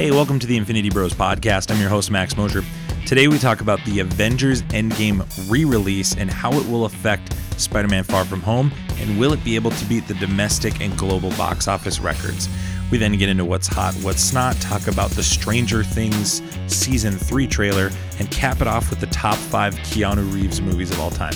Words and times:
Hey, 0.00 0.10
welcome 0.10 0.38
to 0.38 0.46
the 0.46 0.56
Infinity 0.56 0.88
Bros 0.88 1.12
podcast. 1.12 1.70
I'm 1.70 1.78
your 1.78 1.90
host, 1.90 2.10
Max 2.10 2.34
Mosier. 2.34 2.64
Today 3.04 3.28
we 3.28 3.38
talk 3.38 3.60
about 3.60 3.84
the 3.84 4.00
Avengers 4.00 4.62
Endgame 4.62 5.22
re 5.50 5.66
release 5.66 6.16
and 6.16 6.30
how 6.30 6.54
it 6.54 6.66
will 6.70 6.86
affect 6.86 7.34
Spider 7.60 7.86
Man 7.86 8.02
Far 8.02 8.24
From 8.24 8.40
Home, 8.40 8.72
and 8.96 9.20
will 9.20 9.34
it 9.34 9.44
be 9.44 9.56
able 9.56 9.70
to 9.72 9.84
beat 9.84 10.08
the 10.08 10.14
domestic 10.14 10.80
and 10.80 10.96
global 10.96 11.28
box 11.32 11.68
office 11.68 12.00
records? 12.00 12.48
We 12.90 12.96
then 12.96 13.18
get 13.18 13.28
into 13.28 13.44
what's 13.44 13.66
hot, 13.66 13.92
what's 13.96 14.32
not, 14.32 14.56
talk 14.56 14.86
about 14.86 15.10
the 15.10 15.22
Stranger 15.22 15.84
Things 15.84 16.40
Season 16.66 17.12
3 17.12 17.46
trailer, 17.46 17.90
and 18.18 18.30
cap 18.30 18.62
it 18.62 18.66
off 18.66 18.88
with 18.88 19.00
the 19.00 19.06
top 19.08 19.36
five 19.36 19.74
Keanu 19.74 20.32
Reeves 20.32 20.62
movies 20.62 20.90
of 20.90 20.98
all 20.98 21.10
time. 21.10 21.34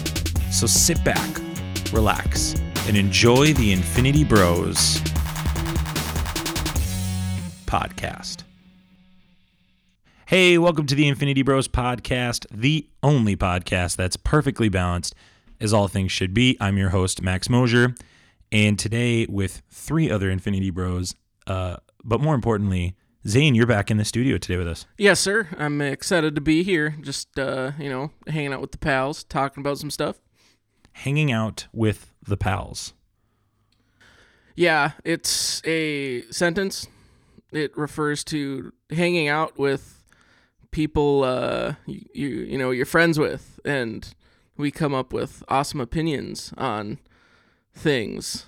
So 0.50 0.66
sit 0.66 1.04
back, 1.04 1.38
relax, 1.92 2.54
and 2.88 2.96
enjoy 2.96 3.52
the 3.52 3.72
Infinity 3.72 4.24
Bros 4.24 5.00
podcast. 7.66 8.43
Hey, 10.34 10.58
welcome 10.58 10.84
to 10.86 10.96
the 10.96 11.06
Infinity 11.06 11.42
Bros 11.42 11.68
podcast, 11.68 12.44
the 12.50 12.88
only 13.04 13.36
podcast 13.36 13.94
that's 13.94 14.16
perfectly 14.16 14.68
balanced 14.68 15.14
as 15.60 15.72
all 15.72 15.86
things 15.86 16.10
should 16.10 16.34
be. 16.34 16.56
I'm 16.58 16.76
your 16.76 16.88
host, 16.88 17.22
Max 17.22 17.48
Mosier, 17.48 17.94
and 18.50 18.76
today 18.76 19.26
with 19.26 19.62
three 19.70 20.10
other 20.10 20.28
Infinity 20.28 20.70
Bros, 20.70 21.14
uh, 21.46 21.76
but 22.02 22.20
more 22.20 22.34
importantly, 22.34 22.96
Zane, 23.28 23.54
you're 23.54 23.68
back 23.68 23.92
in 23.92 23.96
the 23.96 24.04
studio 24.04 24.36
today 24.36 24.56
with 24.56 24.66
us. 24.66 24.86
Yes, 24.98 25.20
sir. 25.20 25.50
I'm 25.56 25.80
excited 25.80 26.34
to 26.34 26.40
be 26.40 26.64
here. 26.64 26.96
Just 27.00 27.38
uh, 27.38 27.70
you 27.78 27.88
know, 27.88 28.10
hanging 28.26 28.52
out 28.52 28.60
with 28.60 28.72
the 28.72 28.78
pals, 28.78 29.22
talking 29.22 29.60
about 29.60 29.78
some 29.78 29.88
stuff. 29.88 30.20
Hanging 30.94 31.30
out 31.30 31.68
with 31.72 32.12
the 32.26 32.36
pals. 32.36 32.92
Yeah, 34.56 34.94
it's 35.04 35.62
a 35.64 36.22
sentence. 36.32 36.88
It 37.52 37.78
refers 37.78 38.24
to 38.24 38.72
hanging 38.90 39.28
out 39.28 39.56
with 39.56 39.93
people 40.74 41.22
uh, 41.24 41.74
you, 41.86 42.04
you 42.12 42.28
you 42.28 42.58
know 42.58 42.70
you're 42.70 42.84
friends 42.84 43.18
with, 43.18 43.58
and 43.64 44.14
we 44.58 44.70
come 44.70 44.92
up 44.92 45.12
with 45.14 45.42
awesome 45.48 45.80
opinions 45.80 46.52
on 46.58 46.98
things. 47.72 48.44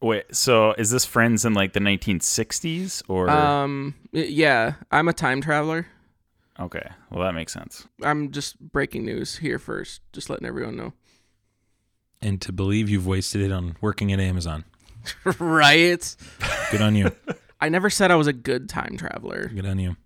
Wait, 0.00 0.36
so 0.36 0.72
is 0.74 0.90
this 0.90 1.04
friends 1.04 1.44
in 1.44 1.54
like 1.54 1.72
the 1.72 1.80
1960s 1.80 3.02
or? 3.08 3.28
Um, 3.30 3.94
yeah, 4.12 4.74
I'm 4.92 5.08
a 5.08 5.12
time 5.12 5.40
traveler. 5.40 5.88
okay, 6.60 6.90
well 7.10 7.24
that 7.24 7.34
makes 7.34 7.52
sense. 7.52 7.88
I'm 8.02 8.30
just 8.30 8.60
breaking 8.60 9.04
news 9.04 9.36
here 9.38 9.58
first, 9.58 10.02
just 10.12 10.30
letting 10.30 10.46
everyone 10.46 10.76
know. 10.76 10.92
And 12.22 12.40
to 12.42 12.52
believe 12.52 12.88
you've 12.88 13.06
wasted 13.06 13.40
it 13.40 13.50
on 13.52 13.76
working 13.80 14.12
at 14.12 14.20
Amazon. 14.20 14.64
right. 15.38 16.16
Good 16.70 16.82
on 16.82 16.94
you. 16.94 17.10
I 17.60 17.68
never 17.68 17.88
said 17.88 18.10
I 18.10 18.16
was 18.16 18.26
a 18.26 18.32
good 18.32 18.68
time 18.68 18.96
traveler. 18.98 19.50
Good 19.54 19.66
on 19.66 19.78
you. 19.78 19.96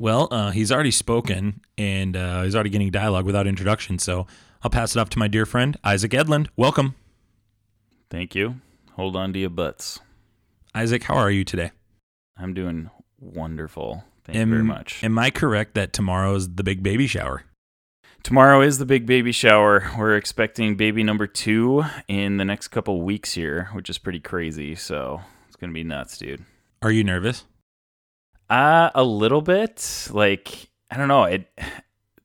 Well, 0.00 0.28
uh, 0.30 0.50
he's 0.50 0.72
already 0.72 0.92
spoken 0.92 1.60
and 1.76 2.16
uh, 2.16 2.44
he's 2.44 2.54
already 2.54 2.70
getting 2.70 2.90
dialogue 2.90 3.26
without 3.26 3.46
introduction. 3.46 3.98
So 3.98 4.26
I'll 4.62 4.70
pass 4.70 4.96
it 4.96 4.98
off 4.98 5.10
to 5.10 5.18
my 5.18 5.28
dear 5.28 5.44
friend, 5.44 5.76
Isaac 5.84 6.12
Edlund. 6.12 6.48
Welcome. 6.56 6.94
Thank 8.08 8.34
you. 8.34 8.62
Hold 8.92 9.14
on 9.14 9.34
to 9.34 9.38
your 9.38 9.50
butts. 9.50 10.00
Isaac, 10.74 11.02
how 11.02 11.16
are 11.16 11.30
you 11.30 11.44
today? 11.44 11.72
I'm 12.38 12.54
doing 12.54 12.88
wonderful. 13.20 14.04
Thank 14.24 14.38
you 14.38 14.46
very 14.46 14.64
much. 14.64 15.04
Am 15.04 15.18
I 15.18 15.28
correct 15.28 15.74
that 15.74 15.92
tomorrow 15.92 16.34
is 16.34 16.54
the 16.54 16.64
big 16.64 16.82
baby 16.82 17.06
shower? 17.06 17.42
Tomorrow 18.22 18.62
is 18.62 18.78
the 18.78 18.86
big 18.86 19.04
baby 19.04 19.32
shower. 19.32 19.90
We're 19.98 20.16
expecting 20.16 20.76
baby 20.76 21.02
number 21.02 21.26
two 21.26 21.84
in 22.08 22.38
the 22.38 22.46
next 22.46 22.68
couple 22.68 23.02
weeks 23.02 23.34
here, 23.34 23.68
which 23.74 23.90
is 23.90 23.98
pretty 23.98 24.20
crazy. 24.20 24.74
So 24.76 25.20
it's 25.46 25.56
gonna 25.56 25.74
be 25.74 25.84
nuts, 25.84 26.16
dude. 26.16 26.46
Are 26.80 26.90
you 26.90 27.04
nervous? 27.04 27.44
Uh 28.50 28.90
a 28.94 29.04
little 29.04 29.40
bit. 29.40 30.08
Like 30.10 30.68
I 30.90 30.96
don't 30.96 31.08
know. 31.08 31.24
It 31.24 31.48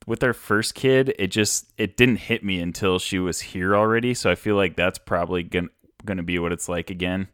with 0.07 0.23
our 0.23 0.33
first 0.33 0.75
kid, 0.75 1.13
it 1.17 1.27
just 1.27 1.71
it 1.77 1.97
didn't 1.97 2.17
hit 2.17 2.43
me 2.43 2.59
until 2.59 2.99
she 2.99 3.19
was 3.19 3.41
here 3.41 3.75
already. 3.75 4.13
So 4.13 4.29
I 4.31 4.35
feel 4.35 4.55
like 4.55 4.75
that's 4.75 4.97
probably 4.99 5.43
gonna 5.43 5.69
gonna 6.03 6.23
be 6.23 6.39
what 6.39 6.51
it's 6.51 6.67
like 6.67 6.89
again 6.89 7.27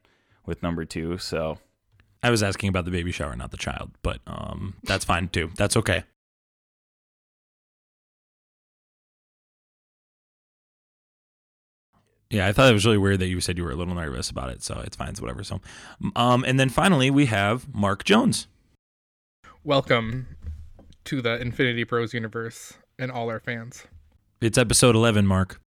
with 0.45 0.61
number 0.61 0.85
two. 0.85 1.17
So 1.17 1.57
I 2.23 2.29
was 2.29 2.43
asking 2.43 2.69
about 2.69 2.85
the 2.85 2.91
baby 2.91 3.11
shower, 3.11 3.35
not 3.35 3.51
the 3.51 3.57
child, 3.57 3.91
but 4.03 4.19
um, 4.27 4.75
that's 4.83 5.05
fine 5.05 5.29
too. 5.29 5.51
That's 5.55 5.77
okay. 5.77 6.03
Yeah, 12.29 12.47
I 12.47 12.53
thought 12.53 12.69
it 12.69 12.73
was 12.73 12.85
really 12.85 12.97
weird 12.97 13.19
that 13.19 13.27
you 13.27 13.41
said 13.41 13.57
you 13.57 13.65
were 13.65 13.71
a 13.71 13.75
little 13.75 13.93
nervous 13.93 14.29
about 14.29 14.51
it, 14.51 14.63
so 14.63 14.79
it's 14.85 14.95
fine, 14.95 15.09
it's 15.09 15.19
whatever. 15.19 15.43
So, 15.43 15.59
um, 16.15 16.45
and 16.47 16.57
then 16.57 16.69
finally 16.69 17.11
we 17.11 17.25
have 17.25 17.73
Mark 17.73 18.05
Jones. 18.05 18.47
Welcome 19.63 20.27
to 21.05 21.21
the 21.21 21.39
Infinity 21.39 21.83
Bros 21.83 22.13
universe 22.13 22.73
and 22.97 23.11
all 23.11 23.29
our 23.29 23.39
fans. 23.39 23.85
It's 24.39 24.57
episode 24.57 24.95
eleven, 24.95 25.27
Mark. 25.27 25.61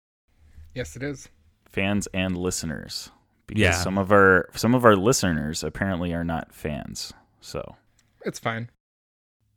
Yes, 0.75 0.97
it 0.97 1.03
is. 1.03 1.29
fans 1.71 2.07
and 2.15 2.37
listeners. 2.37 3.11
Because 3.49 3.61
Yeah. 3.61 3.73
some 3.73 3.99
of 3.99 4.13
our 4.13 4.49
some 4.55 4.75
of 4.77 4.85
our 4.85 4.95
listeners 4.97 5.63
apparently 5.65 6.13
are 6.13 6.23
not 6.25 6.55
fans. 6.55 7.13
So 7.41 7.77
It's 8.25 8.39
fine. 8.39 8.71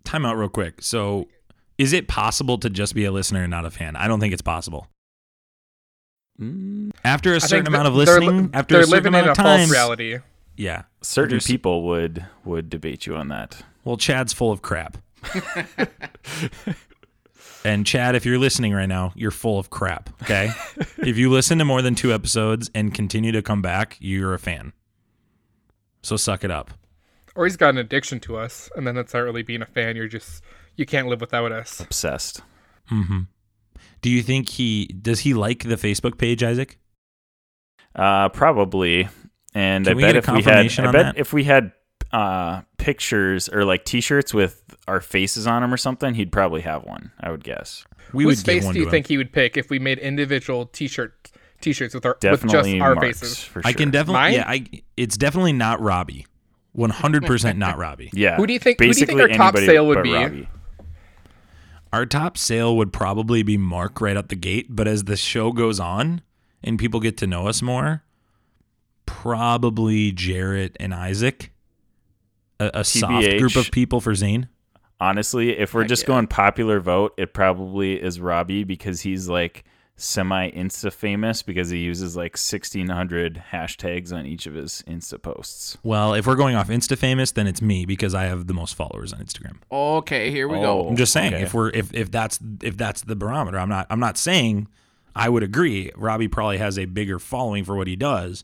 Time 0.03 0.25
out 0.25 0.36
real 0.36 0.50
quick. 0.50 0.81
So, 0.81 1.28
is 1.78 1.94
it 1.94 2.08
possible 2.08 2.58
to 2.59 2.69
just 2.69 2.96
be 2.96 3.06
a 3.06 3.12
listener 3.12 3.44
and 3.44 3.52
not 3.52 3.66
a 3.66 3.69
fan? 3.72 3.96
I 3.96 4.08
don't 4.08 4.19
think 4.19 4.34
it's 4.34 4.42
possible. 4.42 4.88
mm, 6.40 6.92
After 7.04 7.34
a 7.36 7.40
certain 7.40 7.68
amount 7.68 7.88
of 7.88 7.94
that 7.96 8.06
they're 8.06 8.19
listening, 8.19 8.44
li- 8.46 8.50
after 8.54 8.74
they're 8.75 8.84
a 8.84 8.88
certain 8.88 9.04
living 9.14 9.14
in 9.14 9.19
amount 9.25 9.28
a 9.28 9.31
of 9.31 9.38
time, 9.38 9.59
false 9.59 9.72
reality. 9.72 10.19
yeah. 10.56 10.84
certain 11.02 11.30
There's- 11.31 11.48
people 11.48 11.84
would 11.84 12.25
would 12.46 12.69
debate 12.69 13.06
you 13.06 13.16
on 13.16 13.28
that. 13.30 13.64
Well, 13.88 13.96
Chad's 13.96 14.34
full 14.34 14.52
of 14.52 14.62
crap. 14.62 14.98
and 17.64 17.86
Chad, 17.86 18.16
if 18.16 18.25
you're 18.25 18.38
listening 18.38 18.74
right 18.74 18.86
now, 18.86 19.14
you're 19.16 19.31
full 19.31 19.59
of 19.59 19.70
crap. 19.70 20.09
Okay. 20.24 20.50
if 20.98 21.18
you 21.18 21.31
listen 21.31 21.58
to 21.59 21.64
more 21.64 21.81
than 21.81 21.96
two 21.96 22.14
episodes 22.14 22.70
and 22.75 22.94
continue 22.94 23.31
to 23.31 23.42
come 23.42 23.62
back, 23.62 23.96
you're 24.02 24.34
a 24.34 24.40
fan. 24.40 24.74
So 26.03 26.18
suck 26.18 26.44
it 26.44 26.52
up. 26.52 26.72
Or 27.34 27.46
he's 27.46 27.56
got 27.56 27.70
an 27.70 27.78
addiction 27.78 28.20
to 28.22 28.36
us, 28.36 28.70
and 28.75 28.86
then 28.86 28.94
that's 28.94 29.14
not 29.14 29.22
really 29.22 29.44
being 29.44 29.62
a 29.62 29.66
fan. 29.66 29.96
You're 29.96 30.09
just 30.09 30.44
you 30.75 30.86
can't 30.86 31.08
live 31.08 31.22
without 31.22 31.54
us. 31.54 31.80
Obsessed. 31.80 32.42
Mm-hmm. 32.92 33.22
Do 34.02 34.09
you 34.09 34.22
think 34.22 34.50
he 34.50 34.88
does 34.88 35.22
he 35.22 35.34
like 35.34 35.64
the 35.64 35.75
Facebook 35.75 36.18
page, 36.18 36.44
Isaac? 36.44 36.78
Uh, 37.96 38.28
probably. 38.30 39.08
And 39.54 39.86
Can 39.86 39.94
I 39.94 39.96
we 39.96 40.02
bet 40.04 40.14
get 40.16 40.28
a 40.28 40.30
if 40.30 40.36
we 40.36 40.44
had, 40.44 40.80
I 40.88 40.92
bet 40.92 40.94
that? 40.94 41.18
if 41.18 41.31
we 41.31 41.44
had 41.46 41.72
uh, 42.12 42.62
pictures 42.78 43.50
or 43.50 43.66
like 43.66 43.84
T-shirts 43.85 44.34
with 44.34 44.63
our 44.88 45.01
faces 45.01 45.45
on 45.47 45.62
them 45.62 45.73
or 45.73 45.78
something, 45.78 46.13
he'd 46.13 46.31
probably 46.31 46.62
have 46.62 46.84
one. 46.84 47.12
I 47.19 47.31
would 47.31 47.44
guess. 47.44 47.85
We 48.13 48.23
Whose 48.23 48.38
would 48.40 48.45
face 48.45 48.62
do 48.63 48.68
you 48.69 48.73
to 48.73 48.79
him. 48.84 48.90
think 48.90 49.07
he 49.07 49.18
would 49.18 49.34
pick 49.34 49.57
if 49.57 49.69
we 49.69 49.79
made 49.79 50.00
individual 50.00 50.66
T-shirt 50.68 51.31
T-shirts 51.59 51.94
with 51.94 52.06
our 52.06 52.13
with 52.13 52.19
Definitely 52.22 52.73
just 52.73 52.81
our 52.84 52.95
Mark's, 52.95 53.19
faces? 53.19 53.44
for 53.44 53.62
sure. 53.62 53.69
I 53.69 53.73
can 53.73 53.90
definitely 53.91 54.13
Mine? 54.22 54.34
yeah, 54.34 54.44
I 54.47 54.66
it's 54.95 55.18
definitely 55.18 55.53
not 55.53 55.81
Robbie. 55.81 56.25
100% 56.78 57.57
not 57.57 57.78
Robbie. 57.79 58.09
Yeah. 58.13 58.35
Who 58.38 58.45
do 58.47 58.53
you 58.53 58.59
think- 58.59 58.79
who 58.79 58.84
do 58.85 58.88
you 58.89 58.94
think 58.94 59.07
basically 59.18 59.22
our 59.24 59.38
top 59.38 59.57
sale 59.57 59.88
would 59.88 60.03
be? 60.03 60.13
Robbie. 60.13 60.50
Our 61.91 62.06
top 62.06 62.38
sale 62.38 62.78
would 62.78 62.94
probably 62.94 63.44
be 63.44 63.57
Mark 63.57 64.00
right 64.01 64.16
out 64.16 64.29
the 64.29 64.35
gate, 64.35 64.68
but 64.69 64.88
as 64.88 65.06
the 65.06 65.16
show 65.18 65.51
goes 65.51 65.79
on 65.79 66.22
and 66.63 66.78
people 66.78 67.00
get 67.00 67.18
to 67.18 67.28
know 67.28 67.47
us 67.47 67.62
more, 67.62 68.03
probably 69.06 70.12
Jarrett 70.12 70.75
and 70.79 70.94
Isaac. 70.94 71.51
A, 72.59 72.72
a 72.79 72.84
soft 72.84 73.28
group 73.38 73.56
of 73.56 73.72
people 73.72 74.01
for 74.01 74.16
Zane. 74.16 74.50
Honestly, 75.00 75.57
if 75.57 75.73
we're 75.73 75.81
Heck 75.81 75.90
just 75.90 76.03
yeah. 76.03 76.07
going 76.07 76.28
popular 76.28 76.79
vote, 76.79 77.13
it 77.18 77.34
probably 77.34 78.01
is 78.01 78.19
Robbie 78.19 78.63
because 78.63 79.01
he's 79.01 79.29
like 79.29 79.63
semi 79.95 80.50
Insta 80.51 80.91
famous 80.94 81.41
because 81.44 81.69
he 81.69 81.79
uses 81.79 82.16
like 82.16 82.34
1600 82.34 83.44
hashtags 83.51 84.12
on 84.13 84.25
each 84.25 84.45
of 84.47 84.53
his 84.56 84.84
Insta 84.88 85.22
posts. 85.22 85.78
Well, 85.84 86.13
if 86.13 86.25
we're 86.28 86.35
going 86.35 86.56
off 86.56 86.69
Insta 86.69 86.97
famous, 86.97 87.31
then 87.31 87.47
it's 87.47 87.62
me 87.62 87.85
because 87.85 88.13
I 88.16 88.25
have 88.25 88.47
the 88.47 88.53
most 88.53 88.75
followers 88.75 89.13
on 89.13 89.19
Instagram. 89.19 89.57
Okay, 89.71 90.31
here 90.31 90.48
we 90.48 90.57
Oh. 90.57 90.62
go. 90.83 90.88
I'm 90.89 90.95
just 90.95 91.13
saying 91.13 91.33
okay. 91.33 91.44
if 91.44 91.54
we're 91.54 91.69
if 91.69 91.94
if 91.94 92.12
that's 92.12 92.39
if 92.63 92.77
that's 92.77 93.01
the 93.01 93.15
barometer, 93.15 93.59
I'm 93.59 93.69
not 93.69 93.88
I'm 93.89 94.00
not 94.00 94.18
saying 94.18 94.68
I 95.15 95.30
would 95.30 95.44
agree. 95.44 95.92
Robbie 95.95 96.27
probably 96.27 96.57
has 96.59 96.77
a 96.77 96.86
bigger 96.86 97.19
following 97.19 97.63
for 97.63 97.75
what 97.75 97.88
he 97.88 97.95
does, 97.95 98.44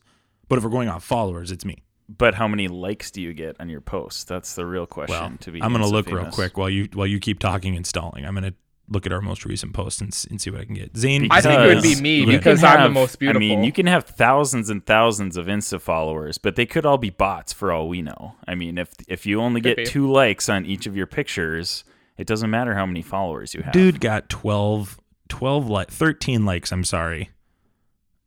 but 0.50 0.58
if 0.58 0.64
we're 0.64 0.70
going 0.72 0.90
off 0.90 1.04
followers, 1.04 1.52
it's 1.52 1.66
me. 1.66 1.84
But 2.18 2.36
how 2.36 2.48
many 2.48 2.68
likes 2.68 3.12
do 3.12 3.22
you 3.22 3.34
get 3.34 3.60
on 3.60 3.70
your 3.70 3.82
posts? 3.82 4.24
That's 4.24 4.56
the 4.56 4.66
real 4.66 4.86
question. 4.86 5.20
Well, 5.20 5.38
to 5.40 5.52
be 5.52 5.62
I'm 5.62 5.72
gonna 5.72 5.86
Insta 5.86 5.92
look 5.92 6.08
real 6.08 6.26
quick 6.32 6.58
while 6.58 6.70
you 6.70 6.88
while 6.94 7.08
you 7.08 7.20
keep 7.20 7.40
talking 7.40 7.76
and 7.76 7.86
stalling. 7.86 8.26
I'm 8.26 8.34
gonna 8.34 8.54
look 8.90 9.06
at 9.06 9.14
our 9.14 9.22
most 9.22 9.46
recent 9.46 9.74
post 9.74 10.02
and, 10.02 10.26
and 10.30 10.42
see 10.42 10.50
what 10.50 10.62
I 10.62 10.66
can 10.66 10.76
get. 10.76 10.96
Zane, 10.96 11.28
I 11.32 11.42
think 11.42 11.60
it 11.62 11.76
would 11.76 11.84
be 11.84 12.00
me 12.00 12.26
because 12.26 12.60
can 12.60 12.78
I'm 12.78 12.94
the 12.94 13.00
most 13.00 13.18
beautiful. 13.18 13.38
I 13.38 13.40
mean, 13.40 13.64
you 13.64 13.72
can 13.72 13.88
have 13.88 14.04
thousands 14.04 14.70
and 14.70 14.86
thousands 14.86 15.38
of 15.38 15.48
Insta 15.48 15.80
followers, 15.80 16.38
but 16.38 16.56
they 16.56 16.66
could 16.66 16.86
all 16.86 16.98
be 16.98 17.10
bots 17.10 17.54
for 17.54 17.72
all 17.72 17.88
we 17.88 18.02
know. 18.02 18.36
I 18.48 18.56
mean, 18.56 18.78
if 18.78 18.90
if 19.08 19.26
you 19.26 19.42
only 19.42 19.62
Could 19.62 19.78
get 19.78 19.78
be. 19.78 19.86
two 19.86 20.12
likes 20.12 20.50
on 20.50 20.66
each 20.66 20.86
of 20.86 20.96
your 20.96 21.08
pictures, 21.08 21.84
it 22.18 22.28
doesn't 22.28 22.50
matter 22.50 22.76
how 22.76 22.86
many 22.86 23.02
followers 23.02 23.54
you 23.54 23.62
have. 23.64 23.74
dude 23.74 24.00
got 24.00 24.30
12 24.30 25.00
12 25.30 25.70
like 25.70 25.90
13 25.90 26.46
likes. 26.46 26.72
I'm 26.72 26.84
sorry, 26.84 27.32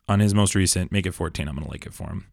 on 0.09 0.19
his 0.19 0.33
most 0.33 0.55
recent. 0.55 0.91
Make 0.91 1.05
it 1.05 1.13
14. 1.13 1.47
I'm 1.47 1.55
gonna 1.55 1.69
like 1.69 1.85
it 1.85 1.93
for 1.93 2.07
him. 2.07 2.25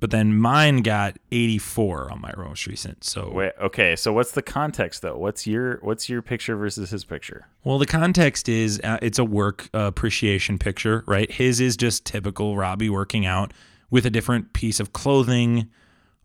But 0.00 0.10
then 0.10 0.36
mine 0.36 0.82
got 0.82 1.18
84 1.32 2.12
on 2.12 2.20
my 2.20 2.32
most 2.36 2.66
recent. 2.66 3.02
So 3.02 3.30
Wait, 3.30 3.52
okay, 3.60 3.96
so 3.96 4.12
what's 4.12 4.32
the 4.32 4.42
context 4.42 5.02
though? 5.02 5.16
What's 5.16 5.46
your 5.46 5.78
what's 5.82 6.08
your 6.08 6.22
picture 6.22 6.56
versus 6.56 6.90
his 6.90 7.04
picture? 7.04 7.46
Well, 7.64 7.78
the 7.78 7.86
context 7.86 8.48
is 8.48 8.80
uh, 8.84 8.98
it's 9.02 9.18
a 9.18 9.24
work 9.24 9.68
uh, 9.74 9.80
appreciation 9.80 10.58
picture, 10.58 11.04
right? 11.06 11.30
His 11.30 11.60
is 11.60 11.76
just 11.76 12.04
typical 12.04 12.56
Robbie 12.56 12.90
working 12.90 13.26
out 13.26 13.52
with 13.90 14.06
a 14.06 14.10
different 14.10 14.52
piece 14.52 14.80
of 14.80 14.92
clothing 14.92 15.68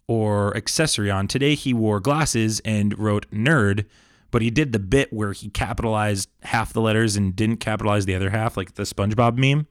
or 0.08 0.56
accessory 0.56 1.10
on. 1.10 1.28
Today 1.28 1.56
he 1.56 1.74
wore 1.74 2.00
glasses 2.00 2.60
and 2.66 2.98
wrote 3.00 3.30
nerd, 3.32 3.86
but 4.32 4.42
he 4.42 4.52
did 4.52 4.74
the 4.74 4.80
bit 4.80 5.12
where 5.12 5.32
he 5.32 5.50
capitalized 5.50 6.30
half 6.44 6.74
the 6.74 6.82
letters 6.82 7.16
and 7.16 7.36
didn't 7.36 7.58
capitalize 7.58 8.06
the 8.06 8.14
other 8.14 8.30
half, 8.30 8.58
like 8.58 8.76
the 8.76 8.84
SpongeBob 8.84 9.38
meme. 9.38 9.66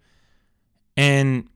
And 0.97 1.49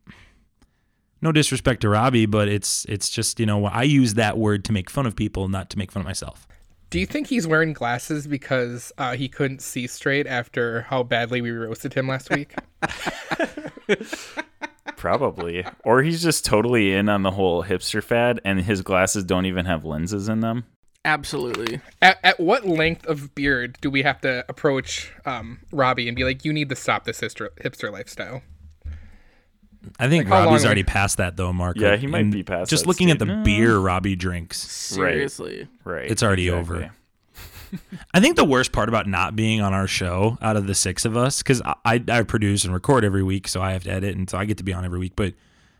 no 1.22 1.32
disrespect 1.32 1.80
to 1.82 1.88
Robbie, 1.88 2.26
but 2.26 2.48
it's 2.48 2.84
it's 2.86 3.08
just 3.08 3.40
you 3.40 3.46
know 3.46 3.66
I 3.66 3.82
use 3.82 4.14
that 4.14 4.38
word 4.38 4.64
to 4.66 4.72
make 4.72 4.90
fun 4.90 5.06
of 5.06 5.16
people, 5.16 5.48
not 5.48 5.70
to 5.70 5.78
make 5.78 5.92
fun 5.92 6.00
of 6.00 6.06
myself. 6.06 6.46
Do 6.88 7.00
you 7.00 7.06
think 7.06 7.26
he's 7.26 7.46
wearing 7.46 7.72
glasses 7.72 8.26
because 8.26 8.92
uh, 8.96 9.16
he 9.16 9.28
couldn't 9.28 9.60
see 9.60 9.88
straight 9.88 10.26
after 10.26 10.82
how 10.82 11.02
badly 11.02 11.40
we 11.40 11.50
roasted 11.50 11.94
him 11.94 12.06
last 12.06 12.30
week? 12.30 12.54
Probably. 14.96 15.66
or 15.84 16.02
he's 16.02 16.22
just 16.22 16.44
totally 16.44 16.92
in 16.92 17.08
on 17.08 17.22
the 17.22 17.32
whole 17.32 17.64
hipster 17.64 18.02
fad 18.02 18.40
and 18.44 18.60
his 18.60 18.82
glasses 18.82 19.24
don't 19.24 19.46
even 19.46 19.66
have 19.66 19.84
lenses 19.84 20.28
in 20.28 20.40
them. 20.40 20.64
Absolutely. 21.04 21.80
at, 22.02 22.18
at 22.24 22.40
what 22.40 22.66
length 22.66 23.06
of 23.06 23.34
beard 23.34 23.78
do 23.80 23.90
we 23.90 24.02
have 24.02 24.20
to 24.22 24.44
approach 24.48 25.12
um, 25.24 25.58
Robbie 25.72 26.08
and 26.08 26.16
be 26.16 26.24
like, 26.24 26.44
you 26.44 26.52
need 26.52 26.68
to 26.68 26.76
stop 26.76 27.04
this 27.04 27.20
hipster, 27.20 27.50
hipster 27.62 27.92
lifestyle? 27.92 28.42
I 29.98 30.08
think 30.08 30.24
Like, 30.28 30.44
Robbie's 30.46 30.62
long- 30.62 30.66
already 30.66 30.82
past 30.84 31.16
that 31.18 31.36
though, 31.36 31.52
Mark. 31.52 31.76
Yeah, 31.78 31.96
he 31.96 32.06
might 32.06 32.20
And 32.22 32.32
be 32.32 32.42
past 32.42 32.70
Just 32.70 32.84
that 32.84 32.88
looking 32.88 33.10
at 33.10 33.18
the. 33.18 33.24
No. 33.26 33.42
beer 33.42 33.78
Robbie 33.78 34.16
drinks, 34.16 34.58
Seriously. 34.58 35.68
Right. 35.84 36.10
It's 36.10 36.22
already 36.22 36.50
over. 36.50 36.90
I 38.14 38.20
think 38.20 38.36
the 38.36 38.44
worst 38.44 38.72
part 38.72 38.88
about 38.88 39.06
not 39.06 39.34
being 39.36 39.60
on 39.60 39.74
our 39.74 39.86
show 39.88 40.38
out 40.40 40.56
of 40.56 40.66
the 40.66 40.74
six 40.74 41.04
of 41.04 41.16
us, 41.16 41.42
because 41.42 41.60
I, 41.62 41.74
I 41.84 42.04
I 42.08 42.22
produce 42.22 42.64
and 42.64 42.72
record 42.72 43.04
every 43.04 43.22
week, 43.24 43.48
so 43.48 43.60
I 43.60 43.72
have 43.72 43.82
to 43.84 43.90
edit, 43.90 44.16
and 44.16 44.30
so 44.30 44.38
I 44.38 44.44
get 44.44 44.56
to 44.58 44.64
be 44.64 44.72
on 44.72 44.84
every 44.84 44.98
week. 45.00 45.14
But 45.16 45.34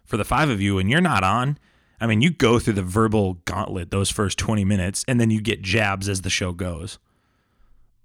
for 0.05 0.17
the 0.17 0.25
five 0.25 0.51
of 0.51 0.61
you, 0.61 0.79
and 0.79 0.91
you're 0.91 1.01
not 1.01 1.23
on, 1.23 1.59
I 2.01 2.07
mean, 2.07 2.21
you 2.23 2.31
go 2.31 2.59
through 2.59 2.75
the 2.75 2.83
verbal 2.83 3.35
gauntlet 3.45 3.91
those 3.93 4.11
first 4.11 4.37
twenty 4.37 4.65
minutes, 4.65 5.05
and 5.07 5.21
then 5.21 5.31
you 5.31 5.41
get 5.41 5.63
jabs 5.63 6.09
as 6.09 6.23
the 6.23 6.31
show 6.31 6.53
goes. 6.53 6.99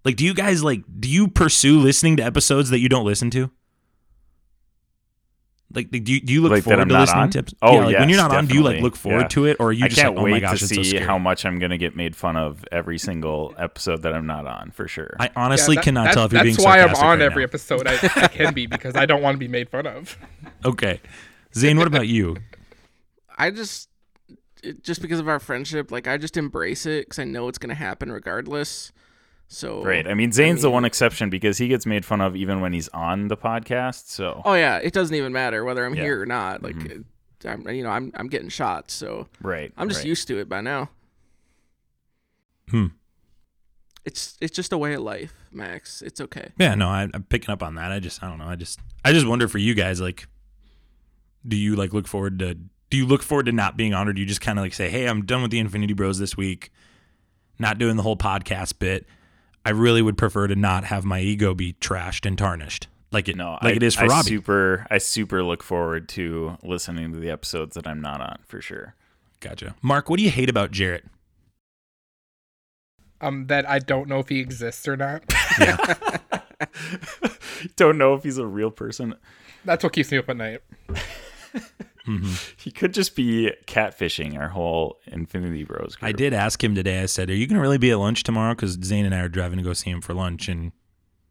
Like, 0.05 0.15
do 0.15 0.25
you 0.25 0.33
guys 0.35 0.63
like? 0.63 0.83
Do 0.99 1.09
you 1.09 1.27
pursue 1.27 1.79
listening 1.79 2.17
to 2.17 2.23
episodes 2.23 2.69
that 2.69 2.79
you 2.79 2.87
don't 2.89 3.05
listen 3.05 3.29
to? 3.31 3.49
Like, 5.73 5.89
do 5.91 5.97
you, 5.99 6.19
do 6.21 6.33
you 6.33 6.41
look 6.41 6.51
Like 6.51 6.63
forward 6.63 6.89
to 6.89 6.99
listening 6.99 7.21
on? 7.23 7.29
to? 7.31 7.39
episodes? 7.39 7.59
Oh, 7.61 7.73
yeah, 7.73 7.77
like 7.85 7.99
when 7.99 8.09
you're 8.09 8.17
yes, 8.19 8.29
not 8.29 8.35
on, 8.37 8.47
do 8.47 8.55
you 8.55 8.63
like 8.63 8.81
look 8.81 8.95
forward 8.95 9.21
Yeah. 9.21 9.27
to 9.29 9.45
it, 9.45 9.57
or 9.59 9.67
are 9.67 9.71
you 9.71 9.87
just 9.87 9.99
I 9.99 10.03
can't 10.03 10.15
like, 10.15 10.21
oh 10.21 10.25
wait 10.25 10.31
my 10.31 10.39
gosh, 10.39 10.59
to 10.59 10.65
it's 10.65 10.75
so 10.75 10.83
see 10.83 10.97
how 10.97 11.17
much 11.17 11.45
I'm 11.45 11.59
going 11.59 11.71
to 11.71 11.77
get 11.77 11.95
made 11.95 12.15
fun 12.15 12.35
of 12.37 12.65
every 12.71 12.97
single 12.97 13.53
episode 13.57 14.01
that 14.03 14.13
I'm 14.13 14.25
not 14.27 14.45
on, 14.47 14.71
for 14.71 14.87
sure. 14.87 15.15
I 15.19 15.29
honestly 15.35 15.75
Yeah, 15.75 15.81
that- 15.81 15.85
cannot 15.85 16.13
tell 16.13 16.25
if 16.25 16.33
you're 16.33 16.43
being 16.43 16.55
That's 16.55 16.65
why 16.65 16.79
I'm 16.81 16.93
on 16.95 17.19
right 17.19 17.21
every 17.21 17.43
now. 17.43 17.45
episode. 17.45 17.87
I, 17.87 17.93
I 18.15 18.27
can 18.27 18.53
be 18.53 18.65
because 18.67 18.95
I 18.95 19.05
don't 19.05 19.21
want 19.21 19.35
to 19.35 19.39
be 19.39 19.47
made 19.47 19.69
fun 19.69 19.85
of. 19.87 20.17
Okay, 20.65 20.99
Zane, 21.55 21.77
what 21.77 21.87
about 21.87 22.07
you? 22.07 22.37
I 23.37 23.49
just 23.49 23.89
it, 24.63 24.83
just 24.83 25.01
because 25.01 25.19
of 25.19 25.27
our 25.27 25.39
friendship, 25.39 25.91
like 25.91 26.07
I 26.07 26.17
just 26.17 26.37
embrace 26.37 26.85
it 26.85 27.05
because 27.05 27.17
I 27.19 27.23
know 27.23 27.47
it's 27.47 27.57
gonna 27.57 27.73
happen 27.73 28.11
regardless. 28.11 28.91
So 29.53 29.83
right. 29.83 30.07
I 30.07 30.13
mean, 30.13 30.31
Zane's 30.31 30.61
the 30.61 30.69
mean- 30.69 30.73
one 30.75 30.85
exception 30.85 31.29
because 31.29 31.57
he 31.57 31.67
gets 31.67 31.85
made 31.85 32.05
fun 32.05 32.21
of 32.21 32.37
even 32.37 32.61
when 32.61 32.71
he's 32.71 32.87
on 32.89 33.27
the 33.27 33.35
podcast. 33.35 34.07
So, 34.07 34.41
Oh 34.45 34.53
yeah, 34.53 34.77
it 34.77 34.93
doesn't 34.93 35.13
even 35.15 35.33
matter 35.33 35.65
whether 35.65 35.85
I'm 35.85 35.93
Yeah. 35.93 36.03
here 36.03 36.21
or 36.21 36.25
not. 36.25 36.63
Like, 36.63 36.77
it- 36.85 37.03
I'm 37.43 37.67
you 37.69 37.83
know 37.83 37.89
I'm 37.89 38.11
I'm 38.15 38.27
getting 38.27 38.49
shot, 38.49 38.91
so 38.91 39.27
right. 39.41 39.73
I'm 39.75 39.89
just 39.89 40.01
right. 40.01 40.07
used 40.07 40.27
to 40.27 40.37
it 40.39 40.47
by 40.47 40.61
now. 40.61 40.89
Hmm. 42.69 42.87
It's 44.05 44.37
it's 44.41 44.55
just 44.55 44.71
a 44.73 44.77
way 44.77 44.93
of 44.93 45.01
life, 45.01 45.33
Max. 45.51 46.01
It's 46.01 46.21
okay. 46.21 46.51
Yeah, 46.57 46.75
no, 46.75 46.87
I, 46.87 47.07
I'm 47.13 47.23
picking 47.23 47.49
up 47.51 47.61
on 47.63 47.75
that. 47.75 47.91
I 47.91 47.99
just, 47.99 48.23
I 48.23 48.27
don't 48.29 48.37
know. 48.37 48.45
I 48.47 48.55
just, 48.55 48.79
I 49.03 49.11
just 49.11 49.27
wonder 49.27 49.47
for 49.47 49.57
you 49.57 49.73
guys, 49.73 49.99
like, 49.99 50.27
do 51.47 51.55
you 51.55 51.75
like 51.75 51.93
look 51.93 52.07
forward 52.07 52.39
to? 52.39 52.55
Do 52.55 52.97
you 52.97 53.05
look 53.05 53.23
forward 53.23 53.47
to 53.47 53.51
not 53.51 53.75
being 53.77 53.93
honored? 53.93 54.15
do 54.17 54.21
you 54.21 54.27
just 54.27 54.41
kind 54.41 54.57
of 54.59 54.63
like 54.63 54.73
say, 54.73 54.89
"Hey, 54.89 55.07
I'm 55.07 55.25
done 55.25 55.41
with 55.41 55.51
the 55.51 55.59
Infinity 55.59 55.93
Bros 55.93 56.19
this 56.19 56.37
week, 56.37 56.71
not 57.59 57.77
doing 57.79 57.95
the 57.95 58.03
whole 58.03 58.17
podcast 58.17 58.79
bit. 58.79 59.05
I 59.65 59.69
really 59.69 60.01
would 60.01 60.17
prefer 60.17 60.47
to 60.47 60.55
not 60.55 60.85
have 60.85 61.05
my 61.05 61.19
ego 61.19 61.53
be 61.53 61.73
trashed 61.73 62.25
and 62.25 62.37
tarnished, 62.37 62.87
like 63.11 63.29
it, 63.29 63.35
No, 63.35 63.51
like 63.61 63.63
I, 63.63 63.71
it 63.71 63.83
is 63.83 63.95
for 63.95 64.05
I 64.05 64.07
Robbie." 64.07 64.29
Super, 64.29 64.87
I 64.89 64.97
super 64.97 65.43
look 65.43 65.63
forward 65.63 66.09
to 66.09 66.57
listening 66.63 67.13
to 67.13 67.19
the 67.19 67.29
episodes 67.29 67.75
that 67.75 67.87
I'm 67.87 68.01
not 68.01 68.21
on 68.21 68.39
for 68.47 68.61
sure. 68.61 68.95
Gotcha. 69.39 69.75
Mark, 69.81 70.09
what 70.09 70.17
do 70.17 70.23
you 70.23 70.31
hate 70.31 70.49
about 70.49 70.71
Jarrett? 70.71 71.05
Um, 73.21 73.47
that 73.47 73.69
I 73.69 73.79
don't 73.79 74.07
know 74.07 74.19
if 74.19 74.29
he 74.29 74.39
exists 74.39 74.87
or 74.87 74.97
not. 74.97 75.23
Don't 77.75 77.97
know 77.97 78.15
if 78.15 78.23
he's 78.23 78.39
a 78.39 78.45
real 78.45 78.71
person. 78.71 79.13
That's 79.63 79.83
what 79.83 79.93
keeps 79.93 80.11
me 80.11 80.17
up 80.17 80.29
at 80.29 80.37
night. 80.37 80.61
Mm-hmm. 82.07 82.33
He 82.57 82.71
could 82.71 82.93
just 82.93 83.15
be 83.15 83.51
catfishing 83.67 84.37
our 84.39 84.49
whole 84.49 84.99
Infinity 85.07 85.63
Bros. 85.63 85.95
Group. 85.95 86.09
I 86.09 86.11
did 86.11 86.33
ask 86.33 86.63
him 86.63 86.75
today. 86.75 87.01
I 87.01 87.05
said, 87.07 87.29
"Are 87.29 87.35
you 87.35 87.47
going 87.47 87.55
to 87.55 87.61
really 87.61 87.77
be 87.77 87.91
at 87.91 87.97
lunch 87.99 88.23
tomorrow?" 88.23 88.53
Because 88.53 88.77
Zane 88.83 89.05
and 89.05 89.15
I 89.15 89.19
are 89.19 89.29
driving 89.29 89.57
to 89.57 89.63
go 89.63 89.73
see 89.73 89.89
him 89.89 90.01
for 90.01 90.13
lunch, 90.13 90.47
and 90.47 90.71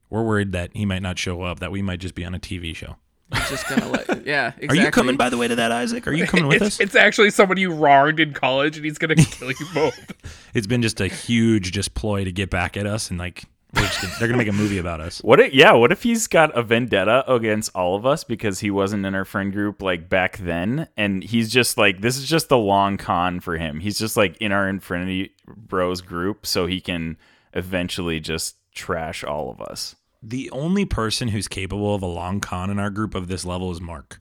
we're 0.08 0.22
worried 0.22 0.52
that 0.52 0.70
he 0.74 0.84
might 0.86 1.02
not 1.02 1.18
show 1.18 1.42
up. 1.42 1.60
That 1.60 1.70
we 1.70 1.82
might 1.82 2.00
just 2.00 2.14
be 2.14 2.24
on 2.24 2.34
a 2.34 2.38
TV 2.40 2.74
show. 2.74 2.96
It's 3.32 3.50
just 3.50 3.68
gonna 3.68 3.88
let 3.88 4.08
yeah. 4.26 4.48
Exactly. 4.48 4.68
Are 4.68 4.82
you 4.82 4.90
coming, 4.90 5.16
by 5.16 5.30
the 5.30 5.36
way, 5.38 5.46
to 5.46 5.54
that, 5.56 5.70
Isaac? 5.70 6.06
Are 6.08 6.12
you 6.12 6.26
coming 6.26 6.48
with 6.48 6.56
it's, 6.62 6.66
us? 6.66 6.80
it's 6.80 6.94
actually 6.96 7.30
someone 7.30 7.58
you 7.58 7.72
wronged 7.72 8.18
in 8.18 8.32
college, 8.32 8.76
and 8.76 8.84
he's 8.84 8.98
gonna 8.98 9.14
kill 9.14 9.50
you 9.50 9.66
both. 9.72 10.12
It's 10.54 10.66
been 10.66 10.82
just 10.82 11.00
a 11.00 11.06
huge 11.06 11.72
just 11.72 11.94
ploy 11.94 12.24
to 12.24 12.32
get 12.32 12.50
back 12.50 12.76
at 12.76 12.86
us, 12.86 13.10
and 13.10 13.18
like 13.18 13.44
we're 13.44 13.44
just 13.44 13.59
gonna, 13.72 14.14
they're 14.18 14.28
gonna 14.28 14.38
make 14.38 14.48
a 14.48 14.52
movie 14.52 14.78
about 14.78 15.00
us. 15.00 15.20
What? 15.20 15.40
If, 15.40 15.52
yeah. 15.54 15.72
What 15.72 15.92
if 15.92 16.02
he's 16.02 16.26
got 16.26 16.56
a 16.56 16.62
vendetta 16.62 17.30
against 17.30 17.70
all 17.74 17.94
of 17.94 18.04
us 18.04 18.24
because 18.24 18.60
he 18.60 18.70
wasn't 18.70 19.06
in 19.06 19.14
our 19.14 19.24
friend 19.24 19.52
group 19.52 19.82
like 19.82 20.08
back 20.08 20.38
then, 20.38 20.88
and 20.96 21.22
he's 21.22 21.50
just 21.50 21.78
like 21.78 22.00
this 22.00 22.16
is 22.16 22.26
just 22.26 22.48
the 22.48 22.58
long 22.58 22.96
con 22.96 23.40
for 23.40 23.56
him. 23.56 23.80
He's 23.80 23.98
just 23.98 24.16
like 24.16 24.36
in 24.38 24.52
our 24.52 24.68
Infinity 24.68 25.32
Bros 25.46 26.00
group, 26.00 26.46
so 26.46 26.66
he 26.66 26.80
can 26.80 27.16
eventually 27.52 28.20
just 28.20 28.56
trash 28.74 29.24
all 29.24 29.50
of 29.50 29.60
us. 29.60 29.96
The 30.22 30.50
only 30.50 30.84
person 30.84 31.28
who's 31.28 31.48
capable 31.48 31.94
of 31.94 32.02
a 32.02 32.06
long 32.06 32.40
con 32.40 32.70
in 32.70 32.78
our 32.78 32.90
group 32.90 33.14
of 33.14 33.28
this 33.28 33.44
level 33.44 33.70
is 33.70 33.80
Mark, 33.80 34.20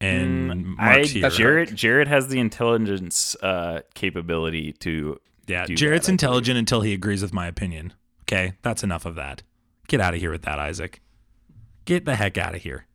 and 0.00 0.50
Mm, 0.50 0.74
I 0.78 1.02
here. 1.02 1.30
Jared 1.30 1.76
Jared 1.76 2.08
has 2.08 2.28
the 2.28 2.38
intelligence 2.38 3.36
uh, 3.42 3.80
capability 3.94 4.72
to 4.80 5.20
yeah, 5.46 5.66
Jared's 5.66 6.06
that, 6.06 6.12
intelligent 6.12 6.58
until 6.58 6.80
he 6.80 6.92
agrees 6.94 7.22
with 7.22 7.32
my 7.34 7.46
opinion. 7.46 7.92
Okay, 8.34 8.54
that's 8.62 8.82
enough 8.82 9.06
of 9.06 9.14
that. 9.14 9.42
Get 9.86 10.00
out 10.00 10.14
of 10.14 10.20
here 10.20 10.30
with 10.32 10.42
that, 10.42 10.58
Isaac. 10.58 11.00
Get 11.84 12.04
the 12.04 12.16
heck 12.16 12.36
out 12.36 12.54
of 12.54 12.62
here. 12.62 12.86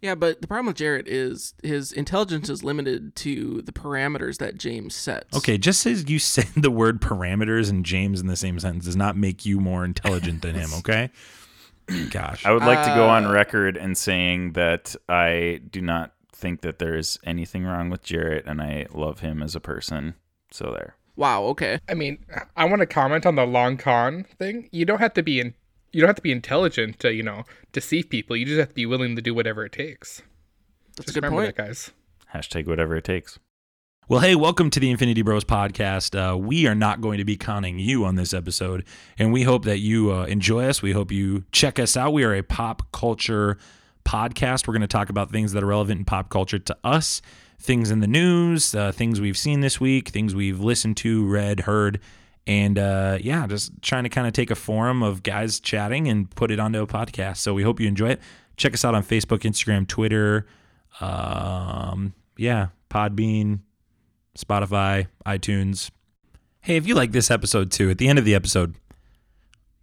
Yeah, 0.00 0.14
but 0.14 0.40
the 0.40 0.46
problem 0.46 0.66
with 0.66 0.76
Jarrett 0.76 1.06
is 1.08 1.54
his 1.62 1.92
intelligence 1.92 2.48
is 2.48 2.62
limited 2.62 3.14
to 3.16 3.62
the 3.62 3.72
parameters 3.72 4.38
that 4.38 4.56
James 4.58 4.94
sets. 4.94 5.36
Okay, 5.36 5.58
just 5.58 5.86
as 5.86 6.08
you 6.08 6.18
said 6.20 6.48
the 6.56 6.70
word 6.70 7.00
parameters 7.00 7.70
and 7.70 7.84
James 7.84 8.20
in 8.20 8.26
the 8.26 8.36
same 8.36 8.58
sentence 8.60 8.84
does 8.84 8.96
not 8.96 9.16
make 9.16 9.44
you 9.44 9.58
more 9.60 9.84
intelligent 9.84 10.42
than 10.42 10.54
him, 10.54 10.70
okay? 10.78 11.10
Gosh. 12.10 12.46
I 12.46 12.52
would 12.52 12.62
like 12.62 12.84
to 12.86 12.94
go 12.94 13.08
on 13.08 13.26
Uh, 13.26 13.32
record 13.32 13.76
and 13.76 13.96
saying 13.98 14.52
that 14.52 14.94
I 15.08 15.60
do 15.70 15.80
not 15.80 16.14
think 16.32 16.60
that 16.62 16.78
there's 16.78 17.18
anything 17.24 17.64
wrong 17.64 17.90
with 17.90 18.02
Jarrett, 18.02 18.46
and 18.46 18.60
I 18.60 18.86
love 18.92 19.20
him 19.20 19.42
as 19.42 19.54
a 19.56 19.60
person. 19.60 20.14
So 20.50 20.70
there. 20.72 20.96
Wow. 21.16 21.44
Okay. 21.44 21.78
I 21.88 21.94
mean, 21.94 22.18
I 22.56 22.64
want 22.64 22.80
to 22.80 22.86
comment 22.86 23.26
on 23.26 23.36
the 23.36 23.46
long 23.46 23.76
con 23.76 24.24
thing. 24.38 24.68
You 24.72 24.84
don't 24.84 24.98
have 24.98 25.14
to 25.14 25.22
be 25.22 25.40
in. 25.40 25.54
You 25.92 26.00
don't 26.00 26.08
have 26.08 26.16
to 26.16 26.22
be 26.22 26.32
intelligent 26.32 26.98
to, 27.00 27.12
you 27.12 27.22
know, 27.22 27.44
deceive 27.72 28.08
people. 28.08 28.34
You 28.34 28.46
just 28.46 28.58
have 28.58 28.68
to 28.70 28.74
be 28.74 28.86
willing 28.86 29.14
to 29.16 29.22
do 29.22 29.34
whatever 29.34 29.64
it 29.64 29.72
takes. 29.72 30.22
That's 30.96 31.06
Just 31.06 31.10
a 31.10 31.20
good 31.20 31.24
remember 31.26 31.44
point. 31.44 31.56
that, 31.56 31.66
guys. 31.66 31.90
Hashtag 32.34 32.66
whatever 32.66 32.96
it 32.96 33.04
takes. 33.04 33.38
Well, 34.08 34.20
hey, 34.20 34.34
welcome 34.34 34.68
to 34.70 34.80
the 34.80 34.90
Infinity 34.90 35.22
Bros 35.22 35.44
podcast. 35.44 36.16
Uh, 36.18 36.36
we 36.36 36.66
are 36.66 36.74
not 36.74 37.00
going 37.00 37.18
to 37.18 37.24
be 37.24 37.36
conning 37.36 37.78
you 37.78 38.04
on 38.04 38.16
this 38.16 38.34
episode, 38.34 38.84
and 39.18 39.32
we 39.32 39.42
hope 39.42 39.64
that 39.64 39.78
you 39.78 40.12
uh, 40.12 40.24
enjoy 40.24 40.64
us. 40.64 40.82
We 40.82 40.92
hope 40.92 41.12
you 41.12 41.44
check 41.52 41.78
us 41.78 41.96
out. 41.96 42.12
We 42.12 42.24
are 42.24 42.34
a 42.34 42.42
pop 42.42 42.90
culture 42.92 43.58
podcast. 44.04 44.66
We're 44.66 44.72
going 44.72 44.80
to 44.82 44.86
talk 44.88 45.08
about 45.08 45.30
things 45.30 45.52
that 45.52 45.62
are 45.62 45.66
relevant 45.66 46.00
in 46.00 46.04
pop 46.04 46.30
culture 46.30 46.58
to 46.58 46.76
us, 46.82 47.22
things 47.62 47.90
in 47.90 48.00
the 48.00 48.06
news, 48.06 48.74
uh, 48.74 48.92
things 48.92 49.20
we've 49.20 49.38
seen 49.38 49.60
this 49.60 49.80
week, 49.80 50.08
things 50.08 50.34
we've 50.34 50.60
listened 50.60 50.96
to, 50.98 51.26
read, 51.26 51.60
heard, 51.60 52.00
and 52.46 52.78
uh, 52.78 53.18
yeah, 53.20 53.46
just 53.46 53.72
trying 53.82 54.02
to 54.02 54.08
kind 54.08 54.26
of 54.26 54.32
take 54.32 54.50
a 54.50 54.54
forum 54.54 55.02
of 55.02 55.22
guys 55.22 55.60
chatting 55.60 56.08
and 56.08 56.30
put 56.30 56.50
it 56.50 56.58
onto 56.58 56.82
a 56.82 56.86
podcast. 56.86 57.38
So 57.38 57.54
we 57.54 57.62
hope 57.62 57.80
you 57.80 57.88
enjoy 57.88 58.10
it. 58.10 58.20
Check 58.56 58.74
us 58.74 58.84
out 58.84 58.94
on 58.94 59.02
Facebook, 59.02 59.40
Instagram, 59.40 59.86
Twitter. 59.86 60.46
Um, 61.00 62.14
yeah, 62.36 62.68
Podbean. 62.90 63.60
Spotify, 64.36 65.08
iTunes. 65.26 65.90
Hey, 66.60 66.76
if 66.76 66.86
you 66.86 66.94
like 66.94 67.12
this 67.12 67.30
episode 67.30 67.70
too, 67.70 67.90
at 67.90 67.98
the 67.98 68.08
end 68.08 68.18
of 68.18 68.24
the 68.24 68.34
episode, 68.34 68.76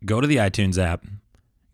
go 0.05 0.21
to 0.21 0.27
the 0.27 0.37
iTunes 0.37 0.77
app, 0.77 1.05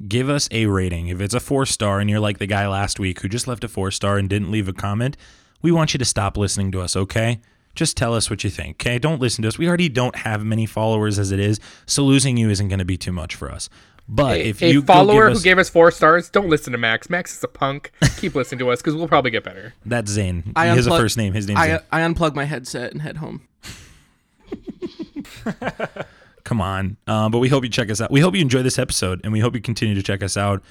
give 0.08 0.30
us 0.30 0.50
a 0.52 0.66
rating. 0.66 1.08
If 1.08 1.22
it's 1.22 1.34
a 1.34 1.40
four 1.40 1.66
star 1.66 2.00
and 2.00 2.10
you're 2.10 2.20
like 2.20 2.38
the 2.38 2.48
guy 2.48 2.68
last 2.68 3.00
week 3.00 3.22
who 3.22 3.30
just 3.30 3.48
left 3.48 3.64
a 3.64 3.68
four 3.68 3.92
star 3.92 4.18
and 4.18 4.30
didn't 4.30 4.52
leave 4.52 4.68
a 4.68 4.74
comment, 4.74 5.16
we 5.62 5.72
want 5.72 5.94
you 5.94 5.98
to 5.98 6.06
stop 6.06 6.38
listening 6.38 6.72
to 6.74 6.82
us, 6.82 6.96
okay? 6.96 7.40
Just 7.76 7.98
tell 7.98 8.14
us 8.14 8.30
what 8.30 8.44
you 8.44 8.50
think, 8.50 8.78
okay? 8.78 9.00
Don't 9.00 9.20
listen 9.20 9.42
to 9.42 9.48
us. 9.48 9.58
We 9.58 9.68
already 9.68 9.90
don't 9.90 10.16
have 10.16 10.46
many 10.46 10.66
followers 10.66 11.20
as 11.20 11.32
it 11.32 11.40
is, 11.40 11.60
so 11.86 12.04
losing 12.04 12.38
you 12.38 12.50
isn't 12.50 12.70
going 12.70 12.80
to 12.80 12.86
be 12.86 12.98
too 12.98 13.12
much 13.12 13.36
for 13.36 13.52
us. 13.52 13.70
But 14.08 14.40
if 14.40 14.62
a 14.62 14.72
you 14.72 14.82
go 14.82 14.94
follower 14.94 15.28
give 15.28 15.32
us, 15.36 15.40
who 15.40 15.44
gave 15.44 15.58
us 15.58 15.70
four 15.70 15.90
stars, 15.92 16.30
don't 16.30 16.48
listen 16.48 16.72
to 16.74 16.78
Max. 16.78 17.10
Max 17.10 17.36
is 17.36 17.44
a 17.44 17.48
punk. 17.48 17.92
Keep 18.18 18.36
listening 18.36 18.60
to 18.60 18.70
us 18.70 18.80
because 18.80 18.96
we'll 18.96 19.08
probably 19.08 19.32
get 19.32 19.44
better. 19.44 19.74
that's 19.86 20.12
Zane. 20.12 20.54
I 20.56 20.70
he 20.70 20.76
has 20.76 20.88
a 20.88 20.92
first 20.92 21.18
name. 21.18 21.34
His 21.34 21.48
name's 21.48 21.60
Zane. 21.60 21.80
I 21.92 22.04
I 22.04 22.08
unplug 22.08 22.36
my 22.36 22.44
headset 22.44 22.92
and 22.92 23.02
head 23.02 23.18
home. 23.18 23.48
Come 26.44 26.62
on. 26.62 26.98
Um, 27.08 27.32
but 27.32 27.40
we 27.40 27.50
hope 27.50 27.64
you 27.64 27.70
check 27.70 27.90
us 27.90 28.00
out. 28.00 28.12
We 28.12 28.20
hope 28.20 28.36
you 28.36 28.42
enjoy 28.42 28.62
this 28.62 28.78
episode, 28.78 29.22
and 29.24 29.34
we 29.34 29.40
hope 29.40 29.56
you 29.56 29.62
continue 29.62 29.96
to 29.96 30.04
check 30.04 30.22
us 30.22 30.38
out. 30.38 30.62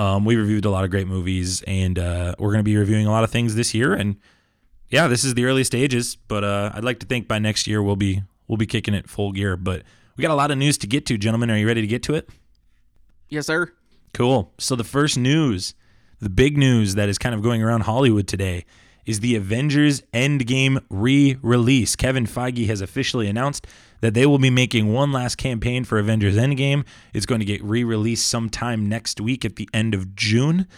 Um, 0.00 0.24
we 0.24 0.34
reviewed 0.36 0.64
a 0.64 0.70
lot 0.70 0.84
of 0.84 0.90
great 0.90 1.06
movies, 1.06 1.62
and 1.66 1.98
uh, 1.98 2.34
we're 2.38 2.52
going 2.52 2.60
to 2.60 2.64
be 2.64 2.74
reviewing 2.74 3.06
a 3.06 3.10
lot 3.10 3.22
of 3.22 3.28
things 3.28 3.54
this 3.54 3.74
year. 3.74 3.92
And 3.92 4.16
yeah, 4.88 5.08
this 5.08 5.24
is 5.24 5.34
the 5.34 5.44
early 5.44 5.62
stages, 5.62 6.16
but 6.16 6.42
uh, 6.42 6.70
I'd 6.72 6.84
like 6.84 7.00
to 7.00 7.06
think 7.06 7.28
by 7.28 7.38
next 7.38 7.66
year 7.66 7.82
we'll 7.82 7.96
be 7.96 8.22
we'll 8.48 8.56
be 8.56 8.64
kicking 8.64 8.94
it 8.94 9.10
full 9.10 9.30
gear. 9.32 9.58
But 9.58 9.82
we 10.16 10.22
got 10.22 10.30
a 10.30 10.34
lot 10.34 10.50
of 10.50 10.56
news 10.56 10.78
to 10.78 10.86
get 10.86 11.04
to, 11.04 11.18
gentlemen. 11.18 11.50
Are 11.50 11.58
you 11.58 11.66
ready 11.66 11.82
to 11.82 11.86
get 11.86 12.02
to 12.04 12.14
it? 12.14 12.30
Yes, 13.28 13.48
sir. 13.48 13.74
Cool. 14.14 14.54
So 14.56 14.74
the 14.74 14.84
first 14.84 15.18
news, 15.18 15.74
the 16.18 16.30
big 16.30 16.56
news 16.56 16.94
that 16.94 17.10
is 17.10 17.18
kind 17.18 17.34
of 17.34 17.42
going 17.42 17.62
around 17.62 17.82
Hollywood 17.82 18.26
today 18.26 18.64
is 19.10 19.20
the 19.20 19.34
Avengers 19.34 20.02
Endgame 20.14 20.80
re-release. 20.88 21.96
Kevin 21.96 22.26
Feige 22.26 22.68
has 22.68 22.80
officially 22.80 23.26
announced 23.26 23.66
that 24.00 24.14
they 24.14 24.24
will 24.24 24.38
be 24.38 24.50
making 24.50 24.92
one 24.92 25.10
last 25.10 25.34
campaign 25.34 25.82
for 25.82 25.98
Avengers 25.98 26.36
Endgame. 26.36 26.86
It's 27.12 27.26
going 27.26 27.40
to 27.40 27.44
get 27.44 27.62
re-released 27.64 28.26
sometime 28.26 28.88
next 28.88 29.20
week 29.20 29.44
at 29.44 29.56
the 29.56 29.68
end 29.74 29.94
of 29.94 30.14
June. 30.14 30.68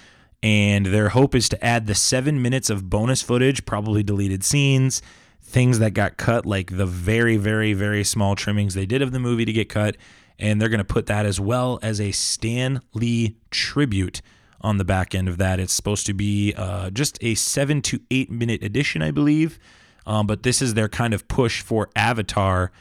And 0.43 0.87
their 0.87 1.11
hope 1.11 1.35
is 1.35 1.49
to 1.51 1.63
add 1.65 1.87
the 1.87 1.95
seven 1.95 2.41
minutes 2.41 2.71
of 2.71 2.89
bonus 2.89 3.21
footage, 3.21 3.67
probably 3.67 4.03
deleted 4.03 4.43
scenes, 4.43 5.03
things 5.43 5.79
that 5.79 5.93
got 5.93 6.17
cut, 6.17 6.47
like 6.47 6.79
the 6.79 6.87
very, 6.87 7.37
very, 7.37 7.75
very 7.75 8.03
small 8.03 8.35
trimmings 8.35 8.73
they 8.73 8.87
did 8.87 9.03
of 9.03 9.13
the 9.13 9.21
movie 9.21 9.45
to 9.45 9.53
get 9.53 9.69
cut. 9.69 9.97
And 10.39 10.61
they're 10.61 10.71
going 10.71 10.79
to 10.79 10.85
put 10.85 11.05
that 11.07 11.27
as 11.27 11.39
well 11.39 11.79
as 11.83 12.01
a 12.01 12.13
Stan 12.13 12.81
Lee 12.95 13.37
tribute 13.51 14.23
on 14.63 14.79
the 14.79 14.85
back 14.85 15.15
end 15.15 15.29
of 15.29 15.39
that. 15.39 15.61
It's 15.61 15.73
supposed 15.73 16.07
to 16.07 16.15
be 16.15 16.55
uh, 16.57 16.91
just 16.91 17.19
a 17.23 17.35
seven 17.35 17.83
to 17.83 18.01
eight 18.11 18.31
minute 18.31 18.63
edition, 18.63 19.03
I 19.03 19.11
believe. 19.11 19.59
Um, 20.07 20.27
but 20.27 20.43
this 20.43 20.61
is 20.63 20.75
their 20.75 20.89
kind 20.89 21.15
of 21.15 21.29
push 21.29 21.63
for 21.63 21.89
Avatar. 21.95 22.73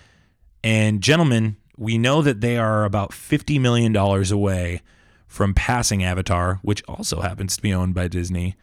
And 0.64 1.02
gentlemen, 1.02 1.58
we 1.78 1.98
know 1.98 2.22
that 2.22 2.42
they 2.42 2.58
are 2.58 2.84
about 2.84 3.12
$50 3.12 3.60
million 3.60 3.96
away 3.96 4.82
from 5.28 5.54
passing 5.54 6.04
Avatar, 6.04 6.60
which 6.62 6.84
also 6.88 7.22
happens 7.22 7.56
to 7.56 7.62
be 7.62 7.74
owned 7.74 7.94
by 7.94 8.08
Disney. 8.08 8.56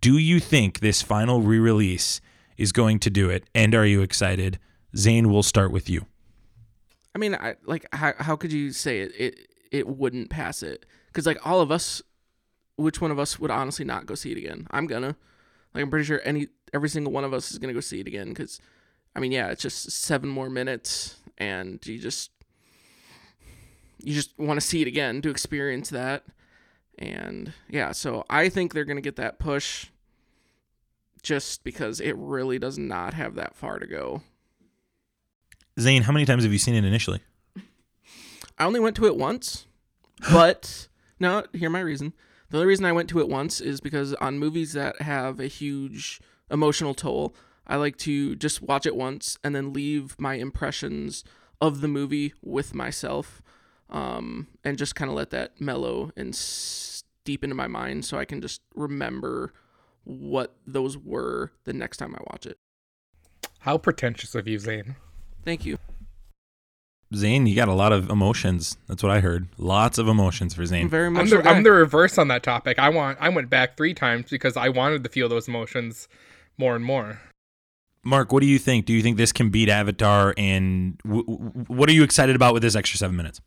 Do 0.00 0.18
you 0.18 0.40
think 0.40 0.80
this 0.80 1.02
final 1.02 1.42
re 1.42 1.58
release 1.58 2.20
is 2.56 2.72
going 2.72 2.98
to 3.00 3.10
do 3.10 3.28
it? 3.28 3.44
And 3.54 3.74
are 3.74 3.86
you 3.86 4.02
excited? 4.02 4.58
Zane, 4.96 5.30
we'll 5.30 5.42
start 5.42 5.72
with 5.72 5.88
you. 5.90 6.06
I 7.14 7.18
mean, 7.18 7.34
I 7.34 7.56
like 7.66 7.86
how 7.92 8.14
how 8.18 8.36
could 8.36 8.52
you 8.52 8.72
say 8.72 9.00
it 9.00 9.12
it 9.18 9.48
it 9.70 9.86
wouldn't 9.86 10.30
pass 10.30 10.62
it? 10.62 10.86
Because 11.06 11.26
like 11.26 11.44
all 11.46 11.60
of 11.60 11.70
us, 11.70 12.02
which 12.76 13.00
one 13.00 13.10
of 13.10 13.18
us 13.18 13.38
would 13.38 13.50
honestly 13.50 13.84
not 13.84 14.06
go 14.06 14.14
see 14.14 14.32
it 14.32 14.38
again? 14.38 14.66
I'm 14.70 14.86
gonna. 14.86 15.16
Like 15.74 15.82
I'm 15.82 15.90
pretty 15.90 16.04
sure 16.04 16.20
any 16.24 16.48
every 16.72 16.88
single 16.88 17.12
one 17.12 17.24
of 17.24 17.32
us 17.32 17.50
is 17.50 17.58
gonna 17.58 17.72
go 17.72 17.80
see 17.80 18.00
it 18.00 18.06
again. 18.06 18.28
Because, 18.28 18.60
I 19.14 19.20
mean, 19.20 19.32
yeah, 19.32 19.48
it's 19.48 19.62
just 19.62 19.90
seven 19.90 20.28
more 20.28 20.50
minutes, 20.50 21.16
and 21.38 21.84
you 21.86 21.98
just 21.98 22.30
you 23.98 24.14
just 24.14 24.38
want 24.38 24.60
to 24.60 24.66
see 24.66 24.82
it 24.82 24.88
again 24.88 25.22
to 25.22 25.30
experience 25.30 25.90
that. 25.90 26.24
And 26.98 27.52
yeah, 27.68 27.92
so 27.92 28.24
I 28.28 28.48
think 28.48 28.72
they're 28.72 28.84
gonna 28.84 29.00
get 29.00 29.16
that 29.16 29.38
push. 29.38 29.86
Just 31.22 31.62
because 31.62 32.00
it 32.00 32.16
really 32.16 32.58
does 32.58 32.76
not 32.76 33.14
have 33.14 33.36
that 33.36 33.54
far 33.54 33.78
to 33.78 33.86
go. 33.86 34.22
Zane, 35.78 36.02
how 36.02 36.12
many 36.12 36.26
times 36.26 36.42
have 36.42 36.52
you 36.52 36.58
seen 36.58 36.74
it 36.74 36.84
initially? 36.84 37.20
I 38.58 38.64
only 38.64 38.80
went 38.80 38.96
to 38.96 39.06
it 39.06 39.16
once, 39.16 39.66
but 40.30 40.88
no, 41.18 41.44
hear 41.52 41.70
my 41.70 41.80
reason. 41.80 42.12
The 42.52 42.58
only 42.58 42.68
reason 42.68 42.84
I 42.84 42.92
went 42.92 43.08
to 43.08 43.18
it 43.18 43.30
once 43.30 43.62
is 43.62 43.80
because 43.80 44.12
on 44.14 44.38
movies 44.38 44.74
that 44.74 45.00
have 45.00 45.40
a 45.40 45.46
huge 45.46 46.20
emotional 46.50 46.92
toll, 46.92 47.34
I 47.66 47.76
like 47.76 47.96
to 47.98 48.36
just 48.36 48.60
watch 48.60 48.84
it 48.84 48.94
once 48.94 49.38
and 49.42 49.54
then 49.54 49.72
leave 49.72 50.20
my 50.20 50.34
impressions 50.34 51.24
of 51.62 51.80
the 51.80 51.88
movie 51.88 52.34
with 52.42 52.74
myself, 52.74 53.40
um, 53.88 54.48
and 54.64 54.76
just 54.76 54.94
kind 54.94 55.10
of 55.10 55.16
let 55.16 55.30
that 55.30 55.62
mellow 55.62 56.12
and 56.14 56.36
steep 56.36 57.42
into 57.42 57.56
my 57.56 57.68
mind, 57.68 58.04
so 58.04 58.18
I 58.18 58.26
can 58.26 58.42
just 58.42 58.60
remember 58.74 59.54
what 60.04 60.54
those 60.66 60.98
were 60.98 61.52
the 61.64 61.72
next 61.72 61.96
time 61.96 62.14
I 62.14 62.22
watch 62.30 62.44
it. 62.44 62.58
How 63.60 63.78
pretentious 63.78 64.34
of 64.34 64.46
you, 64.46 64.58
Zane. 64.58 64.96
Thank 65.42 65.64
you. 65.64 65.78
Zane, 67.14 67.46
you 67.46 67.54
got 67.56 67.68
a 67.68 67.74
lot 67.74 67.92
of 67.92 68.08
emotions. 68.10 68.76
That's 68.88 69.02
what 69.02 69.12
I 69.12 69.20
heard. 69.20 69.48
Lots 69.58 69.98
of 69.98 70.08
emotions 70.08 70.54
for 70.54 70.62
I'm 70.62 70.66
Zane. 70.66 70.88
very 70.88 71.06
I'm 71.06 71.12
much. 71.12 71.30
the. 71.30 71.42
I'm 71.48 71.62
the 71.62 71.72
reverse 71.72 72.18
on 72.18 72.28
that 72.28 72.42
topic. 72.42 72.78
I 72.78 72.88
want 72.88 73.18
I 73.20 73.28
went 73.28 73.50
back 73.50 73.76
three 73.76 73.94
times 73.94 74.30
because 74.30 74.56
I 74.56 74.68
wanted 74.68 75.04
to 75.04 75.10
feel 75.10 75.28
those 75.28 75.48
emotions 75.48 76.08
more 76.58 76.74
and 76.76 76.84
more. 76.84 77.20
Mark, 78.04 78.32
what 78.32 78.40
do 78.40 78.46
you 78.46 78.58
think? 78.58 78.86
Do 78.86 78.92
you 78.92 79.02
think 79.02 79.16
this 79.16 79.32
can 79.32 79.50
beat 79.50 79.68
Avatar? 79.68 80.34
And 80.36 80.98
w- 81.04 81.24
w- 81.24 81.50
what 81.68 81.88
are 81.88 81.92
you 81.92 82.02
excited 82.02 82.34
about 82.34 82.52
with 82.54 82.62
this 82.62 82.74
extra 82.74 82.98
seven 82.98 83.14
minutes? 83.16 83.40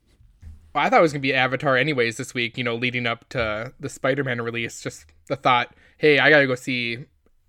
Well, 0.74 0.84
I 0.86 0.89
thought 0.89 1.00
it 1.00 1.01
was 1.01 1.12
gonna 1.13 1.22
be 1.22 1.34
Avatar 1.34 1.75
anyways 1.75 2.17
this 2.17 2.34
week. 2.34 2.57
You 2.57 2.63
know, 2.63 2.75
leading 2.75 3.05
up 3.07 3.27
to 3.29 3.74
the 3.79 3.89
Spider-Man 3.89 4.41
release. 4.41 4.81
Just 4.81 5.05
the 5.27 5.36
thought, 5.36 5.75
hey, 5.98 6.19
I 6.19 6.29
gotta 6.29 6.48
go 6.48 6.55
see 6.55 7.00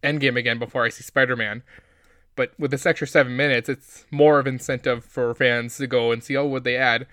Endgame 0.02 0.37
again 0.37 0.58
before 0.58 0.85
I 0.85 0.88
see 0.88 1.02
Spider-Man. 1.02 1.62
But 2.37 2.52
with 2.59 2.71
this 2.71 2.87
extra 2.87 3.07
seven 3.07 3.35
minutes, 3.37 3.69
it's 3.69 4.05
more 4.11 4.38
of 4.38 4.47
incentive 4.47 5.05
for 5.05 5.35
fans 5.35 5.76
to 5.78 5.87
go 5.87 6.12
and 6.12 6.23
see. 6.23 6.37
Oh, 6.37 6.45
what 6.47 6.64
they 6.64 6.76
add? 6.76 7.07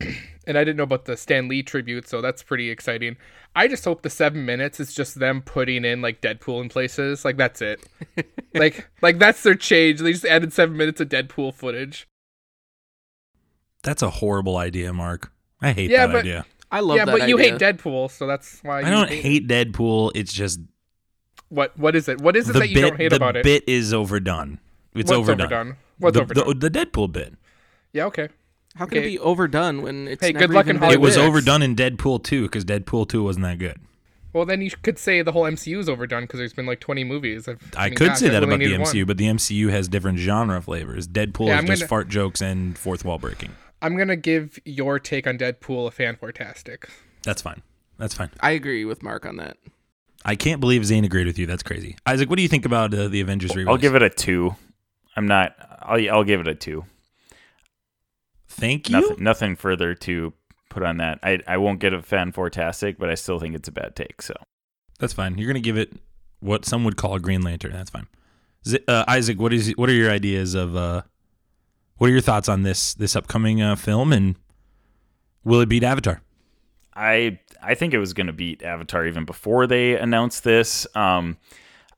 and 0.46 0.58
I 0.58 0.64
didn't 0.64 0.76
know 0.76 0.82
about 0.82 1.04
the 1.04 1.16
Stan 1.16 1.46
Lee 1.48 1.62
tribute, 1.62 2.08
so 2.08 2.20
that's 2.20 2.42
pretty 2.42 2.68
exciting. 2.70 3.16
I 3.54 3.68
just 3.68 3.84
hope 3.84 4.02
the 4.02 4.10
seven 4.10 4.44
minutes 4.44 4.80
is 4.80 4.92
just 4.94 5.18
them 5.18 5.42
putting 5.42 5.84
in 5.84 6.02
like 6.02 6.20
Deadpool 6.20 6.62
in 6.62 6.68
places. 6.68 7.24
Like 7.24 7.36
that's 7.36 7.62
it. 7.62 7.86
like 8.54 8.88
like 9.02 9.18
that's 9.18 9.42
their 9.42 9.54
change. 9.54 10.00
They 10.00 10.12
just 10.12 10.24
added 10.24 10.52
seven 10.52 10.76
minutes 10.76 11.00
of 11.00 11.08
Deadpool 11.08 11.54
footage. 11.54 12.08
That's 13.82 14.02
a 14.02 14.10
horrible 14.10 14.56
idea, 14.56 14.92
Mark. 14.92 15.32
I 15.60 15.72
hate 15.72 15.90
Yeah, 15.90 16.06
that 16.06 16.12
but- 16.12 16.18
idea. 16.20 16.46
I 16.72 16.78
love 16.80 16.94
Deadpool. 16.94 16.98
yeah, 16.98 17.04
that 17.06 17.18
but 17.18 17.28
you 17.28 17.36
hate 17.36 17.54
Deadpool, 17.54 18.10
so 18.12 18.28
that's 18.28 18.60
why 18.62 18.76
I 18.76 18.80
you 18.82 18.90
don't 18.90 19.10
hate 19.10 19.48
Deadpool. 19.48 20.12
It's 20.14 20.32
just 20.32 20.60
What 21.50 21.78
what 21.78 21.94
is 21.94 22.08
it? 22.08 22.20
What 22.20 22.34
is 22.36 22.48
it 22.48 22.54
the 22.54 22.60
that 22.60 22.68
you 22.68 22.76
bit. 22.76 22.80
don't 22.82 22.96
hate 22.96 23.12
about 23.12 23.36
it? 23.36 23.44
The 23.44 23.58
bit 23.58 23.64
is 23.68 23.92
overdone. 23.92 24.58
It's 24.94 25.10
What's 25.10 25.28
overdone. 25.28 25.76
What's 25.98 26.16
the, 26.16 26.22
overdone? 26.22 26.58
The, 26.58 26.70
the 26.70 26.86
Deadpool 26.86 27.12
bit. 27.12 27.34
yeah, 27.92 28.06
okay. 28.06 28.28
How 28.76 28.86
can 28.86 28.98
it 28.98 29.02
be 29.02 29.18
overdone 29.18 29.82
when 29.82 30.08
it's 30.08 30.24
Hey, 30.24 30.32
never 30.32 30.46
good 30.46 30.54
luck 30.54 30.66
even 30.66 30.76
in 30.76 30.80
been 30.80 30.90
It 30.92 31.00
was 31.00 31.18
overdone 31.18 31.60
in 31.62 31.74
Deadpool 31.74 32.22
2 32.22 32.42
because 32.42 32.64
Deadpool 32.64 33.08
2 33.08 33.22
wasn't 33.22 33.44
that 33.44 33.58
good. 33.58 33.78
Well, 34.32 34.46
then 34.46 34.62
you 34.62 34.70
could 34.82 34.96
say 34.96 35.22
the 35.22 35.32
whole 35.32 35.42
MCU 35.42 35.78
is 35.78 35.88
overdone 35.88 36.22
because 36.22 36.38
there's 36.38 36.52
been 36.52 36.66
like 36.66 36.78
20 36.78 37.02
movies. 37.02 37.48
I've, 37.48 37.58
I, 37.76 37.86
mean, 37.88 37.96
could 37.96 38.06
gosh, 38.08 38.18
say 38.20 38.28
that 38.28 38.44
only 38.44 38.54
about 38.54 38.64
the 38.64 38.84
MCU, 38.84 39.00
one. 39.00 39.06
but 39.06 39.16
the 39.18 39.24
MCU 39.24 39.70
has 39.70 39.88
different 39.88 40.18
genre 40.18 40.62
flavors. 40.62 41.08
Deadpool 41.08 41.48
Yeah, 41.48 41.54
is 41.54 41.58
I'm 41.60 41.66
just 41.66 41.80
gonna- 41.82 41.88
fart 41.88 42.08
jokes 42.08 42.40
and 42.40 42.78
fourth 42.78 43.04
wall 43.04 43.18
breaking. 43.18 43.50
I'm 43.82 43.96
gonna 43.96 44.14
give 44.14 44.60
your 44.64 45.00
take 45.00 45.26
on 45.26 45.36
Deadpool 45.36 45.88
a 45.88 45.90
fan 45.90 46.14
fantastic. 46.14 46.88
That's 47.24 47.42
fine. 47.42 47.62
That's 47.98 48.14
fine. 48.14 48.30
I 48.38 48.52
agree 48.52 48.84
with 48.84 49.02
Mark 49.02 49.26
on 49.26 49.36
that. 49.38 49.56
I 50.24 50.36
can't 50.36 50.60
believe 50.60 50.84
Zane 50.84 51.04
agreed 51.04 51.26
with 51.26 51.38
you. 51.38 51.46
That's 51.46 51.62
crazy. 51.62 51.96
Isaac, 52.06 52.28
what 52.28 52.36
do 52.36 52.42
you 52.42 52.48
think 52.48 52.66
about 52.66 52.92
uh, 52.92 53.08
the 53.08 53.20
Avengers 53.20 53.56
re 53.56 53.64
I'll 53.66 53.78
give 53.78 53.94
it 53.94 54.02
a 54.02 54.10
two. 54.10 54.54
I'm 55.16 55.26
not. 55.26 55.54
I'll 55.82 56.10
I'll 56.10 56.24
give 56.24 56.40
it 56.40 56.48
a 56.48 56.54
two. 56.54 56.84
Thank 58.48 58.88
you. 58.88 59.00
Nothing 59.00 59.24
nothing 59.24 59.56
further 59.56 59.94
to 59.94 60.32
put 60.68 60.82
on 60.82 60.98
that. 60.98 61.18
I 61.22 61.40
I 61.46 61.56
won't 61.56 61.80
get 61.80 61.92
a 61.94 62.02
fan 62.02 62.32
fantastic, 62.32 62.98
but 62.98 63.08
I 63.08 63.14
still 63.14 63.38
think 63.38 63.54
it's 63.54 63.68
a 63.68 63.72
bad 63.72 63.96
take. 63.96 64.22
So 64.22 64.34
That's 64.98 65.12
fine. 65.12 65.38
You're 65.38 65.46
gonna 65.48 65.60
give 65.60 65.78
it 65.78 65.92
what 66.40 66.64
some 66.64 66.84
would 66.84 66.96
call 66.96 67.14
a 67.14 67.20
Green 67.20 67.42
Lantern. 67.42 67.72
That's 67.72 67.90
fine. 67.90 68.06
Z- 68.66 68.80
uh, 68.86 69.04
Isaac, 69.08 69.40
what 69.40 69.52
is 69.52 69.70
what 69.76 69.88
are 69.88 69.94
your 69.94 70.10
ideas 70.10 70.54
of 70.54 70.76
uh, 70.76 71.02
what 71.96 72.08
are 72.08 72.12
your 72.12 72.20
thoughts 72.20 72.48
on 72.48 72.62
this 72.62 72.94
this 72.94 73.16
upcoming 73.16 73.62
uh, 73.62 73.76
film 73.76 74.12
and 74.12 74.36
will 75.44 75.60
it 75.60 75.68
beat 75.68 75.82
Avatar? 75.82 76.20
I 76.94 77.38
I 77.62 77.74
think 77.74 77.94
it 77.94 77.98
was 77.98 78.12
going 78.12 78.26
to 78.26 78.32
beat 78.32 78.62
Avatar 78.62 79.06
even 79.06 79.24
before 79.24 79.66
they 79.66 79.96
announced 79.96 80.44
this. 80.44 80.86
Um, 80.94 81.36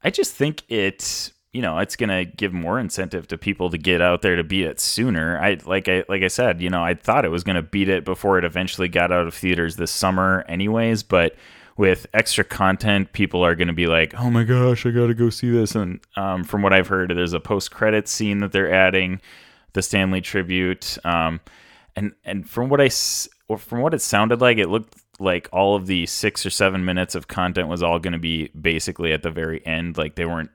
I 0.04 0.10
just 0.10 0.34
think 0.34 0.62
it 0.68 1.32
you 1.52 1.60
know 1.60 1.78
it's 1.78 1.96
going 1.96 2.08
to 2.08 2.24
give 2.24 2.52
more 2.52 2.78
incentive 2.78 3.28
to 3.28 3.38
people 3.38 3.70
to 3.70 3.78
get 3.78 4.00
out 4.00 4.22
there 4.22 4.36
to 4.36 4.44
beat 4.44 4.64
it 4.64 4.80
sooner. 4.80 5.38
I 5.38 5.58
like 5.64 5.88
I 5.88 6.04
like 6.08 6.22
I 6.22 6.28
said, 6.28 6.60
you 6.60 6.70
know, 6.70 6.82
I 6.82 6.94
thought 6.94 7.24
it 7.24 7.30
was 7.30 7.44
going 7.44 7.56
to 7.56 7.62
beat 7.62 7.88
it 7.88 8.04
before 8.04 8.38
it 8.38 8.44
eventually 8.44 8.88
got 8.88 9.12
out 9.12 9.26
of 9.26 9.34
theaters 9.34 9.76
this 9.76 9.90
summer, 9.90 10.44
anyways. 10.48 11.02
But 11.02 11.36
with 11.76 12.06
extra 12.12 12.44
content, 12.44 13.12
people 13.12 13.44
are 13.44 13.54
going 13.54 13.68
to 13.68 13.74
be 13.74 13.86
like, 13.86 14.14
"Oh 14.18 14.30
my 14.30 14.44
gosh, 14.44 14.86
I 14.86 14.90
got 14.90 15.06
to 15.08 15.14
go 15.14 15.30
see 15.30 15.50
this!" 15.50 15.74
And 15.74 16.00
um, 16.16 16.44
from 16.44 16.62
what 16.62 16.72
I've 16.72 16.88
heard, 16.88 17.10
there's 17.10 17.32
a 17.32 17.40
post 17.40 17.70
credit 17.70 18.08
scene 18.08 18.38
that 18.38 18.52
they're 18.52 18.72
adding, 18.72 19.20
the 19.72 19.82
Stan 19.82 20.10
Lee 20.10 20.20
tribute. 20.20 20.98
Um, 21.04 21.40
and 21.96 22.12
and 22.24 22.48
from 22.48 22.68
what 22.68 22.80
I 22.80 22.88
from 22.88 23.80
what 23.80 23.94
it 23.94 24.00
sounded 24.00 24.40
like, 24.40 24.58
it 24.58 24.68
looked 24.68 25.01
like 25.22 25.48
all 25.52 25.74
of 25.74 25.86
the 25.86 26.06
six 26.06 26.44
or 26.44 26.50
seven 26.50 26.84
minutes 26.84 27.14
of 27.14 27.28
content 27.28 27.68
was 27.68 27.82
all 27.82 27.98
going 27.98 28.12
to 28.12 28.18
be 28.18 28.48
basically 28.48 29.12
at 29.12 29.22
the 29.22 29.30
very 29.30 29.64
end. 29.64 29.96
Like 29.96 30.16
they 30.16 30.26
weren't 30.26 30.50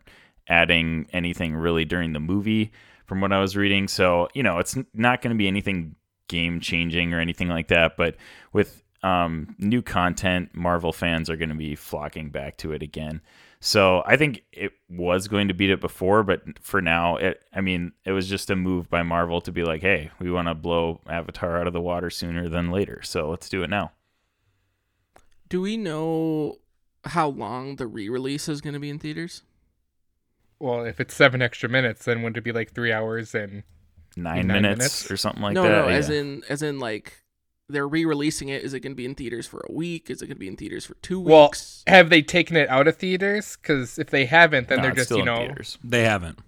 adding 0.47 1.07
anything 1.13 1.55
really 1.55 1.85
during 1.85 2.13
the 2.13 2.19
movie 2.19 2.71
from 3.05 3.21
what 3.21 3.31
I 3.31 3.39
was 3.39 3.55
reading. 3.55 3.87
So, 3.87 4.27
you 4.33 4.43
know, 4.43 4.59
it's 4.59 4.77
not 4.93 5.21
going 5.21 5.33
to 5.33 5.37
be 5.37 5.47
anything 5.47 5.95
game 6.27 6.59
changing 6.59 7.13
or 7.13 7.19
anything 7.19 7.47
like 7.47 7.69
that. 7.69 7.95
But 7.97 8.15
with 8.51 8.83
um, 9.03 9.55
new 9.57 9.81
content, 9.81 10.53
Marvel 10.53 10.91
fans 10.91 11.29
are 11.29 11.37
going 11.37 11.49
to 11.49 11.55
be 11.55 11.75
flocking 11.75 12.29
back 12.29 12.57
to 12.57 12.73
it 12.73 12.83
again. 12.83 13.21
So 13.59 14.03
I 14.05 14.17
think 14.17 14.43
it 14.51 14.73
was 14.87 15.27
going 15.27 15.47
to 15.47 15.53
beat 15.53 15.71
it 15.71 15.81
before, 15.81 16.23
but 16.23 16.41
for 16.61 16.79
now, 16.79 17.15
it 17.17 17.43
I 17.53 17.61
mean, 17.61 17.91
it 18.05 18.11
was 18.11 18.29
just 18.29 18.51
a 18.51 18.55
move 18.55 18.87
by 18.89 19.01
Marvel 19.01 19.41
to 19.41 19.51
be 19.51 19.63
like, 19.63 19.81
hey, 19.81 20.11
we 20.19 20.29
want 20.29 20.47
to 20.47 20.53
blow 20.53 21.01
Avatar 21.09 21.59
out 21.59 21.65
of 21.65 21.73
the 21.73 21.81
water 21.81 22.11
sooner 22.11 22.47
than 22.49 22.69
later, 22.69 23.01
so 23.01 23.29
let's 23.29 23.49
do 23.49 23.63
it 23.63 23.69
now. 23.69 23.91
Do 25.47 25.61
we 25.61 25.77
know 25.77 26.57
how 27.05 27.29
long 27.29 27.77
the 27.77 27.87
re-release 27.87 28.49
is 28.49 28.61
going 28.61 28.73
to 28.73 28.79
be 28.79 28.89
in 28.89 28.99
theaters? 28.99 29.43
Well, 30.59 30.83
if 30.85 30.99
it's 30.99 31.13
seven 31.13 31.41
extra 31.41 31.69
minutes, 31.69 32.05
then 32.05 32.21
wouldn't 32.21 32.37
it 32.37 32.43
be 32.43 32.51
like 32.51 32.73
three 32.73 32.91
hours 32.91 33.33
and 33.35 33.63
Nine, 34.15 34.47
nine 34.47 34.61
minutes, 34.63 34.77
minutes? 34.79 35.11
or 35.11 35.17
something 35.17 35.43
like 35.43 35.53
no, 35.53 35.63
that. 35.63 35.69
no, 35.69 35.87
yeah. 35.89 35.95
as 35.95 36.09
in 36.09 36.41
as 36.49 36.63
in 36.63 36.79
like 36.79 37.21
they're 37.69 37.87
re-releasing 37.87 38.49
it. 38.49 38.63
Is 38.63 38.73
it 38.73 38.79
going 38.79 38.93
to 38.93 38.95
be 38.95 39.05
in 39.05 39.13
theaters 39.13 39.45
for 39.45 39.63
a 39.69 39.71
week? 39.71 40.09
Is 40.09 40.21
it 40.21 40.25
going 40.25 40.35
to 40.37 40.39
be 40.39 40.47
in 40.47 40.55
theaters 40.55 40.85
for 40.85 40.95
two 41.03 41.19
weeks? 41.19 41.29
Well, 41.31 41.45
weeks? 41.47 41.83
have 41.85 42.09
they 42.09 42.21
taken 42.23 42.55
it 42.57 42.67
out 42.69 42.87
of 42.87 42.95
theaters? 42.97 43.57
Because 43.61 43.99
if 43.99 44.09
they 44.09 44.25
haven't, 44.25 44.69
then 44.69 44.77
No, 44.77 44.83
they're 44.83 44.91
just 44.93 45.11
you 45.11 45.23
know. 45.23 45.37
theaters. 45.37 45.77
They 45.83 46.03
haven't. 46.03 46.39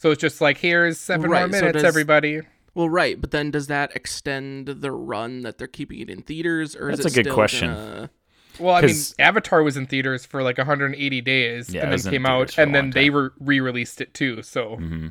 So 0.00 0.10
it's 0.10 0.20
just 0.20 0.40
like 0.40 0.58
here's 0.58 0.98
seven 0.98 1.30
Right, 1.30 1.48
more 1.48 1.52
so 1.58 1.66
minutes, 1.66 1.82
does- 1.82 1.84
everybody. 1.84 2.40
Well, 2.74 2.88
right, 2.88 3.20
but 3.20 3.30
then 3.32 3.50
does 3.50 3.66
that 3.66 3.94
extend 3.94 4.66
the 4.66 4.90
run 4.92 5.42
that 5.42 5.58
they're 5.58 5.66
keeping 5.66 5.98
it 6.00 6.08
in 6.08 6.22
theaters, 6.22 6.74
or 6.74 6.90
is 6.90 6.98
That's 6.98 7.14
it 7.14 7.18
a 7.18 7.22
good 7.22 7.26
still 7.26 7.34
question. 7.34 7.68
gonna- 7.70 8.10
Well, 8.58 8.74
I 8.74 8.82
mean, 8.82 8.96
Avatar 9.18 9.62
was 9.62 9.76
in 9.76 9.86
theaters 9.86 10.24
for 10.26 10.42
like 10.42 10.58
180 10.58 11.20
days, 11.20 11.72
Yeah, 11.72 11.82
and 11.90 11.92
then 11.98 12.10
came 12.12 12.26
out, 12.26 12.38
theaters 12.50 12.54
for 12.54 12.60
a 12.60 12.64
and 12.64 12.74
then 12.74 12.84
long 12.84 12.90
they 12.90 13.08
time. 13.08 13.16
re- 13.16 13.30
re-released 13.40 14.00
it 14.00 14.14
too. 14.14 14.42
So 14.42 14.76
hmm 14.76 15.08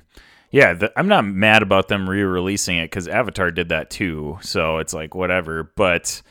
Yeah, 0.52 0.74
the, 0.74 0.92
I'm 0.98 1.08
not 1.08 1.24
mad 1.26 1.62
about 1.64 1.88
them 1.88 2.10
re-releasing 2.10 2.78
it 2.78 2.86
because 2.86 3.08
Avatar 3.08 3.52
did 3.52 3.70
that 3.70 3.90
too. 3.90 4.38
So 4.42 4.78
it's 4.80 4.94
like 4.94 5.16
whatever. 5.16 5.72
But 5.76 6.22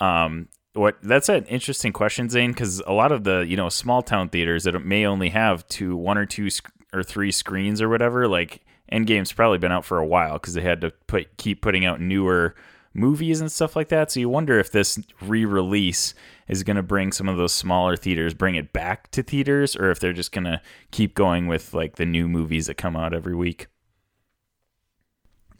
um, 0.00 0.48
what 0.72 0.96
that's 1.02 1.28
an 1.28 1.44
interesting 1.46 1.92
question, 1.92 2.28
Zane, 2.28 2.50
because 2.52 2.80
a 2.86 2.92
lot 2.92 3.12
of 3.12 3.24
the 3.24 3.40
you 3.46 3.56
know 3.56 3.68
small 3.68 4.02
town 4.02 4.28
theaters 4.28 4.64
that 4.64 4.78
may 4.84 5.04
only 5.06 5.28
have 5.30 5.66
two, 5.68 5.96
one 5.96 6.16
or 6.18 6.26
two 6.26 6.48
sc- 6.50 6.70
or 6.92 7.02
three 7.02 7.30
screens 7.32 7.80
or 7.82 7.88
whatever. 7.88 8.26
Like 8.28 8.64
Endgame's 8.92 9.32
probably 9.32 9.58
been 9.58 9.72
out 9.72 9.84
for 9.84 9.98
a 9.98 10.06
while 10.06 10.34
because 10.34 10.54
they 10.54 10.62
had 10.62 10.80
to 10.80 10.90
put 11.06 11.36
keep 11.36 11.60
putting 11.60 11.84
out 11.84 12.00
newer 12.00 12.54
movies 12.94 13.40
and 13.40 13.52
stuff 13.52 13.76
like 13.76 13.88
that. 13.88 14.10
So 14.10 14.20
you 14.20 14.28
wonder 14.28 14.58
if 14.58 14.72
this 14.72 14.98
re-release 15.20 16.14
is 16.48 16.62
going 16.62 16.76
to 16.76 16.82
bring 16.82 17.12
some 17.12 17.28
of 17.28 17.36
those 17.36 17.52
smaller 17.52 17.96
theaters, 17.96 18.34
bring 18.34 18.54
it 18.54 18.72
back 18.72 19.10
to 19.10 19.22
theaters, 19.22 19.76
or 19.76 19.90
if 19.90 20.00
they're 20.00 20.12
just 20.12 20.32
going 20.32 20.44
to 20.44 20.60
keep 20.90 21.14
going 21.14 21.46
with 21.46 21.74
like 21.74 21.96
the 21.96 22.06
new 22.06 22.28
movies 22.28 22.66
that 22.66 22.76
come 22.76 22.96
out 22.96 23.12
every 23.12 23.34
week. 23.34 23.66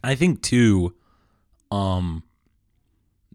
I 0.02 0.14
think 0.14 0.42
too, 0.42 0.94
um, 1.70 2.22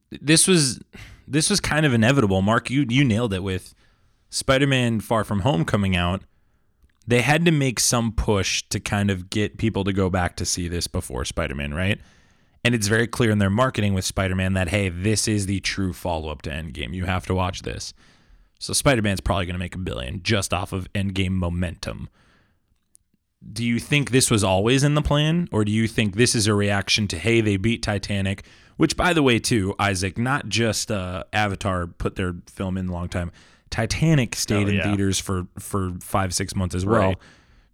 this 0.09 0.47
was 0.47 0.79
this 1.27 1.49
was 1.49 1.59
kind 1.59 1.85
of 1.85 1.93
inevitable. 1.93 2.41
Mark, 2.41 2.69
you 2.69 2.85
you 2.89 3.03
nailed 3.03 3.33
it 3.33 3.43
with 3.43 3.73
Spider-Man: 4.29 5.01
Far 5.01 5.23
From 5.23 5.41
Home 5.41 5.65
coming 5.65 5.95
out. 5.95 6.23
They 7.07 7.21
had 7.21 7.45
to 7.45 7.51
make 7.51 7.79
some 7.79 8.11
push 8.11 8.63
to 8.69 8.79
kind 8.79 9.09
of 9.09 9.29
get 9.29 9.57
people 9.57 9.83
to 9.83 9.93
go 9.93 10.09
back 10.09 10.35
to 10.37 10.45
see 10.45 10.67
this 10.67 10.87
before 10.87 11.25
Spider-Man, 11.25 11.73
right? 11.73 11.99
And 12.63 12.75
it's 12.75 12.87
very 12.87 13.07
clear 13.07 13.31
in 13.31 13.39
their 13.39 13.49
marketing 13.49 13.93
with 13.93 14.05
Spider-Man 14.05 14.53
that 14.53 14.69
hey, 14.69 14.89
this 14.89 15.27
is 15.27 15.45
the 15.45 15.59
true 15.59 15.93
follow-up 15.93 16.41
to 16.43 16.49
Endgame. 16.51 16.93
You 16.93 17.05
have 17.05 17.25
to 17.27 17.35
watch 17.35 17.63
this. 17.63 17.93
So 18.59 18.73
Spider-Man's 18.73 19.21
probably 19.21 19.47
going 19.47 19.55
to 19.55 19.59
make 19.59 19.75
a 19.75 19.79
billion 19.79 20.21
just 20.21 20.53
off 20.53 20.71
of 20.71 20.91
Endgame 20.93 21.31
momentum 21.31 22.09
do 23.53 23.65
you 23.65 23.79
think 23.79 24.11
this 24.11 24.29
was 24.29 24.43
always 24.43 24.83
in 24.83 24.93
the 24.93 25.01
plan 25.01 25.47
or 25.51 25.65
do 25.65 25.71
you 25.71 25.87
think 25.87 26.15
this 26.15 26.35
is 26.35 26.47
a 26.47 26.53
reaction 26.53 27.07
to 27.07 27.17
hey 27.17 27.41
they 27.41 27.57
beat 27.57 27.81
titanic 27.81 28.43
which 28.77 28.95
by 28.95 29.13
the 29.13 29.23
way 29.23 29.39
too 29.39 29.73
isaac 29.79 30.17
not 30.17 30.47
just 30.47 30.91
uh, 30.91 31.23
avatar 31.33 31.87
put 31.87 32.15
their 32.15 32.35
film 32.47 32.77
in 32.77 32.89
a 32.89 32.91
long 32.91 33.09
time 33.09 33.31
titanic 33.71 34.33
oh, 34.35 34.37
stayed 34.37 34.67
Oh, 34.67 34.69
in 34.69 34.75
yeah. 34.75 34.83
theaters 34.83 35.17
for 35.19 35.47
for 35.57 35.93
five 36.01 36.33
six 36.33 36.55
months 36.55 36.75
as 36.75 36.85
well 36.85 37.07
Right. 37.09 37.17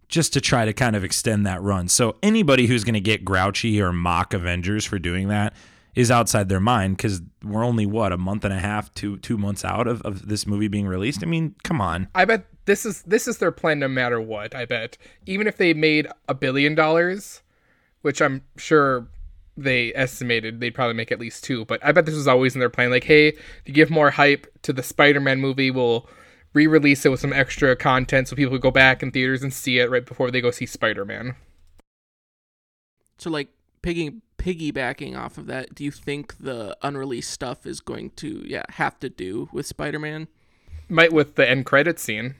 just 0.08 0.32
to 0.32 0.40
try 0.40 0.64
to 0.64 0.72
kind 0.72 0.96
of 0.96 1.04
extend 1.04 1.46
that 1.46 1.60
run 1.60 1.88
so 1.88 2.16
anybody 2.22 2.66
who's 2.66 2.84
going 2.84 2.94
to 2.94 3.00
get 3.00 3.24
grouchy 3.24 3.80
or 3.82 3.92
mock 3.92 4.32
avengers 4.32 4.84
for 4.86 4.98
doing 4.98 5.28
that 5.28 5.52
is 5.94 6.10
outside 6.10 6.48
their 6.48 6.60
mind 6.60 6.96
because 6.96 7.20
we're 7.44 7.64
only 7.64 7.84
what 7.84 8.12
a 8.12 8.16
month 8.16 8.44
and 8.44 8.54
a 8.54 8.58
half 8.58 8.92
two 8.94 9.16
two 9.18 9.36
months 9.36 9.64
out 9.64 9.86
of, 9.86 10.00
of 10.02 10.28
this 10.28 10.46
movie 10.46 10.68
being 10.68 10.86
released 10.86 11.22
i 11.22 11.26
mean 11.26 11.54
come 11.64 11.80
on 11.80 12.06
I 12.14 12.24
bet 12.24 12.46
this 12.66 12.86
is 12.86 13.02
this 13.02 13.26
is 13.26 13.38
their 13.38 13.50
plan 13.50 13.78
no 13.78 13.88
matter 13.88 14.20
what. 14.20 14.54
I 14.54 14.66
bet 14.66 14.98
even 15.26 15.46
if 15.46 15.56
they 15.56 15.72
made 15.72 16.06
a 16.28 16.34
billion 16.34 16.74
dollars, 16.74 17.40
which 18.02 18.20
I'm 18.20 18.42
sure 18.58 19.08
they 19.62 19.92
estimated 19.94 20.60
they'd 20.60 20.74
probably 20.74 20.94
make 20.94 21.12
at 21.12 21.20
least 21.20 21.44
two. 21.44 21.64
But 21.64 21.84
I 21.84 21.92
bet 21.92 22.06
this 22.06 22.14
was 22.14 22.28
always 22.28 22.54
in 22.54 22.60
their 22.60 22.70
plan. 22.70 22.90
Like, 22.90 23.04
hey, 23.04 23.32
to 23.64 23.72
give 23.72 23.90
more 23.90 24.10
hype 24.10 24.46
to 24.62 24.72
the 24.72 24.82
Spider-Man 24.82 25.40
movie, 25.40 25.70
we'll 25.70 26.08
re-release 26.54 27.04
it 27.04 27.10
with 27.10 27.20
some 27.20 27.32
extra 27.32 27.76
content 27.76 28.28
so 28.28 28.36
people 28.36 28.52
could 28.54 28.62
go 28.62 28.70
back 28.70 29.02
in 29.02 29.10
theaters 29.10 29.42
and 29.42 29.52
see 29.52 29.78
it 29.78 29.90
right 29.90 30.06
before 30.06 30.30
they 30.30 30.40
go 30.40 30.50
see 30.50 30.66
Spider-Man. 30.66 31.34
So, 33.18 33.30
like 33.30 33.48
piggy 33.82 34.20
piggybacking 34.38 35.18
off 35.18 35.36
of 35.36 35.46
that, 35.46 35.74
do 35.74 35.84
you 35.84 35.90
think 35.90 36.38
the 36.38 36.76
unreleased 36.82 37.30
stuff 37.30 37.66
is 37.66 37.80
going 37.80 38.10
to 38.10 38.44
yeah 38.46 38.62
have 38.70 38.98
to 39.00 39.08
do 39.08 39.48
with 39.52 39.66
Spider-Man? 39.66 40.28
Might 40.88 41.12
with 41.12 41.34
the 41.34 41.48
end 41.48 41.66
credit 41.66 41.98
scene. 41.98 42.36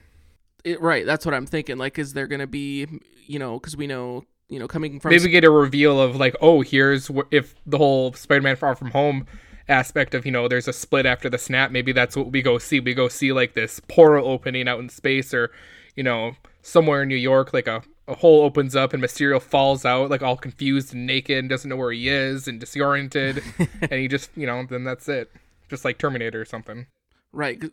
It, 0.63 0.81
right, 0.81 1.05
that's 1.05 1.25
what 1.25 1.35
I'm 1.35 1.45
thinking. 1.45 1.77
Like, 1.77 1.99
is 1.99 2.13
there 2.13 2.27
going 2.27 2.39
to 2.39 2.47
be 2.47 2.87
you 3.27 3.39
know 3.39 3.59
because 3.59 3.75
we 3.75 3.87
know 3.87 4.23
you 4.49 4.59
know 4.59 4.67
coming 4.67 4.99
from 4.99 5.11
Maybe 5.11 5.25
we 5.25 5.29
get 5.29 5.43
a 5.43 5.51
reveal 5.51 6.01
of 6.01 6.15
like, 6.15 6.35
oh, 6.41 6.61
here's 6.61 7.07
wh- 7.07 7.27
if 7.31 7.55
the 7.65 7.77
whole 7.77 8.13
Spider-Man 8.13 8.55
Far 8.55 8.75
From 8.75 8.91
Home 8.91 9.25
aspect 9.67 10.15
of 10.15 10.25
you 10.25 10.31
know 10.31 10.47
there's 10.47 10.67
a 10.67 10.73
split 10.73 11.05
after 11.05 11.29
the 11.29 11.37
snap. 11.37 11.71
Maybe 11.71 11.91
that's 11.91 12.17
what 12.17 12.31
we 12.31 12.41
go 12.41 12.57
see. 12.57 12.79
We 12.79 12.93
go 12.93 13.07
see 13.07 13.31
like 13.31 13.53
this 13.53 13.79
portal 13.87 14.27
opening 14.27 14.67
out 14.67 14.79
in 14.79 14.89
space, 14.89 15.33
or 15.33 15.51
you 15.95 16.03
know 16.03 16.33
somewhere 16.61 17.03
in 17.03 17.07
New 17.07 17.15
York, 17.15 17.53
like 17.53 17.67
a 17.67 17.83
a 18.07 18.15
hole 18.15 18.41
opens 18.43 18.75
up 18.75 18.91
and 18.91 19.03
Mysterio 19.03 19.39
falls 19.39 19.85
out 19.85 20.09
like 20.09 20.23
all 20.23 20.35
confused 20.35 20.95
and 20.95 21.05
naked 21.05 21.37
and 21.37 21.47
doesn't 21.47 21.69
know 21.69 21.75
where 21.75 21.91
he 21.91 22.09
is 22.09 22.47
and 22.47 22.59
disoriented, 22.59 23.43
and 23.81 23.93
he 23.93 24.07
just 24.07 24.31
you 24.35 24.47
know 24.47 24.65
then 24.67 24.83
that's 24.83 25.07
it, 25.07 25.31
just 25.69 25.85
like 25.85 25.97
Terminator 25.99 26.41
or 26.41 26.45
something. 26.45 26.87
right 27.31 27.63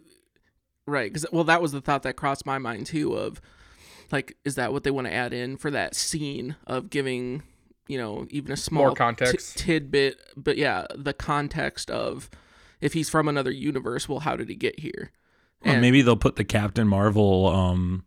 right. 0.86 1.10
Because 1.12 1.26
well, 1.32 1.44
that 1.44 1.62
was 1.62 1.72
the 1.72 1.80
thought 1.80 2.02
that 2.02 2.16
crossed 2.16 2.46
my 2.46 2.58
mind 2.58 2.86
too. 2.86 3.14
Of 3.14 3.40
like, 4.12 4.36
is 4.44 4.54
that 4.56 4.72
what 4.72 4.84
they 4.84 4.90
want 4.90 5.06
to 5.06 5.12
add 5.12 5.32
in 5.32 5.56
for 5.56 5.70
that 5.70 5.94
scene 5.94 6.56
of 6.66 6.90
giving 6.90 7.42
you 7.88 7.98
know 7.98 8.26
even 8.30 8.52
a 8.52 8.56
small 8.56 8.86
More 8.86 8.94
context. 8.94 9.58
ti- 9.58 9.64
tidbit? 9.64 10.20
But 10.36 10.56
yeah, 10.56 10.86
the 10.94 11.12
context 11.14 11.90
of 11.90 12.28
if 12.80 12.92
he's 12.92 13.08
from 13.08 13.28
another 13.28 13.50
universe, 13.50 14.08
well, 14.08 14.20
how 14.20 14.36
did 14.36 14.48
he 14.48 14.54
get 14.54 14.80
here? 14.80 15.12
Or 15.64 15.72
And- 15.72 15.80
maybe 15.80 16.02
they'll 16.02 16.16
put 16.16 16.36
the 16.36 16.44
Captain 16.44 16.86
Marvel 16.86 17.46
um, 17.48 18.04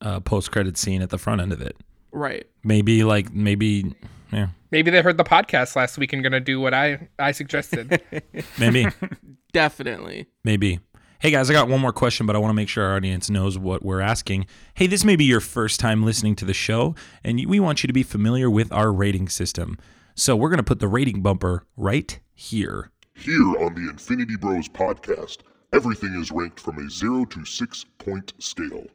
uh, 0.00 0.20
post 0.20 0.50
credit 0.52 0.76
scene 0.78 1.02
at 1.02 1.10
the 1.10 1.18
front 1.18 1.40
end 1.40 1.52
of 1.52 1.60
it. 1.60 1.76
Right. 2.12 2.46
Maybe 2.64 3.04
like 3.04 3.32
maybe 3.32 3.94
yeah 4.32 4.48
Maybe 4.72 4.90
they 4.90 5.00
heard 5.02 5.16
the 5.16 5.24
podcast 5.24 5.76
last 5.76 5.96
week 5.98 6.12
and 6.12 6.22
gonna 6.22 6.40
do 6.40 6.60
what 6.60 6.72
I 6.74 7.08
I 7.18 7.32
suggested. 7.32 8.00
maybe 8.58 8.86
Definitely. 9.52 10.26
maybe. 10.44 10.80
Hey 11.26 11.32
guys, 11.32 11.50
I 11.50 11.54
got 11.54 11.66
one 11.66 11.80
more 11.80 11.92
question, 11.92 12.24
but 12.24 12.36
I 12.36 12.38
want 12.38 12.50
to 12.50 12.54
make 12.54 12.68
sure 12.68 12.84
our 12.84 12.94
audience 12.94 13.28
knows 13.28 13.58
what 13.58 13.82
we're 13.82 14.00
asking. 14.00 14.46
Hey, 14.74 14.86
this 14.86 15.04
may 15.04 15.16
be 15.16 15.24
your 15.24 15.40
first 15.40 15.80
time 15.80 16.04
listening 16.04 16.36
to 16.36 16.44
the 16.44 16.54
show, 16.54 16.94
and 17.24 17.44
we 17.46 17.58
want 17.58 17.82
you 17.82 17.88
to 17.88 17.92
be 17.92 18.04
familiar 18.04 18.48
with 18.48 18.72
our 18.72 18.92
rating 18.92 19.28
system. 19.28 19.76
So 20.14 20.36
we're 20.36 20.50
going 20.50 20.58
to 20.58 20.62
put 20.62 20.78
the 20.78 20.86
rating 20.86 21.22
bumper 21.22 21.66
right 21.76 22.16
here. 22.32 22.92
Here 23.14 23.42
on 23.58 23.74
the 23.74 23.90
Infinity 23.90 24.36
Bros 24.36 24.68
podcast, 24.68 25.38
everything 25.72 26.14
is 26.14 26.30
ranked 26.30 26.60
from 26.60 26.78
a 26.78 26.88
0 26.88 27.24
to 27.24 27.44
6 27.44 27.84
point 27.98 28.32
scale. 28.38 28.86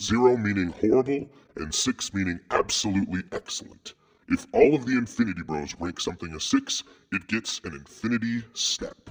0 0.00 0.38
meaning 0.38 0.72
horrible, 0.80 1.28
and 1.56 1.74
6 1.74 2.14
meaning 2.14 2.40
absolutely 2.50 3.24
excellent. 3.30 3.92
If 4.28 4.46
all 4.54 4.74
of 4.74 4.86
the 4.86 4.96
Infinity 4.96 5.42
Bros 5.42 5.74
rank 5.78 6.00
something 6.00 6.32
a 6.34 6.40
6, 6.40 6.82
it 7.12 7.28
gets 7.28 7.60
an 7.64 7.74
Infinity 7.74 8.42
Step. 8.54 9.10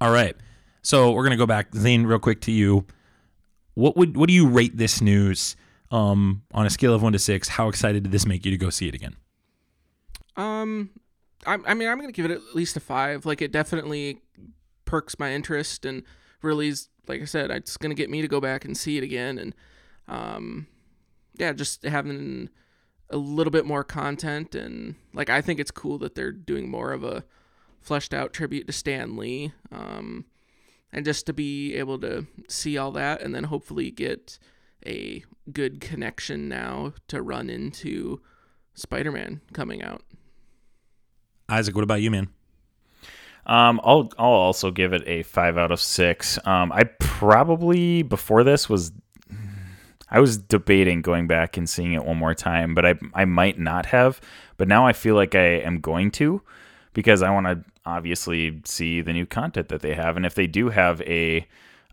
All 0.00 0.12
right. 0.12 0.36
So 0.82 1.12
we're 1.12 1.22
gonna 1.24 1.36
go 1.36 1.46
back, 1.46 1.74
Zane, 1.74 2.04
real 2.04 2.18
quick 2.18 2.40
to 2.42 2.52
you. 2.52 2.86
What 3.74 3.96
would 3.96 4.16
what 4.16 4.28
do 4.28 4.34
you 4.34 4.48
rate 4.48 4.76
this 4.76 5.00
news 5.00 5.56
um, 5.90 6.42
on 6.52 6.66
a 6.66 6.70
scale 6.70 6.94
of 6.94 7.02
one 7.02 7.12
to 7.12 7.18
six? 7.18 7.48
How 7.48 7.68
excited 7.68 8.02
did 8.02 8.12
this 8.12 8.26
make 8.26 8.44
you 8.44 8.50
to 8.50 8.58
go 8.58 8.70
see 8.70 8.88
it 8.88 8.94
again? 8.94 9.16
Um, 10.36 10.90
I, 11.46 11.58
I 11.66 11.74
mean, 11.74 11.88
I'm 11.88 11.98
gonna 11.98 12.12
give 12.12 12.24
it 12.24 12.30
at 12.30 12.54
least 12.54 12.76
a 12.76 12.80
five. 12.80 13.24
Like, 13.24 13.40
it 13.40 13.52
definitely 13.52 14.20
perks 14.84 15.18
my 15.18 15.32
interest 15.32 15.84
and 15.84 16.02
really 16.42 16.68
is, 16.68 16.88
like 17.06 17.22
I 17.22 17.26
said, 17.26 17.50
it's 17.50 17.76
gonna 17.76 17.94
get 17.94 18.10
me 18.10 18.20
to 18.20 18.28
go 18.28 18.40
back 18.40 18.64
and 18.64 18.76
see 18.76 18.98
it 18.98 19.04
again. 19.04 19.38
And, 19.38 19.54
um, 20.08 20.66
yeah, 21.38 21.52
just 21.52 21.84
having 21.84 22.50
a 23.10 23.16
little 23.16 23.50
bit 23.50 23.66
more 23.66 23.84
content 23.84 24.54
and 24.54 24.94
like 25.12 25.28
I 25.28 25.42
think 25.42 25.60
it's 25.60 25.70
cool 25.70 25.98
that 25.98 26.14
they're 26.14 26.32
doing 26.32 26.70
more 26.70 26.92
of 26.92 27.04
a 27.04 27.24
fleshed 27.78 28.14
out 28.14 28.32
tribute 28.32 28.66
to 28.66 28.72
Stan 28.72 29.16
Lee. 29.16 29.52
Um, 29.70 30.24
and 30.92 31.04
just 31.04 31.26
to 31.26 31.32
be 31.32 31.74
able 31.74 31.98
to 32.00 32.26
see 32.48 32.76
all 32.76 32.92
that 32.92 33.22
and 33.22 33.34
then 33.34 33.44
hopefully 33.44 33.90
get 33.90 34.38
a 34.86 35.24
good 35.52 35.80
connection 35.80 36.48
now 36.48 36.92
to 37.08 37.22
run 37.22 37.48
into 37.48 38.20
Spider-Man 38.74 39.40
coming 39.52 39.82
out. 39.82 40.02
Isaac, 41.48 41.74
what 41.74 41.84
about 41.84 42.00
you, 42.02 42.10
man? 42.10 42.28
Um, 43.44 43.80
I'll 43.82 44.10
I'll 44.18 44.30
also 44.30 44.70
give 44.70 44.92
it 44.92 45.02
a 45.06 45.24
five 45.24 45.58
out 45.58 45.72
of 45.72 45.80
six. 45.80 46.38
Um, 46.46 46.70
I 46.72 46.84
probably 46.84 48.02
before 48.02 48.44
this 48.44 48.68
was 48.68 48.92
I 50.08 50.20
was 50.20 50.38
debating 50.38 51.02
going 51.02 51.26
back 51.26 51.56
and 51.56 51.68
seeing 51.68 51.92
it 51.92 52.04
one 52.04 52.18
more 52.18 52.34
time, 52.34 52.74
but 52.74 52.86
I 52.86 52.94
I 53.14 53.24
might 53.24 53.58
not 53.58 53.86
have. 53.86 54.20
But 54.58 54.68
now 54.68 54.86
I 54.86 54.92
feel 54.92 55.16
like 55.16 55.34
I 55.34 55.58
am 55.58 55.80
going 55.80 56.12
to 56.12 56.42
because 56.92 57.22
I 57.22 57.30
want 57.30 57.46
to 57.46 57.64
obviously 57.84 58.60
see 58.64 59.00
the 59.00 59.12
new 59.12 59.26
content 59.26 59.68
that 59.68 59.80
they 59.80 59.94
have, 59.94 60.16
and 60.16 60.26
if 60.26 60.34
they 60.34 60.46
do 60.46 60.68
have 60.70 61.00
a 61.02 61.46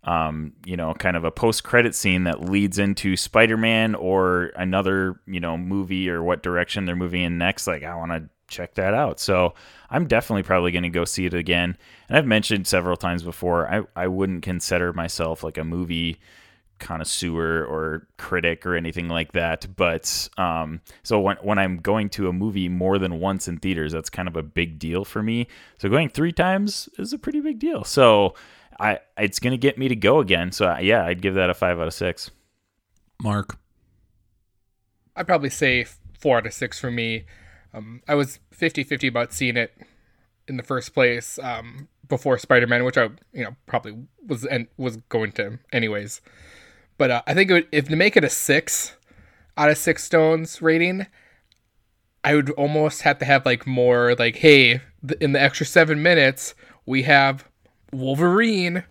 um, 0.03 0.53
you 0.65 0.77
know, 0.77 0.93
kind 0.93 1.17
of 1.17 1.25
a 1.25 1.31
post 1.31 1.63
credit 1.63 1.93
scene 1.93 2.23
that 2.23 2.41
leads 2.41 2.79
into 2.79 3.17
Spider 3.17 3.57
Man 3.57 3.95
or 3.95 4.45
another, 4.55 5.19
you 5.27 5.39
know, 5.39 5.57
movie 5.57 6.09
or 6.09 6.23
what 6.23 6.41
direction 6.41 6.85
they're 6.85 6.95
moving 6.95 7.21
in 7.21 7.37
next. 7.37 7.67
Like, 7.67 7.83
I 7.83 7.95
want 7.95 8.11
to 8.11 8.29
check 8.47 8.75
that 8.75 8.93
out. 8.93 9.19
So 9.19 9.53
I'm 9.89 10.07
definitely 10.07 10.43
probably 10.43 10.71
going 10.71 10.83
to 10.83 10.89
go 10.89 11.05
see 11.05 11.25
it 11.25 11.33
again. 11.33 11.77
And 12.07 12.17
I've 12.17 12.25
mentioned 12.25 12.65
several 12.65 12.97
times 12.97 13.23
before, 13.23 13.71
I, 13.71 13.83
I 13.95 14.07
wouldn't 14.07 14.41
consider 14.41 14.93
myself 14.93 15.43
like 15.43 15.57
a 15.57 15.63
movie 15.63 16.19
connoisseur 16.79 17.63
or 17.65 18.07
critic 18.17 18.65
or 18.65 18.75
anything 18.75 19.07
like 19.07 19.33
that. 19.33 19.67
But 19.75 20.29
um, 20.37 20.81
so 21.03 21.19
when, 21.19 21.37
when 21.37 21.59
I'm 21.59 21.77
going 21.77 22.09
to 22.11 22.27
a 22.27 22.33
movie 22.33 22.69
more 22.69 22.97
than 22.97 23.19
once 23.19 23.47
in 23.47 23.57
theaters, 23.57 23.91
that's 23.91 24.09
kind 24.09 24.27
of 24.27 24.35
a 24.35 24.43
big 24.43 24.79
deal 24.79 25.05
for 25.05 25.21
me. 25.21 25.47
So 25.77 25.89
going 25.89 26.09
three 26.09 26.31
times 26.31 26.89
is 26.97 27.13
a 27.13 27.19
pretty 27.19 27.41
big 27.41 27.59
deal. 27.59 27.83
So 27.83 28.35
I 28.79 28.99
it's 29.17 29.39
going 29.39 29.51
to 29.51 29.57
get 29.57 29.77
me 29.77 29.87
to 29.87 29.95
go 29.95 30.19
again. 30.19 30.51
So 30.51 30.77
yeah, 30.77 31.05
I'd 31.05 31.21
give 31.21 31.35
that 31.35 31.49
a 31.49 31.53
five 31.53 31.79
out 31.79 31.87
of 31.87 31.93
six. 31.93 32.31
Mark. 33.21 33.57
I'd 35.15 35.27
probably 35.27 35.49
say 35.49 35.85
four 36.17 36.37
out 36.37 36.45
of 36.45 36.53
six 36.53 36.79
for 36.79 36.89
me. 36.89 37.25
Um, 37.73 38.01
I 38.07 38.15
was 38.15 38.39
50-50 38.57 39.09
about 39.09 39.33
seeing 39.33 39.57
it 39.57 39.75
in 40.47 40.57
the 40.57 40.63
first 40.63 40.93
place 40.93 41.37
um, 41.43 41.87
before 42.07 42.37
Spider-Man, 42.37 42.83
which 42.83 42.97
I 42.97 43.09
you 43.33 43.43
know 43.43 43.55
probably 43.67 43.97
was 44.25 44.45
and 44.45 44.67
was 44.77 44.97
going 45.09 45.31
to 45.33 45.59
anyways. 45.71 46.21
But 46.99 47.11
uh, 47.11 47.21
I 47.25 47.33
think 47.33 47.49
it 47.49 47.53
would, 47.53 47.67
if 47.71 47.87
to 47.87 47.95
make 47.95 48.17
it 48.17 48.25
a 48.25 48.29
six 48.29 48.93
out 49.57 49.71
of 49.71 49.77
six 49.77 50.03
stones 50.03 50.61
rating, 50.61 51.07
I 52.25 52.35
would 52.35 52.49
almost 52.51 53.03
have 53.03 53.17
to 53.19 53.25
have 53.25 53.45
like 53.45 53.65
more 53.65 54.15
like, 54.19 54.35
hey, 54.35 54.81
in 55.21 55.31
the 55.31 55.41
extra 55.41 55.65
seven 55.65 56.03
minutes 56.03 56.53
we 56.85 57.03
have 57.03 57.47
Wolverine, 57.93 58.83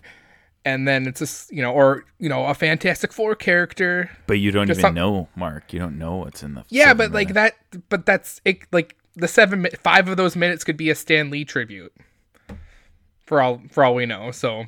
and 0.64 0.88
then 0.88 1.06
it's 1.06 1.20
just 1.20 1.52
you 1.52 1.60
know, 1.60 1.70
or 1.70 2.06
you 2.18 2.30
know, 2.30 2.46
a 2.46 2.54
Fantastic 2.54 3.12
Four 3.12 3.34
character. 3.34 4.10
But 4.26 4.38
you 4.38 4.52
don't 4.52 4.70
even 4.70 4.80
some- 4.80 4.94
know, 4.94 5.28
Mark. 5.36 5.74
You 5.74 5.78
don't 5.78 5.98
know 5.98 6.16
what's 6.16 6.42
in 6.42 6.54
the 6.54 6.64
Yeah, 6.70 6.94
but 6.94 7.12
like 7.12 7.34
that, 7.34 7.56
but 7.90 8.06
that's 8.06 8.40
it. 8.46 8.60
Like 8.72 8.96
the 9.16 9.28
seven, 9.28 9.68
five 9.82 10.08
of 10.08 10.16
those 10.16 10.34
minutes 10.34 10.64
could 10.64 10.78
be 10.78 10.88
a 10.88 10.94
Stan 10.94 11.28
Lee 11.28 11.44
tribute. 11.44 11.92
For 13.26 13.42
all, 13.42 13.60
for 13.70 13.84
all 13.84 13.94
we 13.94 14.06
know, 14.06 14.30
so. 14.30 14.64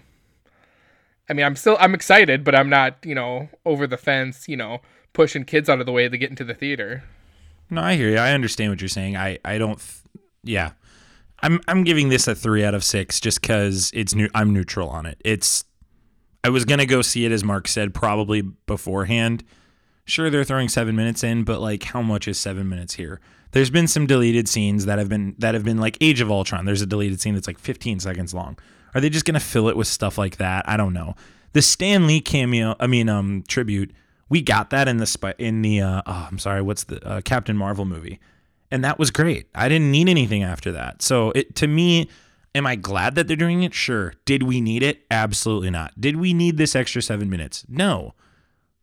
I 1.30 1.32
mean, 1.32 1.46
I'm 1.46 1.54
still, 1.54 1.76
I'm 1.78 1.94
excited, 1.94 2.42
but 2.42 2.56
I'm 2.56 2.68
not, 2.68 2.96
you 3.04 3.14
know, 3.14 3.48
over 3.64 3.86
the 3.86 3.96
fence, 3.96 4.48
you 4.48 4.56
know, 4.56 4.80
pushing 5.12 5.44
kids 5.44 5.68
out 5.68 5.78
of 5.78 5.86
the 5.86 5.92
way 5.92 6.08
to 6.08 6.18
get 6.18 6.28
into 6.28 6.42
the 6.42 6.54
theater. 6.54 7.04
No, 7.70 7.80
I 7.80 7.94
hear 7.94 8.10
you. 8.10 8.18
I 8.18 8.32
understand 8.32 8.72
what 8.72 8.80
you're 8.80 8.88
saying. 8.88 9.16
I, 9.16 9.38
I 9.44 9.56
don't. 9.56 9.78
Th- 9.78 10.02
yeah, 10.42 10.72
I'm 11.40 11.60
I'm 11.68 11.84
giving 11.84 12.08
this 12.08 12.26
a 12.26 12.34
three 12.34 12.64
out 12.64 12.74
of 12.74 12.82
six 12.82 13.20
just 13.20 13.40
because 13.40 13.92
it's 13.94 14.12
new. 14.12 14.28
I'm 14.34 14.52
neutral 14.52 14.88
on 14.88 15.06
it. 15.06 15.20
It's. 15.24 15.64
I 16.42 16.48
was 16.48 16.64
gonna 16.64 16.86
go 16.86 17.00
see 17.00 17.24
it 17.24 17.32
as 17.32 17.44
Mark 17.44 17.68
said 17.68 17.94
probably 17.94 18.40
beforehand. 18.42 19.44
Sure, 20.06 20.30
they're 20.30 20.42
throwing 20.42 20.68
seven 20.68 20.96
minutes 20.96 21.22
in, 21.22 21.44
but 21.44 21.60
like, 21.60 21.84
how 21.84 22.02
much 22.02 22.26
is 22.26 22.40
seven 22.40 22.68
minutes 22.68 22.94
here? 22.94 23.20
There's 23.52 23.70
been 23.70 23.86
some 23.86 24.06
deleted 24.06 24.48
scenes 24.48 24.86
that 24.86 24.98
have 24.98 25.08
been 25.08 25.36
that 25.38 25.54
have 25.54 25.62
been 25.62 25.78
like 25.78 25.96
Age 26.00 26.20
of 26.20 26.30
Ultron. 26.30 26.64
There's 26.64 26.82
a 26.82 26.86
deleted 26.86 27.20
scene 27.20 27.34
that's 27.34 27.46
like 27.46 27.58
15 27.58 28.00
seconds 28.00 28.34
long. 28.34 28.58
Are 28.94 29.00
they 29.00 29.10
just 29.10 29.24
gonna 29.24 29.40
fill 29.40 29.68
it 29.68 29.76
with 29.76 29.86
stuff 29.86 30.18
like 30.18 30.36
that? 30.38 30.68
I 30.68 30.76
don't 30.76 30.92
know. 30.92 31.14
The 31.52 31.62
Stan 31.62 32.06
Lee 32.06 32.20
cameo, 32.20 32.76
I 32.78 32.86
mean, 32.86 33.08
um, 33.08 33.44
tribute. 33.48 33.92
We 34.28 34.42
got 34.42 34.70
that 34.70 34.86
in 34.86 34.98
the 34.98 35.34
in 35.38 35.62
the 35.62 35.80
uh, 35.80 36.02
oh, 36.06 36.28
I'm 36.30 36.38
sorry, 36.38 36.62
what's 36.62 36.84
the 36.84 37.04
uh, 37.06 37.20
Captain 37.22 37.56
Marvel 37.56 37.84
movie, 37.84 38.20
and 38.70 38.84
that 38.84 38.98
was 38.98 39.10
great. 39.10 39.48
I 39.54 39.68
didn't 39.68 39.90
need 39.90 40.08
anything 40.08 40.42
after 40.42 40.70
that. 40.72 41.02
So 41.02 41.32
it 41.32 41.56
to 41.56 41.66
me, 41.66 42.08
am 42.54 42.66
I 42.66 42.76
glad 42.76 43.16
that 43.16 43.26
they're 43.26 43.36
doing 43.36 43.62
it? 43.62 43.74
Sure. 43.74 44.14
Did 44.24 44.44
we 44.44 44.60
need 44.60 44.82
it? 44.82 45.04
Absolutely 45.10 45.70
not. 45.70 46.00
Did 46.00 46.16
we 46.16 46.32
need 46.32 46.56
this 46.56 46.76
extra 46.76 47.02
seven 47.02 47.28
minutes? 47.28 47.64
No. 47.68 48.14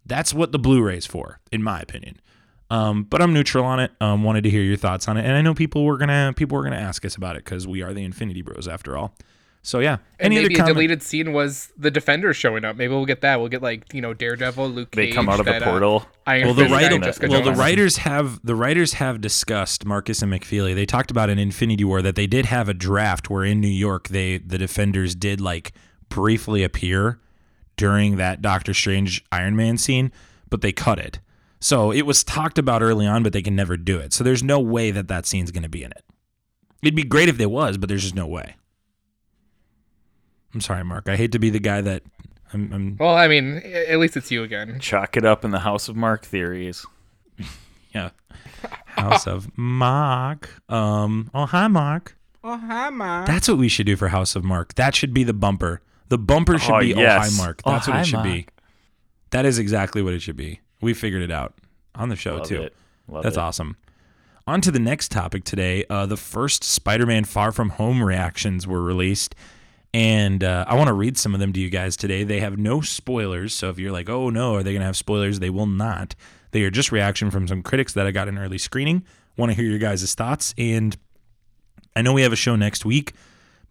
That's 0.06 0.34
what 0.34 0.54
the 0.54 0.60
Blu-ray's 0.60 1.06
for, 1.06 1.42
in 1.52 1.62
my 1.62 1.82
opinion. 1.82 2.22
Um, 2.70 3.04
but 3.04 3.22
I'm 3.22 3.34
neutral 3.34 3.66
on 3.66 3.80
it. 3.80 3.92
Um, 4.02 4.24
wanted 4.24 4.44
to 4.44 4.50
hear 4.50 4.62
your 4.62 4.78
thoughts 4.78 5.08
on 5.08 5.18
it, 5.18 5.26
and 5.26 5.34
I 5.34 5.42
know 5.42 5.54
people 5.54 5.86
were 5.86 5.98
gonna 5.98 6.34
people 6.36 6.58
were 6.58 6.64
gonna 6.64 6.76
ask 6.76 7.06
us 7.06 7.16
about 7.16 7.36
it 7.36 7.46
because 7.46 7.66
we 7.66 7.82
are 7.82 7.94
the 7.94 8.04
Infinity 8.04 8.42
Bros 8.42 8.68
after 8.68 8.98
all. 8.98 9.16
So 9.62 9.80
yeah. 9.80 9.98
And 10.20 10.28
Any 10.28 10.36
maybe 10.36 10.46
other 10.46 10.54
a 10.54 10.58
comment? 10.58 10.76
deleted 10.76 11.04
scene 11.04 11.34
was 11.34 11.72
the 11.78 11.92
Defenders 11.92 12.38
showing 12.38 12.64
up. 12.64 12.78
Maybe 12.78 12.94
we'll 12.94 13.06
get 13.06 13.22
that. 13.22 13.40
We'll 13.40 13.50
get 13.50 13.62
like 13.62 13.94
you 13.94 14.02
know 14.02 14.14
Daredevil, 14.14 14.70
Luke. 14.70 14.92
they 14.92 15.08
Cage, 15.08 15.16
come 15.16 15.28
out 15.28 15.40
of 15.40 15.46
the 15.46 15.52
that, 15.52 15.64
uh, 15.64 15.72
portal. 15.72 16.06
Iron 16.26 16.46
well, 16.46 16.54
the 16.54 16.64
Fist 16.64 16.72
writer, 16.74 17.28
well, 17.30 17.42
the 17.44 17.54
writers 17.54 17.98
have 17.98 18.40
the 18.46 18.56
writers 18.56 18.94
have 18.94 19.20
discussed 19.20 19.86
Markus 19.86 20.22
and 20.22 20.32
McFeely. 20.32 20.74
They 20.74 20.86
talked 20.86 21.12
about 21.12 21.30
in 21.30 21.38
Infinity 21.38 21.84
War 21.84 22.02
that 22.02 22.16
they 22.16 22.28
did 22.28 22.46
have 22.46 22.70
a 22.70 22.74
draft 22.74 23.30
where 23.30 23.44
in 23.44 23.60
New 23.60 23.68
York 23.68 24.08
they 24.08 24.38
the 24.38 24.58
Defenders 24.58 25.16
did 25.16 25.42
like 25.42 25.74
briefly 26.10 26.64
appear 26.64 27.20
during 27.76 28.18
that 28.18 28.42
Doctor 28.42 28.74
Strange 28.74 29.24
Iron 29.32 29.56
Man 29.56 29.78
scene, 29.78 30.12
but 30.50 30.62
they 30.62 30.72
cut 30.72 31.00
it. 31.00 31.20
So 31.60 31.92
it 31.92 32.04
was 32.04 32.24
talked 32.24 32.58
about 32.58 32.82
early 32.82 33.08
on, 33.08 33.24
but 33.24 33.34
they 33.34 33.42
can 33.42 33.56
never 33.56 33.78
do 33.78 33.98
it. 34.00 34.14
So 34.14 34.24
there's 34.24 34.44
no 34.44 34.60
way 34.60 34.92
that 34.92 35.08
that 35.08 35.26
scene's 35.26 35.52
going 35.52 35.64
to 35.64 35.70
be 35.70 35.84
in 35.84 35.92
it. 35.92 36.04
It'd 36.84 36.96
be 36.96 37.04
great 37.04 37.30
if 37.30 37.38
there 37.38 37.50
was, 37.50 37.78
but 37.78 37.90
there's 37.90 38.04
just 38.04 38.16
no 38.16 38.28
way. 38.28 38.56
I'm 40.58 40.62
sorry, 40.62 40.84
Mark. 40.84 41.08
I 41.08 41.16
hate 41.16 41.34
to 41.34 41.40
be 41.40 41.52
the 41.52 41.60
guy 41.60 41.82
that 41.82 42.02
I'm. 42.52 42.74
I'm 42.74 42.98
Well, 43.00 43.14
I 43.16 43.28
mean, 43.28 43.58
at 43.58 44.00
least 44.00 44.18
it's 44.18 44.32
you 44.32 44.42
again. 44.42 44.80
Chalk 44.80 45.16
it 45.16 45.24
up 45.24 45.46
in 45.46 45.52
the 45.52 45.60
House 45.60 45.88
of 45.88 45.96
Mark 45.96 46.26
theories. 46.26 46.84
Yeah. 47.94 48.10
House 48.86 49.26
of 49.28 49.56
Mark. 49.58 50.50
Um. 50.68 51.30
Oh, 51.34 51.46
hi, 51.46 51.68
Mark. 51.68 52.16
Oh 52.44 52.58
hi, 52.58 52.90
Mark. 52.90 53.26
That's 53.28 53.48
what 53.48 53.58
we 53.58 53.70
should 53.70 53.86
do 53.86 53.96
for 53.96 54.08
House 54.10 54.36
of 54.36 54.44
Mark. 54.44 54.74
That 54.76 54.94
should 54.96 55.14
be 55.14 55.24
the 55.24 55.34
bumper. 55.34 55.82
The 56.10 56.18
bumper 56.18 56.58
should 56.60 56.74
Oh, 56.76 56.80
be 56.80 56.88
yes. 56.88 56.98
Oh, 57.32 57.38
hi, 57.38 57.46
Mark. 57.46 57.62
Oh, 57.66 57.72
That's 57.72 57.88
what 57.88 57.96
hi, 57.96 58.02
it 58.02 58.06
should 58.06 58.24
be. 58.24 58.30
Mark. 58.36 58.54
That 59.32 59.46
is 59.46 59.58
exactly 59.60 60.02
what 60.02 60.14
it 60.14 60.22
should 60.22 60.36
be. 60.38 60.60
We 60.82 60.94
figured 60.94 61.22
it 61.22 61.32
out 61.32 61.54
on 61.96 62.10
the 62.10 62.16
show 62.16 62.38
Love 62.38 62.48
too. 62.48 62.62
it. 62.64 62.76
Love 63.08 63.24
That's 63.24 63.38
it. 63.38 63.40
awesome. 63.42 63.78
On 64.48 64.62
to 64.62 64.72
the 64.72 64.80
next 64.80 65.12
topic 65.12 65.44
today. 65.44 65.86
Uh, 65.90 66.06
the 66.06 66.18
first 66.18 66.64
Spider-Man 66.64 67.24
Far 67.26 67.52
From 67.52 67.70
Home 67.72 68.04
reactions 68.04 68.66
were 68.68 68.82
released, 68.82 69.34
and 69.94 70.44
uh, 70.44 70.66
I 70.68 70.76
want 70.76 70.88
to 70.88 70.94
read 70.94 71.18
some 71.18 71.34
of 71.34 71.40
them 71.40 71.54
to 71.54 71.60
you 71.60 71.70
guys 71.70 71.96
today. 71.96 72.24
They 72.24 72.40
have 72.40 72.58
no 72.58 72.82
spoilers, 72.82 73.54
so 73.54 73.70
if 73.70 73.80
you're 73.80 73.92
like, 73.92 74.10
"Oh 74.10 74.30
no, 74.30 74.56
are 74.56 74.64
they 74.64 74.72
going 74.72 74.82
to 74.82 74.86
have 74.86 74.98
spoilers?" 74.98 75.40
They 75.40 75.50
will 75.50 75.68
not. 75.68 76.16
They 76.52 76.64
are 76.64 76.72
just 76.72 76.92
reaction 76.92 77.32
from 77.32 77.48
some 77.48 77.62
critics 77.62 77.94
that 77.94 78.08
I 78.08 78.12
got 78.12 78.28
an 78.28 78.38
early 78.38 78.58
screening. 78.58 79.04
Want 79.38 79.52
to 79.52 79.56
hear 79.56 79.70
your 79.70 79.80
guys' 79.80 80.14
thoughts, 80.14 80.54
and 80.58 80.98
I 81.96 82.02
know 82.02 82.14
we 82.14 82.22
have 82.22 82.34
a 82.34 82.38
show 82.38 82.56
next 82.56 82.86
week, 82.86 83.14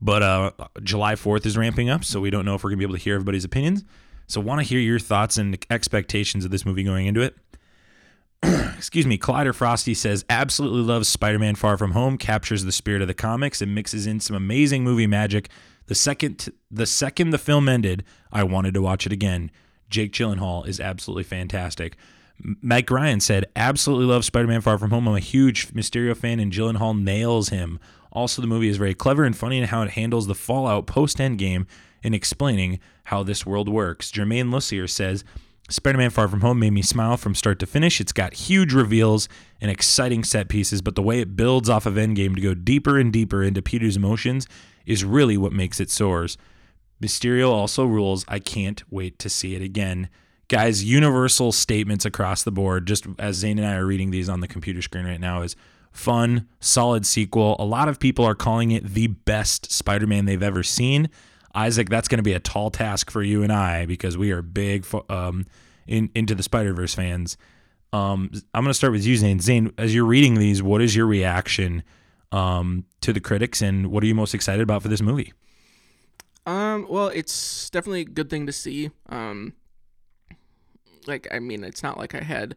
but 0.00 0.22
uh, 0.22 0.50
July 0.82 1.14
4th 1.14 1.46
is 1.46 1.56
ramping 1.56 1.88
up, 1.88 2.04
so 2.04 2.20
we 2.20 2.30
don't 2.30 2.44
know 2.44 2.54
if 2.54 2.62
we're 2.62 2.70
going 2.70 2.78
to 2.78 2.86
be 2.86 2.90
able 2.90 2.98
to 2.98 3.02
hear 3.02 3.14
everybody's 3.14 3.44
opinions. 3.44 3.84
So, 4.26 4.40
want 4.40 4.60
to 4.60 4.66
hear 4.66 4.80
your 4.80 4.98
thoughts 4.98 5.36
and 5.36 5.56
expectations 5.70 6.44
of 6.44 6.50
this 6.50 6.66
movie 6.66 6.82
going 6.82 7.06
into 7.06 7.22
it. 7.22 7.36
Excuse 8.76 9.06
me. 9.06 9.18
Collider 9.18 9.54
Frosty 9.54 9.94
says, 9.94 10.24
absolutely 10.28 10.82
loves 10.82 11.08
Spider 11.08 11.38
Man 11.38 11.54
Far 11.54 11.78
From 11.78 11.92
Home, 11.92 12.18
captures 12.18 12.64
the 12.64 12.72
spirit 12.72 13.02
of 13.02 13.08
the 13.08 13.14
comics, 13.14 13.62
and 13.62 13.74
mixes 13.74 14.06
in 14.06 14.20
some 14.20 14.36
amazing 14.36 14.84
movie 14.84 15.06
magic. 15.06 15.48
The 15.86 15.94
second, 15.94 16.52
the 16.70 16.86
second 16.86 17.30
the 17.30 17.38
film 17.38 17.68
ended, 17.68 18.04
I 18.32 18.42
wanted 18.44 18.74
to 18.74 18.82
watch 18.82 19.06
it 19.06 19.12
again. 19.12 19.50
Jake 19.88 20.12
Gyllenhaal 20.12 20.66
is 20.66 20.80
absolutely 20.80 21.24
fantastic. 21.24 21.96
Mike 22.38 22.90
Ryan 22.90 23.20
said, 23.20 23.46
absolutely 23.56 24.06
love 24.06 24.24
Spider 24.24 24.48
Man 24.48 24.60
Far 24.60 24.78
From 24.78 24.90
Home. 24.90 25.08
I'm 25.08 25.14
a 25.14 25.20
huge 25.20 25.68
Mysterio 25.68 26.16
fan, 26.16 26.38
and 26.38 26.52
Gyllenhaal 26.52 27.00
nails 27.00 27.48
him. 27.48 27.78
Also, 28.12 28.42
the 28.42 28.48
movie 28.48 28.68
is 28.68 28.76
very 28.76 28.94
clever 28.94 29.24
and 29.24 29.36
funny 29.36 29.58
in 29.58 29.64
how 29.64 29.82
it 29.82 29.90
handles 29.90 30.26
the 30.26 30.34
fallout 30.34 30.86
post 30.86 31.18
Endgame 31.18 31.66
in 32.02 32.14
explaining 32.14 32.78
how 33.04 33.22
this 33.22 33.46
world 33.46 33.68
works. 33.68 34.10
Germain 34.10 34.46
Lussier 34.46 34.88
says, 34.88 35.24
Spider 35.68 35.98
Man 35.98 36.10
Far 36.10 36.28
From 36.28 36.42
Home 36.42 36.58
made 36.58 36.70
me 36.70 36.82
smile 36.82 37.16
from 37.16 37.34
start 37.34 37.58
to 37.60 37.66
finish. 37.66 38.00
It's 38.00 38.12
got 38.12 38.34
huge 38.34 38.72
reveals 38.72 39.28
and 39.60 39.70
exciting 39.70 40.22
set 40.22 40.48
pieces, 40.48 40.82
but 40.82 40.94
the 40.94 41.02
way 41.02 41.20
it 41.20 41.36
builds 41.36 41.68
off 41.68 41.86
of 41.86 41.94
Endgame 41.94 42.34
to 42.34 42.40
go 42.40 42.54
deeper 42.54 42.98
and 42.98 43.12
deeper 43.12 43.42
into 43.42 43.62
Peter's 43.62 43.96
emotions 43.96 44.46
is 44.86 45.04
really 45.04 45.36
what 45.36 45.52
makes 45.52 45.80
it 45.80 45.90
soars. 45.90 46.38
Mysterio 47.02 47.50
also 47.50 47.84
rules. 47.84 48.24
I 48.28 48.38
can't 48.38 48.82
wait 48.90 49.18
to 49.18 49.28
see 49.28 49.54
it 49.54 49.62
again. 49.62 50.08
Guys, 50.48 50.84
universal 50.84 51.52
statements 51.52 52.04
across 52.04 52.42
the 52.44 52.52
board, 52.52 52.86
just 52.86 53.06
as 53.18 53.36
Zane 53.36 53.58
and 53.58 53.66
I 53.66 53.74
are 53.74 53.84
reading 53.84 54.12
these 54.12 54.28
on 54.28 54.40
the 54.40 54.48
computer 54.48 54.80
screen 54.80 55.04
right 55.04 55.20
now, 55.20 55.42
is 55.42 55.56
fun, 55.90 56.46
solid 56.60 57.04
sequel. 57.04 57.56
A 57.58 57.64
lot 57.64 57.88
of 57.88 57.98
people 57.98 58.24
are 58.24 58.34
calling 58.34 58.70
it 58.70 58.84
the 58.84 59.08
best 59.08 59.72
Spider 59.72 60.06
Man 60.06 60.24
they've 60.24 60.42
ever 60.42 60.62
seen. 60.62 61.10
Isaac, 61.54 61.88
that's 61.88 62.06
going 62.06 62.18
to 62.18 62.22
be 62.22 62.34
a 62.34 62.40
tall 62.40 62.70
task 62.70 63.10
for 63.10 63.22
you 63.22 63.42
and 63.42 63.52
I 63.52 63.86
because 63.86 64.16
we 64.16 64.30
are 64.30 64.42
big 64.42 64.84
fo- 64.84 65.06
um, 65.08 65.46
in, 65.86 66.10
into 66.14 66.34
the 66.34 66.42
Spider 66.42 66.72
Verse 66.74 66.94
fans. 66.94 67.36
Um, 67.92 68.30
I'm 68.54 68.62
going 68.62 68.70
to 68.70 68.74
start 68.74 68.92
with 68.92 69.04
you, 69.04 69.16
Zane. 69.16 69.40
Zane, 69.40 69.72
as 69.78 69.94
you're 69.94 70.04
reading 70.04 70.34
these, 70.34 70.62
what 70.62 70.82
is 70.82 70.94
your 70.94 71.06
reaction 71.06 71.82
um, 72.32 72.84
to 73.00 73.12
the 73.12 73.20
critics, 73.20 73.62
and 73.62 73.90
what 73.90 74.02
are 74.02 74.06
you 74.06 74.14
most 74.14 74.34
excited 74.34 74.62
about 74.62 74.82
for 74.82 74.88
this 74.88 75.00
movie? 75.00 75.32
Um, 76.46 76.86
well, 76.88 77.08
it's 77.08 77.70
definitely 77.70 78.02
a 78.02 78.04
good 78.04 78.30
thing 78.30 78.46
to 78.46 78.52
see. 78.52 78.90
Um, 79.08 79.54
like, 81.06 81.26
I 81.32 81.38
mean, 81.38 81.64
it's 81.64 81.82
not 81.82 81.98
like 81.98 82.14
I 82.14 82.20
had 82.20 82.54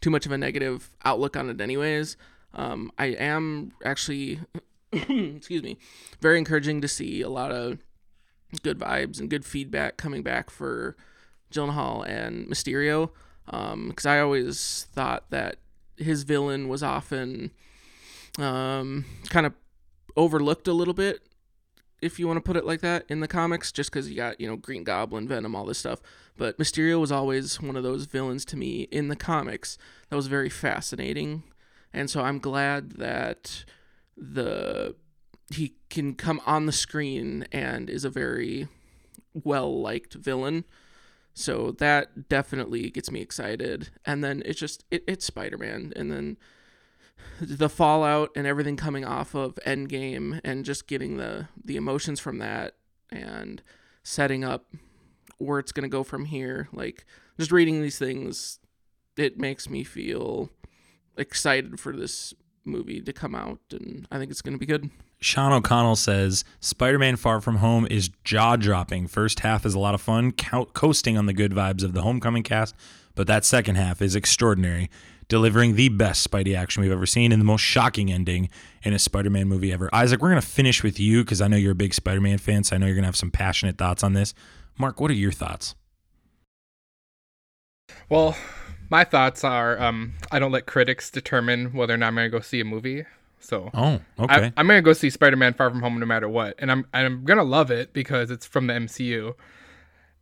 too 0.00 0.10
much 0.10 0.26
of 0.26 0.32
a 0.32 0.38
negative 0.38 0.90
outlook 1.04 1.36
on 1.36 1.50
it, 1.50 1.60
anyways. 1.60 2.16
Um, 2.54 2.92
I 2.98 3.06
am 3.06 3.72
actually, 3.84 4.40
excuse 4.92 5.62
me, 5.62 5.78
very 6.20 6.38
encouraging 6.38 6.80
to 6.82 6.88
see 6.88 7.22
a 7.22 7.28
lot 7.28 7.50
of 7.50 7.78
good 8.62 8.78
vibes 8.78 9.18
and 9.18 9.30
good 9.30 9.44
feedback 9.44 9.96
coming 9.96 10.22
back 10.22 10.50
for 10.50 10.96
Gyllenhaal 11.50 12.06
and 12.06 12.46
Mysterio. 12.48 13.10
Because 13.46 14.06
I 14.06 14.20
always 14.20 14.86
thought 14.92 15.30
that 15.30 15.56
his 15.96 16.22
villain 16.22 16.68
was 16.68 16.82
often 16.82 17.50
um, 18.38 19.04
kind 19.28 19.46
of 19.46 19.54
overlooked 20.16 20.68
a 20.68 20.72
little 20.72 20.94
bit 20.94 21.22
if 22.02 22.18
you 22.18 22.26
want 22.26 22.36
to 22.36 22.42
put 22.42 22.56
it 22.56 22.66
like 22.66 22.80
that 22.80 23.04
in 23.08 23.20
the 23.20 23.28
comics, 23.28 23.70
just 23.70 23.90
because 23.90 24.10
you 24.10 24.16
got, 24.16 24.40
you 24.40 24.46
know, 24.48 24.56
Green 24.56 24.82
Goblin, 24.82 25.28
Venom, 25.28 25.54
all 25.54 25.64
this 25.64 25.78
stuff. 25.78 26.02
But 26.36 26.58
Mysterio 26.58 27.00
was 27.00 27.12
always 27.12 27.60
one 27.60 27.76
of 27.76 27.84
those 27.84 28.06
villains 28.06 28.44
to 28.46 28.56
me 28.56 28.82
in 28.90 29.06
the 29.06 29.16
comics 29.16 29.78
that 30.08 30.16
was 30.16 30.26
very 30.26 30.50
fascinating. 30.50 31.44
And 31.92 32.10
so 32.10 32.22
I'm 32.22 32.40
glad 32.40 32.92
that 32.92 33.64
the 34.16 34.96
he 35.50 35.74
can 35.90 36.14
come 36.14 36.40
on 36.44 36.66
the 36.66 36.72
screen 36.72 37.46
and 37.52 37.88
is 37.88 38.04
a 38.04 38.10
very 38.10 38.66
well 39.32 39.80
liked 39.80 40.14
villain. 40.14 40.64
So 41.34 41.70
that 41.72 42.28
definitely 42.28 42.90
gets 42.90 43.10
me 43.10 43.20
excited. 43.20 43.90
And 44.04 44.24
then 44.24 44.42
it's 44.44 44.58
just 44.58 44.84
it, 44.90 45.04
it's 45.06 45.24
Spider 45.24 45.58
Man 45.58 45.92
and 45.94 46.10
then 46.10 46.36
the 47.40 47.68
fallout 47.68 48.30
and 48.36 48.46
everything 48.46 48.76
coming 48.76 49.04
off 49.04 49.34
of 49.34 49.58
Endgame 49.66 50.40
and 50.44 50.64
just 50.64 50.86
getting 50.86 51.16
the 51.16 51.48
the 51.64 51.76
emotions 51.76 52.20
from 52.20 52.38
that 52.38 52.74
and 53.10 53.62
setting 54.02 54.44
up 54.44 54.66
where 55.38 55.58
it's 55.58 55.72
going 55.72 55.82
to 55.82 55.88
go 55.88 56.02
from 56.02 56.26
here 56.26 56.68
like 56.72 57.04
just 57.38 57.52
reading 57.52 57.82
these 57.82 57.98
things 57.98 58.58
it 59.16 59.38
makes 59.38 59.68
me 59.68 59.84
feel 59.84 60.50
excited 61.16 61.78
for 61.78 61.94
this 61.94 62.32
movie 62.64 63.00
to 63.00 63.12
come 63.12 63.34
out 63.34 63.60
and 63.72 64.06
I 64.10 64.18
think 64.18 64.30
it's 64.30 64.42
going 64.42 64.54
to 64.54 64.58
be 64.58 64.66
good. 64.66 64.90
Sean 65.20 65.52
O'Connell 65.52 65.96
says 65.96 66.44
Spider 66.60 66.98
Man 66.98 67.16
Far 67.16 67.40
From 67.40 67.56
Home 67.56 67.86
is 67.88 68.10
jaw 68.24 68.56
dropping. 68.56 69.06
First 69.06 69.40
half 69.40 69.64
is 69.64 69.74
a 69.74 69.78
lot 69.78 69.94
of 69.94 70.00
fun, 70.00 70.32
co- 70.32 70.64
coasting 70.66 71.16
on 71.16 71.26
the 71.26 71.32
good 71.32 71.52
vibes 71.52 71.84
of 71.84 71.92
the 71.92 72.02
homecoming 72.02 72.42
cast, 72.42 72.74
but 73.14 73.26
that 73.28 73.44
second 73.44 73.76
half 73.76 74.02
is 74.02 74.16
extraordinary, 74.16 74.90
delivering 75.32 75.76
the 75.76 75.88
best 75.88 76.30
Spidey 76.30 76.54
action 76.54 76.82
we've 76.82 76.92
ever 76.92 77.06
seen 77.06 77.32
and 77.32 77.40
the 77.40 77.44
most 77.46 77.62
shocking 77.62 78.12
ending 78.12 78.50
in 78.82 78.92
a 78.92 78.98
Spider 78.98 79.30
Man 79.30 79.48
movie 79.48 79.72
ever. 79.72 79.88
Isaac, 79.90 80.20
we're 80.20 80.28
going 80.28 80.42
to 80.42 80.46
finish 80.46 80.82
with 80.82 81.00
you 81.00 81.24
because 81.24 81.40
I 81.40 81.48
know 81.48 81.56
you're 81.56 81.72
a 81.72 81.74
big 81.74 81.94
Spider 81.94 82.20
Man 82.20 82.36
fan, 82.36 82.64
so 82.64 82.76
I 82.76 82.78
know 82.78 82.84
you're 82.84 82.94
going 82.94 83.04
to 83.04 83.08
have 83.08 83.16
some 83.16 83.30
passionate 83.30 83.78
thoughts 83.78 84.04
on 84.04 84.12
this. 84.12 84.34
Mark, 84.76 85.00
what 85.00 85.10
are 85.10 85.14
your 85.14 85.32
thoughts? 85.32 85.74
Well, 88.10 88.36
my 88.90 89.04
thoughts 89.04 89.42
are 89.42 89.80
um, 89.80 90.12
I 90.30 90.38
don't 90.38 90.52
let 90.52 90.66
critics 90.66 91.10
determine 91.10 91.72
whether 91.72 91.94
or 91.94 91.96
not 91.96 92.08
I'm 92.08 92.14
going 92.16 92.30
to 92.30 92.36
go 92.36 92.42
see 92.42 92.60
a 92.60 92.64
movie. 92.66 93.06
So 93.40 93.70
Oh, 93.72 94.00
okay. 94.18 94.44
I, 94.44 94.52
I'm 94.58 94.68
gonna 94.68 94.82
go 94.82 94.92
see 94.92 95.10
Spider-Man: 95.10 95.54
Far 95.54 95.70
From 95.70 95.80
Home 95.80 95.98
no 95.98 96.06
matter 96.06 96.28
what, 96.28 96.54
and 96.58 96.70
I'm 96.70 96.86
I'm 96.94 97.24
gonna 97.24 97.42
love 97.42 97.72
it 97.72 97.92
because 97.92 98.30
it's 98.30 98.46
from 98.46 98.68
the 98.68 98.74
MCU, 98.74 99.34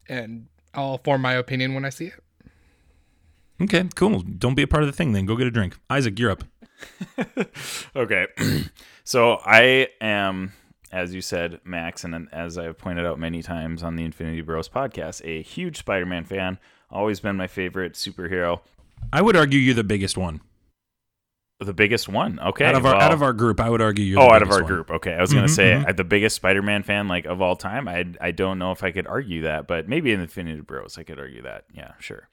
and 0.08 0.46
I'll 0.72 0.96
form 0.98 1.20
my 1.20 1.34
opinion 1.34 1.74
when 1.74 1.84
I 1.84 1.90
see 1.90 2.06
it. 2.06 2.24
Okay, 3.62 3.88
cool. 3.94 4.20
Don't 4.20 4.54
be 4.54 4.62
a 4.62 4.66
part 4.68 4.82
of 4.82 4.88
the 4.88 4.92
thing 4.92 5.12
then. 5.12 5.26
Go 5.26 5.36
get 5.36 5.46
a 5.46 5.50
drink. 5.50 5.78
Isaac, 5.88 6.18
you're 6.18 6.30
up. 6.30 6.44
Okay. 7.96 8.26
so 9.04 9.38
I 9.44 9.88
am, 10.00 10.52
as 10.92 11.14
you 11.14 11.20
said, 11.20 11.60
Max, 11.64 12.04
and 12.04 12.28
as 12.32 12.56
I've 12.58 12.78
pointed 12.78 13.04
out 13.06 13.18
many 13.18 13.42
times 13.42 13.82
on 13.82 13.96
the 13.96 14.04
Infinity 14.04 14.40
Bros 14.42 14.68
podcast, 14.68 15.22
a 15.24 15.42
huge 15.42 15.78
Spider 15.78 16.06
Man 16.06 16.24
fan. 16.24 16.58
Always 16.90 17.20
been 17.20 17.36
my 17.36 17.46
favorite 17.46 17.94
superhero. 17.94 18.60
I 19.12 19.22
would 19.22 19.36
argue 19.36 19.58
you're 19.58 19.74
the 19.74 19.84
biggest 19.84 20.16
one. 20.18 20.40
The 21.60 21.74
biggest 21.74 22.08
one. 22.08 22.40
Okay. 22.40 22.64
out 22.64 22.74
of 22.74 22.86
our 22.86 22.94
well- 22.94 23.02
out 23.02 23.12
of 23.12 23.22
our 23.22 23.34
group, 23.34 23.60
I 23.60 23.68
would 23.68 23.82
argue 23.82 24.04
you're 24.04 24.18
Oh, 24.20 24.28
the 24.28 24.34
out 24.34 24.42
of 24.42 24.50
our 24.50 24.62
one. 24.62 24.66
group. 24.66 24.90
Okay, 24.90 25.12
I 25.12 25.20
was 25.20 25.32
gonna 25.34 25.46
Mhm, 25.46 25.50
say 25.50 25.72
mhm. 25.72 25.88
uh, 25.88 25.92
the 25.92 26.04
biggest 26.04 26.36
Spider-Man 26.36 26.82
fan 26.84 27.06
like 27.06 27.26
of 27.26 27.42
all 27.42 27.54
time. 27.54 27.86
I 27.86 28.06
I 28.20 28.30
don't 28.30 28.58
know 28.58 28.72
if 28.72 28.82
I 28.82 28.90
could 28.92 29.06
argue 29.06 29.42
that, 29.42 29.66
but 29.68 29.86
maybe 29.88 30.10
in 30.12 30.20
Infinity 30.20 30.62
Bros, 30.62 30.96
I 30.96 31.02
could 31.02 31.18
argue 31.20 31.42
that. 31.42 31.64
Yeah, 31.74 31.92
sure. 31.98 32.28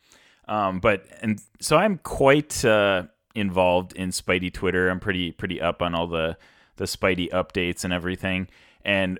Um, 0.47 0.79
but 0.79 1.05
and 1.21 1.41
so 1.59 1.77
I'm 1.77 1.97
quite 1.99 2.63
uh, 2.63 3.03
involved 3.35 3.93
in 3.93 4.09
Spidey 4.09 4.53
Twitter. 4.53 4.89
I'm 4.89 4.99
pretty 4.99 5.31
pretty 5.31 5.61
up 5.61 5.81
on 5.81 5.93
all 5.93 6.07
the 6.07 6.37
the 6.77 6.85
Spidey 6.85 7.29
updates 7.31 7.83
and 7.83 7.91
everything. 7.91 8.47
And 8.85 9.19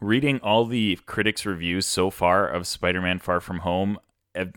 reading 0.00 0.38
all 0.40 0.66
the 0.66 0.98
critics' 1.06 1.46
reviews 1.46 1.86
so 1.86 2.10
far 2.10 2.46
of 2.46 2.66
Spider-Man: 2.66 3.18
Far 3.18 3.40
From 3.40 3.60
Home, 3.60 3.98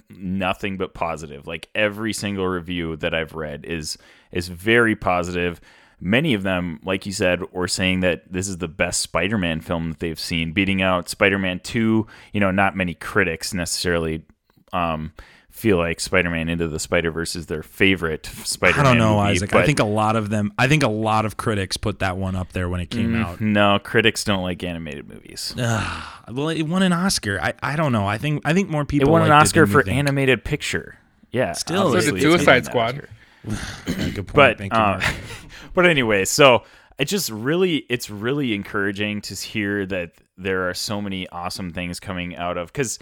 nothing 0.10 0.78
but 0.78 0.94
positive. 0.94 1.48
Like 1.48 1.70
every 1.74 2.14
single 2.14 2.48
review 2.48 2.96
that 2.98 3.14
I've 3.14 3.34
read 3.34 3.66
is 3.66 3.98
is 4.32 4.50
very 4.50 4.96
positive. 4.96 5.62
Many 6.00 6.34
of 6.34 6.44
them, 6.44 6.82
like 6.84 7.06
you 7.06 7.14
said, 7.14 7.54
were 7.54 7.70
saying 7.70 8.02
that 8.02 8.30
this 8.30 8.50
is 8.50 8.58
the 8.58 8.68
best 8.68 9.00
Spider-Man 9.00 9.62
film 9.62 9.92
that 9.92 10.00
they've 10.00 10.20
seen, 10.20 10.52
beating 10.52 10.82
out 10.82 11.08
Spider-Man 11.08 11.62
2. 11.62 12.06
You 12.34 12.40
know, 12.42 12.52
not 12.52 12.76
many 12.76 12.94
critics 12.94 13.54
necessarily 13.54 14.26
um, 14.74 15.14
feel 15.54 15.78
like 15.78 16.00
Spider-Man 16.00 16.50
Into 16.50 16.68
the 16.68 16.80
Spider-Verse 16.80 17.36
is 17.36 17.46
their 17.46 17.64
favorite 17.64 18.26
Spider-Man 18.26 18.86
I 18.86 18.90
don't 18.90 18.98
know, 18.98 19.18
movie, 19.18 19.30
Isaac. 19.30 19.54
I 19.54 19.66
think 19.66 19.80
a 19.80 19.86
lot 19.86 20.16
of 20.16 20.30
them. 20.30 20.52
I 20.58 20.68
think 20.68 20.84
a 20.84 20.90
lot 20.90 21.26
of 21.26 21.38
critics 21.38 21.78
put 21.78 22.00
that 22.00 22.18
one 22.18 22.36
up 22.36 22.52
there 22.52 22.68
when 22.68 22.82
it 22.82 22.90
came 22.90 23.16
out. 23.16 23.40
no, 23.40 23.80
critics 23.80 24.24
don't 24.24 24.42
like 24.42 24.64
animated 24.64 25.08
movies. 25.08 25.56
Ugh. 25.58 26.04
well, 26.32 26.50
it 26.50 26.64
won 26.64 26.82
an 26.82 26.92
Oscar. 26.92 27.40
I, 27.42 27.54
I 27.62 27.76
don't 27.76 27.92
know. 27.92 28.08
I 28.08 28.18
think 28.18 28.42
I 28.44 28.54
think 28.54 28.70
more 28.70 28.84
people. 28.84 29.04
It 29.04 29.06
people 29.06 29.14
won 29.14 29.22
an 29.24 29.32
Oscar 29.32 29.68
for 29.68 29.84
think. 29.84 29.96
animated 29.96 30.44
picture. 30.44 30.98
Yeah, 31.32 31.54
Still, 31.54 31.84
So 31.84 31.88
obviously 31.88 32.20
did 32.20 32.22
Suicide 32.24 32.66
Squad. 32.66 33.08
Yeah, 33.46 34.10
good 34.10 34.16
point. 34.16 34.34
but 34.34 34.58
Thank 34.58 34.74
you, 34.74 34.80
uh, 34.80 35.00
Mark. 35.02 35.16
but 35.74 35.86
anyway, 35.86 36.24
so 36.24 36.64
it 36.98 37.06
just 37.06 37.30
really 37.30 37.86
it's 37.90 38.10
really 38.10 38.54
encouraging 38.54 39.22
to 39.22 39.36
hear 39.36 39.86
that 39.88 40.14
there 40.38 40.70
are 40.70 40.74
so 40.74 41.02
many 41.02 41.28
awesome 41.30 41.72
things 41.72 42.00
coming 42.00 42.36
out 42.38 42.58
of 42.58 42.68
because 42.72 43.00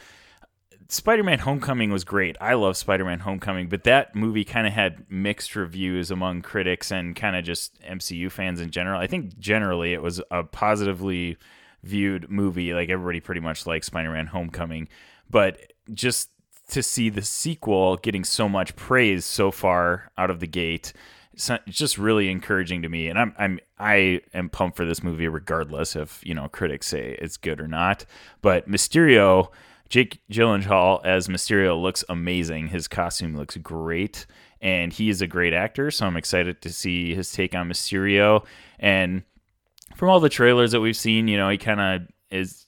Spider-Man: 0.92 1.40
Homecoming 1.40 1.90
was 1.90 2.04
great. 2.04 2.36
I 2.42 2.54
love 2.56 2.76
Spider-Man: 2.76 3.20
Homecoming, 3.20 3.70
but 3.70 3.86
that 3.86 4.14
movie 4.14 4.44
kind 4.44 4.68
of 4.68 4.74
had 4.74 5.10
mixed 5.10 5.56
reviews 5.56 6.12
among 6.12 6.42
critics 6.42 6.92
and 6.92 7.16
kind 7.16 7.38
of 7.38 7.46
just 7.46 7.82
MCU 7.82 8.30
fans 8.30 8.60
in 8.60 8.72
general. 8.72 9.00
I 9.00 9.08
think 9.08 9.40
generally 9.40 9.94
it 9.94 10.02
was 10.02 10.22
a 10.30 10.44
positively 10.44 11.38
viewed 11.82 12.30
movie. 12.30 12.74
Like 12.74 12.90
everybody 12.90 13.22
pretty 13.22 13.40
much 13.40 13.66
likes 13.66 13.88
Spider-Man: 13.88 14.28
Homecoming, 14.28 14.90
but 15.30 15.72
just 15.94 16.30
to 16.72 16.84
see 16.84 17.08
the 17.08 17.22
sequel 17.22 17.96
getting 17.96 18.26
so 18.26 18.50
much 18.50 18.76
praise 18.76 19.24
so 19.24 19.50
far 19.50 20.12
out 20.18 20.30
of 20.30 20.42
the 20.42 20.48
gate 20.48 20.92
it's 21.34 21.50
just 21.68 21.98
really 21.98 22.30
encouraging 22.30 22.82
to 22.82 22.90
me 22.90 23.08
and 23.08 23.18
I'm 23.18 23.34
I'm 23.38 23.60
I 23.80 24.22
am 24.34 24.50
pumped 24.50 24.78
for 24.78 24.86
this 24.86 25.02
movie 25.02 25.28
regardless 25.28 25.96
if 25.96 26.22
you 26.26 26.34
know 26.34 26.48
critics 26.50 26.88
say 26.88 27.18
it's 27.20 27.38
good 27.38 27.60
or 27.60 27.68
not 27.68 28.06
but 28.42 28.70
Mysterio 28.70 29.50
Jake 29.92 30.22
Gyllenhaal 30.32 31.06
as 31.06 31.28
Mysterio 31.28 31.80
looks 31.80 32.04
amazing 32.08 32.68
his 32.68 32.88
costume 32.88 33.36
looks 33.36 33.58
great 33.58 34.26
and 34.62 34.94
he 34.94 35.10
is 35.10 35.22
a 35.22 35.28
great 35.28 35.54
actor 35.54 35.92
so 35.92 36.08
I'm 36.08 36.18
excited 36.18 36.62
to 36.62 36.72
see 36.72 37.14
his 37.14 37.32
take 37.32 37.54
on 37.54 37.70
Mysterio 37.70 38.46
and 38.80 39.24
from 39.96 40.10
all 40.10 40.22
the 40.22 40.30
trailers 40.30 40.72
that 40.72 40.80
we've 40.80 40.96
seen 40.96 41.28
you 41.28 41.38
know 41.38 41.50
he 41.50 41.58
kind 41.58 41.82
of 41.82 42.08
is 42.32 42.66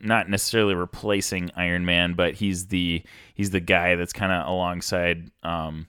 not 0.00 0.28
necessarily 0.28 0.74
replacing 0.74 1.50
Iron 1.56 1.84
Man 1.84 2.14
but 2.14 2.34
he's 2.34 2.68
the 2.68 3.02
he's 3.34 3.50
the 3.50 3.60
guy 3.60 3.94
that's 3.94 4.14
kind 4.14 4.32
of 4.32 4.48
alongside 4.48 5.30
um 5.42 5.86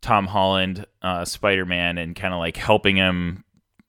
Tom 0.00 0.26
Holland, 0.26 0.86
uh, 1.02 1.24
Spider 1.24 1.66
Man, 1.66 1.98
and 1.98 2.14
kind 2.14 2.32
of 2.32 2.38
like 2.38 2.56
helping 2.56 2.96
him 2.96 3.44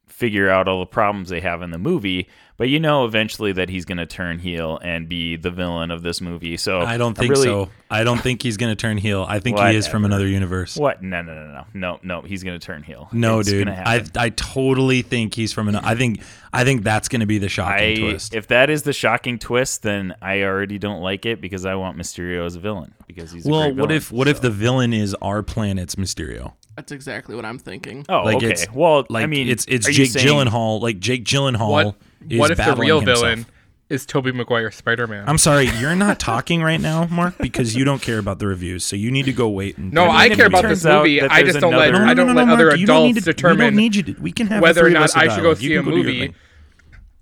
figure 0.07 0.49
out 0.49 0.67
all 0.67 0.79
the 0.79 0.85
problems 0.85 1.29
they 1.29 1.39
have 1.39 1.61
in 1.61 1.71
the 1.71 1.77
movie. 1.77 2.27
But 2.59 2.67
you 2.69 2.79
know, 2.79 3.05
eventually 3.05 3.53
that 3.53 3.69
he's 3.69 3.85
going 3.85 3.97
to 3.99 4.05
turn 4.05 4.37
heel 4.37 4.79
and 4.83 5.07
be 5.09 5.37
the 5.37 5.49
villain 5.49 5.89
of 5.91 6.03
this 6.03 6.19
movie. 6.19 6.57
So 6.57 6.81
I 6.81 6.97
don't 6.97 7.09
I'm 7.11 7.15
think 7.15 7.31
really- 7.31 7.47
so. 7.47 7.69
I 7.89 8.03
don't 8.03 8.19
think 8.21 8.43
he's 8.43 8.55
going 8.57 8.71
to 8.71 8.75
turn 8.75 8.97
heel. 8.99 9.25
I 9.27 9.39
think 9.39 9.57
he 9.59 9.75
is 9.75 9.87
from 9.87 10.05
another 10.05 10.27
universe. 10.27 10.75
What? 10.77 11.01
No, 11.01 11.23
no, 11.23 11.33
no, 11.33 11.47
no, 11.51 11.65
no, 11.73 11.99
no. 12.03 12.21
He's 12.21 12.43
going 12.43 12.59
to 12.59 12.63
turn 12.63 12.83
heel. 12.83 13.09
No, 13.11 13.39
It's 13.39 13.49
dude. 13.49 13.67
I. 13.67 14.03
I 14.15 14.29
totally 14.29 15.01
think 15.01 15.33
he's 15.33 15.53
from 15.53 15.69
an. 15.69 15.75
I 15.77 15.95
think 15.95 16.21
I 16.53 16.63
think 16.65 16.83
that's 16.83 17.07
going 17.07 17.21
to 17.21 17.25
be 17.25 17.37
the 17.39 17.49
shocking 17.49 17.91
I, 17.91 17.95
twist. 17.95 18.35
if 18.35 18.47
that 18.49 18.69
is 18.69 18.83
the 18.83 18.93
shocking 18.93 19.39
twist, 19.39 19.81
then 19.81 20.13
I 20.21 20.43
already 20.43 20.77
don't 20.77 21.01
like 21.01 21.25
it 21.25 21.41
because 21.41 21.65
I 21.65 21.73
want 21.75 21.97
Mysterio 21.97 22.45
as 22.45 22.55
a 22.55 22.59
villain 22.59 22.93
because 23.07 23.31
he's 23.31 23.45
a 23.47 23.49
well, 23.49 23.61
great 23.61 23.75
what 23.77 23.87
villain, 23.87 23.91
if 23.97 24.11
what 24.11 24.27
if 24.27 24.41
the 24.41 24.51
villain 24.51 24.93
is 24.93 25.15
our 25.15 25.41
planet's 25.41 25.95
Mysterio? 25.95 26.53
That's 26.75 26.91
exactly 26.91 27.35
what 27.35 27.43
I'm 27.45 27.57
thinking. 27.59 28.05
oh 28.07 28.21
Like 28.23 28.35
okay 28.37 28.51
it's 28.51 28.71
well 28.71 29.05
Like 29.09 29.23
I 29.23 29.27
mean 29.27 29.47
it's 29.49 29.65
it's 29.67 29.87
Jake 29.87 30.11
saying- 30.11 30.25
Gyllenhaal. 30.27 30.79
Like 30.79 30.99
Jake 30.99 31.25
Gyllenhaal 31.25 31.69
What 31.71 31.87
is 31.87 31.93
what 32.27 32.51
if 32.51 32.57
the 32.57 32.75
real 32.77 32.99
himself. 32.99 33.19
villain 33.19 33.45
is 33.89 34.05
Tobey 34.05 34.31
Maguire 34.31 34.69
Spider 34.71 35.07
Man. 35.07 35.27
I'm 35.27 35.37
sorry, 35.37 35.65
you're 35.79 35.95
not 35.95 36.19
talking 36.19 36.61
right 36.61 36.79
now, 36.79 37.05
Mark, 37.07 37.37
because 37.39 37.75
you 37.75 37.83
don't 37.83 38.01
care 38.01 38.19
about 38.19 38.39
the 38.39 38.47
reviews. 38.47 38.83
So 38.83 38.95
you 38.95 39.09
need 39.09 39.25
to 39.25 39.33
go 39.33 39.49
wait 39.49 39.77
and. 39.77 39.91
No, 39.91 40.05
I 40.05 40.27
if 40.27 40.37
care 40.37 40.45
about 40.45 40.63
this 40.63 40.83
movie. 40.85 41.21
I 41.21 41.43
just 41.43 41.59
don't 41.59 41.73
let 41.73 41.89
another- 41.89 42.05
I 42.05 42.13
don't 42.13 42.35
let 42.35 42.49
other 42.49 42.67
Mark, 42.67 42.79
you 42.79 42.85
don't 42.85 43.03
need 43.03 43.17
adults 43.17 43.25
to- 43.25 43.33
determine 43.33 43.57
don't 43.59 43.75
need 43.75 43.95
you 43.95 44.03
to. 44.03 44.13
We 44.21 44.31
can 44.31 44.47
have 44.47 44.61
whether 44.61 44.85
or 44.85 44.89
not 44.89 45.15
I 45.17 45.33
should 45.33 45.41
go 45.43 45.53
see 45.55 45.73
a 45.75 45.81
go 45.81 45.89
movie. 45.89 46.33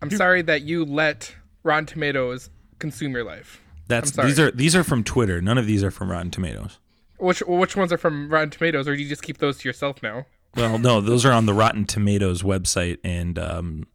I'm 0.01 0.11
sorry 0.11 0.41
that 0.43 0.61
you 0.61 0.85
let 0.85 1.35
Rotten 1.63 1.85
Tomatoes 1.85 2.49
consume 2.79 3.13
your 3.13 3.23
life. 3.23 3.61
That's 3.87 4.11
these 4.11 4.39
are 4.39 4.51
these 4.51 4.75
are 4.75 4.83
from 4.83 5.03
Twitter. 5.03 5.41
None 5.41 5.57
of 5.57 5.65
these 5.65 5.83
are 5.83 5.91
from 5.91 6.11
Rotten 6.11 6.31
Tomatoes. 6.31 6.79
Which 7.17 7.39
which 7.47 7.75
ones 7.75 7.91
are 7.93 7.97
from 7.97 8.29
Rotten 8.29 8.49
Tomatoes, 8.49 8.87
or 8.87 8.95
do 8.95 9.01
you 9.01 9.09
just 9.09 9.23
keep 9.23 9.37
those 9.37 9.59
to 9.59 9.69
yourself 9.69 10.03
now? 10.03 10.25
Well, 10.55 10.77
no, 10.77 11.01
those 11.01 11.25
are 11.25 11.31
on 11.31 11.45
the 11.45 11.53
Rotten 11.53 11.85
Tomatoes 11.85 12.41
website 12.43 12.97
and 13.03 13.39
um, 13.39 13.87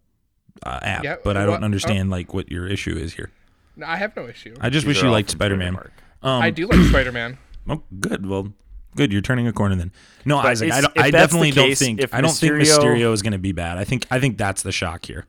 uh, 0.65 0.79
app. 0.83 1.05
Yeah, 1.05 1.17
but 1.25 1.37
I 1.37 1.45
don't 1.47 1.65
understand 1.65 2.11
like 2.11 2.33
what 2.35 2.51
your 2.51 2.67
issue 2.67 2.97
is 2.97 3.15
here. 3.15 3.31
No, 3.77 3.87
I 3.87 3.97
have 3.97 4.15
no 4.17 4.27
issue. 4.29 4.55
I 4.61 4.69
just 4.71 4.87
These 4.87 4.97
wish 4.97 5.03
you 5.03 5.11
liked 5.11 5.31
Spider 5.31 5.57
Man. 5.57 5.77
Um, 6.23 6.43
I 6.43 6.51
do 6.51 6.67
like 6.67 6.81
Spider 6.89 7.13
Man. 7.13 7.39
Oh, 7.69 7.81
good. 8.01 8.27
Well, 8.27 8.53
good. 8.97 9.13
You're 9.13 9.23
turning 9.23 9.47
a 9.47 9.53
corner 9.53 9.77
then. 9.77 9.93
No, 10.25 10.35
But 10.43 10.47
Isaac, 10.47 10.73
I, 10.73 10.81
don't, 10.81 10.99
I 10.99 11.11
definitely 11.13 11.53
the 11.53 11.63
don't 11.63 11.79
think. 11.79 12.01
if 12.01 12.13
I 12.13 12.21
don't 12.21 12.33
think 12.33 12.55
Mysterio- 12.55 12.79
Mysterio 12.97 13.13
is 13.13 13.23
going 13.23 13.35
to 13.35 13.39
be 13.39 13.53
bad. 13.53 13.79
I 13.79 13.85
think. 13.85 14.05
I 14.11 14.19
think 14.19 14.37
that's 14.37 14.65
the 14.65 14.73
shock 14.73 15.05
here. 15.07 15.27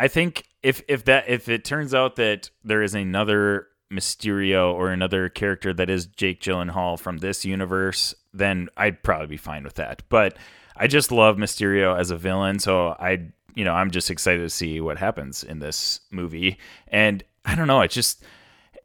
I 0.00 0.08
think 0.08 0.44
if 0.62 0.80
if 0.88 1.04
that 1.04 1.28
if 1.28 1.50
it 1.50 1.62
turns 1.62 1.92
out 1.94 2.16
that 2.16 2.48
there 2.64 2.82
is 2.82 2.94
another 2.94 3.66
Mysterio 3.92 4.72
or 4.72 4.90
another 4.90 5.28
character 5.28 5.72
that 5.74 5.90
is 5.90 6.06
Jake 6.06 6.40
Gyllenhaal 6.40 6.98
from 6.98 7.18
this 7.18 7.44
universe, 7.44 8.14
then 8.32 8.68
I'd 8.78 9.02
probably 9.02 9.26
be 9.26 9.36
fine 9.36 9.64
with 9.64 9.74
that. 9.74 10.02
But 10.08 10.36
I 10.76 10.86
just 10.86 11.12
love 11.12 11.36
Mysterio 11.36 11.98
as 11.98 12.10
a 12.10 12.16
villain, 12.16 12.58
so 12.58 12.96
I 12.98 13.28
you 13.54 13.64
know 13.64 13.72
I'm 13.74 13.90
just 13.90 14.10
excited 14.10 14.40
to 14.40 14.50
see 14.50 14.80
what 14.80 14.98
happens 14.98 15.44
in 15.44 15.58
this 15.58 16.00
movie. 16.10 16.58
And 16.88 17.22
I 17.44 17.54
don't 17.54 17.68
know, 17.68 17.80
it 17.80 17.90
just 17.90 18.22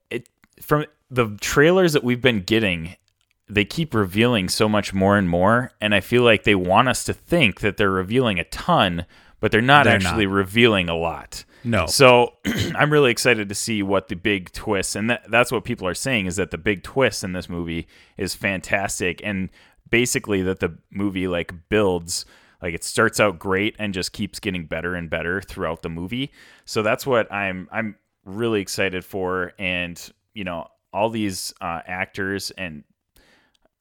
it 0.09 0.27
from 0.61 0.85
the 1.09 1.37
trailers 1.41 1.93
that 1.93 2.03
we've 2.03 2.21
been 2.21 2.41
getting. 2.41 2.95
They 3.51 3.65
keep 3.65 3.95
revealing 3.95 4.47
so 4.47 4.69
much 4.69 4.93
more 4.93 5.17
and 5.17 5.27
more, 5.27 5.71
and 5.81 5.95
I 5.95 6.01
feel 6.01 6.21
like 6.21 6.43
they 6.43 6.53
want 6.53 6.87
us 6.87 7.03
to 7.05 7.13
think 7.13 7.61
that 7.61 7.77
they're 7.77 7.89
revealing 7.89 8.37
a 8.37 8.43
ton, 8.43 9.07
but 9.39 9.51
they're 9.51 9.59
not 9.59 9.85
They're 9.85 9.95
actually 9.95 10.27
not. 10.27 10.33
revealing 10.35 10.87
a 10.87 10.95
lot. 10.95 11.45
No. 11.63 11.87
So 11.87 12.33
I'm 12.75 12.93
really 12.93 13.09
excited 13.09 13.49
to 13.49 13.55
see 13.55 13.81
what 13.81 14.07
the 14.07 14.15
big 14.15 14.51
twist, 14.51 14.95
and 14.95 15.09
that, 15.09 15.23
that's 15.31 15.51
what 15.51 15.63
people 15.63 15.87
are 15.87 15.95
saying 15.95 16.27
is 16.27 16.35
that 16.35 16.51
the 16.51 16.59
big 16.59 16.83
twist 16.83 17.23
in 17.23 17.33
this 17.33 17.49
movie 17.49 17.87
is 18.17 18.35
fantastic, 18.35 19.19
and 19.23 19.49
basically 19.89 20.43
that 20.43 20.59
the 20.59 20.77
movie 20.91 21.27
like 21.27 21.51
builds, 21.69 22.25
like 22.61 22.73
it 22.73 22.83
starts 22.83 23.19
out 23.19 23.39
great 23.39 23.75
and 23.79 23.93
just 23.93 24.11
keeps 24.13 24.39
getting 24.39 24.65
better 24.65 24.95
and 24.95 25.09
better 25.09 25.41
throughout 25.41 25.81
the 25.81 25.89
movie. 25.89 26.31
So 26.65 26.81
that's 26.81 27.05
what 27.05 27.31
I'm 27.31 27.67
I'm 27.71 27.95
really 28.25 28.61
excited 28.61 29.03
for, 29.05 29.53
and 29.57 29.99
you 30.33 30.43
know 30.43 30.67
all 30.93 31.09
these 31.09 31.53
uh, 31.61 31.81
actors 31.85 32.51
and 32.51 32.83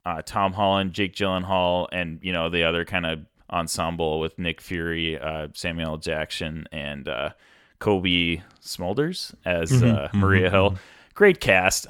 uh, 0.05 0.23
Tom 0.25 0.53
Holland, 0.53 0.93
Jake 0.93 1.15
Gyllenhaal, 1.15 1.89
and 1.93 2.21
you 2.23 2.33
know 2.33 2.49
the 2.49 2.65
other 2.65 2.85
kind 2.85 3.07
of 3.07 3.21
ensemble 3.51 4.21
with 4.21 4.39
Nick 4.39 4.61
Fury, 4.61 5.19
uh, 5.19 5.49
Samuel 5.55 5.97
Jackson, 5.97 6.67
and 6.73 7.09
uh, 7.09 7.31
Cobie 7.79 8.43
Smulders 8.63 9.35
as 9.45 9.83
uh, 9.83 10.09
Maria 10.15 10.51
Hill. 10.51 10.77
Great 11.15 11.41
cast, 11.41 11.89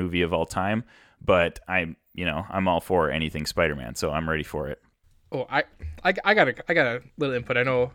movie 0.00 0.22
of 0.22 0.32
all 0.32 0.46
time. 0.46 0.84
But 1.22 1.60
I'm, 1.68 1.96
you 2.14 2.24
know, 2.24 2.46
I'm 2.48 2.66
all 2.66 2.80
for 2.80 3.10
anything 3.10 3.46
Spider-Man, 3.46 3.94
so 3.94 4.10
I'm 4.10 4.28
ready 4.28 4.42
for 4.42 4.68
it. 4.68 4.80
Oh, 5.32 5.46
I, 5.50 5.64
I, 6.04 6.14
I 6.24 6.34
got 6.34 6.48
a, 6.48 6.54
I 6.68 6.74
got 6.74 6.86
a 6.86 7.02
little 7.18 7.34
input. 7.34 7.56
I 7.56 7.62
know. 7.62 7.92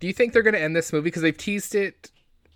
Do 0.00 0.06
you 0.06 0.12
think 0.12 0.32
they're 0.32 0.42
gonna 0.42 0.58
end 0.58 0.74
this 0.74 0.92
movie 0.92 1.04
because 1.04 1.22
they've 1.22 1.36
teased 1.36 1.74
it, 1.74 2.10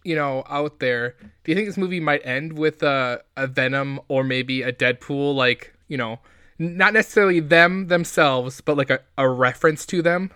you 0.04 0.14
know, 0.14 0.44
out 0.48 0.80
there? 0.80 1.14
Do 1.44 1.52
you 1.52 1.54
think 1.54 1.68
this 1.68 1.76
movie 1.76 2.00
might 2.00 2.24
end 2.24 2.58
with 2.58 2.82
a, 2.82 3.22
a 3.36 3.46
Venom 3.46 4.00
or 4.08 4.24
maybe 4.24 4.62
a 4.62 4.72
Deadpool, 4.72 5.34
like 5.34 5.74
you 5.88 5.96
know, 5.96 6.18
not 6.58 6.92
necessarily 6.92 7.40
them 7.40 7.88
themselves, 7.88 8.60
but 8.60 8.76
like 8.76 8.90
a, 8.90 9.00
a 9.18 9.28
reference 9.28 9.86
to 9.86 10.02
them? 10.02 10.30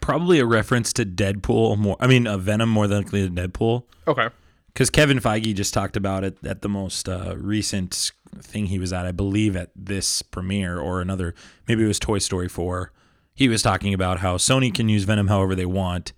Probably 0.00 0.38
a 0.38 0.46
reference 0.46 0.92
to 0.94 1.04
Deadpool 1.04 1.78
more. 1.78 1.96
I 2.00 2.06
mean, 2.06 2.26
a 2.26 2.38
Venom 2.38 2.70
more 2.70 2.86
than 2.86 3.02
likely 3.02 3.28
to 3.28 3.32
Deadpool. 3.32 3.84
Okay. 4.08 4.28
Because 4.72 4.88
Kevin 4.88 5.18
Feige 5.18 5.54
just 5.54 5.74
talked 5.74 5.96
about 5.96 6.24
it 6.24 6.38
at 6.44 6.62
the 6.62 6.68
most 6.68 7.08
uh, 7.08 7.34
recent 7.36 8.12
thing 8.38 8.66
he 8.66 8.78
was 8.78 8.92
at, 8.92 9.04
I 9.04 9.12
believe, 9.12 9.56
at 9.56 9.70
this 9.74 10.22
premiere 10.22 10.78
or 10.78 11.00
another. 11.00 11.34
Maybe 11.68 11.84
it 11.84 11.88
was 11.88 11.98
Toy 11.98 12.18
Story 12.18 12.48
4. 12.48 12.92
He 13.40 13.48
was 13.48 13.62
talking 13.62 13.94
about 13.94 14.20
how 14.20 14.36
Sony 14.36 14.72
can 14.72 14.90
use 14.90 15.04
Venom 15.04 15.28
however 15.28 15.54
they 15.54 15.64
want. 15.64 16.12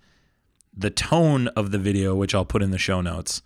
The 0.75 0.89
tone 0.89 1.47
of 1.47 1.71
the 1.71 1.77
video, 1.77 2.13
which 2.15 2.35
I'll 2.35 2.43
put 2.43 2.61
in 2.61 2.71
the 2.71 2.77
show 2.77 2.99
notes, 2.99 3.41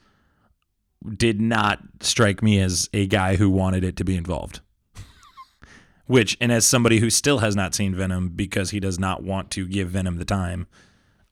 did 1.16 1.40
not 1.40 1.84
strike 2.00 2.42
me 2.42 2.60
as 2.60 2.90
a 2.92 3.06
guy 3.06 3.36
who 3.36 3.52
wanted 3.52 3.84
it 3.84 3.96
to 3.98 4.04
be 4.04 4.18
involved. 4.18 4.62
Which, 6.08 6.36
and 6.42 6.52
as 6.52 6.66
somebody 6.66 6.98
who 6.98 7.12
still 7.12 7.38
has 7.38 7.56
not 7.56 7.76
seen 7.76 7.94
Venom 7.94 8.30
because 8.30 8.72
he 8.72 8.80
does 8.80 8.98
not 8.98 9.22
want 9.22 9.52
to 9.52 9.68
give 9.68 9.90
Venom 9.90 10.18
the 10.18 10.26
time, 10.26 10.66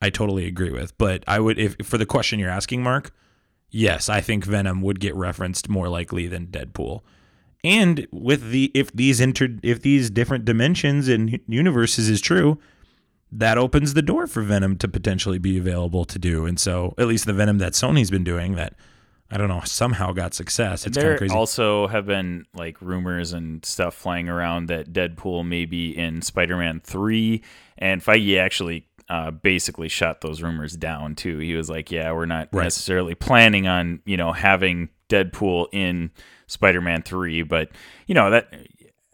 I 0.00 0.08
totally 0.08 0.46
agree 0.46 0.70
with. 0.70 0.96
But 0.98 1.24
I 1.26 1.40
would, 1.40 1.58
if 1.58 1.74
for 1.82 1.98
the 1.98 2.06
question 2.06 2.38
you're 2.38 2.48
asking, 2.48 2.80
Mark, 2.80 3.12
yes, 3.70 4.08
I 4.08 4.20
think 4.20 4.44
Venom 4.44 4.82
would 4.82 5.00
get 5.00 5.16
referenced 5.16 5.68
more 5.68 5.88
likely 5.88 6.28
than 6.28 6.46
Deadpool. 6.46 7.02
And 7.66 8.06
with 8.12 8.50
the 8.50 8.70
if 8.74 8.92
these 8.92 9.20
inter 9.20 9.48
if 9.62 9.82
these 9.82 10.08
different 10.08 10.44
dimensions 10.44 11.08
and 11.08 11.40
universes 11.48 12.08
is 12.08 12.20
true, 12.20 12.58
that 13.32 13.58
opens 13.58 13.94
the 13.94 14.02
door 14.02 14.28
for 14.28 14.42
Venom 14.42 14.76
to 14.78 14.86
potentially 14.88 15.38
be 15.38 15.58
available 15.58 16.04
to 16.04 16.18
do. 16.18 16.46
And 16.46 16.60
so, 16.60 16.94
at 16.96 17.08
least 17.08 17.26
the 17.26 17.32
Venom 17.32 17.58
that 17.58 17.72
Sony's 17.72 18.10
been 18.10 18.22
doing 18.24 18.54
that 18.54 18.74
I 19.32 19.36
don't 19.36 19.48
know 19.48 19.62
somehow 19.64 20.12
got 20.12 20.32
success. 20.34 20.86
It's 20.86 20.96
kind 20.96 21.04
there 21.06 21.12
of 21.14 21.18
crazy. 21.18 21.34
also 21.34 21.88
have 21.88 22.06
been 22.06 22.46
like 22.54 22.80
rumors 22.80 23.32
and 23.32 23.64
stuff 23.64 23.94
flying 23.96 24.28
around 24.28 24.66
that 24.68 24.92
Deadpool 24.92 25.44
may 25.44 25.64
be 25.64 25.90
in 25.90 26.22
Spider-Man 26.22 26.80
three, 26.84 27.42
and 27.76 28.00
Feige 28.00 28.38
actually 28.38 28.86
uh, 29.08 29.32
basically 29.32 29.88
shot 29.88 30.20
those 30.20 30.42
rumors 30.42 30.76
down 30.76 31.16
too. 31.16 31.38
He 31.38 31.54
was 31.54 31.68
like, 31.68 31.90
"Yeah, 31.90 32.12
we're 32.12 32.26
not 32.26 32.48
Right. 32.52 32.62
necessarily 32.62 33.16
planning 33.16 33.66
on 33.66 34.00
you 34.04 34.16
know 34.16 34.32
having 34.32 34.90
Deadpool 35.08 35.66
in 35.72 36.10
Spider-Man 36.46 37.02
three, 37.02 37.42
but 37.42 37.70
you 38.06 38.14
know 38.14 38.30
that 38.30 38.52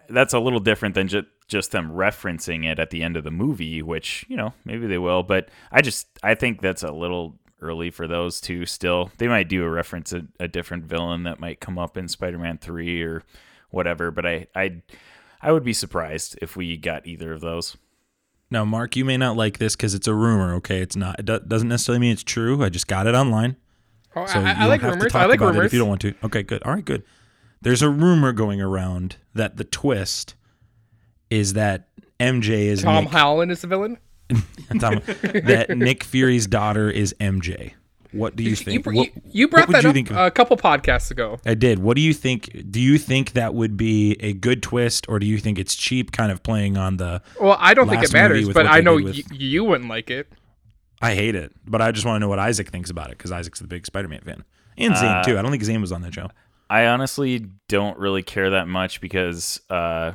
that's 0.09 0.35
a 0.35 0.41
little 0.41 0.61
different 0.61 0.95
than 0.95 1.09
just." 1.09 1.27
Just 1.49 1.73
them 1.73 1.91
referencing 1.91 2.65
it 2.65 2.79
at 2.79 2.89
the 2.89 3.03
end 3.03 3.15
of 3.15 3.25
the 3.25 3.31
movie, 3.31 3.83
which 3.83 4.25
you 4.27 4.39
know 4.39 4.55
maybe 4.65 4.87
they 4.87 4.97
will, 4.97 5.23
but 5.23 5.51
I 5.71 5.83
just 5.83 6.07
I 6.23 6.35
think 6.35 6.63
that's 6.63 6.83
a 6.83 6.93
little 6.93 7.39
early 7.61 7.91
for 7.91 8.09
those 8.09 8.41
two 8.41 8.65
still. 8.65 9.11
They 9.19 9.29
might 9.29 9.51
do 9.51 9.63
a 9.63 9.69
reference 9.69 10.15
a, 10.15 10.23
a 10.41 10.49
different 10.49 10.85
villain 10.85 11.25
that 11.25 11.41
might 11.41 11.61
come 11.61 11.79
up 11.79 11.99
in 11.99 12.09
Spider-Man 12.09 12.57
3 12.57 13.03
or 13.03 13.23
whatever, 13.69 14.11
but 14.11 14.25
I 14.25 14.47
I 14.57 14.81
I 15.43 15.53
would 15.53 15.65
be 15.65 15.75
surprised 15.75 16.39
if 16.41 16.57
we 16.57 16.79
got 16.79 17.07
either 17.07 17.35
of 17.35 17.43
those. 17.43 17.77
now, 18.49 18.65
Mark, 18.65 18.97
you 18.97 19.05
may 19.05 19.19
not 19.19 19.37
like 19.37 19.59
this 19.59 19.77
because 19.77 19.93
it's 19.95 20.09
a 20.09 20.15
rumor. 20.15 20.55
Okay, 20.55 20.81
it's 20.81 20.97
not. 20.97 21.19
It 21.19 21.27
do- 21.27 21.41
doesn't 21.41 21.69
necessarily 21.69 22.01
mean 22.01 22.13
it's 22.13 22.23
true. 22.25 22.65
I 22.65 22.71
just 22.71 22.87
got 22.87 23.07
it 23.07 23.15
online. 23.15 23.57
Oh, 24.14 24.27
So 24.27 24.38
I, 24.40 24.42
you 24.42 24.48
I 24.59 24.64
like 24.66 24.81
have 24.83 24.90
to 24.92 24.96
rumors. 24.96 25.12
talk 25.12 25.22
I 25.22 25.27
like 25.27 25.38
about 25.40 25.48
rumors. 25.55 25.64
it 25.64 25.66
if 25.66 25.72
you 25.72 25.79
don't 25.79 25.88
want 25.88 26.01
to. 26.03 26.14
Okay, 26.25 26.42
good. 26.42 26.62
All 26.64 26.72
right, 26.75 26.85
good. 26.85 27.03
There's 27.62 27.83
a 27.83 27.88
rumor 27.90 28.33
going 28.33 28.61
around 28.61 29.16
that 29.35 29.57
the 29.57 29.64
twist 29.64 30.35
is 31.31 31.53
that 31.55 31.88
MJ 32.20 32.66
is 32.66 32.83
Tom 32.83 33.05
Nick, 33.05 33.12
Holland 33.12 33.51
is 33.53 33.61
the 33.62 33.66
villain. 33.68 33.98
Tom- 34.81 35.01
that 35.44 35.66
Nick 35.77 36.05
Fury's 36.05 36.46
daughter 36.46 36.90
is 36.90 37.14
MJ. 37.20 37.72
What 38.12 38.37
do 38.37 38.42
you 38.42 38.51
You, 38.51 38.57
think? 38.57 38.85
br- 38.85 38.92
What- 38.94 39.07
you, 39.14 39.22
you 39.33 39.48
brought 39.48 39.68
that 39.70 39.83
you 39.85 40.14
up 40.14 40.27
a 40.27 40.31
couple 40.31 40.57
podcasts 40.59 41.11
ago. 41.11 41.38
I 41.46 41.55
did. 41.55 41.79
What 41.79 41.96
do 41.96 42.03
you 42.03 42.12
think? 42.12 42.70
Do 42.70 42.79
you 42.81 42.98
think 42.98 43.33
that 43.33 43.55
would 43.55 43.77
be 43.79 44.16
a 44.20 44.35
good 44.35 44.62
twist, 44.62 45.07
or 45.09 45.18
do 45.18 45.25
you 45.27 45.38
think 45.38 45.59
it's 45.59 45.75
cheap, 45.75 46.12
kind 46.12 46.31
of 46.31 46.42
playing 46.42 46.77
on 46.77 46.98
the? 46.98 47.22
Well, 47.40 47.57
I 47.59 47.72
don't 47.72 47.88
think 47.88 48.03
it 48.03 48.12
matters, 48.12 48.48
but 48.51 48.66
I 48.66 48.81
know 48.81 48.96
y- 48.96 49.22
you 49.33 49.64
wouldn't 49.64 49.88
like 49.88 50.11
it. 50.11 50.31
I 51.03 51.15
hate 51.15 51.35
it, 51.35 51.53
but 51.67 51.83
I 51.83 51.91
just 51.93 52.07
want 52.07 52.17
to 52.17 52.21
know 52.21 52.29
what 52.29 52.38
Isaac 52.38 52.69
thinks 52.71 52.88
about 52.91 53.09
it 53.11 53.19
because 53.19 53.33
Isaac's 53.33 53.59
the 53.61 53.67
big 53.67 53.85
Spider-Man 53.87 54.21
fan, 54.21 54.45
and 54.79 54.95
Zayne 54.97 55.09
Uh, 55.11 55.23
too. 55.25 55.38
I 55.38 55.43
don't 55.43 55.51
think 55.51 55.65
Zayne 55.65 55.81
was 55.81 55.93
on 55.93 56.03
that 56.03 56.15
show. 56.15 56.29
I 56.71 56.87
honestly 56.87 57.45
don't 57.69 57.99
really 57.99 58.23
care 58.23 58.51
that 58.51 58.67
much 58.69 59.01
because 59.01 59.61
uh, 59.69 60.13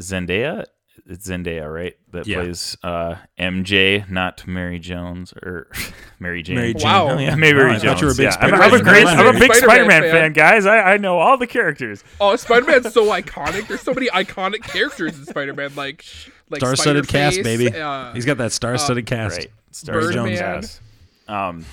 Zendaya, 0.00 0.64
it's 1.06 1.28
Zendaya, 1.28 1.72
right? 1.72 1.94
That 2.12 2.26
Yeah. 2.26 2.42
plays 2.42 2.76
uh, 2.82 3.16
MJ, 3.38 4.08
not 4.10 4.46
Mary 4.46 4.78
Jones 4.78 5.32
or 5.32 5.68
Mary 6.18 6.42
Jane. 6.42 6.56
Mary 6.56 6.74
Jane. 6.74 6.82
Wow. 6.84 7.10
Oh, 7.10 7.18
yeah. 7.18 7.34
Maybe 7.36 7.58
Oh, 7.58 7.62
Mary 7.62 7.76
I 7.76 7.78
thought 7.78 8.00
you 8.00 8.06
were 8.06 8.12
a 8.12 8.14
Jones, 8.14 8.16
big 8.16 8.24
yeah. 8.24 8.36
I'm, 8.40 8.48
Spider-Man 8.48 8.62
I'm 8.62 8.68
a 8.68 8.76
fan. 8.76 8.84
great, 8.84 9.06
I'm 9.06 9.26
a 9.26 9.38
big 9.38 9.54
Spider-Man 9.54 9.62
Spider-Man 9.62 10.02
fan. 10.02 10.10
fan, 10.12 10.32
guys. 10.32 10.66
I, 10.66 10.78
I 10.92 10.96
know 10.98 11.18
all 11.18 11.36
the 11.38 11.46
characters. 11.46 12.04
Oh, 12.20 12.34
Spider-Man's 12.36 12.92
so 12.92 13.06
iconic. 13.06 13.66
There's 13.68 13.80
so 13.82 13.94
many 13.94 14.08
iconic 14.08 14.62
characters 14.62 15.18
in 15.18 15.24
Spider-Man, 15.24 15.74
like 15.74 16.04
like 16.50 16.60
Star-studded 16.60 17.06
cast, 17.08 17.36
Spider-Face, 17.36 17.58
baby. 17.70 17.78
Uh, 17.80 18.12
He's 18.12 18.26
got 18.26 18.38
that 18.38 18.50
star-studded 18.52 19.06
cast. 19.06 19.38
Right. 19.38 19.50
Stars 19.70 20.14
Birdman. 20.14 20.36
Jones. 20.36 20.80
Um, 21.28 21.64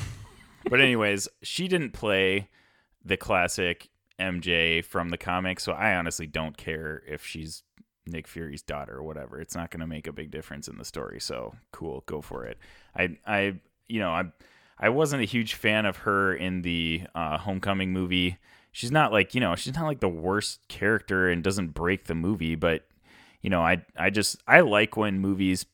but 0.69 0.79
anyways, 0.79 1.27
she 1.41 1.67
didn't 1.67 1.91
play 1.91 2.49
the 3.03 3.17
classic 3.17 3.89
MJ 4.19 4.83
from 4.83 5.09
the 5.09 5.17
comics, 5.17 5.63
so 5.63 5.71
I 5.71 5.95
honestly 5.95 6.27
don't 6.27 6.57
care 6.57 7.01
if 7.07 7.25
she's 7.25 7.63
Nick 8.05 8.27
Fury's 8.27 8.61
daughter 8.61 8.97
or 8.97 9.03
whatever. 9.03 9.39
It's 9.39 9.55
not 9.55 9.71
going 9.71 9.81
to 9.81 9.87
make 9.87 10.07
a 10.07 10.13
big 10.13 10.31
difference 10.31 10.67
in 10.67 10.77
the 10.77 10.85
story. 10.85 11.19
So 11.19 11.55
cool, 11.71 12.03
go 12.05 12.21
for 12.21 12.45
it. 12.45 12.57
I, 12.95 13.17
I, 13.25 13.59
you 13.87 13.99
know, 13.99 14.11
I, 14.11 14.25
I 14.79 14.89
wasn't 14.89 15.23
a 15.23 15.25
huge 15.25 15.55
fan 15.55 15.85
of 15.85 15.97
her 15.97 16.33
in 16.33 16.61
the 16.61 17.03
uh, 17.15 17.37
Homecoming 17.37 17.91
movie. 17.91 18.37
She's 18.71 18.91
not 18.91 19.11
like 19.11 19.33
you 19.33 19.41
know 19.41 19.55
she's 19.55 19.73
not 19.73 19.87
like 19.87 20.01
the 20.01 20.09
worst 20.09 20.67
character 20.67 21.29
and 21.29 21.43
doesn't 21.43 21.69
break 21.69 22.05
the 22.05 22.13
movie, 22.13 22.53
but 22.53 22.85
you 23.41 23.49
know 23.49 23.61
I 23.61 23.83
I 23.97 24.11
just 24.11 24.37
I 24.47 24.59
like 24.59 24.95
when 24.95 25.19
movies 25.19 25.65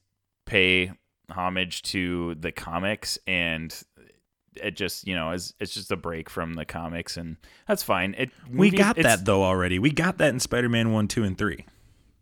pay 0.46 0.94
homage 1.32 1.82
to 1.84 2.36
the 2.36 2.52
comics 2.52 3.18
and 3.28 3.82
it 4.56 4.76
just 4.76 5.08
you 5.08 5.16
know 5.16 5.32
is 5.32 5.54
it's 5.60 5.74
just 5.74 5.92
a 5.92 5.96
break 5.96 6.30
from 6.30 6.54
the 6.54 6.66
comics 6.66 7.18
and 7.18 7.38
that's 7.68 7.82
fine 7.82 8.14
it 8.18 8.30
We 8.50 8.68
movies- 8.68 8.80
got 8.80 8.96
that 8.98 9.26
though 9.26 9.44
already. 9.44 9.80
We 9.80 9.90
got 9.92 10.18
that 10.20 10.30
in 10.30 10.40
Spider-Man 10.40 10.92
1, 10.92 11.08
2 11.08 11.24
and 11.24 11.38
3. 11.38 11.66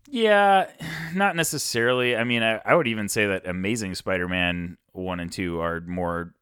yeah 0.09 0.69
not 1.13 1.35
necessarily 1.35 2.15
i 2.15 2.23
mean 2.23 2.43
I, 2.43 2.61
I 2.65 2.75
would 2.75 2.87
even 2.87 3.09
say 3.09 3.27
that 3.27 3.47
amazing 3.47 3.95
spider-man 3.95 4.77
1 4.93 5.19
and 5.19 5.31
2 5.31 5.59
are 5.59 5.81
more 5.81 6.33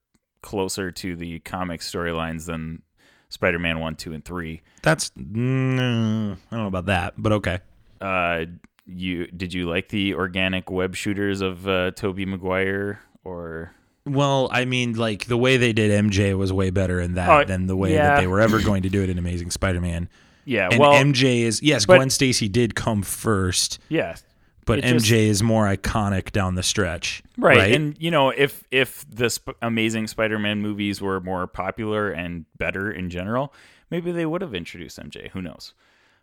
closer 0.42 0.92
to 0.92 1.16
the 1.16 1.40
comic 1.40 1.82
storylines 1.82 2.46
than 2.46 2.82
spider-man 3.30 3.80
1 3.80 3.96
2 3.96 4.14
and 4.14 4.24
3 4.26 4.62
That's 4.84 5.10
mm, 5.12 6.34
I 6.34 6.38
don't 6.52 6.60
know 6.62 6.68
about 6.68 6.86
that, 6.88 7.14
but 7.18 7.32
okay. 7.34 7.60
uh 8.02 8.46
you 8.90 9.28
did 9.28 9.54
you 9.54 9.68
like 9.70 9.90
the 9.90 10.14
organic 10.16 10.70
web 10.72 10.96
shooters 10.96 11.42
of 11.42 11.68
uh 11.68 11.92
tobey 11.92 12.26
maguire 12.26 13.00
or 13.24 13.72
Well, 14.06 14.50
I 14.52 14.66
mean, 14.66 14.94
like 14.94 15.26
the 15.26 15.38
way 15.38 15.58
they 15.58 15.74
did 15.74 15.92
MJ 15.92 16.36
was 16.38 16.52
way 16.52 16.70
better 16.72 17.00
in 17.00 17.14
that 17.16 17.30
Oh, 17.30 17.44
than 17.46 17.68
the 17.68 17.76
way 17.76 17.94
yeah. 17.94 18.16
that 18.16 18.22
they 18.22 18.28
were 18.28 18.40
ever 18.42 18.62
going 18.62 18.84
to 18.84 18.90
do 18.90 19.04
it 19.04 19.10
in 19.10 19.18
Amazing 19.20 19.52
Spider-Man. 19.52 20.10
yeah 20.46 20.70
And 20.72 20.80
well 20.80 20.94
MJ 20.94 21.42
is 21.42 21.62
yes, 21.62 21.86
but- 21.86 21.98
Gwen 21.98 22.10
Stacy 22.10 22.48
did 22.50 22.74
come 22.76 23.02
first, 23.04 23.78
Yes, 23.90 24.24
but 24.66 24.80
MJ 24.80 24.94
just- 25.00 25.12
is 25.12 25.44
more 25.44 25.66
iconic 25.68 26.32
down 26.32 26.56
the 26.56 26.64
stretch, 26.64 27.22
right. 27.38 27.74
and 27.76 27.96
you 28.00 28.10
know 28.12 28.30
if 28.30 28.64
if 28.72 29.06
the 29.12 29.30
Sp- 29.30 29.58
amazing 29.62 30.08
spider-man 30.08 30.62
movies 30.62 31.02
were 31.02 31.20
more 31.20 31.46
popular 31.48 32.10
and 32.10 32.46
better 32.58 32.92
in 32.92 33.10
general 33.10 33.54
maybe 33.92 34.12
they 34.12 34.26
would 34.26 34.42
have 34.42 34.54
introduced 34.54 35.00
mj 35.00 35.30
who 35.32 35.42
knows 35.42 35.74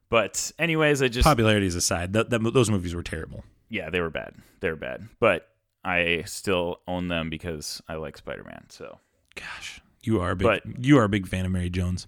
but 0.09 0.52
anyways 0.59 1.02
i 1.02 1.09
just 1.09 1.24
Popularities 1.24 1.74
aside, 1.74 2.12
th- 2.12 2.28
th- 2.30 2.42
those 2.52 2.70
movies 2.70 2.94
were 2.94 3.02
terrible. 3.02 3.44
yeah 3.68 3.90
they 3.90 4.00
were 4.00 4.11
bad 4.11 4.34
they 4.61 4.70
were 4.70 4.76
bad 4.76 5.09
but 5.20 5.48
i 5.84 6.22
still 6.26 6.80
own 6.88 7.09
them 7.09 7.30
because 7.30 7.80
i 7.88 7.94
like 7.94 8.16
spider-man 8.16 8.64
so 8.68 8.98
Gosh, 9.34 9.80
you 10.02 10.20
are 10.20 10.30
a 10.30 10.36
big, 10.36 10.46
But- 10.46 10.84
you 10.84 10.98
are 10.98 11.04
a 11.04 11.09
big 11.09 11.26
fan 11.26 11.44
of 11.44 11.52
Mary 11.52 11.68
Jones. 11.70 12.07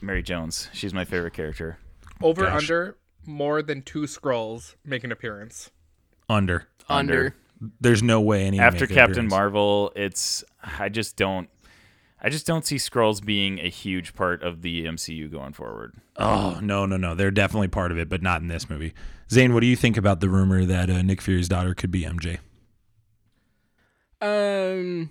mary 0.00 0.22
jones 0.22 0.68
she's 0.72 0.94
my 0.94 1.04
favorite 1.04 1.34
character 1.34 1.78
Over 2.22 2.42
Gosh. 2.44 2.62
under 2.62 2.96
more 3.26 3.62
than 3.62 3.82
two 3.82 4.02
Skrulls 4.02 4.74
make 4.84 5.04
an 5.04 5.12
appearance. 5.12 5.70
Under, 6.28 6.68
Under. 6.88 7.34
there's 7.80 8.02
no 8.02 8.20
way 8.20 8.44
any 8.46 8.58
after 8.60 8.86
captain 8.86 9.12
appearance. 9.26 9.30
marvel 9.30 9.92
it's 9.96 10.42
i 10.62 10.88
just 10.88 11.16
don't 11.16 11.48
i 12.22 12.28
just 12.28 12.46
don't 12.46 12.66
see 12.66 12.76
Skrulls 12.76 13.24
being 13.24 13.58
a 13.60 13.68
huge 13.68 14.14
part 14.14 14.42
of 14.42 14.62
the 14.62 14.84
mcu 14.84 15.30
going 15.30 15.52
forward 15.52 15.94
Oh 16.22 16.58
no, 16.62 16.84
no, 16.84 16.98
no! 16.98 17.14
They're 17.14 17.30
definitely 17.30 17.68
part 17.68 17.90
of 17.90 17.98
it, 17.98 18.10
but 18.10 18.20
not 18.20 18.42
in 18.42 18.48
this 18.48 18.68
movie. 18.68 18.92
Zayne, 19.30 19.54
what 19.54 19.60
do 19.60 19.66
you 19.66 19.74
think 19.74 19.96
about 19.96 20.20
the 20.20 20.28
rumor 20.28 20.66
that 20.66 20.90
uh, 20.90 21.00
Nick 21.00 21.22
Fury's 21.22 21.48
daughter 21.48 21.72
could 21.72 21.90
be 21.90 22.02
MJ? 22.02 22.40
Um, 24.20 25.10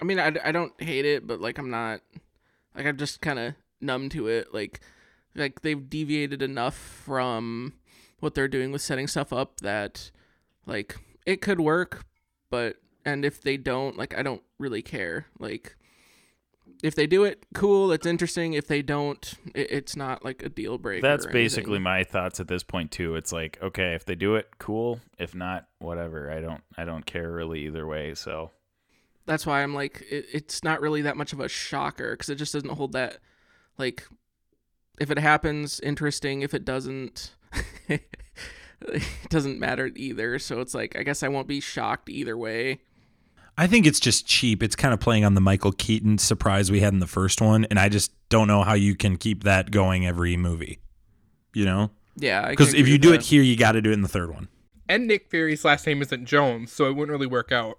I 0.00 0.04
mean, 0.04 0.20
I, 0.20 0.32
I 0.44 0.52
don't 0.52 0.72
hate 0.80 1.04
it, 1.04 1.26
but 1.26 1.40
like 1.40 1.58
I'm 1.58 1.70
not, 1.70 2.02
like 2.76 2.86
I'm 2.86 2.96
just 2.96 3.20
kind 3.20 3.40
of 3.40 3.54
numb 3.80 4.08
to 4.10 4.28
it. 4.28 4.54
Like, 4.54 4.78
like 5.34 5.62
they've 5.62 5.90
deviated 5.90 6.40
enough 6.40 6.76
from 6.76 7.72
what 8.20 8.34
they're 8.34 8.46
doing 8.46 8.70
with 8.70 8.82
setting 8.82 9.08
stuff 9.08 9.32
up 9.32 9.60
that, 9.60 10.12
like, 10.66 10.96
it 11.26 11.40
could 11.42 11.58
work, 11.58 12.06
but 12.48 12.76
and 13.04 13.24
if 13.24 13.40
they 13.40 13.56
don't, 13.56 13.96
like, 13.96 14.16
I 14.16 14.22
don't 14.22 14.42
really 14.58 14.82
care. 14.82 15.26
Like, 15.40 15.76
if 16.82 16.94
they 16.94 17.06
do 17.06 17.24
it, 17.24 17.44
cool, 17.54 17.92
it's 17.92 18.06
interesting. 18.06 18.52
If 18.52 18.66
they 18.66 18.82
don't, 18.82 19.34
it, 19.54 19.70
it's 19.70 19.96
not 19.96 20.24
like 20.24 20.42
a 20.42 20.48
deal 20.48 20.78
breaker. 20.78 21.06
That's 21.06 21.26
basically 21.26 21.78
my 21.78 22.04
thoughts 22.04 22.40
at 22.40 22.48
this 22.48 22.62
point 22.62 22.90
too. 22.90 23.16
It's 23.16 23.32
like, 23.32 23.58
okay, 23.62 23.94
if 23.94 24.04
they 24.04 24.14
do 24.14 24.36
it, 24.36 24.48
cool. 24.58 25.00
If 25.18 25.34
not, 25.34 25.66
whatever. 25.78 26.30
I 26.30 26.40
don't 26.40 26.62
I 26.76 26.84
don't 26.84 27.06
care 27.06 27.30
really 27.30 27.66
either 27.66 27.86
way. 27.86 28.14
So 28.14 28.50
that's 29.26 29.44
why 29.46 29.62
I'm 29.62 29.74
like, 29.74 30.04
it, 30.10 30.26
it's 30.32 30.64
not 30.64 30.80
really 30.80 31.02
that 31.02 31.16
much 31.16 31.32
of 31.32 31.40
a 31.40 31.48
shocker 31.48 32.12
because 32.12 32.28
it 32.28 32.36
just 32.36 32.52
doesn't 32.52 32.70
hold 32.70 32.92
that. 32.92 33.18
Like, 33.78 34.06
if 34.98 35.10
it 35.10 35.18
happens, 35.18 35.80
interesting. 35.80 36.42
If 36.42 36.54
it 36.54 36.64
doesn't, 36.64 37.34
it 37.88 38.02
doesn't 39.28 39.58
matter 39.58 39.90
either. 39.94 40.38
So 40.38 40.60
it's 40.60 40.74
like, 40.74 40.96
I 40.96 41.02
guess 41.02 41.22
I 41.22 41.28
won't 41.28 41.48
be 41.48 41.60
shocked 41.60 42.08
either 42.08 42.36
way. 42.36 42.80
I 43.58 43.66
think 43.66 43.86
it's 43.86 44.00
just 44.00 44.26
cheap. 44.26 44.62
It's 44.62 44.76
kind 44.76 44.92
of 44.92 45.00
playing 45.00 45.24
on 45.24 45.34
the 45.34 45.40
Michael 45.40 45.72
Keaton 45.72 46.18
surprise 46.18 46.70
we 46.70 46.80
had 46.80 46.92
in 46.92 47.00
the 47.00 47.06
first 47.06 47.40
one, 47.40 47.64
and 47.66 47.78
I 47.78 47.88
just 47.88 48.12
don't 48.28 48.48
know 48.48 48.62
how 48.62 48.74
you 48.74 48.94
can 48.94 49.16
keep 49.16 49.44
that 49.44 49.70
going 49.70 50.06
every 50.06 50.36
movie. 50.36 50.78
You 51.54 51.64
know, 51.64 51.90
Yeah, 52.16 52.50
because 52.50 52.74
if 52.74 52.86
you 52.86 52.98
do 52.98 53.10
that. 53.10 53.20
it 53.20 53.22
here, 53.22 53.42
you 53.42 53.56
got 53.56 53.72
to 53.72 53.80
do 53.80 53.90
it 53.90 53.94
in 53.94 54.02
the 54.02 54.08
third 54.08 54.30
one. 54.30 54.48
And 54.88 55.06
Nick 55.06 55.30
Fury's 55.30 55.64
last 55.64 55.86
name 55.86 56.02
isn't 56.02 56.26
Jones, 56.26 56.70
so 56.70 56.84
it 56.84 56.92
wouldn't 56.94 57.10
really 57.10 57.26
work 57.26 57.50
out. 57.50 57.78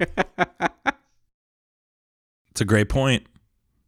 It's 2.50 2.62
a 2.62 2.64
great 2.64 2.88
point. 2.88 3.24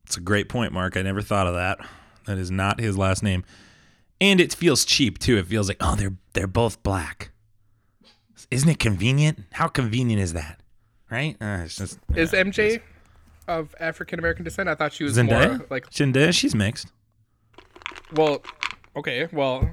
It's 0.06 0.16
a 0.16 0.20
great 0.20 0.48
point, 0.48 0.72
Mark. 0.72 0.96
I 0.96 1.02
never 1.02 1.22
thought 1.22 1.48
of 1.48 1.54
that. 1.54 1.78
That 2.26 2.38
is 2.38 2.52
not 2.52 2.78
his 2.78 2.96
last 2.96 3.20
name, 3.20 3.42
and 4.20 4.40
it 4.40 4.54
feels 4.54 4.84
cheap 4.84 5.18
too. 5.18 5.36
It 5.38 5.46
feels 5.46 5.66
like 5.66 5.78
oh, 5.80 5.96
they're 5.96 6.14
they're 6.34 6.46
both 6.46 6.80
black. 6.84 7.32
Isn't 8.48 8.68
it 8.68 8.78
convenient? 8.78 9.40
How 9.54 9.66
convenient 9.66 10.22
is 10.22 10.34
that? 10.34 10.59
Right? 11.10 11.36
Uh, 11.40 11.62
it's 11.64 11.76
just 11.76 11.98
Is 12.14 12.32
uh, 12.32 12.38
MJ 12.38 12.80
of 13.48 13.74
African 13.80 14.18
American 14.18 14.44
descent? 14.44 14.68
I 14.68 14.74
thought 14.74 14.92
she 14.92 15.04
was 15.04 15.16
Zendaya? 15.16 15.58
more 15.58 15.66
like 15.70 15.90
Zendaya, 15.90 16.32
she's 16.32 16.54
mixed. 16.54 16.88
well, 18.14 18.42
okay, 18.96 19.28
well, 19.32 19.68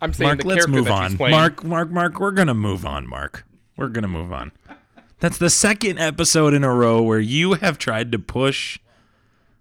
I'm 0.00 0.12
saying 0.12 0.28
Mark, 0.28 0.40
the 0.42 0.48
let's 0.48 0.68
move 0.68 0.90
on. 0.90 1.16
Mark, 1.16 1.64
Mark, 1.64 1.90
Mark, 1.90 2.20
we're 2.20 2.30
gonna 2.30 2.54
move 2.54 2.84
on, 2.84 3.08
Mark. 3.08 3.44
We're 3.76 3.88
gonna 3.88 4.08
move 4.08 4.32
on. 4.32 4.52
That's 5.20 5.38
the 5.38 5.48
second 5.50 5.98
episode 5.98 6.52
in 6.52 6.62
a 6.62 6.72
row 6.72 7.02
where 7.02 7.20
you 7.20 7.54
have 7.54 7.78
tried 7.78 8.12
to 8.12 8.18
push 8.18 8.78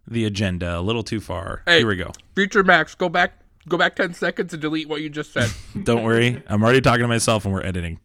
the 0.05 0.25
agenda 0.25 0.77
a 0.77 0.81
little 0.81 1.03
too 1.03 1.21
far. 1.21 1.61
Hey. 1.65 1.79
Here 1.79 1.87
we 1.87 1.95
go. 1.95 2.11
Future 2.35 2.63
Max, 2.63 2.93
go 2.93 3.07
back, 3.07 3.39
go 3.69 3.77
back 3.77 3.95
ten 3.95 4.13
seconds 4.13 4.51
and 4.51 4.61
delete 4.61 4.89
what 4.89 5.01
you 5.01 5.09
just 5.09 5.31
said. 5.31 5.49
Don't 5.83 6.03
worry. 6.03 6.43
I'm 6.47 6.61
already 6.61 6.81
talking 6.81 7.03
to 7.03 7.07
myself 7.07 7.45
and 7.45 7.53
we're 7.53 7.63
editing. 7.63 7.99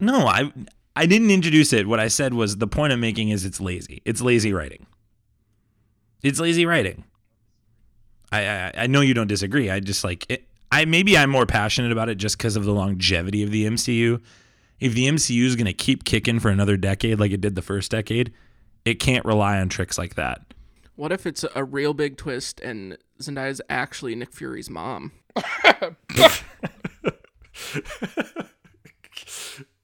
No, 0.00 0.26
I 0.26 0.52
I 0.94 1.06
didn't 1.06 1.30
introduce 1.30 1.72
it. 1.72 1.86
What 1.86 2.00
I 2.00 2.08
said 2.08 2.34
was 2.34 2.56
the 2.56 2.66
point 2.66 2.92
I'm 2.92 3.00
making 3.00 3.30
is 3.30 3.44
it's 3.44 3.60
lazy. 3.60 4.02
It's 4.04 4.20
lazy 4.20 4.52
writing. 4.52 4.86
It's 6.22 6.40
lazy 6.40 6.66
writing. 6.66 7.04
I 8.32 8.46
I, 8.46 8.72
I 8.76 8.86
know 8.86 9.00
you 9.00 9.14
don't 9.14 9.26
disagree. 9.26 9.70
I 9.70 9.80
just 9.80 10.04
like 10.04 10.26
it. 10.28 10.46
I 10.70 10.84
maybe 10.84 11.16
I'm 11.16 11.30
more 11.30 11.46
passionate 11.46 11.92
about 11.92 12.08
it 12.08 12.16
just 12.16 12.38
because 12.38 12.56
of 12.56 12.64
the 12.64 12.72
longevity 12.72 13.42
of 13.42 13.50
the 13.50 13.66
MCU. 13.66 14.20
If 14.78 14.94
the 14.94 15.08
MCU 15.08 15.44
is 15.44 15.56
going 15.56 15.66
to 15.66 15.72
keep 15.72 16.04
kicking 16.04 16.38
for 16.38 16.50
another 16.50 16.76
decade 16.76 17.18
like 17.18 17.32
it 17.32 17.40
did 17.40 17.54
the 17.54 17.62
first 17.62 17.90
decade, 17.90 18.32
it 18.84 18.94
can't 18.94 19.24
rely 19.24 19.58
on 19.58 19.70
tricks 19.70 19.96
like 19.96 20.16
that. 20.16 20.42
What 20.96 21.12
if 21.12 21.26
it's 21.26 21.46
a 21.54 21.64
real 21.64 21.94
big 21.94 22.18
twist 22.18 22.60
and 22.60 22.98
Zendaya's 23.20 23.62
actually 23.70 24.14
Nick 24.14 24.34
Fury's 24.34 24.68
mom? 24.68 25.12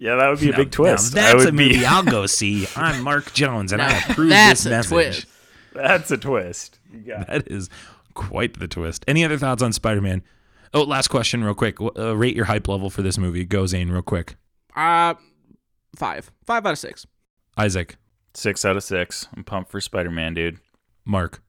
yeah, 0.00 0.16
that 0.16 0.28
would 0.28 0.40
be 0.40 0.50
a 0.50 0.56
big 0.56 0.72
twist. 0.72 1.14
now 1.14 1.20
I 1.20 1.32
that's 1.34 1.44
would 1.44 1.54
a 1.54 1.56
be- 1.56 1.68
movie 1.74 1.86
I'll 1.86 2.02
go 2.02 2.26
see. 2.40 2.66
I'm 2.74 3.02
Mark 3.04 3.32
Jones 3.32 3.72
and 3.72 3.80
I 3.80 3.96
approve 3.98 4.30
that's 4.30 4.64
this 4.64 4.66
a 4.66 4.70
message. 4.70 4.90
twist. 5.22 5.26
That's 5.72 6.10
a 6.10 6.16
twist. 6.18 6.78
You 6.92 6.98
got 7.00 7.20
it. 7.22 7.26
That 7.28 7.48
is 7.48 7.70
quite 8.14 8.58
the 8.58 8.66
twist. 8.66 9.04
Any 9.06 9.24
other 9.24 9.38
thoughts 9.38 9.62
on 9.62 9.72
Spider-Man? 9.72 10.22
Oh, 10.74 10.82
last 10.82 11.08
question, 11.08 11.44
real 11.44 11.54
quick. 11.54 11.78
Uh, 11.80 12.16
rate 12.16 12.34
your 12.34 12.46
hype 12.46 12.66
level 12.66 12.90
for 12.90 13.02
this 13.02 13.18
movie. 13.18 13.44
Go 13.44 13.66
Zayne, 13.66 13.90
real 13.90 14.02
quick. 14.02 14.34
Uh, 14.74 15.14
five. 15.96 16.30
Five 16.44 16.66
out 16.66 16.72
of 16.72 16.78
six. 16.78 17.06
Isaac, 17.56 17.96
Six 18.34 18.64
out 18.64 18.76
of 18.76 18.82
six. 18.84 19.26
I'm 19.36 19.44
pumped 19.44 19.70
for 19.70 19.80
Spider 19.80 20.10
Man, 20.10 20.34
dude. 20.34 20.58
Mark, 21.04 21.42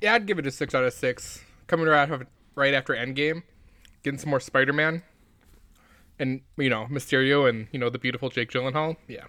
yeah, 0.00 0.14
I'd 0.14 0.26
give 0.26 0.38
it 0.38 0.46
a 0.46 0.50
six 0.50 0.74
out 0.74 0.84
of 0.84 0.92
six. 0.92 1.40
Coming 1.68 1.86
right 1.86 2.10
after, 2.10 2.26
right 2.56 2.74
after 2.74 2.92
Endgame, 2.94 3.42
getting 4.02 4.18
some 4.18 4.30
more 4.30 4.40
Spider-Man, 4.40 5.02
and 6.18 6.40
you 6.56 6.70
know 6.70 6.86
Mysterio 6.90 7.48
and 7.48 7.68
you 7.72 7.78
know 7.78 7.90
the 7.90 7.98
beautiful 7.98 8.28
Jake 8.30 8.50
Gyllenhaal. 8.50 8.96
Yeah, 9.08 9.24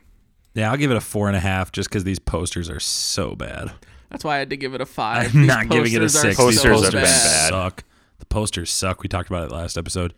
yeah, 0.54 0.72
I'll 0.72 0.78
give 0.78 0.92
it 0.92 0.98
a 0.98 1.02
four 1.02 1.28
and 1.28 1.36
a 1.36 1.40
half 1.40 1.72
just 1.72 1.90
because 1.90 2.04
these 2.04 2.20
posters 2.20 2.70
are 2.70 2.80
so 2.80 3.36
bad. 3.36 3.72
That's 4.10 4.24
why 4.24 4.36
I 4.36 4.40
had 4.40 4.50
to 4.52 4.58
give 4.58 4.74
it 4.76 4.82
a 4.82 4.86
five. 4.86 5.34
I'm 5.34 5.42
These 5.42 5.48
not 5.48 5.70
giving 5.70 5.92
it 5.92 5.98
a 5.98 6.02
posters 6.02 6.16
are 6.16 6.22
six. 6.22 6.38
Posters 6.38 6.62
these 6.62 6.66
are 6.66 6.74
posters 6.74 6.94
bad. 7.02 7.50
suck. 7.50 7.84
The 8.20 8.26
posters 8.28 8.70
suck. 8.72 9.02
We 9.02 9.10
talked 9.10 9.30
about 9.30 9.44
it 9.44 9.52
last 9.52 9.78
episode. 9.78 10.14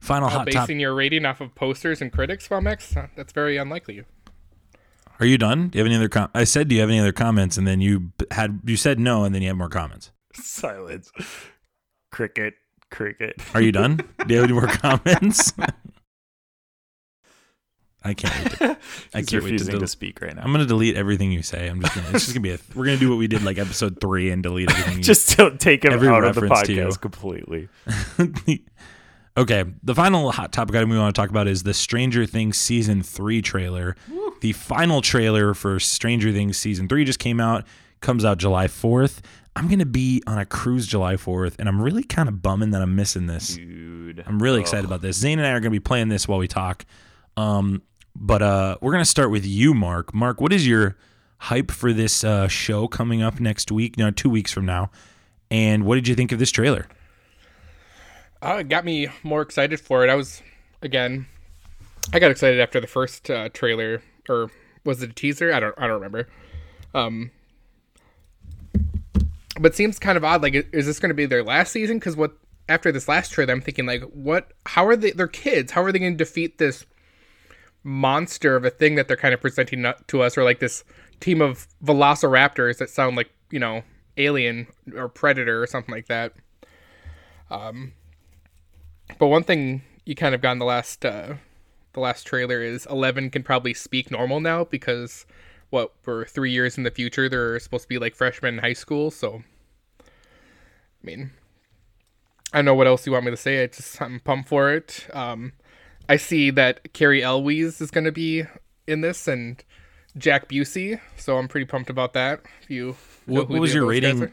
Final 0.00 0.28
uh, 0.28 0.30
hot 0.30 0.50
top. 0.50 0.66
basing 0.66 0.80
your 0.80 0.94
rating 0.94 1.24
off 1.24 1.40
of 1.40 1.54
posters 1.54 2.00
and 2.02 2.12
critics, 2.12 2.46
Fomex, 2.48 2.96
uh, 2.96 3.06
that's 3.16 3.32
very 3.32 3.56
unlikely. 3.56 4.02
Are 5.18 5.26
you 5.26 5.36
done? 5.36 5.68
Do 5.68 5.78
you 5.78 5.84
have 5.84 5.86
any 5.86 5.96
other? 5.96 6.08
Com- 6.08 6.30
I 6.34 6.44
said, 6.44 6.68
do 6.68 6.74
you 6.74 6.80
have 6.80 6.90
any 6.90 6.98
other 6.98 7.12
comments? 7.12 7.58
And 7.58 7.66
then 7.66 7.80
you 7.80 8.12
had 8.30 8.60
you 8.64 8.76
said 8.76 8.98
no, 8.98 9.24
and 9.24 9.34
then 9.34 9.42
you 9.42 9.48
had 9.48 9.56
more 9.56 9.68
comments. 9.68 10.10
Silence. 10.34 11.10
Cricket. 12.10 12.54
Cricket. 12.90 13.36
Are 13.54 13.60
you 13.60 13.72
done? 13.72 13.96
do 14.26 14.34
you 14.34 14.40
have 14.40 14.50
any 14.50 14.52
more 14.58 14.66
comments? 14.66 15.52
I 18.02 18.14
can't 18.14 18.34
wait. 18.44 18.52
To, 18.58 18.64
I 18.64 18.74
can't 18.74 19.14
wait 19.14 19.26
to, 19.28 19.36
refusing 19.40 19.70
del- 19.72 19.80
to 19.80 19.86
speak 19.86 20.20
right 20.22 20.34
now. 20.34 20.42
I'm 20.42 20.52
gonna 20.52 20.64
delete 20.66 20.96
everything 20.96 21.32
you 21.32 21.42
say. 21.42 21.68
I'm 21.68 21.80
just 21.82 21.94
gonna. 21.94 22.08
It's 22.14 22.24
just 22.24 22.34
gonna 22.34 22.42
be 22.42 22.52
a. 22.52 22.58
We're 22.74 22.86
gonna 22.86 22.96
do 22.98 23.10
what 23.10 23.18
we 23.18 23.26
did 23.26 23.42
like 23.42 23.58
episode 23.58 24.00
three 24.00 24.30
and 24.30 24.42
delete 24.42 24.70
everything. 24.70 24.96
you- 24.98 25.02
Just 25.04 25.36
don't 25.36 25.60
take 25.60 25.84
him 25.84 25.92
Every 25.92 26.08
out 26.08 26.24
of 26.24 26.34
the 26.34 26.40
reference 26.42 26.66
to 26.68 26.72
you. 26.72 26.84
podcast 26.86 27.00
completely. 27.00 27.68
okay, 29.36 29.64
the 29.82 29.94
final 29.94 30.30
hot 30.32 30.52
topic 30.52 30.76
item 30.76 30.88
we 30.90 30.98
want 30.98 31.14
to 31.14 31.20
talk 31.20 31.30
about 31.30 31.46
is 31.46 31.62
the 31.62 31.74
Stranger 31.74 32.26
Things 32.26 32.58
season 32.58 33.02
three 33.02 33.42
trailer. 33.42 33.96
The 34.40 34.52
final 34.52 35.02
trailer 35.02 35.54
for 35.54 35.78
Stranger 35.78 36.32
Things 36.32 36.56
season 36.56 36.88
three 36.88 37.04
just 37.04 37.18
came 37.18 37.40
out. 37.40 37.66
Comes 38.00 38.24
out 38.24 38.38
July 38.38 38.66
4th. 38.66 39.18
I'm 39.54 39.68
gonna 39.68 39.84
be 39.84 40.22
on 40.26 40.38
a 40.38 40.46
cruise 40.46 40.86
July 40.86 41.16
4th, 41.16 41.56
and 41.58 41.68
I'm 41.68 41.82
really 41.82 42.02
kind 42.02 42.30
of 42.30 42.40
bumming 42.40 42.70
that 42.70 42.80
I'm 42.80 42.96
missing 42.96 43.26
this. 43.26 43.56
Dude. 43.56 44.24
I'm 44.26 44.42
really 44.42 44.58
excited 44.60 44.86
about 44.86 45.02
this. 45.02 45.18
Zayne 45.18 45.38
and 45.38 45.46
I 45.46 45.50
are 45.50 45.60
going 45.60 45.64
to 45.64 45.70
be 45.70 45.80
playing 45.80 46.08
this 46.08 46.26
while 46.26 46.38
we 46.38 46.48
talk. 46.48 46.84
Um, 47.36 47.82
but 48.20 48.42
uh, 48.42 48.76
we're 48.82 48.92
going 48.92 49.02
to 49.02 49.10
start 49.10 49.30
with 49.30 49.46
you, 49.46 49.72
Mark. 49.72 50.12
Mark, 50.14 50.40
what 50.40 50.52
is 50.52 50.68
your 50.68 50.96
hype 51.38 51.70
for 51.70 51.92
this 51.92 52.22
uh, 52.22 52.46
show 52.46 52.86
coming 52.86 53.22
up 53.22 53.40
next 53.40 53.72
week? 53.72 53.96
No, 53.96 54.10
two 54.10 54.28
weeks 54.28 54.52
from 54.52 54.66
now. 54.66 54.90
And 55.50 55.84
what 55.84 55.94
did 55.94 56.06
you 56.06 56.14
think 56.14 56.30
of 56.30 56.38
this 56.38 56.50
trailer? 56.50 56.86
Uh, 58.42 58.58
it 58.60 58.68
got 58.68 58.84
me 58.84 59.08
more 59.22 59.40
excited 59.40 59.80
for 59.80 60.04
it. 60.04 60.10
I 60.10 60.14
was, 60.14 60.42
again, 60.82 61.26
I 62.12 62.18
got 62.18 62.30
excited 62.30 62.60
after 62.60 62.78
the 62.78 62.86
first 62.86 63.30
uh, 63.30 63.48
trailer, 63.48 64.02
or 64.28 64.50
was 64.84 65.02
it 65.02 65.10
a 65.10 65.12
teaser? 65.14 65.52
I 65.52 65.60
don't, 65.60 65.74
I 65.78 65.86
don't 65.86 65.94
remember. 65.94 66.28
Um, 66.94 67.30
but 69.58 69.74
seems 69.74 69.98
kind 69.98 70.16
of 70.16 70.24
odd. 70.24 70.42
Like, 70.42 70.54
is 70.72 70.86
this 70.86 70.98
going 70.98 71.10
to 71.10 71.14
be 71.14 71.26
their 71.26 71.42
last 71.42 71.72
season? 71.72 71.98
Because 71.98 72.16
what 72.16 72.36
after 72.68 72.92
this 72.92 73.08
last 73.08 73.32
trailer, 73.32 73.52
I'm 73.52 73.60
thinking 73.60 73.86
like, 73.86 74.02
what? 74.04 74.52
How 74.66 74.86
are 74.86 74.96
they? 74.96 75.10
They're 75.10 75.26
kids. 75.26 75.72
How 75.72 75.82
are 75.82 75.92
they 75.92 75.98
going 75.98 76.14
to 76.14 76.24
defeat 76.24 76.58
this 76.58 76.86
monster 77.82 78.56
of 78.56 78.64
a 78.64 78.70
thing 78.70 78.94
that 78.96 79.08
they're 79.08 79.16
kind 79.16 79.34
of 79.34 79.40
presenting 79.40 79.84
to 80.06 80.22
us, 80.22 80.36
or 80.36 80.44
like 80.44 80.60
this 80.60 80.84
team 81.20 81.40
of 81.40 81.66
velociraptors 81.84 82.78
that 82.78 82.90
sound 82.90 83.16
like 83.16 83.30
you 83.50 83.58
know 83.58 83.82
alien 84.16 84.66
or 84.94 85.08
predator 85.08 85.62
or 85.62 85.66
something 85.66 85.94
like 85.94 86.06
that. 86.06 86.32
Um, 87.50 87.92
but 89.18 89.28
one 89.28 89.44
thing 89.44 89.82
you 90.04 90.14
kind 90.14 90.34
of 90.34 90.40
got 90.40 90.52
in 90.52 90.58
the 90.58 90.64
last 90.64 91.04
uh, 91.04 91.34
the 91.92 92.00
last 92.00 92.26
trailer 92.26 92.62
is 92.62 92.86
Eleven 92.86 93.30
can 93.30 93.42
probably 93.42 93.74
speak 93.74 94.10
normal 94.10 94.40
now 94.40 94.64
because 94.64 95.26
what 95.70 95.92
we're 96.04 96.24
three 96.24 96.50
years 96.50 96.76
in 96.76 96.82
the 96.82 96.90
future 96.90 97.28
they're 97.28 97.58
supposed 97.60 97.84
to 97.84 97.88
be 97.88 97.98
like 97.98 98.14
freshmen 98.14 98.54
in 98.54 98.60
high 98.60 98.72
school. 98.72 99.10
So 99.10 99.42
I 100.00 101.06
mean, 101.06 101.30
I 102.52 102.58
don't 102.58 102.64
know 102.66 102.74
what 102.74 102.86
else 102.86 103.06
you 103.06 103.12
want 103.12 103.24
me 103.24 103.30
to 103.30 103.36
say. 103.36 103.62
I 103.62 103.66
just 103.68 104.00
I'm 104.00 104.20
pumped 104.20 104.48
for 104.48 104.72
it. 104.72 105.06
Um, 105.12 105.52
I 106.10 106.16
see 106.16 106.50
that 106.50 106.92
Cary 106.92 107.22
Elwes 107.22 107.80
is 107.80 107.92
going 107.92 108.02
to 108.02 108.10
be 108.10 108.42
in 108.88 109.00
this 109.00 109.28
and 109.28 109.62
Jake 110.18 110.48
Busey, 110.48 111.00
so 111.16 111.38
I'm 111.38 111.46
pretty 111.46 111.66
pumped 111.66 111.88
about 111.88 112.14
that. 112.14 112.40
If 112.62 112.68
you 112.68 112.96
What, 113.26 113.48
what 113.48 113.60
was 113.60 113.72
your 113.72 113.86
rating? 113.86 114.32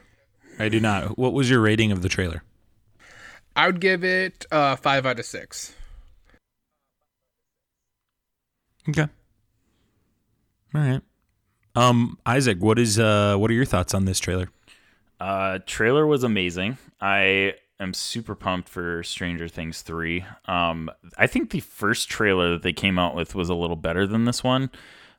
I 0.58 0.70
do 0.70 0.80
not. 0.80 1.20
What 1.20 1.34
was 1.34 1.52
your 1.52 1.62
rating 1.62 1.92
of 1.92 2.02
the 2.02 2.10
trailer? 2.10 2.42
I 3.56 3.68
would 3.68 3.80
give 3.80 4.04
it 4.04 4.48
uh, 4.52 4.76
five 4.78 5.06
out 5.06 5.20
of 5.20 5.26
six. 5.26 5.76
Okay. 8.90 9.08
All 10.74 10.82
right. 10.82 11.02
Um, 11.76 12.18
Isaac, 12.26 12.58
what 12.60 12.80
is 12.80 12.98
uh, 12.98 13.36
what 13.38 13.52
are 13.52 13.54
your 13.54 13.66
thoughts 13.66 13.94
on 13.94 14.06
this 14.06 14.20
trailer? 14.20 14.50
Uh, 15.20 15.60
trailer 15.68 16.08
was 16.08 16.24
amazing. 16.24 16.80
I 17.00 17.54
am 17.80 17.94
super 17.94 18.36
pumped 18.36 18.70
for 18.70 19.04
Stranger 19.04 19.48
Things 19.48 19.82
3. 19.82 20.26
Um, 20.46 20.90
I 21.18 21.28
think 21.28 21.52
the 21.52 21.60
first 21.60 22.10
trailer 22.10 22.52
that 22.52 22.64
they 22.64 22.74
came 22.74 22.98
out 22.98 23.16
with 23.16 23.36
was 23.36 23.50
a 23.50 23.56
little 23.56 23.76
better 23.76 24.08
than 24.08 24.26
this 24.26 24.44
one, 24.44 24.70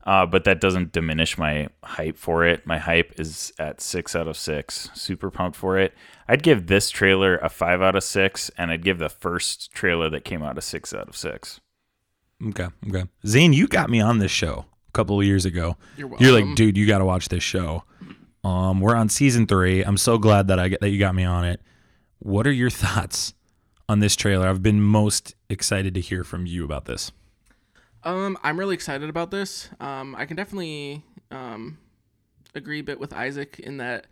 uh, 0.05 0.27
but 0.27 0.45
that 0.45 0.61
doesn't 0.61 0.93
diminish 0.93 1.39
my 1.39 1.69
hype 1.83 2.17
for 2.17 2.45
it. 2.45 2.67
My 2.67 2.79
hype 2.79 3.19
is 3.19 3.53
at 3.59 3.81
6 3.81 4.17
out 4.17 4.29
of 4.29 4.37
6. 4.37 4.91
Super 4.95 5.31
pumped 5.31 5.57
for 5.57 5.79
it. 5.79 5.95
I'd 6.27 6.43
give 6.43 6.67
this 6.67 6.91
trailer 6.91 7.37
a 7.39 7.49
5 7.49 7.83
out 7.83 7.97
of 7.97 8.05
6, 8.05 8.51
and 8.59 8.71
I'd 8.71 8.85
give 8.85 8.99
the 8.99 9.09
first 9.09 9.71
trailer 9.73 10.11
that 10.11 10.25
came 10.25 10.43
out 10.43 10.59
a 10.59 10.63
6 10.63 10.95
out 10.95 11.09
of 11.09 11.17
6. 11.17 11.61
Okay. 12.49 12.69
Okay. 12.89 13.05
Zayne, 13.27 13.53
you 13.53 13.67
got 13.67 13.91
me 13.91 14.01
on 14.01 14.19
this 14.19 14.31
show 14.31 14.67
a 14.89 14.93
couple 14.93 15.19
of 15.19 15.27
years 15.27 15.45
ago. 15.45 15.77
You're 15.97 16.11
You're 16.19 16.33
like, 16.33 16.55
dude, 16.55 16.77
you 16.77 16.87
got 16.87 16.99
to 16.99 17.05
watch 17.05 17.29
this 17.29 17.43
show. 17.43 17.85
Um, 18.45 18.81
we're 18.81 18.95
on 18.95 19.09
season 19.09 19.47
three. 19.47 19.83
I'm 19.83 19.97
so 19.97 20.17
glad 20.19 20.49
that 20.49 20.59
I 20.59 20.69
get 20.69 20.81
that 20.81 20.91
you 20.91 20.99
got 20.99 21.15
me 21.15 21.25
on 21.25 21.45
it. 21.45 21.61
What 22.19 22.47
are 22.47 22.53
your 22.53 22.71
thoughts 22.85 23.35
on 23.89 24.01
this 24.01 24.17
trailer? 24.17 24.49
I've 24.49 24.63
been 24.63 24.81
most 24.81 25.35
excited 25.49 25.95
to 25.95 26.01
hear 26.01 26.25
from 26.25 26.47
you 26.47 26.65
about 26.65 26.85
this. 26.85 27.13
Um, 28.05 28.39
I'm 28.43 28.59
really 28.59 28.75
excited 28.75 29.09
about 29.09 29.31
this. 29.31 29.69
Um, 29.81 30.15
I 30.17 30.25
can 30.25 30.37
definitely 30.37 31.05
um, 31.31 31.79
agree 32.55 32.81
a 32.81 32.85
bit 32.85 33.01
with 33.01 33.13
Isaac 33.13 33.59
in 33.59 33.79
that, 33.79 34.07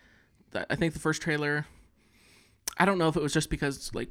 that 0.51 0.67
I 0.71 0.77
think 0.77 0.93
the 0.93 1.01
first 1.01 1.23
trailer. 1.23 1.67
I 2.79 2.85
don't 2.85 2.99
know 2.99 3.09
if 3.09 3.17
it 3.17 3.23
was 3.23 3.33
just 3.33 3.49
because 3.49 3.95
like 3.95 4.09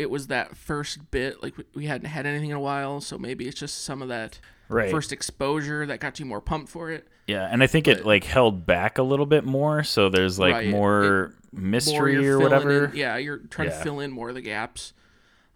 it 0.00 0.10
was 0.10 0.26
that 0.28 0.56
first 0.56 1.10
bit 1.10 1.42
like 1.42 1.54
we- 1.74 1.86
hadn't 1.86 2.08
had 2.08 2.26
anything 2.26 2.50
in 2.50 2.56
a 2.56 2.60
while, 2.60 3.00
so 3.00 3.18
maybe 3.18 3.46
it's 3.46 3.58
just 3.60 3.84
some 3.84 4.00
of 4.02 4.08
that 4.08 4.40
Right. 4.68 4.90
first 4.90 5.12
exposure 5.12 5.84
that 5.86 5.98
got 6.00 6.18
you 6.20 6.26
more 6.26 6.40
pumped 6.40 6.68
for 6.70 6.90
it. 6.90 7.06
Yeah, 7.26 7.48
and 7.50 7.62
I 7.62 7.66
think 7.66 7.86
it 7.88 8.06
like 8.06 8.24
held 8.24 8.66
back 8.66 8.98
a 8.98 9.02
little 9.02 9.26
bit 9.26 9.44
more, 9.44 9.82
so 9.84 10.08
there's 10.08 10.38
like 10.38 10.54
Right. 10.54 10.68
more 10.68 11.02
More 11.02 11.34
mystery 11.52 12.14
you're 12.22 12.38
or 12.38 12.40
whatever. 12.40 12.84
in- 12.86 12.96
yeah, 12.96 13.16
you're 13.16 13.38
trying 13.38 13.68
to 13.68 13.74
fill 13.74 14.00
in 14.00 14.10
more 14.12 14.28
of 14.28 14.34
the 14.36 14.40
gaps. 14.40 14.92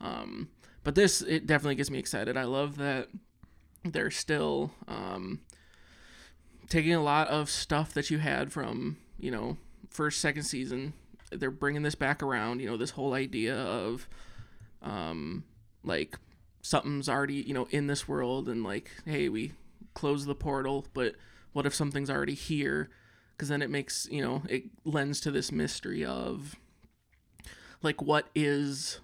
Um, 0.00 0.48
but 0.82 0.94
this 0.96 1.22
it 1.22 1.46
definitely 1.46 1.76
gets 1.76 1.90
me 1.90 1.98
excited. 1.98 2.36
I 2.36 2.44
love 2.44 2.76
that 2.78 3.08
they're 3.84 4.10
still 4.10 4.72
um, 4.88 5.40
taking 6.68 6.92
a 6.94 7.02
lot 7.02 7.28
of 7.28 7.48
stuff 7.50 7.92
that 7.94 8.10
you 8.10 8.18
had 8.18 8.52
from 8.52 8.96
you 9.18 9.30
know 9.30 9.56
first 9.90 10.20
second 10.20 10.42
season. 10.42 10.92
They're 11.30 11.50
bringing 11.50 11.82
this 11.82 11.94
back 11.94 12.22
around. 12.22 12.60
You 12.60 12.68
know 12.70 12.76
this 12.76 12.90
whole 12.90 13.14
idea 13.14 13.56
of 13.56 14.08
um, 14.84 15.42
like 15.82 16.18
something's 16.62 17.08
already 17.08 17.34
you 17.34 17.52
know 17.52 17.66
in 17.70 17.88
this 17.88 18.06
world 18.06 18.48
and 18.48 18.62
like 18.62 18.90
hey 19.04 19.28
we 19.28 19.52
close 19.92 20.24
the 20.24 20.34
portal 20.34 20.86
but 20.94 21.14
what 21.52 21.66
if 21.66 21.74
something's 21.74 22.08
already 22.08 22.34
here 22.34 22.88
because 23.32 23.48
then 23.48 23.60
it 23.60 23.68
makes 23.70 24.08
you 24.10 24.22
know 24.22 24.42
it 24.48 24.64
lends 24.84 25.20
to 25.20 25.30
this 25.30 25.52
mystery 25.52 26.04
of 26.04 26.56
like 27.82 28.00
what 28.00 28.28
is 28.34 29.00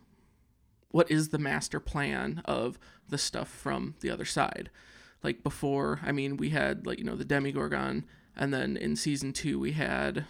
what 0.91 1.11
is 1.11 1.29
the 1.29 1.39
master 1.39 1.79
plan 1.81 2.41
of 2.47 2.79
the 3.09 3.19
stuff 3.19 3.49
from 3.49 3.95
the 4.01 4.11
other 4.11 4.25
side 4.25 4.71
like 5.23 5.43
before 5.43 6.01
i 6.03 6.11
mean 6.13 6.37
we 6.39 6.51
had 6.51 6.87
like 6.87 6.99
you 6.99 7.05
know 7.05 7.17
the 7.17 7.25
Demogorgon 7.25 8.05
and 8.37 8.55
then 8.55 8.77
in 8.77 8.97
season 8.97 9.33
two 9.33 9.59
we 9.59 9.73
had 9.73 10.25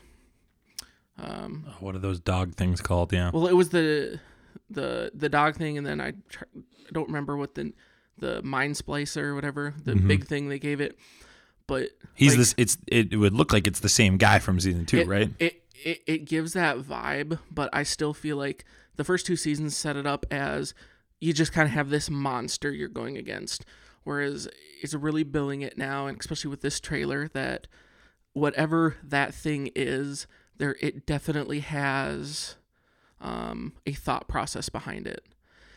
um 1.16 1.64
What 1.78 1.94
are 1.94 1.98
those 2.00 2.18
dog 2.18 2.54
things 2.54 2.80
called? 2.80 3.12
Yeah. 3.12 3.30
well 3.32 3.46
it 3.46 3.54
was 3.54 3.68
the 3.68 4.18
the 4.68 5.10
the 5.14 5.28
dog 5.28 5.56
thing 5.56 5.78
and 5.78 5.86
then 5.86 6.00
i, 6.00 6.12
tr- 6.28 6.44
I 6.54 6.92
don't 6.92 7.08
remember 7.08 7.36
what 7.36 7.54
the 7.54 7.72
the 8.18 8.42
mind 8.42 8.74
splicer 8.74 9.24
or 9.24 9.34
whatever 9.34 9.74
the 9.84 9.92
mm-hmm. 9.92 10.08
big 10.08 10.26
thing 10.26 10.48
they 10.48 10.58
gave 10.58 10.80
it 10.80 10.98
but 11.70 11.90
He's 12.14 12.32
like, 12.32 12.38
this. 12.38 12.54
It's. 12.56 12.78
It, 12.88 13.12
it 13.12 13.16
would 13.16 13.32
look 13.32 13.52
like 13.52 13.68
it's 13.68 13.78
the 13.78 13.88
same 13.88 14.16
guy 14.16 14.40
from 14.40 14.58
season 14.58 14.86
two, 14.86 14.98
it, 14.98 15.06
right? 15.06 15.30
It, 15.38 15.62
it 15.84 16.02
it 16.04 16.24
gives 16.24 16.52
that 16.54 16.78
vibe, 16.78 17.38
but 17.48 17.70
I 17.72 17.84
still 17.84 18.12
feel 18.12 18.36
like 18.36 18.64
the 18.96 19.04
first 19.04 19.24
two 19.24 19.36
seasons 19.36 19.76
set 19.76 19.94
it 19.94 20.04
up 20.04 20.26
as 20.32 20.74
you 21.20 21.32
just 21.32 21.52
kind 21.52 21.66
of 21.66 21.72
have 21.72 21.88
this 21.88 22.10
monster 22.10 22.72
you're 22.72 22.88
going 22.88 23.16
against, 23.16 23.64
whereas 24.02 24.48
it's 24.82 24.94
really 24.94 25.22
billing 25.22 25.60
it 25.60 25.78
now, 25.78 26.08
and 26.08 26.18
especially 26.18 26.50
with 26.50 26.60
this 26.60 26.80
trailer 26.80 27.28
that 27.34 27.68
whatever 28.32 28.96
that 29.04 29.32
thing 29.32 29.70
is, 29.76 30.26
there 30.58 30.74
it 30.80 31.06
definitely 31.06 31.60
has 31.60 32.56
um, 33.20 33.72
a 33.86 33.92
thought 33.92 34.28
process 34.28 34.68
behind 34.68 35.06
it. 35.06 35.24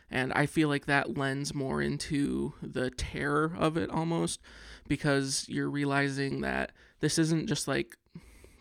And 0.10 0.32
I 0.34 0.46
feel 0.46 0.70
like 0.70 0.86
that 0.86 1.18
lends 1.18 1.54
more 1.54 1.82
into 1.82 2.54
the 2.62 2.92
terror 2.92 3.56
of 3.58 3.78
it 3.78 3.90
almost 3.90 4.40
because 4.88 5.46
you're 5.50 5.70
realizing 5.70 6.42
that 6.42 6.72
this 7.00 7.18
isn't 7.18 7.48
just 7.48 7.68
like 7.68 7.98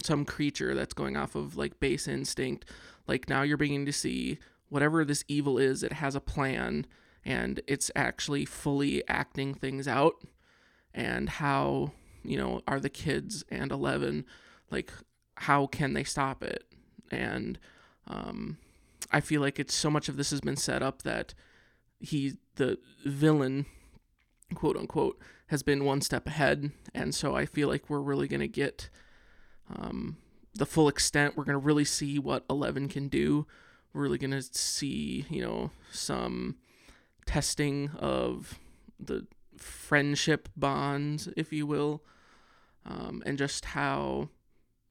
some 0.02 0.24
creature 0.24 0.74
that's 0.74 0.94
going 0.94 1.16
off 1.16 1.34
of 1.34 1.56
like 1.56 1.78
base 1.78 2.08
instinct. 2.08 2.64
Like 3.06 3.28
now 3.28 3.42
you're 3.42 3.56
beginning 3.56 3.86
to 3.86 3.92
see 3.92 4.38
whatever 4.68 5.04
this 5.04 5.24
evil 5.28 5.58
is, 5.58 5.82
it 5.82 5.92
has 5.92 6.14
a 6.14 6.20
plan 6.20 6.86
and 7.24 7.60
it's 7.66 7.90
actually 7.94 8.44
fully 8.44 9.06
acting 9.06 9.54
things 9.54 9.86
out. 9.86 10.14
And 10.94 11.28
how, 11.28 11.92
you 12.22 12.36
know, 12.36 12.62
are 12.66 12.80
the 12.80 12.90
kids 12.90 13.44
and 13.50 13.70
11, 13.70 14.24
like, 14.70 14.92
how 15.36 15.66
can 15.66 15.92
they 15.92 16.04
stop 16.04 16.42
it? 16.42 16.64
And 17.10 17.58
um, 18.06 18.58
I 19.12 19.20
feel 19.20 19.40
like 19.40 19.58
it's 19.58 19.74
so 19.74 19.90
much 19.90 20.08
of 20.08 20.16
this 20.16 20.30
has 20.30 20.40
been 20.40 20.56
set 20.56 20.82
up 20.82 21.02
that 21.02 21.34
he, 22.00 22.34
the 22.56 22.78
villain, 23.04 23.66
quote 24.54 24.76
unquote, 24.76 25.18
has 25.48 25.62
been 25.62 25.84
one 25.84 26.00
step 26.00 26.26
ahead. 26.26 26.72
And 26.94 27.14
so 27.14 27.36
I 27.36 27.46
feel 27.46 27.68
like 27.68 27.90
we're 27.90 28.00
really 28.00 28.26
going 28.26 28.40
to 28.40 28.48
get 28.48 28.88
um, 29.74 30.16
the 30.54 30.66
full 30.66 30.88
extent. 30.88 31.36
We're 31.36 31.44
going 31.44 31.60
to 31.60 31.66
really 31.66 31.84
see 31.84 32.18
what 32.18 32.44
11 32.48 32.88
can 32.88 33.08
do. 33.08 33.46
We're 33.92 34.02
really 34.02 34.18
going 34.18 34.30
to 34.30 34.42
see, 34.42 35.26
you 35.28 35.42
know, 35.42 35.70
some 35.90 36.56
testing 37.26 37.90
of 37.98 38.58
the 38.98 39.26
friendship 39.56 40.48
bonds, 40.56 41.28
if 41.36 41.52
you 41.52 41.66
will, 41.66 42.02
um, 42.86 43.22
and 43.26 43.38
just 43.38 43.66
how 43.66 44.30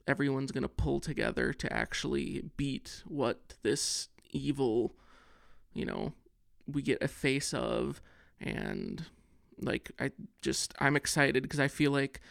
everyone's 0.08 0.52
going 0.52 0.64
to 0.64 0.70
pull 0.70 1.00
together 1.00 1.54
to 1.54 1.72
actually 1.72 2.44
beat 2.58 3.04
what 3.06 3.56
this 3.64 4.10
evil, 4.32 4.94
you 5.74 5.86
know, 5.86 6.14
we 6.68 6.82
get 6.82 7.02
a 7.02 7.08
face 7.08 7.54
of. 7.54 8.02
And 8.40 9.06
like, 9.60 9.92
I 10.00 10.12
just, 10.42 10.74
I'm 10.80 10.96
excited 10.96 11.44
because 11.44 11.60
I 11.60 11.68
feel 11.68 11.92
like 11.92 12.22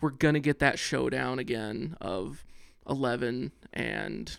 we're 0.00 0.10
going 0.10 0.34
to 0.34 0.40
get 0.40 0.58
that 0.60 0.78
showdown 0.78 1.38
again 1.38 1.96
of 2.00 2.44
11 2.88 3.52
and 3.72 4.38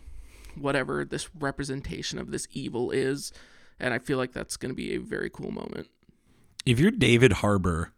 whatever 0.55 1.05
this 1.05 1.29
representation 1.35 2.19
of 2.19 2.31
this 2.31 2.47
evil 2.51 2.91
is. 2.91 3.31
And 3.79 3.93
I 3.93 3.99
feel 3.99 4.17
like 4.17 4.33
that's 4.33 4.57
going 4.57 4.71
to 4.71 4.75
be 4.75 4.93
a 4.95 4.99
very 4.99 5.29
cool 5.29 5.51
moment. 5.51 5.87
If 6.65 6.79
you're 6.79 6.91
David 6.91 7.33
Harbour, 7.33 7.93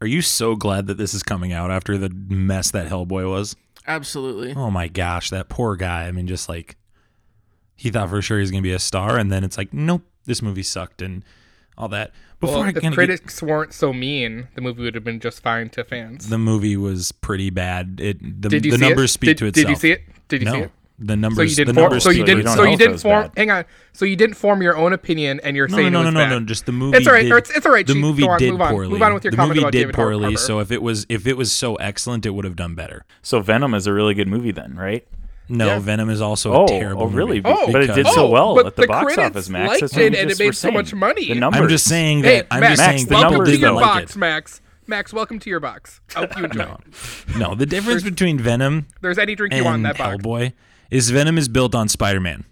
are 0.00 0.06
you 0.06 0.22
so 0.22 0.54
glad 0.54 0.86
that 0.86 0.98
this 0.98 1.14
is 1.14 1.22
coming 1.22 1.52
out 1.52 1.70
after 1.70 1.98
the 1.98 2.10
mess 2.10 2.70
that 2.70 2.88
Hellboy 2.88 3.28
was? 3.28 3.56
Absolutely. 3.86 4.54
Oh 4.54 4.70
my 4.70 4.88
gosh, 4.88 5.30
that 5.30 5.48
poor 5.48 5.76
guy. 5.76 6.06
I 6.06 6.12
mean, 6.12 6.26
just 6.26 6.48
like 6.48 6.76
he 7.76 7.90
thought 7.90 8.08
for 8.10 8.22
sure 8.22 8.38
he's 8.40 8.50
gonna 8.50 8.62
be 8.62 8.72
a 8.72 8.78
star, 8.78 9.18
and 9.18 9.30
then 9.32 9.44
it's 9.44 9.58
like, 9.58 9.72
nope, 9.72 10.02
this 10.24 10.40
movie 10.42 10.62
sucked 10.62 11.02
and 11.02 11.22
all 11.76 11.88
that. 11.88 12.12
Before 12.40 12.56
Well, 12.58 12.64
I 12.64 12.68
if 12.70 12.74
kind 12.76 12.86
of 12.88 12.94
critics 12.94 13.42
weren't 13.42 13.72
so 13.72 13.92
mean, 13.92 14.48
the 14.54 14.60
movie 14.60 14.82
would 14.82 14.94
have 14.94 15.04
been 15.04 15.20
just 15.20 15.42
fine 15.42 15.70
to 15.70 15.84
fans. 15.84 16.28
the 16.28 16.38
movie 16.38 16.76
was 16.76 17.10
pretty 17.12 17.50
bad. 17.50 18.00
It 18.02 18.42
the, 18.42 18.48
did 18.48 18.64
you 18.64 18.72
the 18.72 18.78
see 18.78 18.84
numbers 18.88 19.10
it? 19.10 19.14
speak 19.14 19.28
did, 19.28 19.38
to 19.38 19.46
itself. 19.46 19.64
Did 19.66 19.70
you 19.70 19.76
see 19.76 19.90
it? 19.92 20.02
Did 20.28 20.40
you 20.42 20.44
no, 20.46 20.52
see 20.52 20.58
it? 20.60 20.70
the 20.98 21.12
So 21.12 21.16
numbers. 21.16 21.58
you 21.58 21.64
the 21.64 21.72
didn't 21.72 21.88
form. 21.90 22.00
So 22.00 22.10
you 22.10 22.24
didn't. 22.24 22.46
So 22.48 22.62
you 22.64 22.76
didn't 22.76 22.98
form. 22.98 23.22
bad. 23.22 23.32
Hang 23.36 23.50
on. 23.50 23.64
So 23.92 24.04
you 24.04 24.14
didn't 24.16 24.34
form 24.36 24.62
your 24.62 24.76
own 24.76 24.92
opinion, 24.92 25.40
and 25.42 25.56
you're 25.56 25.68
No, 25.68 25.76
saying 25.76 25.92
no, 25.92 26.00
it 26.00 26.02
no, 26.02 26.08
was 26.08 26.14
no, 26.14 26.20
no, 26.20 26.26
bad. 26.34 26.40
no. 26.40 26.46
Just 26.46 26.66
the 26.66 26.72
movie. 26.72 26.98
It's 26.98 27.06
all 27.06 27.12
right. 27.14 27.22
Did, 27.22 27.32
It's, 27.32 27.50
it's 27.50 27.66
all 27.66 27.72
right. 27.72 27.86
the 27.86 27.94
Chief. 27.94 28.02
movie 28.02 28.22
Go 28.22 28.28
on, 28.30 28.38
did 28.38 28.52
move 28.52 28.60
on. 28.60 28.70
poorly. 28.72 28.92
Move 28.92 29.02
on 29.02 29.14
with 29.14 29.24
your 29.24 29.30
the 29.32 29.36
comment 29.36 29.56
movie 29.56 29.64
about 29.64 29.72
did 29.72 29.78
David 29.80 29.94
poorly. 29.94 30.22
Harbour. 30.24 30.36
So 30.38 30.58
if 30.60 30.70
it 30.70 30.82
was 30.82 31.06
if 31.08 31.26
it 31.26 31.36
was 31.36 31.50
so 31.50 31.76
excellent, 31.76 32.26
it 32.26 32.30
would 32.30 32.44
have 32.44 32.56
done 32.56 32.74
better. 32.74 33.04
So 33.22 33.40
Venom 33.40 33.74
is 33.74 33.86
a 33.86 33.92
really 33.92 34.14
good 34.14 34.28
movie 34.28 34.52
then, 34.52 34.76
right? 34.76 35.06
No, 35.48 35.66
Yeah. 35.66 35.78
Venom 35.78 36.08
is 36.08 36.20
also 36.22 36.52
Oh, 36.54 36.64
a 36.64 36.68
terrible. 36.68 37.02
oh, 37.02 37.06
really? 37.06 37.36
movie 37.42 37.54
Oh, 37.58 37.70
but 37.70 37.82
it 37.82 37.86
did 37.88 37.96
because- 37.96 38.14
so 38.14 38.26
Oh, 38.26 38.30
well 38.30 38.54
but 38.54 38.66
at 38.66 38.76
the, 38.76 38.82
the 38.82 38.88
box 38.88 39.18
office, 39.18 39.48
Max. 39.50 39.68
liked 39.82 39.82
it 39.96 40.14
and 40.18 40.30
it 40.30 40.38
made 40.38 40.46
were 40.46 40.52
so 40.52 40.70
much 40.70 40.94
money. 40.94 41.28
The 41.28 41.34
numbers. 41.34 41.60
I'm 41.60 41.68
just 41.68 41.84
saying 41.86 42.22
Hey, 42.24 42.36
that. 42.38 42.46
I'm 42.50 42.60
Max, 42.60 42.76
just 42.78 42.82
saying 42.90 43.06
the 43.06 43.14
welcome 43.14 43.30
numbers 43.32 43.48
to 43.50 43.56
your 43.58 43.68
don't 43.70 43.76
like 43.76 43.84
box, 43.84 44.16
it. 44.16 44.18
Max. 44.18 44.60
Max, 44.86 45.12
welcome 45.12 45.38
to 45.38 45.50
your 45.50 45.60
box. 45.60 46.00
I 46.16 46.20
hope 46.20 46.36
you 46.38 46.44
enjoy 46.44 46.58
No, 46.64 46.78
no. 47.38 47.54
The 47.54 47.66
difference 47.66 48.02
between 48.02 48.38
Venom 48.38 48.86
There's 49.02 49.18
any 49.18 49.34
drink 49.34 49.54
you 49.54 49.64
want 49.64 49.76
in 49.76 49.82
that 49.84 49.98
box. 49.98 50.16
Hellboy 50.22 50.52
is 50.90 51.10
Venom 51.10 51.36
is 51.38 51.48
built 51.48 51.74
on 51.74 51.88
Spider-Man. 51.88 52.44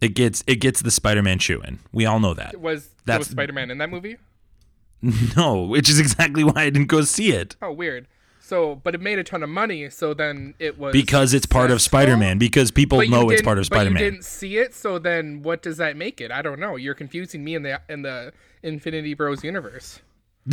It 0.00 0.14
gets 0.14 0.42
it 0.46 0.56
gets 0.56 0.82
the 0.82 0.90
Spider-Man 0.90 1.38
shoe 1.38 1.60
in. 1.62 1.78
We 1.92 2.06
all 2.06 2.18
know 2.20 2.34
that. 2.34 2.60
Was 2.60 2.88
That's- 3.04 3.20
was 3.20 3.28
Spider 3.28 3.52
Man 3.52 3.70
in 3.70 3.78
that 3.78 3.90
movie? 3.90 4.16
No, 5.36 5.62
which 5.62 5.88
is 5.90 5.98
exactly 5.98 6.44
why 6.44 6.62
I 6.62 6.70
didn't 6.70 6.86
go 6.88 7.00
see 7.02 7.32
it. 7.32 7.56
Oh, 7.60 7.72
weird. 7.72 8.06
So, 8.52 8.74
but 8.74 8.94
it 8.94 9.00
made 9.00 9.18
a 9.18 9.24
ton 9.24 9.42
of 9.42 9.48
money. 9.48 9.88
So 9.88 10.12
then 10.12 10.52
it 10.58 10.78
was 10.78 10.92
Because 10.92 11.32
it's 11.32 11.46
part 11.46 11.70
of? 11.70 11.80
Spider-Man. 11.80 12.36
Because 12.36 12.70
people 12.70 12.98
know 13.08 13.30
it's 13.30 13.38
didn't- 13.38 13.44
part 13.46 13.56
of 13.58 13.62
But 13.70 13.74
you 13.76 13.80
Spider-Man. 13.80 14.02
didn't 14.02 14.24
see 14.26 14.58
it, 14.58 14.74
so 14.74 14.98
then 14.98 15.42
what 15.42 15.62
does 15.62 15.78
that 15.78 15.96
make 15.96 16.20
it? 16.20 16.30
I 16.30 16.42
don't 16.42 16.60
know. 16.60 16.76
You're 16.76 16.92
confusing 16.94 17.42
me 17.44 17.54
in 17.54 17.62
the 17.62 17.80
in 17.88 18.02
the 18.02 18.32
Infinity 18.62 19.14
Bros 19.14 19.42
universe. 19.42 20.00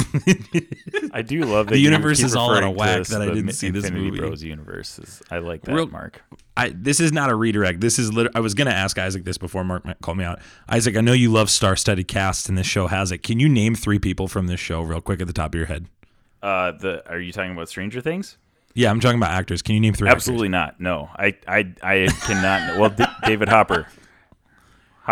I 1.14 1.22
do 1.24 1.42
love 1.44 1.66
that 1.68 1.74
The 1.74 1.80
universe 1.80 2.22
is 2.22 2.36
all 2.36 2.52
out 2.52 2.58
of 2.64 2.70
referring 2.72 2.76
whack 2.78 2.98
this, 3.00 3.08
that 3.10 3.22
I 3.22 3.26
didn't 3.26 3.48
Mi- 3.48 3.52
see 3.52 3.70
this 3.70 3.84
Infinity 3.86 4.12
movie. 4.12 4.20
Bros 4.20 4.44
universe. 4.44 5.00
Is, 5.00 5.22
I 5.32 5.40
like 5.40 5.64
that, 5.64 5.74
Real- 5.76 5.88
Mark. 5.88 6.22
I 6.56 6.70
this 6.74 7.00
is 7.02 7.12
not 7.12 7.30
a 7.30 7.36
redirect. 7.36 7.82
This 7.82 8.00
is 8.00 8.14
lit- 8.14 8.32
I 8.34 8.40
was 8.40 8.54
gonna 8.54 8.70
ask 8.72 8.98
Isaac 8.98 9.26
this 9.26 9.38
before 9.38 9.64
Mark 9.66 9.84
ma- 9.86 9.94
called 10.02 10.18
me 10.20 10.24
out. 10.24 10.40
Isaac, 10.70 10.96
I 10.96 11.02
know 11.02 11.12
you 11.14 11.32
love 11.32 11.50
star-studded 11.50 12.08
cast, 12.08 12.48
and 12.50 12.58
this 12.58 12.68
show 12.68 12.88
has 12.88 13.12
it. 13.12 13.24
Can 13.24 13.40
you 13.42 13.50
name 13.50 13.76
three 13.76 14.00
people 14.00 14.28
from 14.30 14.48
this 14.48 14.60
show 14.60 14.82
real 14.82 15.02
quick 15.02 15.20
at 15.22 15.28
the 15.28 15.34
top 15.34 15.54
of 15.54 15.58
your 15.58 15.68
head? 15.68 15.88
Uh, 16.42 16.72
the 16.72 17.10
are 17.10 17.20
you 17.20 17.32
talking 17.32 17.52
about 17.52 17.70
Stranger 17.70 18.02
Things? 18.02 18.38
Yeah, 18.76 18.92
I'm 18.92 19.00
talking 19.00 19.18
about 19.20 19.32
actors. 19.32 19.62
Can 19.62 19.76
you 19.76 19.82
name 19.82 19.94
three? 19.94 20.08
actors? 20.08 20.24
Absolutely 20.24 20.50
not. 20.50 20.80
No, 20.80 21.10
I 21.16 21.36
I 21.48 21.74
I 21.84 22.08
cannot. 22.26 22.80
well, 22.80 22.90
D- 22.90 23.04
David 23.26 23.50
Hopper. 23.50 23.88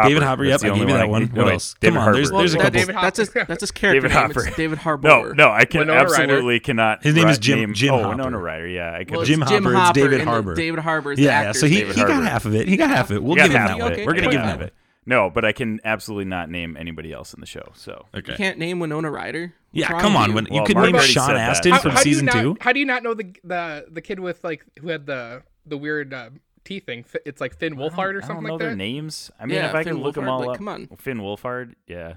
David 0.03 0.21
Hopper. 0.21 0.47
That's 0.47 0.61
Yep, 0.63 0.69
the 0.73 0.75
I 0.75 0.79
gave 0.79 0.87
you 0.89 0.93
that 0.93 1.01
I 1.01 1.05
one. 1.05 1.27
can- 1.27 1.35
What 1.35 1.41
no, 1.41 1.45
wait, 1.47 1.53
else? 1.53 1.75
David 1.79 1.93
Come 1.93 1.97
on, 1.97 2.03
Harbour. 2.03 2.17
there's- 2.17 2.29
there's 2.31 2.53
a 2.53 2.57
couple- 2.57 2.71
David 2.79 2.95
That's 2.95 3.17
his 3.17 3.27
Hopper. 3.29 3.45
that's 3.47 3.61
his 3.61 3.71
character 3.71 4.01
David 4.01 4.13
name. 4.15 4.27
Hopper. 4.27 4.47
It's 4.47 4.55
David 4.57 4.77
Harbour. 4.77 5.07
No, 5.07 5.31
no, 5.31 5.49
I 5.51 5.65
can 5.65 5.79
Winona 5.79 6.03
Ryder. 6.03 6.13
absolutely 6.23 6.59
cannot. 6.59 7.03
His 7.03 7.15
name 7.15 7.27
is 7.29 7.39
Jim- 7.39 7.59
name- 7.59 7.73
Jim 7.73 7.93
oh, 7.95 7.97
Hopper. 8.03 8.09
Winona 8.09 8.37
Ryder. 8.37 8.67
Yeah, 8.67 8.93
I 8.93 8.99
could. 9.05 9.11
Well, 9.11 9.21
it's 9.21 9.29
Jim 9.29 9.43
Jim 9.47 9.63
Hopper, 9.63 9.73
it's 9.75 9.79
Hopper. 9.81 9.93
David 9.99 10.19
and 10.19 10.29
Harbour. 10.29 10.55
David 10.55 10.79
Harbour 10.81 11.11
is 11.13 11.17
the 11.17 11.23
Yeah, 11.23 11.41
yeah. 11.41 11.51
So 11.53 11.65
he, 11.65 11.77
name. 11.79 11.87
he 11.87 11.93
David 11.93 12.07
got 12.09 12.23
half 12.23 12.45
of 12.45 12.53
it. 12.53 12.67
He 12.67 12.77
got 12.77 12.89
half 12.91 13.09
of 13.09 13.15
it. 13.17 13.23
We'll 13.23 13.35
got 13.35 13.43
give 13.47 13.51
him 13.53 13.57
half 13.57 13.69
that 13.69 13.77
of 13.77 13.83
one. 13.83 13.93
it. 13.93 14.05
We're 14.05 14.13
gonna 14.13 14.29
give 14.29 14.41
him 14.41 14.47
Yeah. 14.47 14.55
that. 14.57 14.73
No, 15.07 15.29
but 15.31 15.43
I 15.45 15.51
can 15.51 15.79
absolutely 15.83 16.25
not 16.25 16.51
name 16.51 16.77
anybody 16.77 17.11
else 17.11 17.33
in 17.33 17.39
the 17.39 17.47
show. 17.47 17.71
So 17.73 18.05
Okay. 18.15 18.33
You 18.33 18.37
can't 18.37 18.59
name 18.59 18.79
Winona 18.79 19.09
Ryder. 19.09 19.53
What's 19.71 19.81
Yeah, 19.89 19.91
wrong 19.91 20.01
come 20.01 20.15
on. 20.15 20.29
you? 20.29 20.35
When 20.35 20.45
you 20.45 20.53
Well, 20.53 20.65
could 20.65 20.75
Mark 20.77 20.91
name 20.91 21.01
Sean 21.01 21.27
said 21.27 21.35
that. 21.35 21.49
Astin 21.49 21.71
How, 21.73 21.79
from 21.79 21.91
how 21.91 21.97
season 22.01 22.25
not, 22.25 22.33
two. 22.41 22.57
How 22.61 22.71
do 22.73 22.79
you 22.79 22.85
not 22.85 23.03
know 23.03 23.13
the 23.13 23.33
the 23.43 23.85
the 23.91 24.01
kid 24.01 24.19
with 24.19 24.43
like 24.43 24.65
who 24.79 24.89
had 24.89 25.05
the 25.05 25.43
the 25.65 25.77
weird 25.77 26.13
uh, 26.13 26.29
teeth 26.63 26.85
thing? 26.85 27.05
It's 27.25 27.41
like 27.41 27.55
Finn 27.57 27.75
Wolfhard 27.75 28.15
or 28.15 28.21
something 28.21 28.21
I 28.21 28.21
don't 28.21 28.27
something 28.27 28.43
know 28.47 28.53
like 28.53 28.59
their 28.59 28.69
that. 28.71 28.75
names. 28.77 29.31
I 29.39 29.45
mean, 29.45 29.55
Yeah, 29.55 29.69
if 29.69 29.75
I 29.75 29.83
Finn 29.83 29.95
can 29.95 30.03
look 30.03 30.15
them 30.15 30.27
all 30.29 30.39
like, 30.39 30.49
up. 30.51 30.57
come 30.57 30.67
on. 30.69 30.87
Finn 30.97 31.19
Wolfhard. 31.19 31.73
Yeah. 31.87 32.15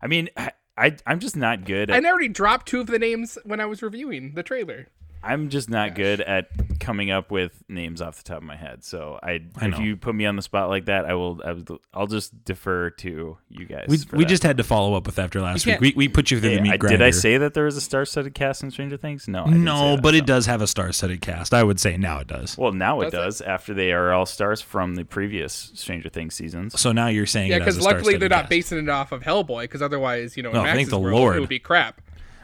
I 0.00 0.06
mean, 0.06 0.28
I, 0.36 0.52
I 0.76 0.96
I'm 1.06 1.18
just 1.20 1.36
not 1.36 1.64
good 1.64 1.90
I 1.90 1.96
at. 1.98 2.04
already 2.04 2.28
dropped 2.28 2.66
two 2.68 2.80
of 2.80 2.86
the 2.86 2.98
names 2.98 3.36
when 3.44 3.60
I 3.60 3.66
was 3.66 3.82
reviewing 3.82 4.34
the 4.34 4.42
trailer. 4.42 4.88
I'm 5.24 5.48
just 5.50 5.70
not 5.70 5.94
good 5.94 6.20
at 6.20 6.48
coming 6.80 7.10
up 7.10 7.30
with 7.30 7.52
names 7.68 8.00
off 8.02 8.16
the 8.16 8.24
top 8.24 8.38
of 8.38 8.42
my 8.42 8.56
head. 8.56 8.82
So 8.84 9.18
I, 9.22 9.40
I 9.56 9.68
if 9.68 9.78
you 9.78 9.96
put 9.96 10.14
me 10.14 10.26
on 10.26 10.34
the 10.36 10.42
spot 10.42 10.68
like 10.68 10.86
that, 10.86 11.04
I 11.04 11.14
will. 11.14 11.40
I 11.44 11.52
will 11.52 11.80
I'll 11.94 12.06
just 12.08 12.44
defer 12.44 12.90
to 12.90 13.38
you 13.48 13.64
guys. 13.66 13.86
We, 13.88 13.98
we 14.18 14.24
just 14.24 14.42
had 14.42 14.56
to 14.56 14.64
follow 14.64 14.94
up 14.94 15.06
with 15.06 15.18
after 15.18 15.40
last 15.40 15.64
week. 15.64 15.80
We, 15.80 15.92
we 15.96 16.08
put 16.08 16.30
you 16.30 16.40
through 16.40 16.50
Hey, 16.50 16.56
the 16.56 16.62
meat 16.62 16.72
I, 16.72 16.76
grinder. 16.76 16.98
did 16.98 17.06
I 17.06 17.10
say 17.10 17.36
that 17.38 17.54
there 17.54 17.64
was 17.64 17.76
a 17.76 17.80
star-studded 17.80 18.34
cast 18.34 18.62
in 18.64 18.70
Stranger 18.72 18.96
Things? 18.96 19.28
No, 19.28 19.42
I 19.42 19.44
didn't 19.46 19.60
say 19.60 19.64
no? 19.64 19.94
that, 19.96 20.02
But 20.02 20.10
so. 20.14 20.16
it 20.18 20.26
does 20.26 20.46
have 20.46 20.60
a 20.60 20.66
star-studded 20.66 21.20
cast. 21.20 21.54
I 21.54 21.62
would 21.62 21.78
say 21.78 21.96
now 21.96 22.18
it 22.18 22.26
does. 22.26 22.58
Well, 22.58 22.72
now 22.72 23.00
it 23.02 23.12
Does 23.12 23.40
it? 23.40 23.46
after 23.46 23.74
they 23.74 23.92
are 23.92 24.12
all 24.12 24.26
stars 24.26 24.60
from 24.60 24.96
the 24.96 25.04
previous 25.04 25.70
Stranger 25.74 26.08
Things 26.08 26.34
seasons. 26.34 26.80
So 26.80 26.90
now 26.92 27.06
you're 27.08 27.26
saying 27.26 27.50
Yeah, 27.50 27.56
it 27.58 27.62
has 27.62 27.76
because 27.76 27.86
a 27.86 27.88
luckily 27.88 28.16
they're 28.16 28.28
not 28.28 28.42
cast. 28.42 28.50
basing 28.50 28.78
it 28.78 28.88
off 28.88 29.12
of 29.12 29.22
Hellboy, 29.22 29.62
because 29.62 29.82
otherwise, 29.82 30.36
you 30.36 30.42
know, 30.42 30.50
No, 30.52 30.62
Max's 30.62 30.76
thank 30.76 30.88
the 30.90 30.98
world, 30.98 31.20
Lord. 31.20 31.36
it 31.36 31.40
would 31.40 31.48
be 31.48 31.58
crap. 31.60 32.00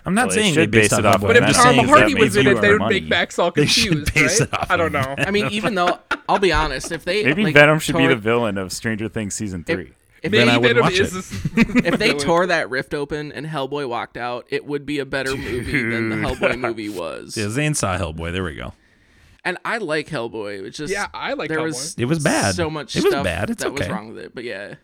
I'm 0.08 0.14
not 0.14 0.28
Well, 0.28 0.34
saying 0.36 0.54
they 0.54 0.62
should 0.62 0.70
based 0.70 0.90
base 0.90 0.98
it 0.98 1.06
off 1.06 1.16
off 1.16 1.22
of 1.22 1.28
But 1.28 1.36
if 1.36 1.42
I'm 1.44 1.52
Tom 1.76 1.86
Hardy 1.86 2.14
was 2.14 2.34
in 2.36 2.46
it, 2.46 2.60
they 2.60 2.70
would 2.70 2.78
money. 2.80 3.00
make 3.00 3.08
Max 3.10 3.38
all 3.38 3.50
They 3.50 3.66
should 3.66 4.06
confused, 4.06 4.14
base 4.14 4.40
right? 4.40 4.48
it 4.48 4.54
off 4.54 4.70
I 4.70 4.76
don't 4.76 4.92
know. 4.92 5.14
I 5.18 5.30
mean, 5.30 5.48
even 5.50 5.74
though 5.74 5.98
I'll 6.28 6.38
be 6.38 6.50
honest, 6.52 6.90
if 6.92 7.04
they 7.04 7.24
Maybe 7.24 7.44
like, 7.44 7.54
Venom 7.54 7.78
should 7.78 7.94
be 7.96 8.00
tore- 8.04 8.08
the 8.08 8.16
villain 8.16 8.58
of 8.58 8.72
Stranger 8.72 9.08
Things 9.08 9.34
season 9.34 9.64
three. 9.64 9.92
If 10.22 10.32
Then 10.32 10.46
they, 10.48 10.52
I 10.52 10.56
would 10.56 10.66
Venom 10.68 10.82
watch 10.82 10.98
is 10.98 11.12
it. 11.12 11.54
this- 11.54 11.84
if 11.84 11.98
they 11.98 12.12
tore 12.14 12.46
that 12.46 12.70
rift 12.70 12.92
open 12.94 13.30
and 13.32 13.46
Hellboy 13.46 13.88
walked 13.88 14.16
out, 14.16 14.46
it 14.48 14.64
would 14.66 14.84
be 14.86 14.98
a 14.98 15.06
better 15.06 15.36
movie 15.36 15.82
than 15.90 16.08
the 16.08 16.16
Hellboy 16.16 16.58
movie 16.58 16.88
was. 16.88 17.36
Yeah, 17.36 17.48
Zayne 17.50 17.74
saw 17.76 17.96
Hellboy. 17.98 18.32
There 18.32 18.42
we 18.42 18.54
go. 18.54 18.72
And 19.44 19.58
I 19.64 19.78
like 19.78 20.08
Hellboy. 20.08 20.64
It's 20.66 20.76
just 20.78 20.92
Yeah, 20.92 21.06
I 21.14 21.34
like 21.34 21.48
there 21.50 21.58
Hellboy. 21.58 21.64
was 21.66 21.94
It 21.98 22.06
was 22.06 22.18
bad. 22.18 22.54
So 22.54 22.68
much 22.70 22.96
It 22.96 23.04
was 23.04 23.12
stuff 23.12 23.24
bad. 23.24 23.50
It's 23.50 23.62
that 23.62 23.72
was 23.72 23.88
wrong 23.88 24.08
with 24.08 24.18
it. 24.24 24.34
But 24.34 24.44
yeah, 24.44 24.74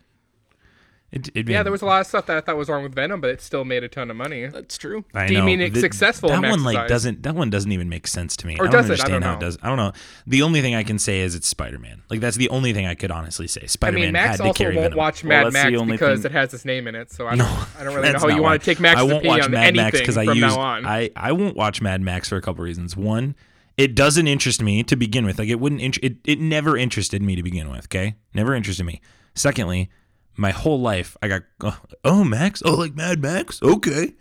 It, 1.11 1.29
it 1.33 1.47
yeah, 1.47 1.63
there 1.63 1.71
was 1.71 1.81
a 1.81 1.85
lot 1.85 2.01
of 2.01 2.07
stuff 2.07 2.25
that 2.25 2.35
I 2.35 2.41
thought 2.41 2.57
was 2.57 2.67
wrong 2.67 2.83
with 2.83 2.93
Venom, 2.93 3.21
but 3.21 3.29
it 3.29 3.39
still 3.39 3.63
made 3.63 3.83
a 3.83 3.87
ton 3.87 4.11
of 4.11 4.17
money. 4.17 4.47
that's 4.47 4.77
true. 4.77 5.05
I 5.13 5.27
Do 5.27 5.33
you 5.33 5.39
know. 5.39 5.45
mean 5.45 5.61
it's 5.61 5.73
The- 5.75 5.79
successful 5.79 6.27
That 6.29 6.41
one 6.41 6.63
like 6.65 6.89
doesn't. 6.89 7.23
That 7.23 7.35
one 7.35 7.49
doesn't 7.49 7.71
even 7.71 7.87
make 7.87 8.05
sense 8.07 8.35
to 8.37 8.47
me. 8.47 8.57
Or 8.59 8.67
I 8.67 8.71
don't 8.71 8.81
does 8.81 8.85
it? 8.85 8.87
I 8.87 8.91
understand 8.93 9.11
don't 9.13 9.21
how 9.21 9.29
it 9.29 9.33
know. 9.35 9.39
does. 9.39 9.57
I 9.61 9.67
don't 9.67 9.77
know. 9.77 9.91
The 10.27 10.41
only 10.41 10.61
thing 10.61 10.75
I 10.75 10.83
can 10.83 10.99
say 10.99 11.21
is 11.21 11.33
it's 11.35 11.47
Spider-Man. 11.47 12.01
Like 12.09 12.19
that's 12.19 12.35
the 12.35 12.49
only 12.49 12.73
thing 12.73 12.85
I 12.85 12.95
could 12.95 13.11
honestly 13.11 13.47
say. 13.47 13.61
I 13.63 13.67
Spider-Man 13.67 14.01
mean, 14.07 14.11
Max 14.13 14.31
had 14.31 14.37
to 14.37 14.43
also 14.45 14.57
carry 14.57 14.75
won't 14.75 14.85
Venom. 14.87 14.97
watch 14.97 15.23
Mad 15.23 15.45
that's 15.53 15.63
the 15.63 15.71
Max 15.85 15.91
because 15.91 16.21
thing- 16.23 16.31
it 16.31 16.33
has 16.33 16.51
his 16.51 16.65
name 16.65 16.87
in 16.87 16.95
it. 16.95 17.11
So 17.13 17.27
I 17.27 17.35
No, 17.35 17.45
don't, 17.45 17.67
I 17.79 17.83
don't 17.85 17.95
really 17.95 18.11
know 18.11 18.19
how 18.19 18.27
you 18.27 18.41
want 18.41 18.61
to 18.61 18.65
take 18.65 18.79
Max's 18.81 18.99
I 18.99 19.03
won't 19.13 19.25
watch 19.25 19.43
on 19.43 19.51
Mad 19.51 19.75
Max 19.75 19.97
anything 19.99 20.17
I 20.17 20.25
from 20.25 20.37
use. 20.37 20.53
I 20.57 21.11
I 21.15 21.31
won't 21.31 21.55
watch 21.55 21.81
Mad 21.81 22.01
Max 22.01 22.27
for 22.27 22.35
a 22.35 22.41
couple 22.41 22.63
reasons. 22.65 22.97
One, 22.97 23.35
it 23.77 23.95
doesn't 23.95 24.27
interest 24.27 24.61
me 24.61 24.83
to 24.83 24.95
begin 24.97 25.25
with. 25.25 25.39
Like 25.39 25.49
it 25.49 25.59
wouldn't. 25.61 25.81
Int- 25.81 25.99
it 26.03 26.17
it 26.25 26.39
never 26.41 26.75
interested 26.75 27.21
me 27.21 27.37
to 27.37 27.43
begin 27.43 27.69
with. 27.69 27.85
Okay, 27.85 28.15
never 28.33 28.53
interested 28.53 28.83
me. 28.83 28.99
Secondly, 29.33 29.89
my 30.37 30.51
whole 30.51 30.79
life 30.79 31.15
I 31.21 31.27
got 31.27 31.43
oh, 31.61 31.79
oh 32.03 32.23
Max 32.23 32.61
oh 32.65 32.73
like 32.75 32.95
Mad 32.95 33.21
Max 33.21 33.61
okay. 33.63 34.13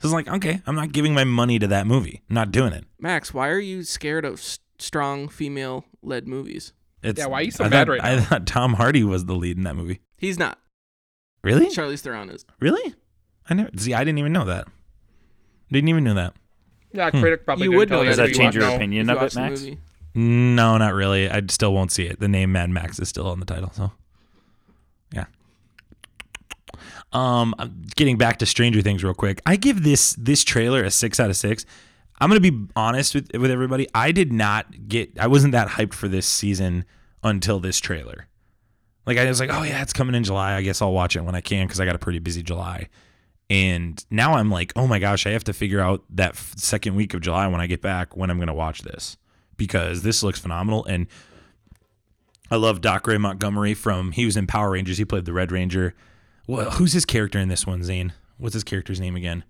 So 0.00 0.06
it's 0.06 0.12
like 0.12 0.28
okay, 0.28 0.62
I'm 0.66 0.76
not 0.76 0.92
giving 0.92 1.12
my 1.14 1.24
money 1.24 1.58
to 1.58 1.66
that 1.68 1.86
movie. 1.86 2.22
I'm 2.30 2.34
not 2.34 2.52
doing 2.52 2.72
it. 2.72 2.84
Max, 3.00 3.34
why 3.34 3.48
are 3.48 3.58
you 3.58 3.82
scared 3.82 4.24
of 4.24 4.34
s- 4.34 4.60
strong 4.78 5.28
female-led 5.28 6.28
movies? 6.28 6.72
It's, 7.02 7.18
Yeah, 7.18 7.26
why 7.26 7.40
are 7.40 7.42
you 7.42 7.50
so 7.50 7.64
I 7.64 7.68
mad 7.68 7.86
thought, 7.88 7.92
right 7.92 8.04
I 8.04 8.14
now? 8.16 8.22
thought 8.22 8.46
Tom 8.46 8.74
Hardy 8.74 9.02
was 9.02 9.24
the 9.24 9.34
lead 9.34 9.56
in 9.56 9.64
that 9.64 9.74
movie. 9.74 10.00
He's 10.16 10.38
not. 10.38 10.58
Really? 11.42 11.66
Charlize 11.66 12.00
Theron 12.00 12.30
is. 12.30 12.44
Really? 12.60 12.94
I 13.50 13.54
never 13.54 13.70
see. 13.76 13.92
I 13.94 14.04
didn't 14.04 14.18
even 14.18 14.32
know 14.32 14.44
that. 14.44 14.68
Didn't 15.72 15.88
even 15.88 16.04
know 16.04 16.14
that. 16.14 16.34
yeah, 16.92 17.10
hmm. 17.10 17.20
critic 17.20 17.44
probably 17.44 17.64
You 17.64 17.70
didn't 17.70 17.78
would 17.78 17.90
know 17.90 18.02
you 18.02 18.08
Does 18.08 18.16
that 18.18 18.22
that 18.24 18.28
you 18.30 18.34
change 18.36 18.54
your 18.54 18.64
know. 18.64 18.74
opinion 18.76 19.08
If 19.10 19.14
you 19.14 19.20
of 19.20 19.22
it, 19.24 19.34
Max? 19.36 19.66
No, 20.14 20.78
not 20.78 20.94
really. 20.94 21.28
I 21.28 21.42
still 21.48 21.72
won't 21.74 21.90
see 21.92 22.04
it. 22.06 22.20
The 22.20 22.28
name 22.28 22.52
Mad 22.52 22.70
Max 22.70 22.98
is 23.00 23.08
still 23.08 23.26
on 23.26 23.40
the 23.40 23.46
title, 23.46 23.70
so 23.72 23.90
yeah. 25.12 25.24
Um, 27.12 27.54
getting 27.96 28.18
back 28.18 28.38
to 28.38 28.46
Stranger 28.46 28.82
Things 28.82 29.02
real 29.02 29.14
quick. 29.14 29.40
I 29.46 29.56
give 29.56 29.82
this 29.82 30.14
this 30.14 30.44
trailer 30.44 30.84
a 30.84 30.90
six 30.90 31.18
out 31.18 31.30
of 31.30 31.36
six. 31.36 31.64
I'm 32.20 32.28
gonna 32.28 32.40
be 32.40 32.66
honest 32.76 33.14
with 33.14 33.30
with 33.34 33.50
everybody. 33.50 33.88
I 33.94 34.12
did 34.12 34.32
not 34.32 34.88
get. 34.88 35.18
I 35.18 35.26
wasn't 35.26 35.52
that 35.52 35.68
hyped 35.68 35.94
for 35.94 36.08
this 36.08 36.26
season 36.26 36.84
until 37.22 37.60
this 37.60 37.78
trailer. 37.78 38.28
Like 39.06 39.16
I 39.16 39.26
was 39.26 39.40
like, 39.40 39.50
oh 39.50 39.62
yeah, 39.62 39.80
it's 39.80 39.94
coming 39.94 40.14
in 40.14 40.24
July. 40.24 40.54
I 40.54 40.62
guess 40.62 40.82
I'll 40.82 40.92
watch 40.92 41.16
it 41.16 41.22
when 41.22 41.34
I 41.34 41.40
can 41.40 41.66
because 41.66 41.80
I 41.80 41.86
got 41.86 41.94
a 41.94 41.98
pretty 41.98 42.18
busy 42.18 42.42
July. 42.42 42.88
And 43.50 44.04
now 44.10 44.34
I'm 44.34 44.50
like, 44.50 44.74
oh 44.76 44.86
my 44.86 44.98
gosh, 44.98 45.26
I 45.26 45.30
have 45.30 45.44
to 45.44 45.54
figure 45.54 45.80
out 45.80 46.04
that 46.10 46.32
f- 46.32 46.52
second 46.58 46.94
week 46.94 47.14
of 47.14 47.22
July 47.22 47.46
when 47.48 47.62
I 47.62 47.66
get 47.66 47.80
back 47.80 48.14
when 48.14 48.30
I'm 48.30 48.38
to 48.38 48.52
watch 48.52 48.82
this 48.82 49.16
because 49.56 50.02
this 50.02 50.22
looks 50.22 50.38
phenomenal. 50.38 50.84
And 50.84 51.06
I 52.50 52.56
love 52.56 52.82
Dacre 52.82 53.18
Montgomery 53.18 53.72
from 53.72 54.12
he 54.12 54.26
was 54.26 54.36
in 54.36 54.46
Power 54.46 54.72
Rangers. 54.72 54.98
He 54.98 55.06
played 55.06 55.24
the 55.24 55.32
Red 55.32 55.50
Ranger. 55.52 55.94
Well, 56.48 56.70
who's 56.72 56.94
his 56.94 57.04
character 57.04 57.38
in 57.38 57.48
this 57.48 57.66
one, 57.66 57.84
Zayne? 57.84 58.12
What's 58.38 58.54
his 58.54 58.64
character's 58.64 58.98
name 59.00 59.14
again? 59.14 59.44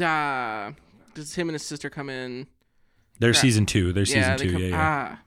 Ah, 0.00 0.72
does 1.14 1.34
him 1.34 1.48
and 1.48 1.54
his 1.54 1.62
sister 1.62 1.90
come 1.90 2.08
in? 2.10 2.46
They're 3.20 3.32
Crap. 3.32 3.40
season 3.42 3.66
two. 3.66 3.92
They're 3.92 4.04
yeah, 4.04 4.34
season 4.34 4.36
they 4.38 4.44
two. 4.46 4.52
come, 4.52 4.62
yeah, 4.62 4.68
yeah. 4.68 5.12
Ah, 5.16 5.22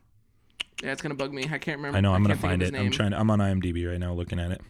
yeah, 0.84 0.92
it's 0.92 1.02
gonna 1.02 1.16
bug 1.16 1.32
me. 1.34 1.44
I 1.44 1.58
can't 1.60 1.78
remember. 1.78 1.98
I 1.98 2.02
know. 2.02 2.14
I'm 2.14 2.24
gonna 2.24 2.34
can't 2.34 2.42
think 2.42 2.44
of 2.44 2.50
find 2.50 2.62
his 2.64 2.72
it. 2.72 2.76
I'm 2.76 2.92
trying. 2.92 3.12
To, 3.12 3.20
I'm 3.20 3.30
on 3.30 3.40
IMDb 3.40 3.88
right 3.90 4.00
now, 4.00 4.14
looking 4.14 4.40
at 4.40 4.52
it. 4.52 4.62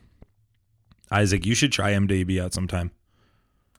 Isaac, 1.10 1.46
you 1.46 1.56
should 1.56 1.72
try 1.72 1.94
IMDb 1.94 2.42
out 2.42 2.54
sometime. 2.54 2.92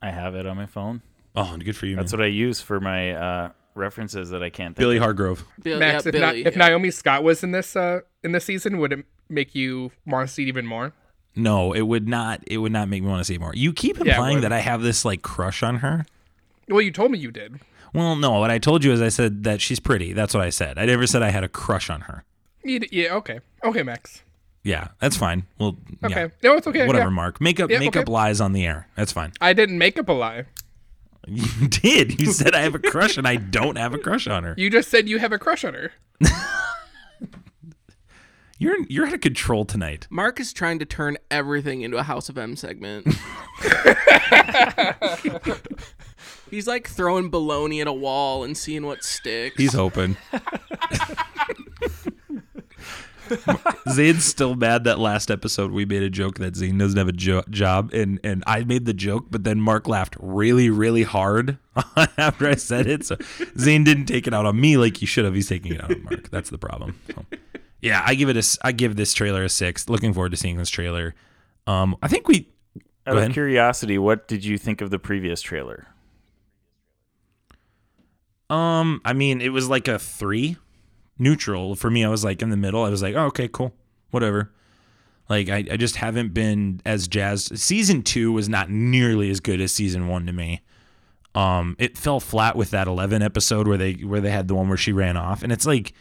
I 0.01 0.09
have 0.11 0.33
it 0.35 0.45
on 0.47 0.57
my 0.57 0.65
phone. 0.65 1.01
Oh, 1.35 1.55
good 1.57 1.77
for 1.77 1.85
you, 1.85 1.95
That's 1.95 2.11
man. 2.11 2.19
what 2.19 2.25
I 2.25 2.29
use 2.29 2.59
for 2.59 2.79
my 2.79 3.11
uh, 3.11 3.51
references 3.75 4.31
that 4.31 4.41
I 4.41 4.49
can't 4.49 4.75
think 4.75 4.77
Billy 4.83 4.97
of. 4.97 5.03
Hargrove. 5.03 5.45
Bill, 5.61 5.77
Max, 5.79 6.05
yeah, 6.05 6.09
if, 6.09 6.15
Na- 6.19 6.31
Billy. 6.31 6.45
if. 6.45 6.55
Naomi 6.55 6.89
Scott 6.91 7.23
was 7.23 7.43
in 7.43 7.51
this 7.51 7.75
uh 7.75 7.99
in 8.23 8.31
this 8.31 8.45
season, 8.45 8.79
would 8.79 8.91
it 8.91 9.05
make 9.29 9.53
you 9.53 9.91
want 10.07 10.27
to 10.27 10.33
see 10.33 10.43
it 10.43 10.47
even 10.47 10.65
more? 10.65 10.93
No, 11.35 11.73
it 11.73 11.81
would 11.81 12.07
not. 12.07 12.41
It 12.47 12.57
would 12.57 12.71
not 12.71 12.89
make 12.89 13.01
me 13.03 13.09
want 13.09 13.19
to 13.21 13.25
see 13.25 13.37
more. 13.37 13.53
You 13.55 13.71
keep 13.73 13.99
it 14.01 14.07
implying 14.07 14.35
would. 14.35 14.43
that 14.43 14.51
I 14.53 14.59
have 14.59 14.81
this 14.81 15.05
like 15.05 15.21
crush 15.21 15.63
on 15.63 15.77
her. 15.77 16.05
Well, 16.67 16.81
you 16.81 16.91
told 16.91 17.11
me 17.11 17.17
you 17.19 17.31
did. 17.31 17.59
Well, 17.93 18.15
no. 18.15 18.39
What 18.39 18.51
I 18.51 18.57
told 18.59 18.83
you 18.83 18.91
is 18.91 19.01
I 19.01 19.09
said 19.09 19.43
that 19.45 19.61
she's 19.61 19.79
pretty. 19.79 20.13
That's 20.13 20.33
what 20.33 20.43
I 20.43 20.49
said. 20.49 20.77
I 20.77 20.85
never 20.85 21.07
said 21.07 21.21
I 21.23 21.29
had 21.29 21.43
a 21.43 21.47
crush 21.49 21.89
on 21.89 22.01
her. 22.01 22.23
You 22.63 22.79
d- 22.81 22.89
Yeah. 22.91 23.15
Okay. 23.15 23.39
Okay, 23.63 23.83
Max. 23.83 24.21
Yeah, 24.63 24.89
that's 24.99 25.15
fine. 25.15 25.43
Well, 25.57 25.77
Okay. 26.03 26.21
yeah. 26.23 26.27
No, 26.43 26.57
it's 26.57 26.67
okay. 26.67 26.85
Whatever, 26.85 27.05
yeah. 27.09 27.15
Mark. 27.15 27.39
Make 27.41 27.59
up 27.59 27.69
Yeah, 27.71 27.79
make 27.79 27.89
okay. 27.89 28.01
up 28.01 28.09
lies 28.09 28.41
on 28.41 28.51
the 28.53 28.65
air. 28.65 28.87
That's 28.95 29.11
fine. 29.13 29.31
I 29.39 29.53
didn't 29.53 29.77
make 29.77 29.97
up 29.97 30.09
a 30.09 30.13
lie. 30.13 30.45
You 31.27 31.67
did. 31.69 32.19
You 32.19 32.31
said 32.33 32.53
I 32.53 32.59
have 32.61 32.75
a 32.75 32.79
crush 32.79 33.17
and 33.17 33.27
I 33.27 33.37
don't 33.37 33.77
have 33.77 33.93
a 33.93 33.97
crush 33.97 34.27
on 34.27 34.43
her. 34.43 34.53
You 34.57 34.69
just 34.69 34.89
said 34.89 35.07
you 35.07 35.17
have 35.19 35.31
a 35.31 35.39
crush 35.39 35.63
on 35.63 35.73
her. 35.75 35.91
You're 38.61 38.75
you're 38.89 39.07
out 39.07 39.13
of 39.13 39.21
control 39.21 39.63
tonight. 39.63 40.05
Mark 40.09 40.41
is 40.41 40.51
trying 40.51 40.79
to 40.79 40.85
turn 40.85 41.17
everything 41.31 41.81
into 41.81 41.97
a 41.97 42.03
House 42.03 42.27
of 42.27 42.37
M 42.37 42.57
segment. 42.57 43.07
He's 46.51 46.67
like 46.67 46.89
throwing 46.89 47.31
baloney 47.31 47.79
at 47.79 47.87
a 47.87 47.93
wall 47.93 48.43
and 48.43 48.57
seeing 48.57 48.85
what 48.85 49.05
sticks. 49.05 49.55
He's 49.55 49.71
hoping. 49.71 50.17
Zayne's 53.89 54.25
still 54.25 54.55
mad 54.55 54.83
that 54.85 54.97
last 54.99 55.29
episode 55.31 55.71
we 55.71 55.85
made 55.85 56.03
a 56.03 56.09
joke 56.09 56.39
that 56.39 56.55
Zayne 56.55 56.77
doesn't 56.79 56.97
have 56.97 57.07
a 57.07 57.13
jo- 57.13 57.45
job, 57.49 57.93
and 57.93 58.19
and 58.25 58.43
I 58.45 58.65
made 58.65 58.83
the 58.85 58.93
joke, 58.93 59.27
but 59.29 59.45
then 59.45 59.61
Mark 59.61 59.87
laughed 59.87 60.17
really 60.19 60.69
really 60.69 61.03
hard 61.03 61.57
after 62.17 62.45
I 62.45 62.55
said 62.55 62.87
it. 62.87 63.05
So 63.05 63.15
Zayne 63.57 63.85
didn't 63.85 64.07
take 64.07 64.27
it 64.27 64.33
out 64.33 64.45
on 64.45 64.59
me 64.59 64.75
like 64.75 64.97
he 64.97 65.05
should 65.05 65.23
have. 65.23 65.33
He's 65.35 65.47
taking 65.47 65.75
it 65.75 65.81
out 65.81 65.91
on 65.91 66.03
Mark. 66.03 66.29
That's 66.29 66.49
the 66.49 66.57
problem. 66.57 66.99
So, 67.07 67.23
yeah, 67.81 68.03
I 68.05 68.15
give 68.15 68.29
it 68.29 68.37
a 68.37 68.59
I 68.63 68.71
give 68.71 68.95
this 68.95 69.13
trailer 69.13 69.43
a 69.43 69.49
six. 69.49 69.89
Looking 69.89 70.13
forward 70.13 70.31
to 70.31 70.37
seeing 70.37 70.57
this 70.57 70.69
trailer. 70.69 71.15
Um, 71.67 71.95
I 72.01 72.07
think 72.07 72.27
we 72.27 72.49
Out 73.05 73.17
of 73.17 73.31
curiosity, 73.31 73.97
what 73.97 74.27
did 74.27 74.43
you 74.43 74.57
think 74.57 74.81
of 74.81 74.89
the 74.89 74.99
previous 74.99 75.41
trailer? 75.41 75.87
Um, 78.49 79.01
I 79.05 79.13
mean, 79.13 79.41
it 79.41 79.49
was 79.49 79.69
like 79.69 79.87
a 79.87 79.99
three, 79.99 80.57
neutral 81.19 81.75
for 81.75 81.91
me. 81.91 82.03
I 82.03 82.09
was 82.09 82.23
like 82.23 82.41
in 82.41 82.49
the 82.49 82.57
middle. 82.57 82.83
I 82.83 82.89
was 82.89 83.03
like, 83.03 83.15
oh, 83.15 83.25
okay, 83.25 83.47
cool, 83.47 83.73
whatever. 84.09 84.51
Like 85.29 85.49
I, 85.49 85.57
I 85.71 85.77
just 85.77 85.97
haven't 85.97 86.33
been 86.33 86.81
as 86.85 87.07
jazzed. 87.07 87.59
Season 87.59 88.01
two 88.01 88.31
was 88.31 88.49
not 88.49 88.71
nearly 88.71 89.29
as 89.29 89.39
good 89.39 89.61
as 89.61 89.71
season 89.71 90.07
one 90.07 90.25
to 90.25 90.33
me. 90.33 90.61
Um, 91.35 91.75
it 91.77 91.95
fell 91.95 92.19
flat 92.19 92.55
with 92.55 92.71
that 92.71 92.87
eleven 92.87 93.21
episode 93.21 93.67
where 93.67 93.77
they 93.77 93.93
where 93.93 94.19
they 94.19 94.31
had 94.31 94.47
the 94.47 94.55
one 94.55 94.67
where 94.67 94.77
she 94.77 94.91
ran 94.91 95.15
off, 95.15 95.43
and 95.43 95.51
it's 95.51 95.67
like 95.67 95.93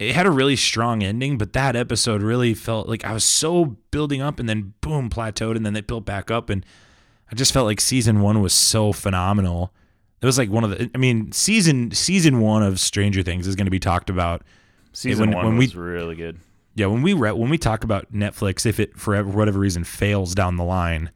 it 0.00 0.14
had 0.14 0.26
a 0.26 0.30
really 0.30 0.56
strong 0.56 1.02
ending, 1.02 1.36
but 1.38 1.52
that 1.52 1.76
episode 1.76 2.22
really 2.22 2.54
felt 2.54 2.88
like 2.88 3.04
I 3.04 3.12
was 3.12 3.24
so 3.24 3.76
building 3.90 4.20
up 4.22 4.40
and 4.40 4.48
then 4.48 4.72
boom 4.80 5.10
plateaued 5.10 5.56
and 5.56 5.64
then 5.64 5.74
they 5.74 5.82
built 5.82 6.04
back 6.04 6.30
up 6.30 6.48
and 6.50 6.64
I 7.30 7.34
just 7.34 7.52
felt 7.52 7.66
like 7.66 7.80
season 7.80 8.20
one 8.22 8.40
was 8.40 8.52
so 8.54 8.92
phenomenal. 8.92 9.72
It 10.22 10.26
was 10.26 10.38
like 10.38 10.50
one 10.50 10.64
of 10.64 10.70
the 10.70 10.90
I 10.94 10.98
mean, 10.98 11.32
season 11.32 11.90
season 11.92 12.40
one 12.40 12.62
of 12.62 12.80
Stranger 12.80 13.22
Things 13.22 13.46
is 13.46 13.56
gonna 13.56 13.70
be 13.70 13.78
talked 13.78 14.10
about. 14.10 14.42
Season 14.92 15.28
when- 15.28 15.36
one 15.36 15.46
when 15.46 15.56
we- 15.56 15.66
was 15.66 15.76
really 15.76 16.16
good. 16.16 16.38
Yeah, 16.74 16.86
when 16.86 17.02
we 17.02 17.12
re- 17.12 17.32
when 17.32 17.50
we 17.50 17.58
talk 17.58 17.84
about 17.84 18.12
Netflix, 18.12 18.64
if 18.64 18.80
it 18.80 18.96
for 18.98 19.22
whatever 19.24 19.58
reason 19.58 19.84
fails 19.84 20.34
down 20.34 20.56
the 20.56 20.64
line, 20.64 21.10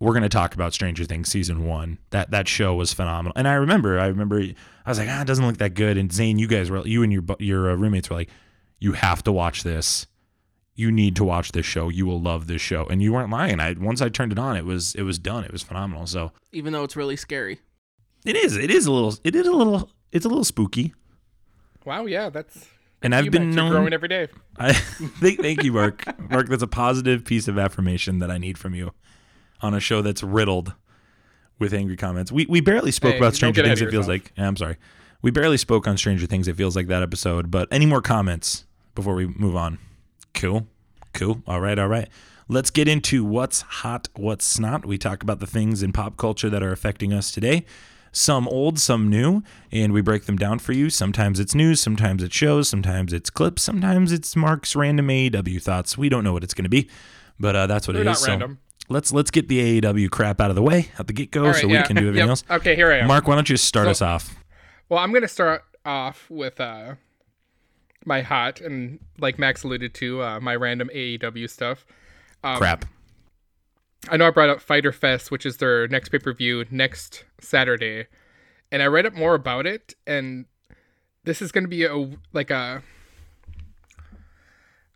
we're 0.00 0.14
gonna 0.14 0.28
talk 0.28 0.54
about 0.54 0.72
Stranger 0.72 1.04
Things 1.04 1.28
season 1.28 1.66
one. 1.66 1.98
That 2.10 2.30
that 2.30 2.46
show 2.48 2.74
was 2.74 2.92
phenomenal, 2.92 3.32
and 3.36 3.48
I 3.48 3.54
remember, 3.54 3.98
I 3.98 4.06
remember, 4.06 4.40
I 4.40 4.54
was 4.88 4.98
like, 4.98 5.08
ah, 5.10 5.22
it 5.22 5.26
doesn't 5.26 5.44
look 5.44 5.58
that 5.58 5.74
good. 5.74 5.96
And 5.96 6.12
Zayne, 6.12 6.38
you 6.38 6.46
guys 6.46 6.70
were, 6.70 6.86
you 6.86 7.02
and 7.02 7.12
your 7.12 7.24
your 7.38 7.70
uh, 7.70 7.74
roommates 7.74 8.08
were 8.08 8.16
like, 8.16 8.30
you 8.78 8.92
have 8.92 9.22
to 9.24 9.32
watch 9.32 9.62
this. 9.62 10.06
You 10.74 10.92
need 10.92 11.16
to 11.16 11.24
watch 11.24 11.50
this 11.50 11.66
show. 11.66 11.88
You 11.88 12.06
will 12.06 12.20
love 12.20 12.46
this 12.46 12.62
show, 12.62 12.86
and 12.86 13.02
you 13.02 13.12
weren't 13.12 13.30
lying. 13.30 13.58
I 13.58 13.72
once 13.72 14.00
I 14.00 14.08
turned 14.08 14.30
it 14.30 14.38
on, 14.38 14.56
it 14.56 14.64
was 14.64 14.94
it 14.94 15.02
was 15.02 15.18
done. 15.18 15.44
It 15.44 15.52
was 15.52 15.62
phenomenal. 15.62 16.06
So 16.06 16.32
even 16.52 16.72
though 16.72 16.84
it's 16.84 16.94
really 16.94 17.16
scary. 17.16 17.60
it 18.24 18.36
is. 18.36 18.56
It 18.56 18.70
is 18.70 18.86
a 18.86 18.92
little. 18.92 19.16
It 19.24 19.34
is 19.34 19.46
a 19.46 19.52
little. 19.52 19.90
It's 20.12 20.24
a 20.24 20.28
little 20.28 20.44
spooky. 20.44 20.94
Wow. 21.84 22.06
Yeah. 22.06 22.30
That's. 22.30 22.68
And 23.02 23.14
I've 23.14 23.32
been. 23.32 23.50
Known. 23.50 23.72
growing 23.72 23.92
every 23.92 24.08
day. 24.08 24.28
I 24.58 24.72
thank, 24.72 25.40
thank 25.40 25.64
you, 25.64 25.72
Mark. 25.72 26.04
Mark, 26.30 26.48
that's 26.48 26.62
a 26.62 26.68
positive 26.68 27.24
piece 27.24 27.48
of 27.48 27.58
affirmation 27.58 28.20
that 28.20 28.30
I 28.30 28.38
need 28.38 28.56
from 28.56 28.76
you 28.76 28.92
on 29.60 29.74
a 29.74 29.80
show 29.80 30.02
that's 30.02 30.22
riddled 30.22 30.74
with 31.58 31.72
angry 31.74 31.96
comments. 31.96 32.30
We 32.30 32.46
we 32.46 32.60
barely 32.60 32.90
spoke 32.92 33.12
Hey, 33.12 33.18
about 33.18 33.34
Stranger 33.34 33.62
Things. 33.62 33.80
It 33.80 33.90
feels 33.90 34.08
like 34.08 34.32
yeah, 34.36 34.46
I'm 34.48 34.56
sorry. 34.56 34.76
We 35.20 35.30
barely 35.30 35.56
spoke 35.56 35.88
on 35.88 35.96
Stranger 35.96 36.26
Things. 36.26 36.46
It 36.46 36.56
feels 36.56 36.76
like 36.76 36.86
that 36.86 37.02
episode. 37.02 37.50
But 37.50 37.68
any 37.72 37.86
more 37.86 38.00
comments 38.00 38.66
before 38.94 39.14
we 39.14 39.26
move 39.26 39.56
on? 39.56 39.78
Cool, 40.34 40.68
cool. 41.12 41.42
All 41.46 41.60
right, 41.60 41.78
all 41.78 41.88
right. 41.88 42.08
Let's 42.50 42.70
get 42.70 42.88
into 42.88 43.24
what's 43.24 43.60
hot, 43.60 44.08
what's 44.14 44.58
not. 44.58 44.86
We 44.86 44.96
talk 44.96 45.22
about 45.22 45.40
the 45.40 45.46
things 45.46 45.82
in 45.82 45.92
pop 45.92 46.16
culture 46.16 46.48
that 46.48 46.62
are 46.62 46.72
affecting 46.72 47.12
us 47.12 47.30
today. 47.30 47.66
Some 48.10 48.48
old, 48.48 48.78
some 48.78 49.10
new, 49.10 49.42
and 49.70 49.92
we 49.92 50.00
break 50.00 50.24
them 50.24 50.36
down 50.36 50.60
for 50.60 50.72
you. 50.72 50.88
Sometimes 50.88 51.38
it's 51.38 51.54
news, 51.54 51.78
sometimes 51.78 52.22
it's 52.22 52.34
shows, 52.34 52.66
sometimes 52.66 53.12
it's 53.12 53.28
clips, 53.28 53.62
sometimes 53.62 54.12
it's 54.12 54.34
Mark's 54.34 54.74
random 54.74 55.08
AEW 55.08 55.60
thoughts. 55.60 55.98
We 55.98 56.08
don't 56.08 56.24
know 56.24 56.32
what 56.32 56.42
it's 56.42 56.54
going 56.54 56.64
to 56.64 56.70
be, 56.70 56.88
but 57.38 57.54
uh, 57.54 57.66
that's 57.66 57.86
what 57.86 57.92
They're 57.94 58.02
it 58.02 58.06
not 58.06 58.16
is. 58.16 58.22
So 58.22 58.28
random. 58.28 58.58
Let's 58.88 59.12
let's 59.12 59.30
get 59.30 59.48
the 59.48 59.80
AEW 59.80 60.10
crap 60.10 60.40
out 60.40 60.50
of 60.50 60.56
the 60.56 60.62
way 60.62 60.90
at 60.98 61.06
the 61.06 61.12
get 61.12 61.30
go, 61.30 61.46
All 61.46 61.54
so 61.54 61.68
right, 61.68 61.78
we 61.80 61.82
can 61.84 61.96
do 61.96 62.08
everything 62.08 62.18
Yep. 62.20 62.28
else. 62.28 62.44
Okay. 62.50 62.74
Here 62.74 62.90
I 62.92 62.98
am. 62.98 63.06
Mark, 63.06 63.28
why 63.28 63.34
don't 63.34 63.48
you 63.50 63.56
start 63.56 63.86
So- 63.86 63.90
us 63.90 64.02
off? 64.02 64.36
Well, 64.88 64.98
I'm 65.00 65.12
gonna 65.12 65.28
start 65.28 65.64
off 65.84 66.26
with 66.30 66.58
uh 66.60 66.94
my 68.06 68.22
hot 68.22 68.60
and 68.60 69.00
like 69.18 69.38
Max 69.38 69.62
alluded 69.64 69.92
to, 69.94 70.22
uh, 70.22 70.40
my 70.40 70.56
random 70.56 70.88
AEW 70.94 71.46
stuff. 71.50 71.84
Um, 72.42 72.56
crap. 72.56 72.84
I 74.08 74.16
know 74.16 74.26
I 74.28 74.30
brought 74.30 74.48
up 74.48 74.60
Fyter 74.62 74.92
Fest, 74.92 75.30
which 75.30 75.44
is 75.44 75.56
their 75.58 75.86
next 75.88 76.08
pay 76.08 76.18
per 76.18 76.32
view 76.32 76.64
next 76.70 77.24
Saturday, 77.40 78.06
and 78.72 78.80
I 78.82 78.86
read 78.86 79.04
up 79.04 79.12
more 79.14 79.34
about 79.34 79.66
it, 79.66 79.94
and 80.06 80.46
this 81.24 81.42
is 81.42 81.52
going 81.52 81.64
to 81.64 81.68
be 81.68 81.84
a 81.84 82.08
like 82.32 82.50
a. 82.50 82.82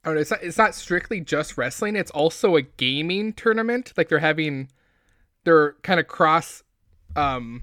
I 0.05 0.09
don't 0.09 0.15
know. 0.17 0.21
It's 0.21 0.31
not. 0.31 0.43
It's 0.43 0.59
not 0.59 0.75
strictly 0.75 1.21
just 1.21 1.57
wrestling. 1.57 1.95
It's 1.95 2.11
also 2.11 2.57
a 2.57 2.63
gaming 2.63 3.33
tournament. 3.33 3.93
Like 3.97 4.09
they're 4.09 4.19
having, 4.19 4.69
they're 5.45 5.75
kind 5.83 6.01
of 6.01 6.09
cross, 6.09 6.65
um, 7.15 7.63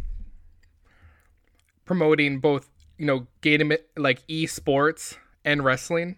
promoting 1.86 2.40
both 2.40 2.70
you 2.98 3.06
know 3.06 3.28
game 3.42 3.74
like 3.98 4.26
esports 4.28 5.18
and 5.44 5.66
wrestling. 5.66 6.16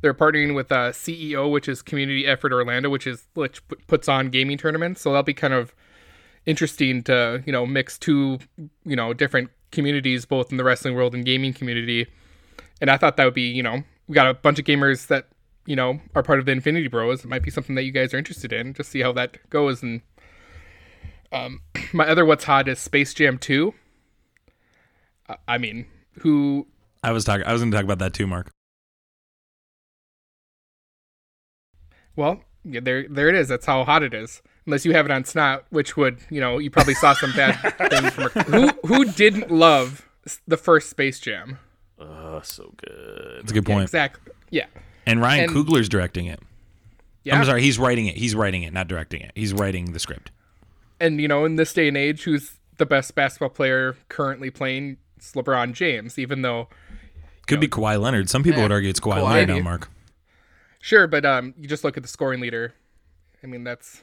They're 0.00 0.14
partnering 0.14 0.54
with 0.54 0.70
uh, 0.70 0.92
CEO, 0.92 1.50
which 1.50 1.68
is 1.68 1.82
Community 1.82 2.26
Effort 2.26 2.52
Orlando, 2.52 2.90
which 2.90 3.06
is 3.06 3.26
which 3.34 3.62
puts 3.86 4.06
on 4.06 4.28
gaming 4.28 4.58
tournaments. 4.58 5.00
So 5.00 5.10
that'll 5.10 5.22
be 5.22 5.34
kind 5.34 5.54
of 5.54 5.74
interesting 6.44 7.02
to 7.04 7.42
you 7.46 7.52
know 7.52 7.64
mix 7.64 7.98
two 7.98 8.38
you 8.84 8.96
know 8.96 9.14
different 9.14 9.48
communities, 9.72 10.26
both 10.26 10.50
in 10.50 10.58
the 10.58 10.64
wrestling 10.64 10.94
world 10.94 11.14
and 11.14 11.24
gaming 11.24 11.54
community. 11.54 12.06
And 12.82 12.90
I 12.90 12.98
thought 12.98 13.16
that 13.16 13.24
would 13.24 13.34
be 13.34 13.48
you 13.48 13.62
know 13.62 13.82
we 14.08 14.14
got 14.14 14.28
a 14.28 14.34
bunch 14.34 14.58
of 14.58 14.66
gamers 14.66 15.06
that 15.06 15.28
you 15.68 15.76
know 15.76 16.00
are 16.14 16.22
part 16.22 16.38
of 16.38 16.46
the 16.46 16.52
Infinity 16.52 16.88
Bros. 16.88 17.24
It 17.24 17.28
might 17.28 17.42
be 17.42 17.50
something 17.50 17.74
that 17.74 17.82
you 17.84 17.92
guys 17.92 18.14
are 18.14 18.18
interested 18.18 18.52
in. 18.52 18.72
Just 18.72 18.90
see 18.90 19.00
how 19.00 19.12
that 19.12 19.48
goes. 19.50 19.82
And 19.82 20.00
um, 21.30 21.60
my 21.92 22.08
other 22.08 22.24
what's 22.24 22.44
hot 22.44 22.66
is 22.68 22.78
Space 22.78 23.12
Jam 23.12 23.36
Two. 23.38 23.74
Uh, 25.28 25.36
I 25.46 25.58
mean, 25.58 25.84
who 26.20 26.66
I 27.04 27.12
was 27.12 27.24
talking. 27.24 27.46
I 27.46 27.52
was 27.52 27.60
going 27.60 27.70
to 27.70 27.76
talk 27.76 27.84
about 27.84 27.98
that 27.98 28.14
too, 28.14 28.26
Mark. 28.26 28.50
Well, 32.16 32.40
yeah, 32.64 32.80
there 32.80 33.06
there 33.08 33.28
it 33.28 33.34
is. 33.34 33.48
That's 33.48 33.66
how 33.66 33.84
hot 33.84 34.02
it 34.02 34.14
is. 34.14 34.42
Unless 34.66 34.84
you 34.84 34.92
have 34.92 35.06
it 35.06 35.12
on 35.12 35.24
Snot, 35.24 35.64
which 35.70 35.96
would, 35.96 36.18
you 36.30 36.40
know, 36.40 36.58
you 36.58 36.70
probably 36.70 36.94
saw 36.94 37.14
some 37.14 37.32
bad 37.32 37.52
things 37.90 38.10
from 38.14 38.30
who 38.44 38.68
who 38.86 39.04
didn't 39.04 39.50
love 39.50 40.08
the 40.46 40.56
first 40.56 40.90
Space 40.90 41.20
Jam. 41.20 41.58
Oh, 41.98 42.40
so 42.42 42.72
good. 42.76 43.40
That's 43.42 43.50
a 43.50 43.54
good 43.54 43.68
Yeah, 43.68 43.74
point. 43.74 43.82
exactly. 43.84 44.32
Yeah. 44.50 44.66
And 45.08 45.20
Ryan 45.20 45.44
And- 45.44 45.52
Coogler's 45.52 45.88
directing 45.88 46.26
it. 46.26 46.40
Yeah. 47.24 47.38
I'm 47.38 47.44
sorry, 47.44 47.62
he's 47.62 47.78
writing 47.78 48.06
it. 48.06 48.16
He's 48.16 48.34
writing 48.34 48.62
it, 48.62 48.72
not 48.72 48.88
directing 48.88 49.20
it. 49.20 49.32
He's 49.34 49.52
writing 49.52 49.92
the 49.92 49.98
script. 49.98 50.30
and 51.00 51.20
you 51.20 51.28
know, 51.28 51.44
in 51.44 51.56
this 51.56 51.72
day 51.72 51.86
and 51.88 51.96
age, 51.96 52.22
who's 52.24 52.58
the 52.78 52.86
best 52.86 53.14
basketball 53.14 53.50
player 53.50 53.96
currently 54.08 54.50
playing? 54.50 54.96
It's 55.16 55.32
LeBron 55.32 55.72
James, 55.72 56.18
even 56.18 56.42
though 56.42 56.68
Could 57.46 57.60
be 57.60 57.68
Kawhi 57.68 58.00
Leonard. 58.00 58.28
Some 58.30 58.42
people 58.42 58.58
Yeah. 58.58 58.64
would 58.66 58.72
argue 58.72 58.90
it's 58.90 59.00
Kawhi, 59.00 59.16
Kawhi. 59.18 59.22
Leonard 59.32 59.48
now, 59.48 59.60
Mark. 59.62 59.88
Sure, 60.80 61.06
but 61.06 61.24
um, 61.24 61.54
you 61.58 61.66
just 61.68 61.82
look 61.84 61.96
at 61.96 62.02
the 62.02 62.08
scoring 62.08 62.40
leader. 62.40 62.74
I 63.42 63.46
mean, 63.46 63.64
that's 63.64 64.02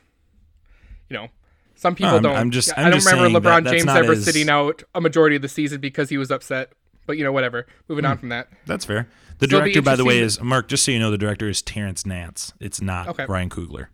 you 1.10 1.16
know, 1.18 1.28
some 1.76 1.96
people 1.96 2.14
I'm- 2.14 2.24
don't. 2.24 2.36
I'm 2.36 2.52
just- 2.52 2.72
I 2.78 2.84
I'm 2.84 2.92
don't 2.92 3.00
just 3.00 3.08
remember 3.12 3.30
saying 3.30 3.44
that 3.44 3.64
LeBron 3.64 3.72
James 3.72 3.88
ever 3.88 4.12
as- 4.14 4.24
sitting 4.26 4.50
out 4.50 4.84
a 4.94 5.02
majority 5.02 5.36
of 5.36 5.42
the 5.42 5.50
season 5.50 5.80
because 5.82 6.10
he 6.10 6.18
was 6.18 6.32
upset. 6.32 6.72
But 7.06 7.18
you 7.18 7.24
know, 7.24 7.32
whatever. 7.32 7.68
Moving 7.88 8.06
Hmm. 8.06 8.12
on 8.12 8.18
from 8.18 8.30
that. 8.30 8.48
That's 8.66 8.84
fair. 8.86 9.08
The 9.40 9.48
So 9.48 9.60
director, 9.60 9.82
by 9.82 9.96
the 9.96 10.06
way, 10.06 10.20
is 10.20 10.40
Mark. 10.42 10.68
Just 10.68 10.86
so 10.86 10.92
you 10.92 11.00
know, 11.00 11.12
the 11.12 11.18
director 11.18 11.50
is 11.50 11.62
Terrence 11.62 12.06
Nance. 12.06 12.54
It's 12.60 12.82
not 12.82 13.08
Okay. 13.10 13.26
Ryan 13.26 13.50
Coogler. 13.50 13.88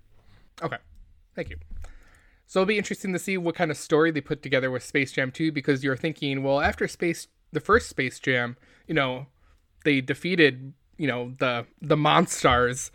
Okay, 0.61 0.77
thank 1.35 1.49
you. 1.49 1.57
So 2.45 2.59
it'll 2.61 2.67
be 2.67 2.77
interesting 2.77 3.13
to 3.13 3.19
see 3.19 3.37
what 3.37 3.55
kind 3.55 3.71
of 3.71 3.77
story 3.77 4.11
they 4.11 4.21
put 4.21 4.43
together 4.43 4.69
with 4.69 4.83
Space 4.83 5.13
Jam 5.13 5.31
2 5.31 5.51
because 5.51 5.83
you're 5.83 5.95
thinking, 5.95 6.43
well, 6.43 6.59
after 6.59 6.87
Space, 6.87 7.27
the 7.53 7.61
first 7.61 7.87
Space 7.87 8.19
Jam, 8.19 8.57
you 8.87 8.93
know, 8.93 9.27
they 9.85 10.01
defeated, 10.01 10.73
you 10.97 11.07
know, 11.07 11.33
the 11.39 11.65
the 11.81 11.95
Monstars, 11.95 12.91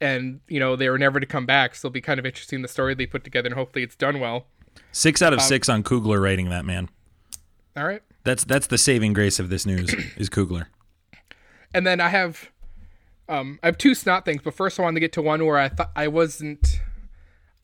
and 0.00 0.40
you 0.48 0.58
know 0.58 0.76
they 0.76 0.88
were 0.88 0.98
never 0.98 1.20
to 1.20 1.26
come 1.26 1.46
back. 1.46 1.74
So 1.74 1.86
it'll 1.86 1.92
be 1.92 2.00
kind 2.00 2.18
of 2.18 2.26
interesting 2.26 2.62
the 2.62 2.68
story 2.68 2.94
they 2.94 3.06
put 3.06 3.22
together, 3.22 3.46
and 3.46 3.54
hopefully 3.54 3.82
it's 3.82 3.96
done 3.96 4.18
well. 4.18 4.46
Six 4.92 5.22
Um, 5.22 5.26
out 5.28 5.32
of 5.34 5.42
six 5.42 5.68
on 5.68 5.82
Coogler 5.82 6.20
rating 6.20 6.48
that 6.50 6.64
man. 6.64 6.88
All 7.76 7.86
right. 7.86 8.02
That's 8.24 8.44
that's 8.44 8.66
the 8.66 8.78
saving 8.78 9.12
grace 9.12 9.38
of 9.38 9.50
this 9.50 9.66
news 9.66 9.94
is 10.16 10.28
Coogler. 10.28 10.66
And 11.74 11.86
then 11.86 12.00
I 12.00 12.08
have 12.08 12.50
um 13.28 13.58
I 13.62 13.66
have 13.66 13.78
two 13.78 13.94
snot 13.94 14.24
things, 14.24 14.42
but 14.42 14.54
first 14.54 14.78
I 14.78 14.82
wanted 14.82 14.96
to 14.96 15.00
get 15.00 15.12
to 15.14 15.22
one 15.22 15.44
where 15.44 15.58
I 15.58 15.68
thought 15.68 15.90
I 15.96 16.08
wasn't 16.08 16.80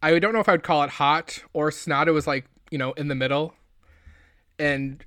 I 0.03 0.19
don't 0.19 0.33
know 0.33 0.41
if 0.41 0.49
I 0.49 0.53
would 0.53 0.65
call 0.65 0.83
it 0.83 0.91
hot 0.91 1.43
or 1.53 1.71
snot. 1.71 2.09
It 2.09 2.13
was 2.13 2.27
like, 2.27 2.47
you 2.71 2.79
know, 2.79 2.93
in 2.93 3.09
the 3.09 3.15
middle. 3.15 3.55
And 4.59 5.05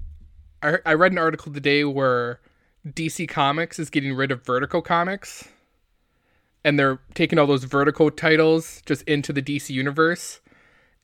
I 0.61 0.77
I 0.85 0.93
read 0.93 1.11
an 1.11 1.17
article 1.17 1.53
today 1.53 1.83
where 1.83 2.39
DC 2.87 3.27
Comics 3.27 3.79
is 3.79 3.89
getting 3.89 4.13
rid 4.13 4.31
of 4.31 4.45
Vertigo 4.45 4.81
Comics. 4.81 5.47
And 6.63 6.79
they're 6.79 6.99
taking 7.13 7.37
all 7.37 7.45
those 7.45 7.63
Vertigo 7.63 8.09
titles 8.09 8.81
just 8.85 9.03
into 9.03 9.31
the 9.31 9.41
DC 9.41 9.69
universe 9.69 10.39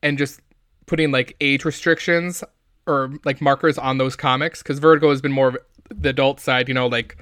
and 0.02 0.18
just 0.18 0.42
putting 0.88 1.12
like 1.12 1.36
age 1.40 1.66
restrictions 1.66 2.44
or 2.88 3.14
like 3.26 3.42
markers 3.42 3.78
on 3.78 3.98
those 3.98 4.16
comics 4.16 4.64
because 4.64 4.80
Vertigo 4.80 5.10
has 5.10 5.22
been 5.22 5.32
more 5.32 5.50
of 5.50 5.58
the 5.90 6.10
adult 6.10 6.40
side, 6.40 6.68
you 6.68 6.74
know, 6.74 6.88
like 6.88 7.18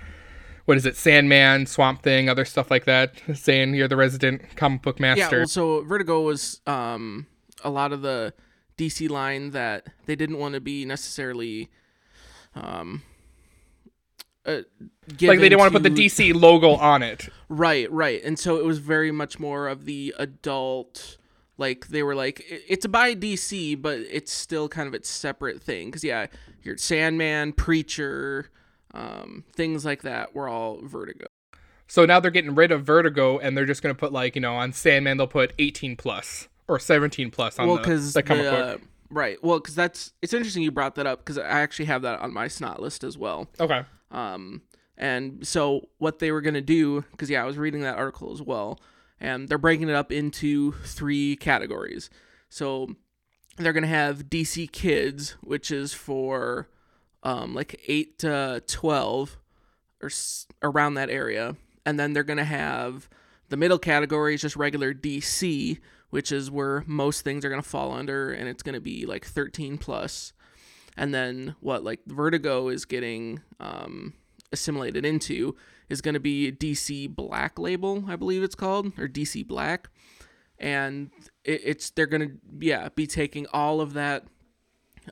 what 0.70 0.78
is 0.78 0.86
it, 0.86 0.96
Sandman, 0.96 1.66
Swamp 1.66 2.04
Thing, 2.04 2.30
other 2.30 2.46
stuff 2.46 2.70
like 2.70 2.86
that, 2.86 3.16
saying 3.34 3.74
you're 3.74 3.88
the 3.88 3.96
resident 3.98 4.56
comic 4.56 4.84
book 4.84 5.00
Yeah, 5.00 5.16
master. 5.16 5.40
well, 5.40 5.48
so 5.48 5.82
Vertigo 5.82 6.22
was 6.22 6.62
um, 6.68 7.26
a 7.64 7.72
lot 7.72 7.92
of 7.92 8.04
the 8.04 8.36
DC 8.78 9.10
line 9.10 9.50
that 9.50 9.88
they 10.06 10.16
didn't 10.16 10.38
want 10.38 10.54
to 10.54 10.62
be 10.62 10.86
necessarily 10.86 11.72
um, 12.54 13.02
uh, 14.46 14.62
like 15.22 15.40
they 15.40 15.50
didn't 15.50 15.58
want 15.58 15.74
to 15.74 15.80
put 15.80 15.84
the 15.84 15.90
DC 15.90 16.34
logo 16.40 16.76
on 16.76 17.02
it. 17.02 17.30
Right, 17.50 17.92
right. 17.92 18.24
And 18.24 18.38
so 18.38 18.58
it 18.58 18.64
was 18.64 18.78
very 18.78 19.12
much 19.12 19.40
more 19.40 19.68
of 19.68 19.86
the 19.86 20.14
adult 20.20 21.18
like 21.58 21.88
they 21.88 22.04
were 22.04 22.16
like 22.16 22.46
"I- 22.52 22.62
it's 22.68 22.86
by 22.86 23.16
DC 23.16 23.82
but 23.82 23.98
it's 24.00 24.32
still 24.32 24.70
kind 24.70 24.88
of 24.88 24.94
its 24.94 25.10
separate 25.10 25.64
thing 25.64 25.92
cuz 25.92 26.04
yeah, 26.04 26.28
your 26.62 26.78
Sandman, 26.78 27.54
Preacher, 27.54 28.52
um, 28.94 29.44
things 29.56 29.86
like 29.86 30.02
that 30.04 30.34
were 30.34 30.48
all 30.48 30.80
Vertigo. 30.82 31.28
So 31.88 32.06
now 32.06 32.20
they're 32.20 32.32
getting 32.32 32.54
rid 32.54 32.72
of 32.72 32.84
Vertigo 32.84 33.40
and 33.40 33.58
they're 33.58 33.66
just 33.66 33.82
going 33.82 33.94
to 33.94 34.00
put 34.00 34.14
like, 34.14 34.36
you 34.36 34.42
know, 34.42 34.56
on 34.56 34.74
Sandman 34.74 35.18
they'll 35.18 35.28
put 35.28 35.54
18 35.58 35.96
plus 35.96 36.48
or 36.68 36.78
17 36.78 37.32
plus 37.32 37.58
on 37.58 37.68
well 37.68 37.78
the, 37.78 38.12
the 38.14 38.24
comic 38.24 38.46
the, 38.46 38.52
book. 38.52 38.82
right. 39.10 39.44
Well, 39.44 39.60
cuz 39.60 39.74
that's 39.74 40.14
it's 40.22 40.34
interesting 40.34 40.62
you 40.62 40.72
brought 40.72 40.96
that 40.96 41.08
up 41.08 41.26
cuz 41.26 41.38
I 41.40 41.46
actually 41.46 41.86
have 41.86 42.04
that 42.04 42.20
on 42.20 42.32
my 42.32 42.48
snot 42.48 42.80
list 42.80 43.04
as 43.04 43.18
well. 43.18 43.50
Okay. 43.60 43.84
Um, 44.12 44.62
and 44.98 45.48
so 45.48 45.90
what 45.98 46.20
they 46.20 46.32
were 46.32 46.42
gonna 46.42 46.62
do, 46.62 47.04
because 47.12 47.30
yeah, 47.30 47.42
I 47.42 47.46
was 47.46 47.58
reading 47.58 47.82
that 47.82 47.98
article 47.98 48.32
as 48.32 48.42
well, 48.42 48.80
and 49.20 49.50
they're 49.50 49.58
breaking 49.58 49.90
it 49.90 49.96
up 49.96 50.12
into 50.12 50.74
three 50.84 51.36
categories. 51.38 52.12
So 52.50 52.96
they're 53.58 53.74
gonna 53.74 53.88
have 53.88 54.30
DC 54.30 54.72
Kids, 54.72 55.38
which 55.42 55.72
is 55.72 55.94
for 55.94 56.68
um, 57.24 57.54
like 57.54 57.82
eight 57.88 58.20
to 58.20 58.64
twelve, 58.68 59.38
or 60.02 60.08
s- 60.08 60.48
around 60.62 60.96
that 60.96 61.10
area, 61.10 61.56
and 61.86 62.00
then 62.00 62.14
they're 62.14 62.24
gonna 62.24 62.44
have 62.44 63.10
the 63.50 63.58
middle 63.58 63.80
category 63.80 64.36
is 64.36 64.42
just 64.42 64.56
regular 64.56 64.94
DC, 64.94 65.80
which 66.10 66.32
is 66.32 66.52
where 66.52 66.84
most 66.88 67.22
things 67.22 67.44
are 67.44 67.50
gonna 67.50 67.62
fall 67.62 67.94
under, 67.94 68.32
and 68.32 68.48
it's 68.48 68.64
gonna 68.64 68.82
be 68.82 69.06
like 69.06 69.26
thirteen 69.26 69.78
plus. 69.78 70.34
And 70.98 71.14
then 71.14 71.56
what 71.62 71.84
like 71.84 72.02
Vertigo 72.08 72.68
is 72.68 72.84
getting 72.84 73.42
um, 73.60 74.14
assimilated 74.52 75.06
into 75.06 75.56
is 75.90 76.02
going 76.02 76.14
to 76.14 76.20
be 76.20 76.52
DC 76.52 77.14
Black 77.14 77.58
Label, 77.58 78.04
I 78.08 78.16
believe 78.16 78.44
it's 78.44 78.56
called, 78.56 78.88
or 79.00 79.08
DC 79.08 79.48
Black, 79.48 79.90
and 80.58 81.10
it, 81.44 81.62
it's 81.64 81.90
they're 81.90 82.06
going 82.06 82.28
to 82.30 82.36
yeah 82.60 82.90
be 82.94 83.08
taking 83.08 83.48
all 83.54 83.82
of 83.82 83.94
that 83.94 84.26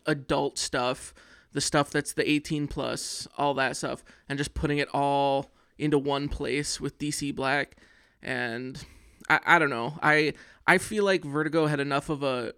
adult 0.05 0.57
stuff, 0.57 1.13
the 1.57 1.61
stuff 1.61 1.89
that's 1.89 2.13
the 2.13 2.29
18 2.29 2.67
plus, 2.67 3.27
all 3.35 3.55
that 3.55 3.75
stuff, 3.75 4.03
and 4.29 4.37
just 4.37 4.53
putting 4.53 4.77
it 4.77 4.87
all 4.93 5.49
into 5.79 5.97
one 5.97 6.29
place 6.29 6.79
with 6.79 6.99
DC 6.99 7.33
Black, 7.33 7.77
and 8.21 8.85
I, 9.27 9.39
I 9.43 9.57
don't 9.57 9.71
know. 9.71 9.97
I 10.03 10.33
I 10.67 10.77
feel 10.77 11.03
like 11.03 11.25
Vertigo 11.25 11.65
had 11.65 11.79
enough 11.79 12.09
of 12.09 12.21
a 12.21 12.53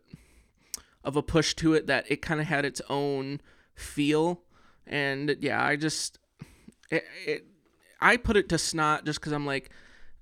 of 1.06 1.16
a 1.16 1.24
push 1.24 1.54
to 1.54 1.76
it 1.76 1.88
that 1.88 2.12
it 2.12 2.22
kind 2.22 2.42
of 2.42 2.48
had 2.48 2.66
its 2.66 2.82
own 2.90 3.40
feel. 3.74 4.42
And 4.86 5.38
yeah 5.40 5.64
i 5.64 5.76
just 5.76 6.18
it, 6.90 7.06
it 7.26 7.46
i 8.02 8.18
put 8.18 8.36
it 8.36 8.50
to 8.50 8.58
snot 8.58 9.06
just 9.06 9.20
because 9.20 9.32
i'm 9.32 9.46
like 9.46 9.70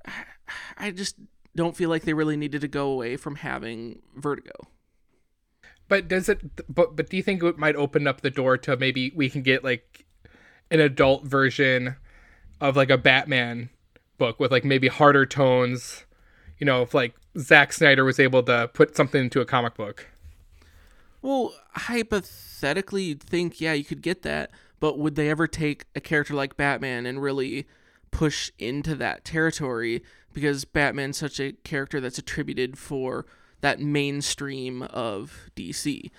i 0.78 0.92
just 0.92 1.16
don't 1.56 1.76
feel 1.76 1.90
like 1.90 2.04
they 2.04 2.14
really 2.14 2.36
needed 2.36 2.62
to 2.62 2.68
go 2.68 2.92
away 2.92 3.16
from 3.16 3.36
having 3.38 4.02
vertigo 4.16 4.68
But 5.88 6.08
does 6.08 6.28
it 6.30 6.42
but 6.74 6.96
but 6.96 7.10
do 7.10 7.18
you 7.18 7.24
think 7.24 7.44
it 7.44 7.58
might 7.58 7.76
open 7.76 8.08
up 8.08 8.22
the 8.22 8.30
door 8.30 8.58
to 8.60 8.76
maybe 8.78 9.12
we 9.16 9.30
can 9.30 9.42
get 9.42 9.64
like 9.64 10.06
an 10.70 10.80
adult 10.80 11.24
version 11.26 11.96
of 12.60 12.76
like 12.76 12.90
a 12.90 12.98
Batman 12.98 13.70
book 14.18 14.40
with 14.40 14.52
like 14.52 14.66
maybe 14.66 14.88
harder 14.88 15.26
tones, 15.26 16.06
you 16.58 16.66
know, 16.66 16.82
if 16.82 16.94
like 16.94 17.16
Zack 17.38 17.72
Snyder 17.72 18.04
was 18.04 18.20
able 18.20 18.44
to 18.44 18.70
put 18.74 18.96
something 18.98 19.22
into 19.26 19.40
a 19.42 19.46
comic 19.46 19.76
book. 19.76 20.08
well 21.22 21.54
hypothetically 21.72 23.04
you'd 23.04 23.24
think 23.24 23.60
yeah 23.62 23.74
you 23.74 23.84
could 23.84 24.02
get 24.02 24.22
that 24.24 24.50
but 24.80 24.98
would 24.98 25.16
they 25.16 25.30
ever 25.30 25.48
take 25.48 25.86
a 25.96 26.00
character 26.02 26.34
like 26.34 26.58
batman 26.58 27.06
and 27.06 27.22
really 27.22 27.68
push 28.12 28.52
into 28.60 28.96
that 28.96 29.24
territory 29.26 30.04
because 30.34 30.66
batman's 30.66 31.18
such 31.18 31.40
a 31.40 31.54
character 31.64 32.00
that's 32.00 32.18
attributed 32.18 32.78
for 32.78 33.26
that 33.62 33.80
mainstream 33.80 34.84
of 34.84 35.50
dc 35.56 36.10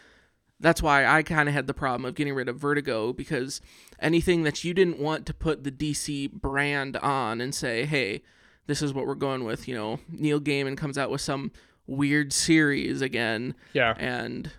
that's 0.61 0.83
why 0.83 1.07
I 1.07 1.23
kind 1.23 1.49
of 1.49 1.55
had 1.55 1.67
the 1.67 1.75
problem 1.75 2.05
of 2.05 2.15
getting 2.15 2.35
rid 2.35 2.49
of 2.49 2.57
Vertigo 2.57 3.13
because 3.13 3.61
anything 4.01 4.43
that 4.43 4.65
you 4.65 4.75
didn't 4.75 4.99
want 4.99 5.27
to 5.27 5.35
put 5.35 5.65
the 5.65 5.71
DC 5.71 6.33
brand 6.33 6.97
on 6.97 7.41
and 7.41 7.55
say, 7.55 7.85
hey, 7.85 8.23
this 8.67 8.83
is 8.83 8.93
what 8.93 9.07
we're 9.07 9.15
going 9.15 9.45
with, 9.45 9.69
you 9.69 9.75
know, 9.75 10.01
Neil 10.09 10.41
Gaiman 10.41 10.77
comes 10.77 10.99
out 10.99 11.11
with 11.11 11.21
some 11.21 11.53
weird 11.87 12.33
series 12.33 13.01
again. 13.01 13.55
Yeah. 13.73 13.95
And 13.97 14.51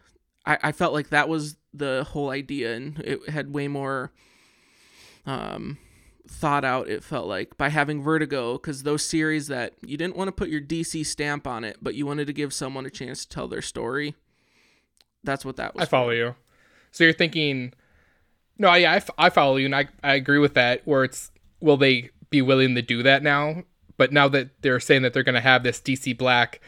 I, 0.45 0.57
I 0.63 0.71
felt 0.71 0.93
like 0.93 1.09
that 1.09 1.27
was 1.27 1.57
the 1.73 2.05
whole 2.09 2.29
idea 2.29 2.75
and 2.75 2.99
it 2.99 3.29
had 3.29 3.53
way 3.53 3.67
more 3.67 4.11
um, 5.25 5.77
thought 6.29 6.63
out, 6.63 6.87
it 6.87 7.03
felt 7.03 7.27
like, 7.27 7.57
by 7.57 7.69
having 7.69 8.01
Vertigo 8.01 8.53
because 8.53 8.83
those 8.83 9.03
series 9.03 9.47
that 9.47 9.73
you 9.81 9.97
didn't 9.97 10.15
want 10.15 10.27
to 10.29 10.31
put 10.31 10.49
your 10.49 10.61
DC 10.61 11.05
stamp 11.05 11.47
on 11.47 11.63
it, 11.63 11.77
but 11.81 11.95
you 11.95 12.05
wanted 12.05 12.27
to 12.27 12.33
give 12.33 12.53
someone 12.53 12.85
a 12.85 12.89
chance 12.89 13.25
to 13.25 13.29
tell 13.29 13.47
their 13.47 13.61
story. 13.61 14.15
That's 15.23 15.43
what 15.43 15.57
that 15.57 15.75
was. 15.75 15.83
I 15.83 15.85
follow 15.85 16.11
you. 16.11 16.35
So 16.91 17.03
you're 17.03 17.13
thinking, 17.13 17.73
no, 18.57 18.73
yeah, 18.73 18.93
I, 18.93 18.95
f- 18.97 19.09
I 19.17 19.29
follow 19.29 19.57
you, 19.57 19.65
and 19.65 19.75
I, 19.75 19.87
I 20.03 20.13
agree 20.15 20.39
with 20.39 20.53
that. 20.53 20.81
Where 20.85 21.03
it's, 21.03 21.31
will 21.59 21.77
they 21.77 22.11
be 22.29 22.41
willing 22.41 22.75
to 22.75 22.81
do 22.81 23.03
that 23.03 23.21
now? 23.21 23.63
But 23.97 24.13
now 24.13 24.29
that 24.29 24.49
they're 24.61 24.79
saying 24.79 25.01
that 25.01 25.13
they're 25.13 25.23
going 25.23 25.35
to 25.35 25.41
have 25.41 25.63
this 25.63 25.81
DC 25.81 26.17
Black, 26.17 26.61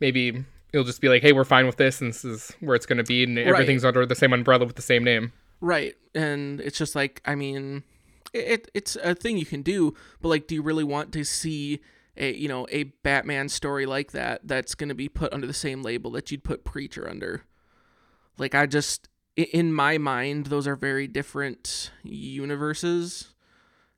maybe 0.00 0.44
it'll 0.72 0.86
just 0.86 1.00
be 1.00 1.08
like, 1.08 1.22
hey, 1.22 1.32
we're 1.32 1.44
fine 1.44 1.66
with 1.66 1.76
this, 1.76 2.00
and 2.00 2.10
this 2.10 2.24
is 2.24 2.52
where 2.60 2.76
it's 2.76 2.86
going 2.86 2.98
to 2.98 3.04
be, 3.04 3.24
and 3.24 3.38
everything's 3.38 3.84
under 3.84 4.06
the 4.06 4.14
same 4.14 4.32
umbrella 4.32 4.64
with 4.64 4.76
the 4.76 4.82
same 4.82 5.04
name. 5.04 5.32
Right. 5.60 5.94
And 6.14 6.60
it's 6.60 6.78
just 6.78 6.94
like, 6.94 7.20
I 7.26 7.34
mean, 7.34 7.82
it 8.32 8.70
it's 8.74 8.96
a 8.96 9.14
thing 9.14 9.38
you 9.38 9.46
can 9.46 9.62
do, 9.62 9.94
but 10.20 10.28
like 10.28 10.46
do 10.46 10.54
you 10.54 10.62
really 10.62 10.84
want 10.84 11.12
to 11.12 11.24
see 11.24 11.80
a, 12.16 12.34
you 12.34 12.48
know, 12.48 12.66
a 12.70 12.84
Batman 13.02 13.48
story 13.48 13.86
like 13.86 14.12
that 14.12 14.46
that's 14.46 14.74
going 14.74 14.88
to 14.88 14.94
be 14.94 15.08
put 15.08 15.32
under 15.32 15.46
the 15.46 15.52
same 15.52 15.82
label 15.82 16.10
that 16.12 16.30
you'd 16.30 16.44
put 16.44 16.64
Preacher 16.64 17.08
under? 17.08 17.44
Like 18.38 18.54
I 18.54 18.66
just 18.66 19.08
in 19.36 19.72
my 19.72 19.96
mind 19.96 20.46
those 20.46 20.66
are 20.66 20.76
very 20.76 21.06
different 21.06 21.92
universes 22.02 23.32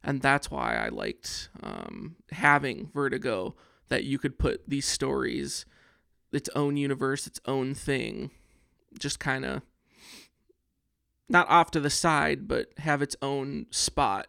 and 0.05 0.20
that's 0.20 0.51
why 0.51 0.76
I 0.76 0.89
liked 0.89 1.49
um, 1.62 2.16
having 2.33 2.91
Vertigo 2.93 3.55
that 3.89 4.05
you 4.05 4.18
could 4.18 4.39
put 4.39 4.68
these 4.68 4.87
stories 4.87 5.64
its 6.33 6.49
own 6.55 6.76
universe, 6.76 7.26
its 7.26 7.41
own 7.47 7.74
thing, 7.74 8.30
just 8.99 9.20
kind 9.20 9.45
of 9.45 9.62
not 11.33 11.49
off 11.49 11.70
to 11.72 11.80
the 11.80 11.91
side, 11.91 12.47
but 12.47 12.68
have 12.78 13.03
its 13.03 13.16
own 13.22 13.66
spot. 13.70 14.28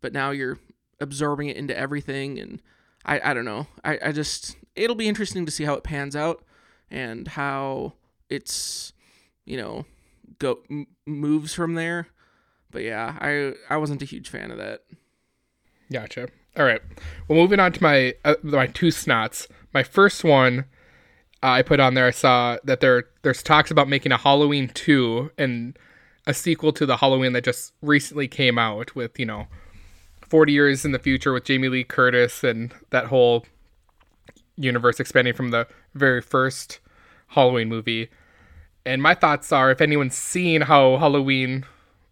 But 0.00 0.12
now 0.12 0.30
you're 0.30 0.58
absorbing 1.00 1.48
it 1.48 1.56
into 1.56 1.76
everything, 1.76 2.38
and 2.38 2.62
I, 3.04 3.20
I 3.22 3.34
don't 3.34 3.44
know. 3.44 3.66
I, 3.84 3.98
I 4.06 4.12
just 4.12 4.56
it'll 4.74 4.96
be 4.96 5.08
interesting 5.08 5.44
to 5.46 5.52
see 5.52 5.64
how 5.64 5.74
it 5.74 5.84
pans 5.84 6.16
out 6.16 6.44
and 6.90 7.28
how 7.28 7.94
it's 8.30 8.92
you 9.44 9.56
know 9.56 9.84
go 10.38 10.60
m- 10.70 10.86
moves 11.06 11.52
from 11.52 11.74
there. 11.74 12.08
But 12.70 12.82
yeah, 12.82 13.18
I 13.20 13.54
I 13.68 13.76
wasn't 13.76 14.02
a 14.02 14.06
huge 14.06 14.28
fan 14.28 14.50
of 14.50 14.58
that. 14.58 14.82
Gotcha. 15.92 16.28
All 16.56 16.64
right. 16.64 16.80
Well, 17.28 17.38
moving 17.38 17.60
on 17.60 17.72
to 17.72 17.82
my 17.82 18.14
uh, 18.24 18.36
my 18.42 18.66
two 18.66 18.88
snots. 18.88 19.48
My 19.72 19.82
first 19.82 20.22
one 20.22 20.66
uh, 21.42 21.48
I 21.48 21.62
put 21.62 21.78
on 21.78 21.94
there. 21.94 22.06
I 22.06 22.10
saw 22.10 22.56
that 22.64 22.80
there 22.80 23.04
there's 23.22 23.42
talks 23.42 23.70
about 23.70 23.88
making 23.88 24.12
a 24.12 24.16
Halloween 24.16 24.68
two 24.72 25.30
and 25.36 25.78
a 26.26 26.34
sequel 26.34 26.72
to 26.72 26.86
the 26.86 26.96
Halloween 26.96 27.32
that 27.34 27.44
just 27.44 27.72
recently 27.82 28.28
came 28.28 28.58
out 28.58 28.94
with 28.94 29.18
you 29.18 29.26
know 29.26 29.46
40 30.28 30.52
years 30.52 30.84
in 30.84 30.92
the 30.92 30.98
future 30.98 31.32
with 31.32 31.44
Jamie 31.44 31.68
Lee 31.68 31.84
Curtis 31.84 32.42
and 32.42 32.72
that 32.90 33.06
whole 33.06 33.46
universe 34.56 35.00
expanding 35.00 35.34
from 35.34 35.50
the 35.50 35.66
very 35.94 36.20
first 36.20 36.80
Halloween 37.28 37.68
movie. 37.68 38.08
And 38.86 39.02
my 39.02 39.14
thoughts 39.14 39.52
are 39.52 39.70
if 39.70 39.80
anyone's 39.80 40.16
seen 40.16 40.62
how 40.62 40.96
Halloween 40.98 41.64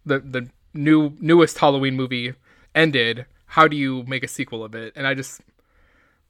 the 0.05 0.19
the 0.19 0.49
new 0.73 1.15
newest 1.19 1.57
Halloween 1.57 1.95
movie 1.95 2.33
ended, 2.75 3.25
how 3.47 3.67
do 3.67 3.77
you 3.77 4.03
make 4.07 4.23
a 4.23 4.27
sequel 4.27 4.63
of 4.63 4.75
it? 4.75 4.93
And 4.95 5.07
I 5.07 5.13
just 5.13 5.41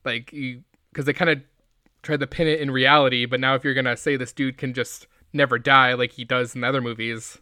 like 0.05 0.31
you 0.33 0.63
because 0.91 1.05
they 1.05 1.13
kind 1.13 1.31
of 1.31 1.41
tried 2.01 2.19
to 2.19 2.27
pin 2.27 2.47
it 2.47 2.59
in 2.59 2.69
reality, 2.69 3.25
but 3.25 3.39
now 3.39 3.55
if 3.55 3.63
you're 3.63 3.73
gonna 3.73 3.97
say 3.97 4.17
this 4.17 4.33
dude 4.33 4.57
can 4.57 4.73
just 4.73 5.07
never 5.31 5.57
die 5.57 5.93
like 5.93 6.11
he 6.11 6.25
does 6.25 6.53
in 6.53 6.61
the 6.61 6.67
other 6.67 6.81
movies, 6.81 7.39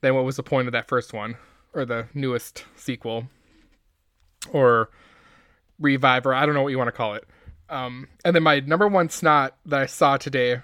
then 0.00 0.14
what 0.14 0.24
was 0.24 0.36
the 0.36 0.42
point 0.42 0.68
of 0.68 0.72
that 0.72 0.88
first 0.88 1.12
one 1.12 1.36
or 1.72 1.84
the 1.84 2.06
newest 2.14 2.64
sequel 2.74 3.28
or 4.52 4.90
revive 5.78 6.26
or 6.26 6.34
I 6.34 6.46
don't 6.46 6.54
know 6.54 6.62
what 6.62 6.70
you 6.70 6.78
want 6.78 6.88
to 6.88 6.92
call 6.92 7.14
it. 7.14 7.24
Um, 7.68 8.08
and 8.24 8.34
then 8.34 8.42
my 8.42 8.60
number 8.60 8.88
one 8.88 9.08
snot 9.08 9.56
that 9.66 9.80
I 9.80 9.86
saw 9.86 10.16
today 10.16 10.62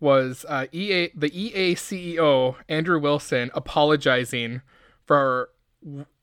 was 0.00 0.46
uh, 0.48 0.66
EA 0.70 1.10
the 1.14 1.30
EA 1.36 1.74
CEO 1.74 2.54
Andrew 2.68 3.00
Wilson 3.00 3.50
apologizing 3.54 4.62
for 5.04 5.50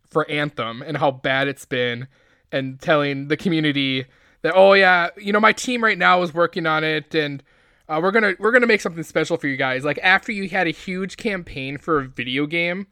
for 0.09 0.29
Anthem 0.29 0.81
and 0.81 0.97
how 0.97 1.11
bad 1.11 1.47
it's 1.47 1.65
been, 1.65 2.07
and 2.51 2.79
telling 2.79 3.27
the 3.27 3.35
community 3.35 4.05
that 4.41 4.53
oh 4.55 4.73
yeah, 4.73 5.09
you 5.17 5.33
know 5.33 5.41
my 5.41 5.51
team 5.51 5.83
right 5.83 5.97
now 5.97 6.21
is 6.21 6.33
working 6.33 6.65
on 6.65 6.83
it 6.83 7.13
and. 7.13 7.43
Uh, 7.87 7.99
we're 8.01 8.11
gonna 8.11 8.33
we're 8.39 8.51
gonna 8.51 8.67
make 8.67 8.81
something 8.81 9.03
special 9.03 9.37
for 9.37 9.47
you 9.47 9.57
guys. 9.57 9.83
Like 9.83 9.99
after 10.01 10.31
you 10.31 10.49
had 10.49 10.67
a 10.67 10.71
huge 10.71 11.17
campaign 11.17 11.77
for 11.77 11.99
a 11.99 12.07
video 12.07 12.45
game, 12.47 12.87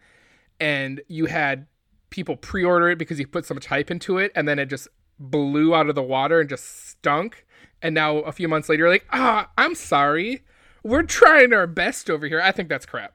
and 0.59 1.01
you 1.07 1.25
had 1.25 1.67
people 2.09 2.35
pre-order 2.35 2.89
it 2.89 2.97
because 2.97 3.19
you 3.19 3.25
put 3.25 3.45
so 3.45 3.53
much 3.53 3.65
hype 3.65 3.89
into 3.89 4.17
it, 4.17 4.31
and 4.35 4.47
then 4.47 4.59
it 4.59 4.67
just 4.67 4.87
blew 5.19 5.73
out 5.73 5.89
of 5.89 5.95
the 5.95 6.03
water 6.03 6.39
and 6.39 6.49
just 6.49 6.89
stunk. 6.89 7.45
And 7.81 7.95
now 7.95 8.17
a 8.19 8.31
few 8.31 8.47
months 8.47 8.69
later, 8.69 8.83
you're 8.83 8.91
like, 8.91 9.05
ah, 9.11 9.49
I'm 9.57 9.75
sorry. 9.75 10.43
We're 10.83 11.03
trying 11.03 11.53
our 11.53 11.67
best 11.67 12.09
over 12.09 12.27
here. 12.27 12.41
I 12.41 12.51
think 12.51 12.69
that's 12.69 12.85
crap 12.85 13.13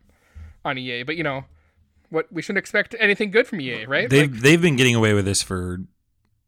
on 0.64 0.78
EA, 0.78 1.04
but 1.04 1.16
you 1.16 1.22
know 1.22 1.44
what? 2.10 2.32
We 2.32 2.42
shouldn't 2.42 2.58
expect 2.58 2.94
anything 2.98 3.30
good 3.30 3.46
from 3.46 3.60
EA, 3.60 3.86
right? 3.86 4.10
They've 4.10 4.30
Like, 4.30 4.40
they've 4.40 4.60
been 4.60 4.76
getting 4.76 4.94
away 4.94 5.14
with 5.14 5.24
this 5.24 5.42
for 5.42 5.80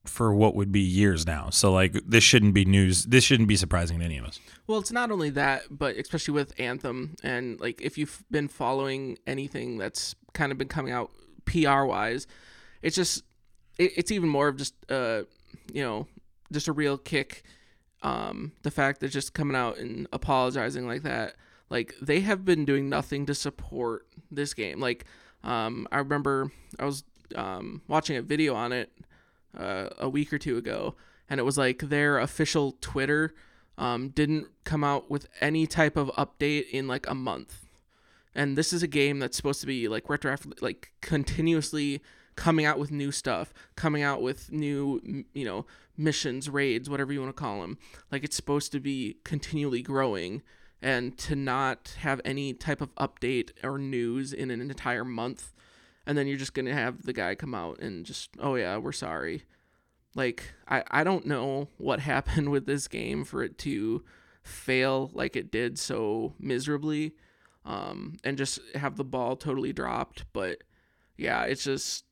for 0.05 0.35
what 0.35 0.55
would 0.55 0.73
be 0.73 0.81
years 0.81 1.27
now. 1.27 1.51
So 1.51 1.73
like 1.73 1.93
this 2.07 2.25
shouldn't 2.25 2.55
be 2.55 2.65
news. 2.65 3.05
This 3.05 3.25
shouldn't 3.25 3.49
be 3.49 3.57
surprising 3.57 3.99
to 3.99 4.05
any 4.05 4.19
of 4.19 4.25
us. 4.25 4.41
Well, 4.67 4.79
it's 4.79 4.93
not 4.93 5.11
only 5.11 5.31
that, 5.31 5.65
but 5.71 5.97
especially 5.97 6.35
with 6.35 6.59
Anthem 6.59 7.17
and 7.23 7.61
like 7.61 7.81
if 7.83 7.99
you've 7.99 8.25
been 8.31 8.49
following 8.49 9.19
anything 9.27 9.79
that's 9.79 10.15
kind 10.33 10.53
of 10.53 10.59
been 10.59 10.69
coming 10.69 10.93
out 10.93 11.11
PR 11.45 11.85
wise, 11.85 12.27
it's 12.83 12.97
just 12.97 13.25
it, 13.79 13.93
it's 13.97 14.11
even 14.11 14.29
more 14.29 14.49
of 14.49 14.57
just 14.57 14.75
uh 14.91 15.23
you 15.73 15.83
know 15.83 16.07
just 16.53 16.69
a 16.69 16.73
real 16.73 16.99
kick. 16.99 17.43
Um, 18.03 18.53
the 18.63 18.71
fact 18.71 19.01
that 19.01 19.09
just 19.09 19.35
coming 19.35 19.55
out 19.55 19.77
and 19.77 20.09
apologizing 20.11 20.87
like 20.87 21.03
that, 21.03 21.35
like 21.69 21.95
they 22.01 22.21
have 22.21 22.47
been 22.47 22.65
doing 22.65 22.89
nothing 22.89 23.27
to 23.27 23.35
support 23.35 24.07
this 24.31 24.55
game. 24.55 24.81
Like 24.81 25.05
um, 25.45 25.87
I 25.93 25.99
remember 25.99 26.51
I 26.79 26.87
was 26.87 27.05
um, 27.35 27.83
watching 27.89 28.17
a 28.17 28.23
video 28.23 28.55
on 28.55 28.73
it 28.73 28.91
uh, 29.57 29.89
a 29.99 30.09
week 30.09 30.33
or 30.33 30.39
two 30.39 30.57
ago, 30.57 30.95
and 31.29 31.41
it 31.41 31.45
was 31.45 31.59
like 31.59 31.81
their 31.81 32.19
official 32.19 32.77
Twitter 32.81 33.35
um, 33.79 34.11
didn't 34.11 34.49
come 34.65 34.85
out 34.85 35.11
with 35.11 35.27
any 35.41 35.67
type 35.67 35.97
of 35.97 36.09
update 36.19 36.69
in 36.71 36.87
like 36.87 37.09
a 37.09 37.15
month. 37.15 37.67
And 38.35 38.57
this 38.57 38.73
is 38.73 38.83
a 38.83 38.89
game 38.89 39.19
that's 39.19 39.37
supposed 39.37 39.61
to 39.63 39.67
be 39.67 39.89
like 39.89 40.05
retroactively, 40.05 40.61
like 40.63 40.93
continuously 41.01 42.03
coming 42.37 42.65
out 42.65 42.79
with 42.79 42.91
new 42.91 43.11
stuff, 43.11 43.53
coming 43.77 44.03
out 44.03 44.23
with 44.23 44.53
new, 44.53 45.25
you 45.33 45.45
know, 45.45 45.67
missions, 45.97 46.49
raids, 46.49 46.89
whatever 46.89 47.13
you 47.13 47.21
want 47.21 47.35
to 47.35 47.41
call 47.41 47.61
them. 47.61 47.79
Like 48.13 48.23
it's 48.23 48.37
supposed 48.37 48.73
to 48.73 48.81
be 48.81 49.17
continually 49.25 49.83
growing. 49.83 50.43
And 50.83 51.19
to 51.19 51.37
not 51.37 51.97
have 51.99 52.23
any 52.25 52.55
type 52.55 52.81
of 52.81 52.95
update 52.95 53.51
or 53.63 53.77
news 53.77 54.33
in 54.33 54.51
an 54.51 54.63
entire 54.63 55.05
month, 55.05 55.53
and 56.11 56.19
then 56.19 56.27
you're 56.27 56.37
just 56.37 56.55
gonna 56.55 56.75
have 56.75 57.05
the 57.05 57.13
guy 57.13 57.37
come 57.37 57.55
out 57.55 57.79
and 57.79 58.05
just, 58.05 58.31
oh 58.41 58.57
yeah, 58.57 58.77
we're 58.79 58.91
sorry. 58.91 59.45
Like 60.17 60.43
I, 60.67 60.83
I 60.91 61.05
don't 61.05 61.25
know 61.25 61.69
what 61.79 62.01
happened 62.13 62.51
with 62.51 62.67
this 62.67 62.89
game 62.89 63.23
for 63.25 63.45
it 63.45 63.57
to 63.59 64.03
fail 64.43 65.13
like 65.15 65.37
it 65.37 65.53
did 65.53 65.79
so 65.79 66.35
miserably 66.41 67.13
um, 67.65 68.17
and 68.25 68.37
just 68.37 68.59
have 68.75 68.97
the 68.97 69.05
ball 69.05 69.37
totally 69.37 69.73
dropped. 69.73 70.25
But 70.33 70.65
yeah, 71.17 71.45
it's 71.45 71.63
just 71.63 72.05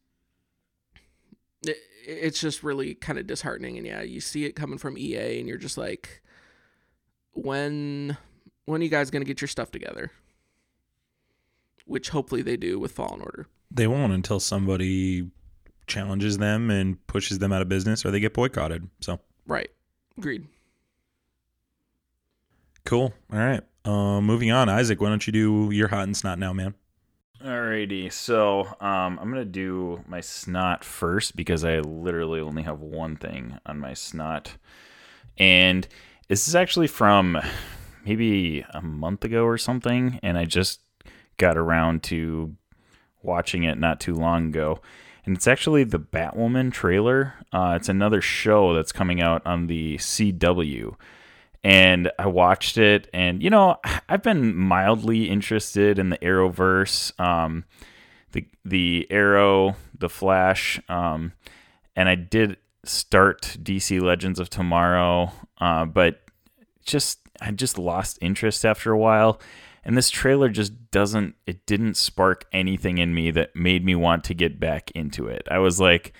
it, 1.67 1.79
it's 2.07 2.41
just 2.41 2.63
really 2.63 2.95
kind 2.95 3.19
of 3.19 3.27
disheartening. 3.27 3.79
And 3.79 3.87
yeah, 3.87 4.03
you 4.03 4.21
see 4.21 4.45
it 4.45 4.53
coming 4.53 4.79
from 4.79 4.97
EA, 4.97 5.41
and 5.41 5.49
you're 5.49 5.59
just 5.59 5.77
like, 5.77 6.23
when 7.33 8.17
when 8.65 8.81
are 8.81 8.85
you 8.85 8.91
guys 8.91 9.11
gonna 9.11 9.25
get 9.25 9.41
your 9.41 9.49
stuff 9.49 9.73
together? 9.73 10.13
Which 11.85 12.11
hopefully 12.11 12.43
they 12.43 12.57
do 12.57 12.79
with 12.79 12.93
Fallen 12.93 13.23
Order. 13.23 13.49
They 13.71 13.87
won't 13.87 14.13
until 14.13 14.41
somebody 14.41 15.31
challenges 15.87 16.39
them 16.39 16.71
and 16.71 17.05
pushes 17.07 17.39
them 17.39 17.53
out 17.53 17.63
of 17.63 17.69
business 17.69 18.05
or 18.05 18.11
they 18.11 18.21
get 18.21 18.35
boycotted. 18.35 18.89
So 19.01 19.21
Right. 19.47 19.71
Agreed. 20.17 20.47
cool. 22.85 23.13
All 23.33 23.39
right. 23.39 23.63
Uh, 23.85 24.21
moving 24.21 24.51
on, 24.51 24.69
Isaac. 24.69 25.01
Why 25.01 25.09
don't 25.09 25.27
you 25.27 25.33
do 25.33 25.71
your 25.71 25.89
hot 25.89 26.05
and 26.05 26.17
snot 26.17 26.39
now, 26.39 26.53
man? 26.53 26.75
Alrighty, 27.43 28.13
so 28.13 28.67
um, 28.81 29.17
I'm 29.21 29.29
gonna 29.31 29.45
do 29.45 30.03
my 30.09 30.21
snot 30.21 30.83
first 30.83 31.37
because 31.37 31.65
I 31.65 31.79
literally 31.79 32.41
only 32.41 32.65
have 32.65 32.81
one 32.81 33.15
thing 33.15 33.59
on 33.65 33.79
my 33.79 33.95
snot, 33.95 34.57
and 35.39 35.87
this 36.27 36.49
is 36.49 36.57
actually 36.57 36.89
from 36.89 37.41
maybe 38.05 38.65
a 38.71 38.83
month 38.83 39.25
ago 39.25 39.45
or 39.45 39.57
something, 39.57 40.19
and 40.21 40.37
I 40.37 40.47
just 40.47 40.81
got 41.37 41.57
around 41.57 42.03
to 42.05 42.57
watching 43.29 43.63
it 43.63 43.79
not 43.79 44.01
too 44.01 44.15
long 44.15 44.49
ago, 44.49 44.81
and 45.25 45.37
it's 45.37 45.47
actually 45.47 45.85
the 45.85 46.01
Batwoman 46.01 46.73
trailer. 46.73 47.35
Uh, 47.53 47.75
it's 47.77 47.89
another 47.89 48.21
show 48.21 48.75
that's 48.75 48.93
coming 48.93 49.21
out 49.21 49.47
on 49.47 49.69
the 49.69 49.97
CW 49.99 50.97
and 51.65 52.11
I 52.19 52.27
watched 52.27 52.79
it, 52.79 53.09
and 53.13 53.43
you 53.43 53.51
know, 53.51 53.77
I've 54.09 54.23
been 54.23 54.55
mildly 54.57 55.29
interested 55.29 55.99
in 55.99 56.11
the 56.11 56.19
Arrowverse, 56.19 57.19
um, 57.21 57.65
the 58.33 58.47
the 58.65 59.07
Arrow, 59.11 59.77
the 59.97 60.09
Flash, 60.09 60.81
um, 60.89 61.33
and 61.97 62.09
I 62.09 62.15
did 62.15 62.57
start 62.85 63.57
DC 63.61 64.01
Legends 64.01 64.39
of 64.39 64.49
Tomorrow, 64.51 65.33
uh, 65.61 65.85
but 65.85 66.23
just 66.85 67.21
I 67.41 67.51
just 67.51 67.79
lost 67.79 68.19
interest 68.21 68.65
after 68.65 68.93
a 68.93 68.99
while, 68.99 69.41
and 69.85 69.97
this 69.97 70.11
trailer 70.11 70.49
just 70.49 70.91
doesn't 70.91 71.35
it 71.47 71.67
didn't 71.67 71.97
spark 71.97 72.45
anything 72.53 72.99
in 72.99 73.15
me 73.15 73.31
that 73.31 73.55
made 73.55 73.85
me 73.85 73.95
want 73.95 74.25
to 74.25 74.35
get 74.35 74.61
back 74.61 74.91
into 74.93 75.27
it. 75.27 75.47
I 75.51 75.59
was 75.59 75.81
like, 75.81 76.13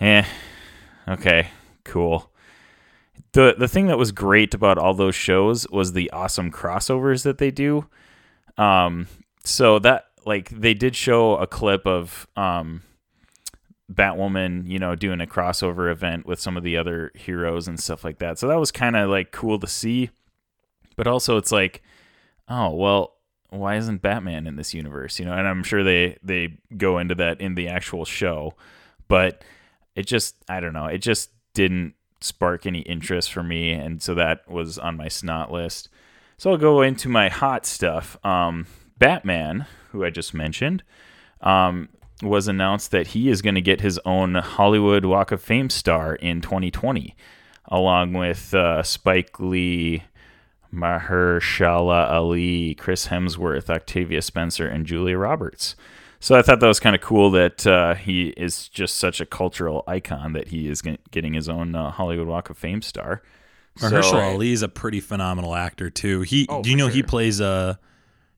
eh, 0.00 0.24
okay, 1.08 1.48
cool 1.84 2.30
the 3.32 3.54
the 3.56 3.68
thing 3.68 3.86
that 3.86 3.98
was 3.98 4.12
great 4.12 4.54
about 4.54 4.78
all 4.78 4.94
those 4.94 5.14
shows 5.14 5.68
was 5.70 5.92
the 5.92 6.10
awesome 6.10 6.50
crossovers 6.50 7.22
that 7.22 7.38
they 7.38 7.50
do. 7.50 7.86
Um, 8.58 9.06
so 9.44 9.78
that 9.80 10.06
like 10.26 10.48
they 10.50 10.74
did 10.74 10.96
show 10.96 11.36
a 11.36 11.46
clip 11.46 11.86
of 11.86 12.26
um, 12.36 12.82
Batwoman, 13.92 14.68
you 14.68 14.78
know, 14.78 14.94
doing 14.94 15.20
a 15.20 15.26
crossover 15.26 15.90
event 15.90 16.26
with 16.26 16.40
some 16.40 16.56
of 16.56 16.62
the 16.62 16.76
other 16.76 17.12
heroes 17.14 17.68
and 17.68 17.78
stuff 17.78 18.04
like 18.04 18.18
that. 18.18 18.38
So 18.38 18.48
that 18.48 18.58
was 18.58 18.70
kind 18.70 18.96
of 18.96 19.08
like 19.08 19.30
cool 19.32 19.58
to 19.60 19.66
see. 19.66 20.10
But 20.96 21.06
also, 21.06 21.38
it's 21.38 21.52
like, 21.52 21.82
oh 22.50 22.74
well, 22.74 23.14
why 23.48 23.76
isn't 23.76 24.02
Batman 24.02 24.46
in 24.46 24.56
this 24.56 24.74
universe? 24.74 25.18
You 25.18 25.24
know, 25.24 25.32
and 25.32 25.46
I'm 25.46 25.62
sure 25.62 25.82
they 25.82 26.18
they 26.22 26.58
go 26.76 26.98
into 26.98 27.14
that 27.14 27.40
in 27.40 27.54
the 27.54 27.68
actual 27.68 28.04
show, 28.04 28.54
but 29.08 29.42
it 29.94 30.06
just 30.06 30.36
I 30.48 30.60
don't 30.60 30.74
know, 30.74 30.86
it 30.86 30.98
just 30.98 31.30
didn't 31.54 31.94
spark 32.20 32.66
any 32.66 32.80
interest 32.80 33.32
for 33.32 33.42
me, 33.42 33.72
and 33.72 34.02
so 34.02 34.14
that 34.14 34.48
was 34.50 34.78
on 34.78 34.96
my 34.96 35.08
snot 35.08 35.50
list. 35.50 35.88
So 36.36 36.50
I'll 36.50 36.58
go 36.58 36.82
into 36.82 37.08
my 37.08 37.28
hot 37.28 37.66
stuff. 37.66 38.16
Um, 38.24 38.66
Batman, 38.98 39.66
who 39.90 40.04
I 40.04 40.10
just 40.10 40.32
mentioned, 40.34 40.82
um, 41.40 41.88
was 42.22 42.48
announced 42.48 42.90
that 42.90 43.08
he 43.08 43.28
is 43.28 43.42
going 43.42 43.54
to 43.54 43.60
get 43.60 43.80
his 43.80 43.98
own 44.04 44.34
Hollywood 44.34 45.04
Walk 45.04 45.32
of 45.32 45.42
Fame 45.42 45.70
star 45.70 46.14
in 46.14 46.40
2020, 46.40 47.16
along 47.66 48.12
with 48.12 48.54
uh, 48.54 48.82
Spike 48.82 49.40
Lee, 49.40 50.04
Mahershala 50.74 52.10
Ali, 52.10 52.74
Chris 52.74 53.08
Hemsworth, 53.08 53.68
Octavia 53.70 54.22
Spencer, 54.22 54.66
and 54.66 54.86
Julia 54.86 55.18
Roberts. 55.18 55.76
So 56.20 56.34
I 56.36 56.42
thought 56.42 56.60
that 56.60 56.66
was 56.66 56.80
kind 56.80 56.94
of 56.94 57.00
cool 57.00 57.30
that 57.30 57.66
uh, 57.66 57.94
he 57.94 58.28
is 58.36 58.68
just 58.68 58.96
such 58.96 59.20
a 59.20 59.26
cultural 59.26 59.84
icon 59.86 60.34
that 60.34 60.48
he 60.48 60.68
is 60.68 60.82
getting 61.10 61.32
his 61.34 61.48
own 61.48 61.74
uh, 61.74 61.90
Hollywood 61.90 62.26
Walk 62.26 62.50
of 62.50 62.58
Fame 62.58 62.82
star. 62.82 63.22
Mahershala 63.78 64.02
So- 64.04 64.20
Ali 64.20 64.52
is 64.52 64.62
a 64.62 64.68
pretty 64.68 65.00
phenomenal 65.00 65.54
actor 65.54 65.88
too. 65.88 66.20
He, 66.22 66.46
Oh, 66.48 66.62
do 66.62 66.68
you 66.70 66.76
for 66.76 66.78
know 66.80 66.88
he 66.88 67.00
sure. 67.00 67.06
plays 67.08 67.40
uh 67.40 67.74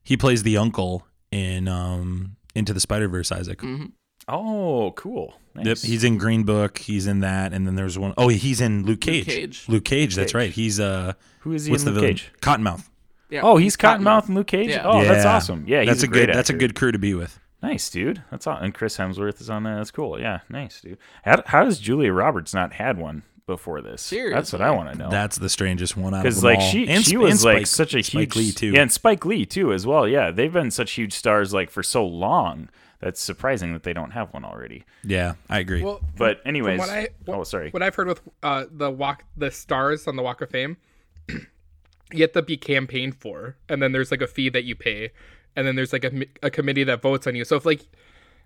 he 0.03 0.15
plays 0.15 0.43
the 0.43 0.57
uncle 0.57 1.05
in 1.31 1.67
um 1.67 2.35
Into 2.55 2.71
the 2.73 2.79
Spider 2.79 3.07
Verse. 3.09 3.31
Isaac. 3.31 3.59
hmm 3.61 3.85
Oh, 4.27 4.91
cool. 4.95 5.33
Nice. 5.55 5.65
Yep, 5.65 5.77
he's 5.79 6.03
in 6.03 6.17
Green 6.17 6.43
Book. 6.43 6.77
He's 6.79 7.07
in 7.07 7.19
that, 7.19 7.53
and 7.53 7.67
then 7.67 7.75
there's 7.75 7.99
one 7.99 8.13
oh 8.17 8.29
he's 8.29 8.59
in 8.61 8.85
Luke 8.85 9.01
Cage. 9.01 9.25
Cage. 9.25 9.65
Luke 9.67 9.85
Cage. 9.85 10.15
That's 10.15 10.31
Cage. 10.31 10.35
right. 10.35 10.51
He's 10.51 10.79
uh 10.79 11.13
Who 11.41 11.53
is 11.53 11.65
he 11.65 11.71
what's 11.71 11.83
in 11.83 11.87
the 11.87 11.91
Luke 11.91 12.01
villain? 12.01 12.15
Cage? 12.15 12.31
Cottonmouth. 12.41 12.89
Yeah. 13.29 13.41
Oh, 13.43 13.57
he's 13.57 13.75
Cottonmouth 13.77 14.27
and 14.27 14.35
Luke 14.35 14.47
Cage. 14.47 14.69
Yeah. 14.69 14.83
Oh, 14.85 15.03
that's 15.03 15.25
awesome. 15.25 15.65
Yeah, 15.67 15.81
he's 15.81 15.89
that's 15.89 16.03
a, 16.03 16.07
great 16.07 16.27
good. 16.27 16.35
That's 16.35 16.49
a 16.49 16.53
good 16.53 16.75
crew 16.75 16.91
to 16.91 16.99
be 16.99 17.13
with. 17.13 17.39
Nice, 17.61 17.89
dude. 17.89 18.21
That's 18.31 18.45
all. 18.47 18.57
And 18.57 18.73
Chris 18.73 18.97
Hemsworth 18.97 19.39
is 19.41 19.49
on 19.49 19.63
there. 19.63 19.75
That's 19.75 19.91
cool. 19.91 20.19
Yeah, 20.19 20.39
nice, 20.49 20.81
dude. 20.81 20.97
How, 21.23 21.41
how 21.45 21.63
does 21.63 21.79
Julia 21.79 22.11
Roberts 22.11 22.53
not 22.53 22.73
had 22.73 22.97
one 22.97 23.23
before 23.47 23.81
this? 23.81 24.09
That's 24.09 24.51
what 24.51 24.61
I 24.61 24.71
want 24.71 24.91
to 24.91 24.97
know. 24.97 25.09
That's 25.09 25.37
the 25.37 25.49
strangest 25.49 25.95
one 25.95 26.13
out 26.13 26.17
of 26.17 26.23
because 26.23 26.41
them 26.41 26.49
like 26.51 26.59
all. 26.59 26.69
she 26.69 26.87
And 26.89 27.03
she 27.03 27.11
Sp- 27.15 27.21
was 27.21 27.45
and 27.45 27.55
like 27.55 27.67
Spike- 27.67 27.67
such 27.67 27.93
a 27.95 28.03
Spike 28.03 28.33
huge 28.33 28.35
Lee 28.35 28.51
too. 28.51 28.71
Yeah, 28.73 28.81
and 28.81 28.91
Spike 28.91 29.25
Lee 29.25 29.45
too 29.45 29.71
as 29.71 29.87
well. 29.87 30.07
Yeah, 30.07 30.31
they've 30.31 30.51
been 30.51 30.71
such 30.71 30.91
huge 30.93 31.13
stars 31.13 31.53
like 31.53 31.69
for 31.69 31.83
so 31.83 32.05
long. 32.05 32.69
That's 33.03 33.21
surprising 33.21 33.73
that 33.73 33.83
they 33.83 33.91
don't 33.91 34.11
have 34.11 34.33
one 34.33 34.45
already. 34.45 34.85
Yeah, 35.03 35.33
I 35.49 35.59
agree. 35.59 35.83
Well, 35.83 35.99
But 36.15 36.39
anyways, 36.45 36.79
what 36.79 36.89
I 36.89 37.09
what, 37.25 37.37
oh 37.37 37.43
sorry. 37.43 37.69
what 37.71 37.83
I've 37.83 37.93
heard 37.95 38.07
with 38.07 38.21
uh, 38.41 38.63
the 38.71 38.89
walk 38.89 39.25
the 39.35 39.51
stars 39.51 40.07
on 40.07 40.15
the 40.15 40.23
Walk 40.23 40.39
of 40.39 40.49
Fame, 40.49 40.77
you 41.27 42.21
have 42.21 42.31
to 42.31 42.41
be 42.41 42.55
campaigned 42.55 43.17
for, 43.17 43.57
and 43.67 43.83
then 43.83 43.91
there's 43.91 44.09
like 44.09 44.21
a 44.21 44.27
fee 44.27 44.47
that 44.47 44.63
you 44.63 44.73
pay, 44.73 45.11
and 45.53 45.67
then 45.67 45.75
there's 45.75 45.91
like 45.91 46.05
a, 46.05 46.25
a 46.43 46.49
committee 46.49 46.85
that 46.85 47.01
votes 47.01 47.27
on 47.27 47.35
you. 47.35 47.43
So 47.43 47.57
if 47.57 47.65
like, 47.65 47.81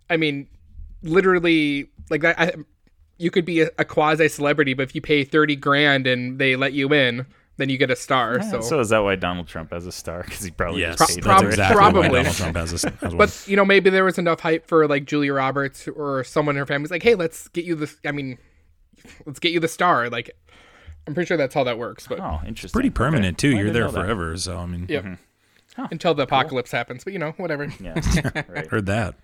I 0.10 0.18
mean, 0.18 0.48
literally 1.04 1.90
like 2.10 2.24
I, 2.26 2.34
I 2.36 2.54
you 3.20 3.30
could 3.30 3.46
be 3.46 3.62
a, 3.62 3.70
a 3.78 3.86
quasi 3.86 4.28
celebrity, 4.28 4.74
but 4.74 4.84
if 4.84 4.96
you 4.96 5.02
pay 5.02 5.24
thirty 5.24 5.56
grand 5.56 6.08
and 6.08 6.40
they 6.40 6.56
let 6.56 6.74
you 6.74 6.92
in, 6.92 7.28
then 7.58 7.70
you 7.70 7.78
get 7.78 7.92
a 7.92 7.96
star. 7.96 8.38
Yeah, 8.40 8.50
so. 8.52 8.62
so 8.62 8.80
is 8.80 8.90
that 8.90 9.00
why 9.00 9.16
Donald 9.16 9.48
Trump 9.48 9.72
has 9.72 9.86
a 9.86 9.92
star? 9.92 10.24
Because 10.26 10.44
he 10.44 10.52
probably 10.52 10.82
yes, 10.82 10.98
just 10.98 11.16
paid 11.16 11.24
prob- 11.24 11.42
that's 11.44 11.54
exactly 11.56 11.76
probably. 11.78 12.02
why 12.10 12.16
Donald 12.18 12.36
Trump 12.36 12.56
has 12.58 12.84
a, 12.84 12.90
has 12.90 13.02
one. 13.02 13.18
but 13.18 13.44
you 13.48 13.56
know, 13.56 13.66
maybe 13.66 13.90
there 13.90 14.04
was 14.06 14.18
enough 14.18 14.40
hype 14.40 14.68
for 14.68 14.88
like 14.88 15.06
Julia 15.06 15.34
Roberts 15.34 15.88
or 15.88 16.24
someone 16.24 16.56
in 16.56 16.60
her 16.60 16.66
family's 16.66 16.92
like, 16.92 17.04
hey, 17.04 17.16
let's 17.16 17.48
get 17.50 17.66
you 17.66 17.76
the. 17.76 17.94
I 18.06 18.12
mean, 18.12 18.38
let's 19.26 19.40
get 19.40 19.52
you 19.52 19.60
the 19.60 19.68
star. 19.68 20.10
Like, 20.10 20.32
I'm 21.08 21.14
pretty 21.14 21.28
sure 21.28 21.38
that's 21.38 21.54
how 21.54 21.64
that 21.66 21.78
works. 21.78 22.08
But 22.08 22.20
Oh, 22.20 22.40
interesting. 22.46 22.74
pretty 22.76 22.90
permanent 22.90 23.38
Okay. 23.44 23.52
too. 23.54 23.58
I 23.58 23.62
You're 23.62 23.72
there 23.72 23.86
know 23.86 23.92
that. 23.92 24.02
forever. 24.02 24.38
So 24.38 24.58
I 24.58 24.66
mean, 24.66 24.86
Yep. 24.90 25.04
Mm-hmm. 25.04 25.86
until 25.92 26.14
the 26.14 26.24
apocalypse 26.24 26.72
happens. 26.72 27.04
But 27.04 27.14
you 27.14 27.20
know, 27.20 27.32
whatever. 27.38 27.66
Yeah, 27.80 28.00
right. 28.50 28.68
heard 28.68 28.86
that. 28.88 29.16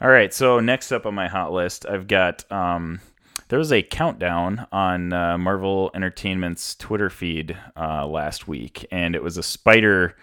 All 0.00 0.08
right, 0.10 0.32
so 0.34 0.60
next 0.60 0.92
up 0.92 1.06
on 1.06 1.14
my 1.14 1.26
hot 1.26 1.52
list, 1.52 1.86
I've 1.88 2.06
got 2.06 2.44
um, 2.52 3.00
there 3.48 3.58
was 3.58 3.72
a 3.72 3.82
countdown 3.82 4.66
on 4.72 5.12
uh, 5.12 5.38
Marvel 5.38 5.90
Entertainment's 5.94 6.74
Twitter 6.74 7.10
feed 7.10 7.56
uh, 7.76 8.06
last 8.06 8.48
week, 8.48 8.86
and 8.90 9.14
it 9.14 9.22
was 9.22 9.36
a 9.36 9.42
spider 9.42 10.16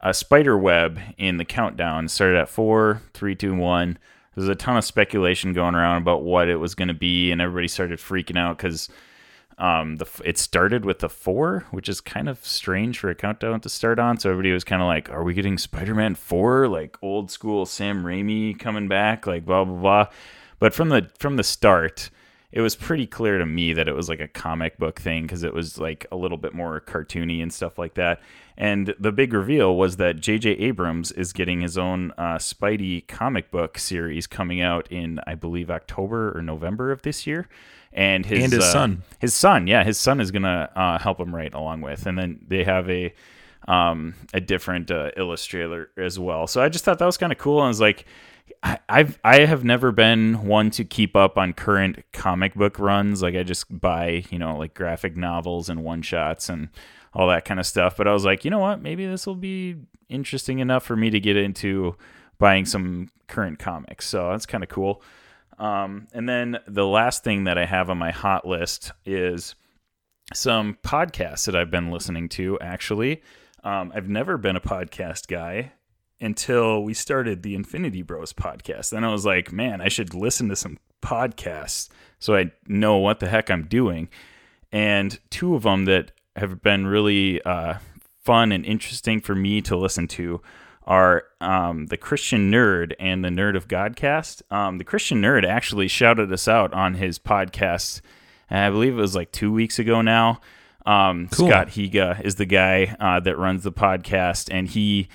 a 0.00 0.14
spider 0.14 0.56
web 0.56 1.00
in 1.16 1.38
the 1.38 1.44
countdown. 1.44 2.04
It 2.04 2.10
started 2.10 2.38
at 2.38 2.48
four, 2.48 3.02
three, 3.14 3.34
two, 3.34 3.54
one. 3.54 3.98
There 4.34 4.42
was 4.42 4.48
a 4.48 4.54
ton 4.54 4.76
of 4.76 4.84
speculation 4.84 5.52
going 5.52 5.74
around 5.74 6.02
about 6.02 6.22
what 6.22 6.48
it 6.48 6.56
was 6.56 6.76
going 6.76 6.88
to 6.88 6.94
be, 6.94 7.32
and 7.32 7.40
everybody 7.40 7.66
started 7.66 7.98
freaking 7.98 8.38
out 8.38 8.56
because 8.56 8.88
um, 9.58 9.96
the 9.96 10.06
it 10.24 10.38
started 10.38 10.84
with 10.84 11.00
the 11.00 11.08
four, 11.08 11.66
which 11.72 11.88
is 11.88 12.00
kind 12.00 12.28
of 12.28 12.44
strange 12.44 12.98
for 12.98 13.10
a 13.10 13.14
countdown 13.14 13.60
to 13.60 13.68
start 13.68 13.98
on. 13.98 14.18
So 14.18 14.30
everybody 14.30 14.52
was 14.52 14.62
kind 14.62 14.80
of 14.80 14.86
like, 14.86 15.10
"Are 15.10 15.24
we 15.24 15.34
getting 15.34 15.58
Spider-Man 15.58 16.14
four, 16.14 16.68
like 16.68 16.96
old 17.02 17.30
school 17.32 17.66
Sam 17.66 18.04
Raimi 18.04 18.56
coming 18.56 18.86
back, 18.86 19.26
like 19.26 19.44
blah 19.44 19.64
blah 19.64 19.80
blah?" 19.80 20.06
But 20.60 20.74
from 20.74 20.90
the 20.90 21.10
from 21.18 21.36
the 21.36 21.42
start, 21.42 22.10
it 22.50 22.62
was 22.62 22.74
pretty 22.74 23.06
clear 23.06 23.38
to 23.38 23.44
me 23.46 23.74
that 23.74 23.88
it 23.88 23.94
was 23.94 24.08
like 24.08 24.20
a 24.20 24.28
comic 24.28 24.78
book 24.78 24.98
thing 25.00 25.22
because 25.22 25.42
it 25.42 25.52
was 25.52 25.78
like 25.78 26.06
a 26.10 26.16
little 26.16 26.38
bit 26.38 26.54
more 26.54 26.80
cartoony 26.80 27.42
and 27.42 27.52
stuff 27.52 27.78
like 27.78 27.94
that. 27.94 28.20
And 28.56 28.94
the 28.98 29.12
big 29.12 29.32
reveal 29.32 29.76
was 29.76 29.98
that 29.98 30.18
J.J. 30.20 30.52
Abrams 30.52 31.12
is 31.12 31.32
getting 31.32 31.60
his 31.60 31.76
own 31.76 32.12
uh, 32.18 32.38
Spidey 32.38 33.06
comic 33.06 33.50
book 33.50 33.78
series 33.78 34.26
coming 34.26 34.60
out 34.60 34.90
in, 34.90 35.20
I 35.26 35.34
believe, 35.34 35.70
October 35.70 36.36
or 36.36 36.42
November 36.42 36.90
of 36.90 37.02
this 37.02 37.26
year. 37.26 37.48
And 37.92 38.26
his, 38.26 38.44
And 38.44 38.52
his 38.52 38.64
uh, 38.64 38.72
son. 38.72 39.02
his 39.18 39.34
son, 39.34 39.66
yeah, 39.66 39.84
his 39.84 39.98
son 39.98 40.20
is 40.20 40.30
gonna 40.30 40.70
uh, 40.74 40.98
help 40.98 41.20
him 41.20 41.34
write 41.34 41.54
along 41.54 41.80
with, 41.82 42.06
and 42.06 42.18
then 42.18 42.38
they 42.46 42.64
have 42.64 42.88
a 42.90 43.14
um, 43.66 44.14
a 44.32 44.40
different 44.40 44.90
uh, 44.90 45.10
illustrator 45.16 45.90
as 45.96 46.18
well. 46.18 46.46
So 46.46 46.62
I 46.62 46.68
just 46.68 46.84
thought 46.84 46.98
that 46.98 47.06
was 47.06 47.16
kind 47.16 47.32
of 47.32 47.38
cool, 47.38 47.58
and 47.58 47.66
I 47.66 47.68
was 47.68 47.80
like, 47.80 48.06
I, 48.62 48.78
I've 48.88 49.18
I 49.24 49.40
have 49.46 49.64
never 49.64 49.92
been 49.92 50.46
one 50.46 50.70
to 50.72 50.84
keep 50.84 51.16
up 51.16 51.38
on 51.38 51.52
current 51.52 52.04
comic 52.12 52.54
book 52.54 52.78
runs. 52.78 53.22
Like 53.22 53.34
I 53.34 53.42
just 53.42 53.80
buy 53.80 54.24
you 54.30 54.38
know 54.38 54.56
like 54.56 54.74
graphic 54.74 55.16
novels 55.16 55.68
and 55.68 55.84
one 55.84 56.02
shots 56.02 56.48
and 56.48 56.68
all 57.14 57.28
that 57.28 57.44
kind 57.44 57.60
of 57.60 57.66
stuff. 57.66 57.96
But 57.96 58.08
I 58.08 58.12
was 58.12 58.24
like, 58.24 58.44
you 58.44 58.50
know 58.50 58.58
what, 58.58 58.82
maybe 58.82 59.06
this 59.06 59.26
will 59.26 59.34
be 59.34 59.76
interesting 60.08 60.58
enough 60.58 60.84
for 60.84 60.96
me 60.96 61.10
to 61.10 61.20
get 61.20 61.36
into 61.36 61.96
buying 62.38 62.64
some 62.64 63.08
current 63.26 63.58
comics. 63.58 64.06
So 64.06 64.30
that's 64.30 64.46
kind 64.46 64.62
of 64.62 64.70
cool. 64.70 65.02
Um, 65.58 66.06
and 66.12 66.28
then 66.28 66.58
the 66.66 66.86
last 66.86 67.24
thing 67.24 67.44
that 67.44 67.58
I 67.58 67.66
have 67.66 67.90
on 67.90 67.98
my 67.98 68.12
hot 68.12 68.46
list 68.46 68.92
is 69.04 69.54
some 70.32 70.78
podcasts 70.82 71.46
that 71.46 71.56
I've 71.56 71.70
been 71.70 71.90
listening 71.90 72.28
to. 72.30 72.58
Actually, 72.60 73.22
um, 73.64 73.90
I've 73.94 74.08
never 74.08 74.38
been 74.38 74.56
a 74.56 74.60
podcast 74.60 75.26
guy 75.26 75.72
until 76.20 76.82
we 76.82 76.94
started 76.94 77.42
the 77.42 77.54
Infinity 77.54 78.02
Bros 78.02 78.32
podcast. 78.32 78.90
Then 78.90 79.04
I 79.04 79.12
was 79.12 79.24
like, 79.24 79.52
man, 79.52 79.80
I 79.80 79.88
should 79.88 80.14
listen 80.14 80.48
to 80.48 80.56
some 80.56 80.78
podcasts 81.02 81.88
so 82.18 82.34
I 82.34 82.50
know 82.66 82.96
what 82.96 83.20
the 83.20 83.28
heck 83.28 83.50
I'm 83.50 83.64
doing. 83.66 84.08
And 84.72 85.18
two 85.30 85.54
of 85.54 85.62
them 85.62 85.84
that 85.86 86.12
have 86.36 86.62
been 86.62 86.86
really 86.86 87.40
uh, 87.42 87.74
fun 88.24 88.52
and 88.52 88.64
interesting 88.66 89.20
for 89.20 89.34
me 89.34 89.60
to 89.62 89.76
listen 89.76 90.08
to 90.08 90.40
are 90.86 91.24
um, 91.40 91.86
the 91.86 91.96
Christian 91.96 92.50
Nerd 92.50 92.94
and 92.98 93.24
the 93.24 93.28
Nerd 93.28 93.56
of 93.56 93.68
Godcast. 93.68 94.42
Um, 94.52 94.78
the 94.78 94.84
Christian 94.84 95.20
Nerd 95.22 95.46
actually 95.46 95.86
shouted 95.88 96.32
us 96.32 96.48
out 96.48 96.72
on 96.72 96.94
his 96.94 97.18
podcast. 97.18 98.00
and 98.50 98.60
I 98.60 98.70
believe 98.70 98.94
it 98.94 99.00
was 99.00 99.14
like 99.14 99.30
two 99.30 99.52
weeks 99.52 99.78
ago 99.78 100.00
now. 100.00 100.40
Um, 100.86 101.28
Cool. 101.28 101.48
Scott 101.48 101.68
Higa 101.68 102.20
is 102.24 102.36
the 102.36 102.46
guy 102.46 102.96
uh, 102.98 103.20
that 103.20 103.36
runs 103.36 103.62
the 103.62 103.72
podcast, 103.72 104.48
and 104.50 104.66
he, 104.66 105.08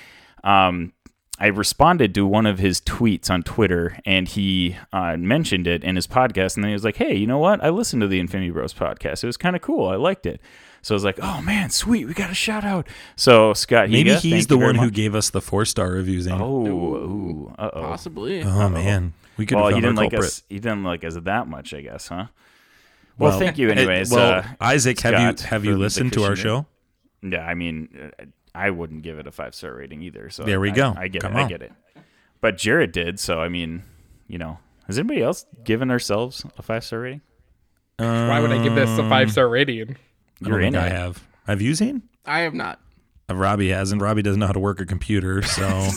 um, 0.44 0.94
I 1.40 1.48
responded 1.48 2.14
to 2.16 2.26
one 2.28 2.46
of 2.46 2.60
his 2.60 2.80
tweets 2.80 3.30
on 3.30 3.44
Twitter, 3.44 3.98
and 4.06 4.28
he 4.28 4.78
uh, 4.92 5.18
mentioned 5.18 5.68
it 5.68 5.84
in 5.84 5.96
his 5.96 6.08
podcast, 6.08 6.56
and 6.56 6.64
then 6.64 6.70
he 6.70 6.74
was 6.74 6.84
like, 6.84 6.98
"Hey, 6.98 7.16
you 7.16 7.28
know 7.28 7.40
what? 7.40 7.64
I 7.64 7.70
listened 7.70 8.02
to 8.02 8.08
the 8.08 8.20
Infinity 8.20 8.52
Bros 8.52 8.74
podcast. 8.74 9.24
It 9.24 9.28
was 9.28 9.38
kind 9.38 9.56
of 9.56 9.62
cool. 9.62 9.88
I 9.88 9.96
liked 9.96 10.26
it." 10.26 10.40
So 10.84 10.94
I 10.94 10.98
was 10.98 11.04
like, 11.04 11.18
"Oh 11.22 11.42
man, 11.42 11.70
sweet! 11.70 12.06
We 12.06 12.14
got 12.14 12.30
a 12.30 12.36
shout 12.36 12.64
out." 12.64 12.88
So 13.16 13.54
Scott, 13.54 13.90
Maybe 13.90 14.12
Higa, 14.12 14.20
he's 14.20 14.48
the 14.48 14.56
you 14.56 14.60
very 14.60 14.78
one 14.78 14.86
who 14.86 14.92
gave 14.92 15.16
us 15.16 15.32
the 15.32 15.42
four 15.42 15.66
star 15.66 15.90
reviews. 15.92 16.26
Zayne. 16.26 16.40
Oh, 16.40 16.68
ooh, 16.68 17.56
oh. 17.58 17.70
Possibly. 17.72 18.44
Oh, 18.44 18.70
man, 18.70 19.14
we 19.38 19.46
could 19.46 19.56
Well, 19.56 19.68
have 19.68 19.76
he 19.76 19.82
didn't 19.82 19.96
like 19.96 20.14
us. 20.14 20.44
He 20.50 20.60
didn't 20.60 20.84
like 20.84 21.04
us 21.04 21.16
that 21.16 21.48
much, 21.48 21.74
I 21.74 21.82
guess, 21.82 22.10
huh? 22.10 22.28
Well, 23.18 23.40
thank 23.40 23.58
you, 23.58 23.70
anyways. 23.70 24.12
well, 24.12 24.40
uh, 24.40 24.48
Isaac, 24.60 25.00
have 25.02 25.20
you 25.20 25.46
have 25.48 25.66
you 25.66 25.78
listened 25.78 26.14
to 26.14 26.24
our 26.24 26.36
show? 26.36 26.66
Yeah, 27.22 27.46
I 27.46 27.54
mean, 27.54 28.12
uh, 28.20 28.26
I 28.56 28.70
wouldn't 28.70 29.02
give 29.04 29.18
it 29.20 29.28
a 29.28 29.32
five 29.32 29.56
star 29.56 29.74
rating 29.76 30.02
either. 30.04 30.30
So 30.30 30.44
There 30.44 30.60
we 30.60 30.72
I- 30.72 30.76
go. 30.76 30.94
I, 30.96 31.08
get 31.08 31.22
Come 31.22 31.36
it. 31.36 31.44
I 31.44 31.48
get 31.48 31.62
it. 31.62 31.72
But 32.42 32.58
Jared 32.58 32.92
did, 32.92 33.20
so 33.20 33.40
I 33.40 33.50
mean, 33.50 33.84
you 34.28 34.38
know, 34.38 34.60
has 34.88 35.00
anybody 35.00 35.22
else 35.24 35.46
given 35.64 35.90
ourselves 35.90 36.46
a 36.58 36.62
five 36.62 36.84
star 36.84 37.00
rating? 37.00 37.22
Why 37.98 38.40
would 38.40 38.52
I 38.52 38.62
give 38.64 38.76
this 38.76 38.90
a 39.00 39.08
five 39.10 39.32
star 39.32 39.48
rating? 39.48 39.82
I 39.82 39.86
don't 40.42 40.50
You're 40.50 40.62
think 40.62 40.76
in 40.76 40.82
I 40.82 40.88
it. 40.88 40.92
have. 40.92 41.24
Have 41.48 41.62
you 41.62 41.74
seen? 41.76 42.04
I 42.26 42.40
have 42.42 42.54
not. 42.54 42.80
Uh, 43.30 43.36
Robbie 43.36 43.70
hasn't. 43.70 44.02
Robbie 44.02 44.22
doesn't 44.22 44.40
know 44.40 44.48
how 44.48 44.52
to 44.54 44.60
work 44.60 44.80
a 44.82 44.86
computer, 44.86 45.42
so 45.44 45.88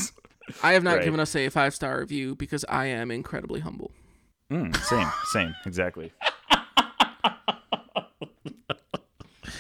I 0.63 0.73
have 0.75 0.83
not 0.85 0.97
Right. 0.97 1.05
given 1.05 1.19
us 1.21 1.35
a 1.35 1.49
five 1.49 1.75
star 1.75 1.99
review 2.01 2.37
because 2.37 2.65
I 2.69 2.87
am 2.87 3.11
incredibly 3.11 3.61
humble. 3.61 3.91
Mm, 4.53 4.77
same, 4.85 5.09
same, 5.33 5.55
exactly. 5.67 6.13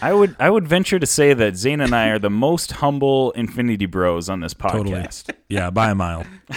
I 0.02 0.12
would 0.12 0.36
I 0.38 0.50
would 0.50 0.66
venture 0.68 0.98
to 0.98 1.06
say 1.06 1.34
that 1.34 1.56
Zayne 1.56 1.80
and 1.80 1.94
I 1.94 2.08
are 2.08 2.18
the 2.18 2.30
most 2.30 2.72
humble 2.72 3.30
Infinity 3.32 3.86
Bros 3.86 4.28
on 4.28 4.40
this 4.40 4.54
totally. 4.54 4.92
podcast. 4.92 5.30
Yeah, 5.48 5.70
by 5.70 5.90
a 5.90 5.94
mile. 5.94 6.24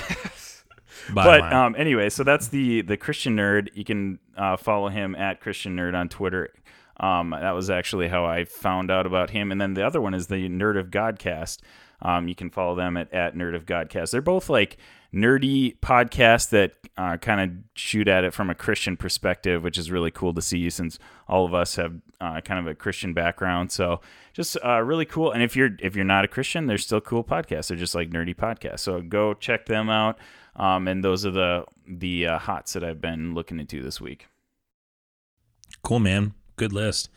By 1.14 1.24
a 1.24 1.26
but 1.26 1.40
mile. 1.41 1.66
um, 1.66 1.76
anyway, 1.76 2.10
so 2.10 2.24
that's 2.24 2.49
the 2.49 2.82
the 2.82 2.95
Christian 2.95 3.36
nerd. 3.36 3.70
You 3.74 3.84
can 3.84 4.20
uh, 4.38 4.57
follow 4.57 4.90
him 4.90 5.16
at 5.16 5.41
Christian 5.41 5.76
Nerd 5.76 5.95
on 5.95 6.07
Twitter. 6.07 6.53
Um, 6.99 7.32
that 7.32 7.52
was 7.52 7.70
actually 7.70 8.10
how 8.10 8.26
I 8.26 8.45
found 8.45 8.91
out 8.91 9.06
about 9.06 9.30
him. 9.30 9.52
And 9.52 9.60
then 9.60 9.74
the 9.74 9.86
other 9.86 10.02
one 10.02 10.14
is 10.14 10.28
the 10.28 10.49
Nerd 10.49 10.78
of 10.78 10.88
Godcast. 10.91 11.60
Um, 12.02 12.28
you 12.28 12.36
can 12.36 12.49
follow 12.49 12.76
them 12.76 12.98
at, 12.98 13.11
at 13.14 13.36
Nerd 13.36 13.56
of 13.56 13.66
Godcast. 13.66 14.11
They're 14.11 14.22
both 14.22 14.49
like 14.49 14.78
nerdy 15.14 15.77
podcasts 15.80 16.49
that 16.49 16.73
uh, 16.98 17.18
kind 17.18 17.41
of 17.41 17.57
shoot 17.76 18.07
at 18.07 18.23
it 18.23 18.34
from 18.34 18.49
a 18.49 18.56
Christian 18.56 18.98
perspective, 18.98 19.64
which 19.64 19.77
is 19.77 19.90
really 19.90 20.11
cool 20.11 20.34
to 20.34 20.41
see 20.41 20.69
since 20.69 20.99
all 21.27 21.45
of 21.45 21.53
us 21.53 21.76
have 21.77 21.95
uh, 22.22 22.41
kind 22.41 22.60
of 22.60 22.68
a 22.68 22.76
Christian 22.76 23.14
background. 23.14 23.72
So 23.72 24.02
just 24.34 24.57
uh, 24.64 24.81
really 24.81 25.06
cool. 25.06 25.31
And 25.31 25.41
if 25.41 25.56
you're 25.56 25.72
if 25.80 25.95
you're 25.95 26.06
not 26.06 26.26
a 26.26 26.27
Christian, 26.27 26.68
they're 26.68 26.77
still 26.77 27.02
cool 27.02 27.23
podcasts. 27.23 27.68
They're 27.68 27.77
just 27.77 27.95
like 27.95 28.10
nerdy 28.10 28.36
podcasts. 28.36 28.80
So 28.81 29.02
go 29.02 29.34
check 29.34 29.65
them 29.65 29.90
out. 29.90 30.18
Um, 30.56 30.88
and 30.88 31.03
those 31.03 31.26
are 31.26 31.31
the 31.31 31.65
the 31.88 32.27
uh, 32.27 32.40
hots 32.40 32.73
that 32.73 32.84
I've 32.84 33.02
been 33.02 33.34
looking 33.34 33.60
into 33.60 33.81
this 33.81 33.99
week. 34.02 34.27
Cool, 35.84 35.99
man. 35.99 36.34
Good 36.57 36.73
list. 36.73 37.10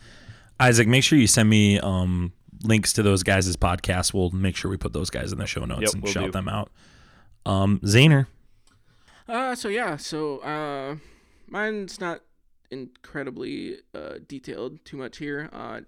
Isaac, 0.59 0.87
make 0.87 1.03
sure 1.03 1.19
you 1.19 1.27
send 1.27 1.49
me 1.49 1.79
um, 1.79 2.31
links 2.63 2.93
to 2.93 3.03
those 3.03 3.23
guys' 3.23 3.55
podcasts. 3.57 4.13
We'll 4.13 4.29
make 4.29 4.55
sure 4.55 4.71
we 4.71 4.77
put 4.77 4.93
those 4.93 5.09
guys 5.09 5.31
in 5.33 5.37
the 5.39 5.45
show 5.47 5.65
notes 5.65 5.81
Yep, 5.81 5.93
and 5.93 6.03
will 6.03 6.09
shout 6.11 6.25
do. 6.25 6.31
them 6.31 6.47
out. 6.47 6.71
Um, 7.45 7.79
Uh, 9.27 9.55
so 9.55 9.69
yeah, 9.69 9.97
so 9.97 10.39
uh, 10.39 10.97
mine's 11.47 11.99
not 11.99 12.21
incredibly 12.71 13.77
uh, 13.93 14.15
detailed 14.27 14.83
too 14.85 14.97
much 14.97 15.17
here. 15.17 15.49
Uh, 15.53 15.81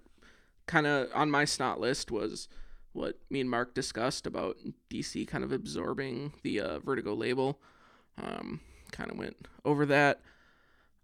kind 0.66 0.86
of 0.86 1.08
on 1.14 1.30
my 1.30 1.44
snot 1.44 1.80
list 1.80 2.10
was 2.10 2.48
what 2.92 3.18
me 3.30 3.40
and 3.40 3.50
Mark 3.50 3.74
discussed 3.74 4.26
about 4.26 4.56
DC 4.90 5.28
kind 5.28 5.44
of 5.44 5.52
absorbing 5.52 6.32
the 6.42 6.60
uh, 6.60 6.78
Vertigo 6.78 7.14
label. 7.14 7.60
Um, 8.22 8.60
kind 8.90 9.10
of 9.10 9.18
went 9.18 9.36
over 9.64 9.84
that 9.86 10.20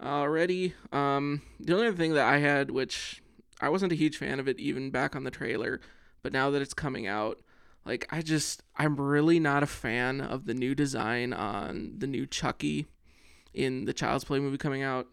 already. 0.03 0.75
Um, 0.91 1.43
the 1.61 1.75
only 1.75 1.89
other 1.89 1.97
thing 1.97 2.15
that 2.15 2.27
I 2.27 2.39
had, 2.39 2.71
which 2.71 3.23
I 3.61 3.69
wasn't 3.69 3.93
a 3.93 3.97
huge 3.97 4.17
fan 4.17 4.41
of 4.41 4.49
it 4.49 4.59
even 4.59 4.91
back 4.91 5.15
on 5.15 5.25
the 5.25 5.31
trailer, 5.31 5.81
but 6.23 6.33
now 6.33 6.51
that 6.51 6.63
it's 6.63 6.75
coming 6.75 7.07
out, 7.07 7.39
like 7.85 8.07
I 8.11 8.23
just 8.23 8.63
I'm 8.77 9.01
really 9.01 9.41
not 9.41 9.63
a 9.63 9.67
fan 9.67 10.21
of 10.21 10.47
the 10.47 10.55
new 10.55 10.75
design 10.75 11.33
on 11.33 11.95
the 11.99 12.07
new 12.07 12.27
Chucky 12.27 12.87
in 13.53 13.85
the 13.85 13.93
Child's 13.93 14.25
Play 14.25 14.39
movie 14.39 14.59
coming 14.59 14.83
out. 14.83 15.09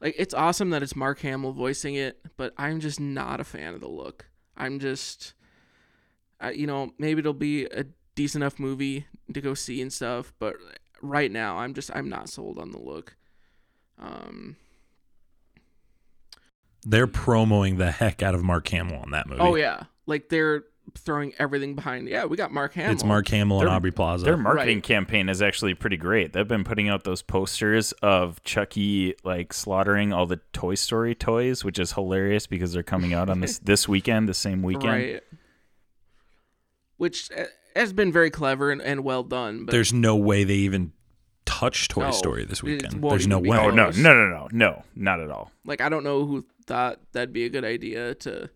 Like 0.00 0.14
it's 0.18 0.34
awesome 0.34 0.70
that 0.70 0.82
it's 0.82 0.96
Mark 0.96 1.20
Hamill 1.20 1.52
voicing 1.52 1.94
it, 1.94 2.20
but 2.36 2.54
I'm 2.56 2.80
just 2.80 2.98
not 2.98 3.40
a 3.40 3.44
fan 3.44 3.74
of 3.74 3.80
the 3.80 3.88
look. 3.88 4.26
I'm 4.56 4.78
just 4.78 5.34
I, 6.40 6.52
you 6.52 6.66
know, 6.66 6.92
maybe 6.98 7.20
it'll 7.20 7.34
be 7.34 7.66
a 7.66 7.84
decent 8.14 8.42
enough 8.42 8.58
movie 8.58 9.06
to 9.32 9.40
go 9.40 9.52
see 9.52 9.82
and 9.82 9.92
stuff, 9.92 10.32
but 10.38 10.56
right 11.02 11.30
now 11.30 11.58
I'm 11.58 11.74
just 11.74 11.90
I'm 11.94 12.08
not 12.08 12.30
sold 12.30 12.58
on 12.58 12.70
the 12.70 12.80
look. 12.80 13.16
Um 13.98 14.56
they're 16.86 17.06
promoting 17.06 17.76
the 17.76 17.90
heck 17.90 18.22
out 18.22 18.34
of 18.34 18.42
Mark 18.42 18.66
Hamill 18.68 19.00
on 19.00 19.10
that 19.10 19.28
movie. 19.28 19.42
oh 19.42 19.54
yeah, 19.54 19.82
like 20.06 20.30
they're 20.30 20.64
throwing 20.96 21.32
everything 21.38 21.74
behind. 21.74 22.08
Yeah, 22.08 22.24
we 22.24 22.36
got 22.36 22.52
Mark 22.52 22.72
Hamill. 22.74 22.92
It's 22.92 23.04
Mark 23.04 23.28
Hamill 23.28 23.60
and 23.60 23.68
Aubrey 23.68 23.90
Plaza. 23.92 24.24
Their 24.24 24.36
marketing 24.36 24.78
Right. 24.78 24.82
campaign 24.84 25.28
is 25.28 25.40
actually 25.42 25.74
pretty 25.74 25.96
great. 25.96 26.32
They've 26.32 26.46
been 26.46 26.64
putting 26.64 26.88
out 26.88 27.04
those 27.04 27.22
posters 27.22 27.92
of 28.02 28.42
Chucky 28.44 29.14
like 29.24 29.52
slaughtering 29.52 30.12
all 30.12 30.26
the 30.26 30.40
Toy 30.52 30.74
Story 30.74 31.14
toys, 31.14 31.64
which 31.64 31.78
is 31.78 31.92
hilarious 31.92 32.46
because 32.46 32.72
they're 32.72 32.82
coming 32.82 33.12
out 33.14 33.28
on 33.30 33.40
this 33.40 33.58
this 33.64 33.88
weekend, 33.88 34.28
the 34.28 34.34
same 34.34 34.62
weekend. 34.62 34.92
Right. 34.92 35.22
Which 36.96 37.30
uh, 37.36 37.44
has 37.76 37.92
been 37.92 38.12
very 38.12 38.30
clever 38.30 38.70
and, 38.70 38.82
and 38.82 39.04
well 39.04 39.22
done. 39.22 39.64
But 39.64 39.72
There's 39.72 39.92
no 39.92 40.16
way 40.16 40.44
they 40.44 40.54
even 40.54 40.92
touch 41.46 41.88
Toy 41.88 42.02
No, 42.04 42.10
Story 42.10 42.44
this 42.44 42.62
weekend. 42.62 43.02
There's 43.02 43.26
no 43.26 43.36
even 43.38 43.42
be 43.44 43.50
way. 43.50 43.58
Oh 43.58 43.70
no, 43.70 43.90
no, 43.90 44.14
no, 44.14 44.28
no, 44.28 44.48
no, 44.52 44.84
not 44.94 45.20
at 45.20 45.30
all. 45.30 45.50
like 45.64 45.80
I 45.80 45.88
don't 45.88 46.04
know 46.04 46.26
who 46.26 46.44
thought 46.66 47.00
that'd 47.12 47.32
be 47.32 47.44
a 47.44 47.48
good 47.48 47.64
idea 47.64 48.14
to 48.16 48.50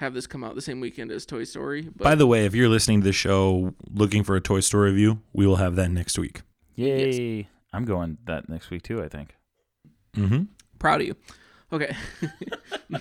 have 0.00 0.14
this 0.14 0.26
come 0.26 0.42
out 0.42 0.54
the 0.54 0.62
same 0.62 0.80
weekend 0.80 1.12
as 1.12 1.26
Toy 1.26 1.44
Story. 1.44 1.82
But 1.82 2.04
By 2.04 2.14
the 2.14 2.26
way, 2.26 2.46
if 2.46 2.54
you're 2.54 2.70
listening 2.70 3.02
to 3.02 3.04
the 3.04 3.12
show 3.12 3.74
looking 3.90 4.24
for 4.24 4.34
a 4.34 4.40
Toy 4.40 4.60
Story 4.60 4.90
review, 4.90 5.20
we 5.34 5.46
will 5.46 5.56
have 5.56 5.76
that 5.76 5.90
next 5.90 6.18
week. 6.18 6.40
Yay! 6.74 7.48
I'm 7.72 7.84
going 7.84 8.16
that 8.24 8.48
next 8.48 8.70
week 8.70 8.82
too. 8.82 9.02
I 9.02 9.08
think. 9.08 9.36
Mm-hmm. 10.16 10.44
proud 10.78 11.02
of 11.02 11.06
you. 11.06 11.16
Okay. 11.72 11.94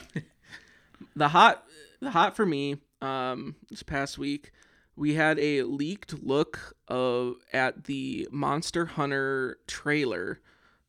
the 1.16 1.30
hot 1.30 1.64
the 2.02 2.12
hot 2.12 2.36
for 2.36 2.46
me 2.46 2.78
um 3.02 3.56
this 3.70 3.82
past 3.82 4.18
week 4.18 4.52
we 4.96 5.16
had 5.16 5.40
a 5.40 5.64
leaked 5.64 6.22
look 6.22 6.76
of 6.88 7.36
at 7.54 7.86
the 7.86 8.28
Monster 8.32 8.86
Hunter 8.86 9.58
trailer 9.66 10.42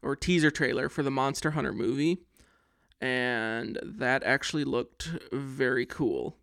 or 0.03 0.17
teaser 0.17 0.51
trailer 0.51 0.89
for 0.89 1.03
the 1.03 1.11
Monster 1.11 1.53
Hunter 1.53 1.73
movie 1.73 2.19
and 3.01 3.79
that 3.83 4.23
actually 4.23 4.65
looked 4.65 5.11
very 5.33 5.87
cool. 5.87 6.37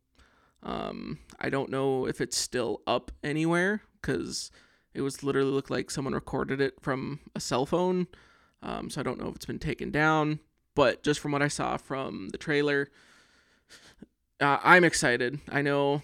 Um 0.63 1.19
I 1.39 1.49
don't 1.49 1.69
know 1.69 2.07
if 2.07 2.21
it's 2.21 2.37
still 2.37 2.81
up 2.87 3.11
anywhere 3.23 3.81
cuz 4.01 4.51
it 4.93 5.01
was 5.01 5.21
literally 5.23 5.51
looked 5.51 5.69
like 5.69 5.91
someone 5.91 6.15
recorded 6.15 6.59
it 6.59 6.81
from 6.81 7.19
a 7.35 7.39
cell 7.39 7.65
phone. 7.67 8.07
Um, 8.63 8.89
so 8.89 8.99
I 8.99 9.03
don't 9.03 9.19
know 9.19 9.29
if 9.29 9.35
it's 9.35 9.45
been 9.45 9.59
taken 9.59 9.91
down, 9.91 10.39
but 10.73 11.03
just 11.03 11.19
from 11.19 11.31
what 11.31 11.43
I 11.43 11.47
saw 11.47 11.77
from 11.77 12.29
the 12.29 12.37
trailer, 12.39 12.89
uh, 14.41 14.57
I'm 14.63 14.83
excited. 14.83 15.39
I 15.49 15.61
know, 15.61 16.01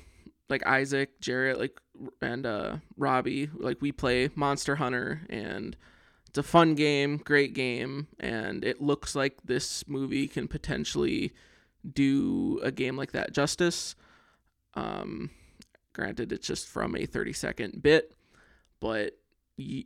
like 0.50 0.66
Isaac, 0.66 1.20
Jarrett, 1.20 1.60
like 1.60 1.82
and 2.22 2.46
uh, 2.46 2.78
Robbie, 2.98 3.50
like 3.56 3.82
we 3.82 3.92
play 3.92 4.30
Monster 4.36 4.76
Hunter, 4.76 5.22
and 5.30 5.76
it's 6.34 6.40
a 6.40 6.42
fun 6.42 6.74
game, 6.74 7.18
great 7.18 7.54
game, 7.54 8.08
and 8.20 8.66
it 8.66 8.82
looks 8.82 9.14
like 9.14 9.38
this 9.46 9.88
movie 9.88 10.28
can 10.28 10.48
potentially 10.48 11.32
do 11.94 12.60
a 12.64 12.72
game 12.72 12.98
like 12.98 13.12
that 13.12 13.34
justice. 13.34 13.94
Um, 14.74 15.30
granted, 15.94 16.32
it's 16.32 16.48
just 16.48 16.68
from 16.68 16.96
a 16.96 17.06
30 17.06 17.34
second 17.34 17.84
bit, 17.84 18.16
but 18.80 19.16
y- 19.60 19.86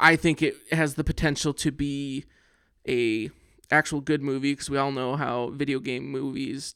I 0.00 0.16
think 0.16 0.42
it 0.42 0.56
has 0.72 0.94
the 0.94 1.04
potential 1.04 1.54
to 1.54 1.70
be 1.70 2.24
a 2.88 3.30
actual 3.70 4.00
good 4.00 4.22
movie 4.22 4.54
because 4.54 4.68
we 4.68 4.78
all 4.78 4.90
know 4.90 5.14
how 5.14 5.50
video 5.50 5.78
game 5.78 6.10
movies 6.10 6.74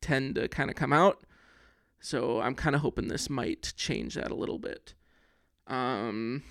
tend 0.00 0.36
to 0.36 0.46
kind 0.46 0.70
of 0.70 0.76
come 0.76 0.92
out. 0.92 1.24
So 1.98 2.40
I'm 2.40 2.54
kind 2.54 2.76
of 2.76 2.82
hoping 2.82 3.08
this 3.08 3.28
might 3.28 3.72
change 3.76 4.14
that 4.14 4.30
a 4.30 4.36
little 4.36 4.60
bit. 4.60 4.94
Um, 5.66 6.44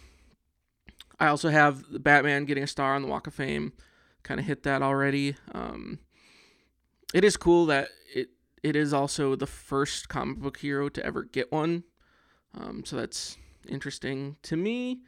I 1.19 1.27
also 1.27 1.49
have 1.49 2.03
Batman 2.03 2.45
getting 2.45 2.64
a 2.64 2.68
star 2.68 2.95
on 2.95 3.02
the 3.02 3.07
Walk 3.07 3.27
of 3.27 3.34
Fame. 3.34 3.73
Kind 4.23 4.40
of 4.40 4.45
hit 4.45 4.64
that 4.64 4.81
already. 4.81 5.35
Um, 5.53 5.99
it 7.14 7.23
is 7.23 7.38
cool 7.38 7.65
that 7.68 7.90
it 8.14 8.30
it 8.64 8.76
is 8.76 8.94
also 8.94 9.35
the 9.35 9.48
first 9.48 10.10
comic 10.10 10.38
book 10.38 10.57
hero 10.57 10.90
to 10.90 11.06
ever 11.06 11.23
get 11.23 11.52
one. 11.52 11.84
Um, 12.57 12.84
so 12.85 12.95
that's 12.95 13.38
interesting 13.68 14.38
to 14.44 14.56
me. 14.56 15.02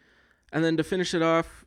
And 0.52 0.64
then 0.64 0.78
to 0.78 0.84
finish 0.84 1.14
it 1.14 1.22
off, 1.22 1.66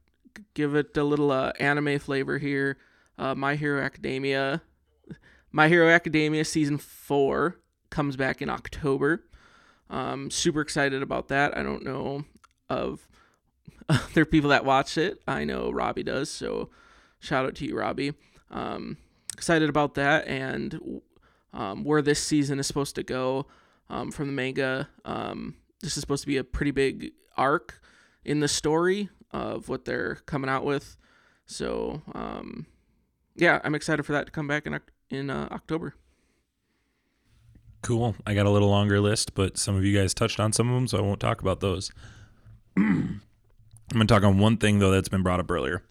give 0.55 0.74
it 0.74 0.97
a 0.97 1.05
little 1.05 1.31
uh, 1.31 1.52
anime 1.59 1.98
flavor 1.98 2.39
here. 2.39 2.78
Uh, 3.19 3.35
My 3.35 3.56
Hero 3.56 3.82
Academia, 3.82 4.62
My 5.51 5.69
Hero 5.69 5.89
Academia 5.89 6.44
season 6.44 6.78
four 6.78 7.56
comes 7.90 8.16
back 8.16 8.40
in 8.40 8.48
October. 8.48 9.24
Um, 9.90 10.31
super 10.31 10.60
excited 10.60 11.02
about 11.02 11.28
that. 11.28 11.56
I 11.56 11.62
don't 11.62 11.85
know 11.85 12.24
of 12.69 13.09
other 14.12 14.24
people 14.24 14.51
that 14.51 14.65
watch 14.65 14.98
it. 14.98 15.20
I 15.27 15.44
know 15.44 15.70
Robbie 15.70 16.02
does, 16.02 16.31
so 16.31 16.70
shout 17.20 17.47
out 17.47 17.55
to 17.56 17.66
you, 17.66 17.77
Robbie. 17.77 18.15
Um, 18.51 18.97
excited 19.35 19.69
about 19.69 19.94
that 19.94 20.27
and 20.27 21.01
um, 21.52 21.85
where 21.85 22.02
this 22.02 22.23
season 22.23 22.59
is 22.59 22.66
supposed 22.66 22.94
to 22.97 23.02
go 23.02 23.47
um, 23.89 24.10
from 24.10 24.27
the 24.27 24.32
manga. 24.32 24.89
Um, 25.05 25.56
this 25.81 25.97
is 25.97 26.01
supposed 26.01 26.23
to 26.23 26.27
be 26.27 26.36
a 26.36 26.44
pretty 26.44 26.70
big 26.70 27.12
arc 27.36 27.81
in 28.24 28.40
the 28.40 28.48
story 28.48 29.09
of 29.31 29.69
what 29.69 29.85
they're 29.85 30.16
coming 30.27 30.51
out 30.51 30.65
with. 30.65 30.97
So, 31.47 32.02
um, 32.15 32.66
yeah, 33.36 33.60
I'm 33.65 33.74
excited 33.74 34.02
for 34.05 34.12
that 34.12 34.27
to 34.27 34.32
come 34.32 34.47
back 34.47 34.66
in 34.66 34.81
in 35.10 35.31
uh, 35.31 35.48
October. 35.51 35.94
Cool. 37.82 38.16
I 38.27 38.35
got 38.35 38.47
a 38.47 38.51
little 38.51 38.69
longer 38.69 39.01
list, 39.01 39.35
but 39.35 39.56
some 39.56 39.77
of 39.77 39.85
you 39.85 39.97
guys 39.97 40.12
touched 40.12 40.40
on 40.40 40.52
some 40.52 40.69
of 40.69 40.74
them, 40.74 40.89
so 40.89 40.98
I 40.98 41.01
won't 41.01 41.20
talk 41.20 41.40
about 41.40 41.60
those. 41.60 41.90
I'm 43.90 43.97
going 43.98 44.06
to 44.06 44.15
talk 44.15 44.23
on 44.23 44.39
one 44.39 44.59
thing 44.59 44.78
though 44.78 44.90
that's 44.90 45.09
been 45.09 45.23
brought 45.23 45.40
up 45.40 45.51
earlier. 45.51 45.82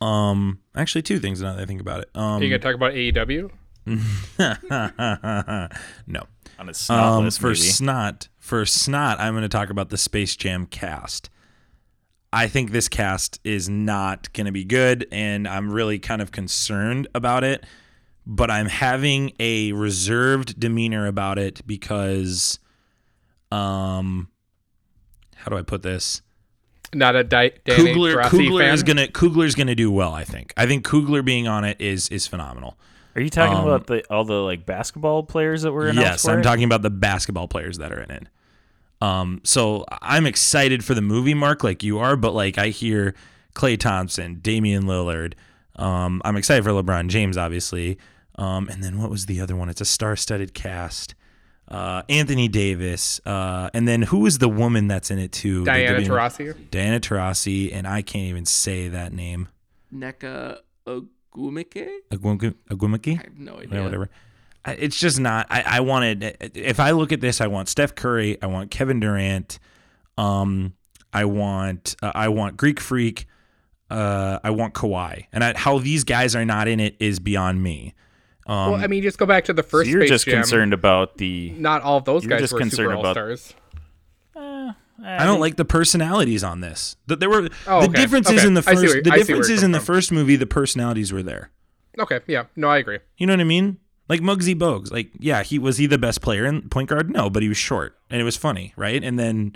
Um, 0.00 0.60
actually, 0.76 1.02
two 1.02 1.18
things 1.18 1.42
now 1.42 1.54
that 1.54 1.62
I 1.62 1.66
think 1.66 1.80
about 1.80 2.00
it. 2.02 2.10
Um, 2.14 2.40
Are 2.40 2.44
you 2.44 2.50
gonna 2.50 2.60
talk 2.60 2.76
about 2.76 2.92
AEW? 2.92 3.50
no. 6.06 6.22
On 6.58 6.68
a 6.68 6.74
snot 6.74 6.98
Um, 7.18 7.24
list, 7.24 7.40
for 7.40 7.48
maybe. 7.48 7.58
snot, 7.60 8.28
for 8.38 8.64
snot, 8.66 9.20
I'm 9.20 9.32
going 9.34 9.42
to 9.42 9.48
talk 9.48 9.70
about 9.70 9.90
the 9.90 9.96
Space 9.96 10.36
Jam 10.36 10.66
cast. 10.66 11.30
I 12.32 12.48
think 12.48 12.72
this 12.72 12.88
cast 12.88 13.40
is 13.44 13.68
not 13.68 14.32
going 14.34 14.46
to 14.46 14.52
be 14.52 14.64
good, 14.64 15.06
and 15.10 15.48
I'm 15.48 15.72
really 15.72 15.98
kind 15.98 16.20
of 16.20 16.32
concerned 16.32 17.08
about 17.14 17.44
it. 17.44 17.64
But 18.26 18.50
I'm 18.50 18.66
having 18.66 19.32
a 19.40 19.72
reserved 19.72 20.60
demeanor 20.60 21.06
about 21.06 21.38
it 21.38 21.66
because, 21.66 22.58
um, 23.50 24.28
how 25.36 25.48
do 25.50 25.56
I 25.56 25.62
put 25.62 25.82
this? 25.82 26.20
Not 26.94 27.16
a 27.16 27.24
Di- 27.24 27.52
Danny 27.64 27.94
Coogler, 27.94 28.14
Taurasi 28.14 28.28
Coogler 28.30 28.60
fan. 28.60 28.74
is 28.74 28.82
gonna 28.82 29.06
Coogler's 29.08 29.54
gonna 29.54 29.74
do 29.74 29.90
well. 29.90 30.12
I 30.14 30.24
think. 30.24 30.52
I 30.56 30.66
think 30.66 30.86
Coogler 30.86 31.24
being 31.24 31.46
on 31.48 31.64
it 31.64 31.80
is 31.80 32.08
is 32.08 32.26
phenomenal. 32.26 32.78
Are 33.14 33.20
you 33.20 33.30
talking 33.30 33.56
Um, 33.56 33.64
about 33.66 33.86
the 33.88 34.04
all 34.12 34.24
the 34.24 34.34
like 34.40 34.64
basketball 34.64 35.22
players 35.24 35.62
that 35.62 35.72
were 35.72 35.88
announced 35.88 36.00
Yes, 36.00 36.24
for 36.24 36.30
I'm 36.32 36.40
it? 36.40 36.42
talking 36.44 36.64
about 36.64 36.82
the 36.82 36.90
basketball 36.90 37.48
players 37.48 37.78
that 37.78 37.92
are 37.92 38.00
in 38.00 38.10
it. 38.10 38.26
Um, 39.00 39.40
so 39.44 39.84
I'm 40.02 40.26
excited 40.26 40.84
for 40.84 40.94
the 40.94 41.02
movie, 41.02 41.34
Mark, 41.34 41.62
like 41.62 41.82
you 41.82 41.98
are, 41.98 42.16
but 42.16 42.32
like 42.34 42.58
I 42.58 42.68
hear 42.68 43.14
Klay 43.54 43.78
Thompson, 43.78 44.38
Damian 44.40 44.84
Lillard. 44.84 45.34
Um, 45.76 46.20
I'm 46.24 46.36
excited 46.36 46.64
for 46.64 46.70
LeBron 46.70 47.08
James, 47.08 47.36
obviously. 47.36 47.98
Um, 48.36 48.68
and 48.68 48.82
then 48.82 49.00
what 49.00 49.10
was 49.10 49.26
the 49.26 49.40
other 49.40 49.54
one? 49.56 49.68
It's 49.68 49.80
a 49.80 49.84
star-studded 49.84 50.54
cast. 50.54 51.14
Uh, 51.68 52.02
Anthony 52.08 52.48
Davis, 52.48 53.20
uh, 53.26 53.68
and 53.74 53.86
then 53.86 54.00
who 54.00 54.24
is 54.24 54.38
the 54.38 54.48
woman 54.48 54.88
that's 54.88 55.10
in 55.10 55.18
it 55.18 55.32
too? 55.32 55.64
Diana 55.64 56.00
W- 56.00 56.08
Taurasi. 56.08 56.70
Diana 56.70 56.98
Taurasi, 56.98 57.74
and 57.74 57.86
I 57.86 58.00
can't 58.00 58.24
even 58.24 58.46
say 58.46 58.88
that 58.88 59.12
name. 59.12 59.48
Neka 59.94 60.60
Ogumike? 60.86 61.88
Agwumke- 62.10 62.54
Agwumike? 62.70 63.18
I 63.18 63.22
have 63.24 63.38
no 63.38 63.56
yeah, 63.56 63.62
idea. 63.64 63.82
whatever. 63.82 64.08
I- 64.64 64.72
It's 64.74 64.98
just 64.98 65.20
not. 65.20 65.46
I, 65.50 65.62
I 65.66 65.80
wanted. 65.80 66.36
If 66.54 66.80
I 66.80 66.92
look 66.92 67.12
at 67.12 67.20
this, 67.20 67.40
I 67.42 67.46
want 67.48 67.68
Steph 67.68 67.94
Curry. 67.94 68.40
I 68.42 68.46
want 68.46 68.70
Kevin 68.70 68.98
Durant. 69.00 69.58
Um, 70.16 70.72
I 71.12 71.26
want. 71.26 71.96
Uh, 72.02 72.12
I 72.14 72.28
want 72.28 72.56
Greek 72.56 72.80
Freak. 72.80 73.26
Uh, 73.90 74.38
I 74.42 74.50
want 74.50 74.72
Kawhi. 74.74 75.26
And 75.32 75.44
I, 75.44 75.56
how 75.56 75.78
these 75.78 76.04
guys 76.04 76.34
are 76.34 76.44
not 76.44 76.66
in 76.68 76.80
it 76.80 76.96
is 76.98 77.18
beyond 77.20 77.62
me. 77.62 77.94
Um, 78.48 78.72
well, 78.72 78.82
I 78.82 78.86
mean, 78.86 79.02
just 79.02 79.18
go 79.18 79.26
back 79.26 79.44
to 79.44 79.52
the 79.52 79.62
first. 79.62 79.70
So 79.70 79.78
first 79.78 79.90
you're 79.90 80.00
Space 80.02 80.08
just 80.10 80.24
Jam. 80.24 80.36
concerned 80.36 80.72
about 80.72 81.18
the. 81.18 81.50
Not 81.58 81.82
all 81.82 81.98
of 81.98 82.04
those 82.06 82.24
You're 82.24 82.30
guys 82.30 82.40
just 82.40 82.52
were 82.54 82.58
concerned 82.60 82.86
super 82.88 82.94
all 82.94 83.00
about- 83.00 83.14
stars. 83.14 83.54
I 85.00 85.24
don't 85.24 85.38
like 85.40 85.56
the 85.56 85.64
personalities 85.64 86.42
on 86.42 86.60
this. 86.60 86.96
That 87.06 87.20
there 87.20 87.30
were 87.30 87.48
Oh, 87.68 87.80
the 87.82 87.88
okay. 87.88 88.00
differences 88.00 88.38
Okay. 88.40 88.46
in 88.46 88.54
the 88.54 88.62
first. 88.62 88.82
where- 88.82 89.02
the 89.02 89.12
I 89.12 89.16
see 89.18 89.24
differences 89.24 89.62
in 89.62 89.70
the 89.72 89.78
from. 89.78 89.86
first 89.86 90.10
movie. 90.12 90.34
The 90.36 90.46
personalities 90.46 91.12
were 91.12 91.22
there. 91.22 91.50
Okay, 91.98 92.20
yeah, 92.26 92.44
no, 92.56 92.68
I 92.68 92.78
agree. 92.78 92.98
You 93.16 93.26
know 93.26 93.32
what 93.32 93.40
I 93.40 93.44
mean? 93.44 93.78
Like 94.08 94.20
Muggsy 94.20 94.54
Bogues. 94.56 94.90
Like, 94.90 95.10
yeah, 95.18 95.42
he 95.42 95.58
was 95.58 95.76
he 95.76 95.86
the 95.86 95.98
best 95.98 96.20
player 96.20 96.46
in 96.46 96.68
point 96.68 96.88
guard? 96.88 97.10
No, 97.10 97.28
but 97.30 97.42
he 97.42 97.48
was 97.48 97.58
short 97.58 97.96
and 98.10 98.20
it 98.20 98.24
was 98.24 98.36
funny, 98.36 98.72
right? 98.76 99.02
And 99.04 99.18
then 99.18 99.54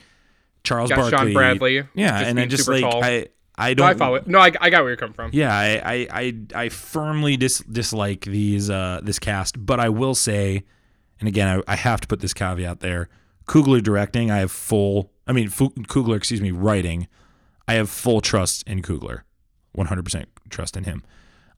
Charles 0.63 0.91
Got 0.91 0.97
Sean 0.97 1.11
Barkley. 1.11 1.33
Bradley, 1.35 1.75
Yeah, 1.95 2.19
just 2.21 2.25
and 2.31 2.39
I 2.39 2.43
being 2.43 2.49
just 2.51 2.69
like 2.69 2.83
tall. 2.83 3.03
I 3.03 3.27
I 3.57 3.75
don't 3.75 3.87
I 3.87 3.95
follow 3.95 4.15
it. 4.17 4.27
No, 4.27 4.39
I, 4.39 4.51
I 4.61 4.71
got 4.71 4.83
where 4.83 4.89
you're 4.91 4.97
coming 4.97 5.13
from. 5.13 5.31
Yeah, 5.33 5.55
I 5.55 5.81
I 5.85 6.09
I, 6.11 6.35
I 6.55 6.69
firmly 6.69 7.37
dis, 7.37 7.59
dislike 7.61 8.25
these 8.25 8.71
uh 8.71 9.01
this 9.03 9.19
cast, 9.19 9.65
but 9.65 9.79
I 9.79 9.89
will 9.89 10.15
say, 10.15 10.65
and 11.21 11.29
again, 11.29 11.63
I, 11.69 11.73
I 11.73 11.77
have 11.77 12.01
to 12.01 12.09
put 12.09 12.21
this 12.21 12.35
caveat 12.35 12.81
there. 12.81 13.09
Coogler 13.47 13.83
directing, 13.83 14.31
I 14.31 14.39
have 14.39 14.53
full. 14.53 15.13
I 15.27 15.33
mean, 15.33 15.49
Coogler, 15.49 16.17
excuse 16.17 16.41
me, 16.41 16.51
writing. 16.51 17.09
I 17.69 17.75
have 17.75 17.91
full 17.91 18.21
trust 18.21 18.67
in 18.67 18.83
Coogler, 18.83 19.23
one 19.73 19.87
hundred 19.87 20.05
percent 20.05 20.29
trust 20.51 20.77
in 20.77 20.85
him. 20.85 21.03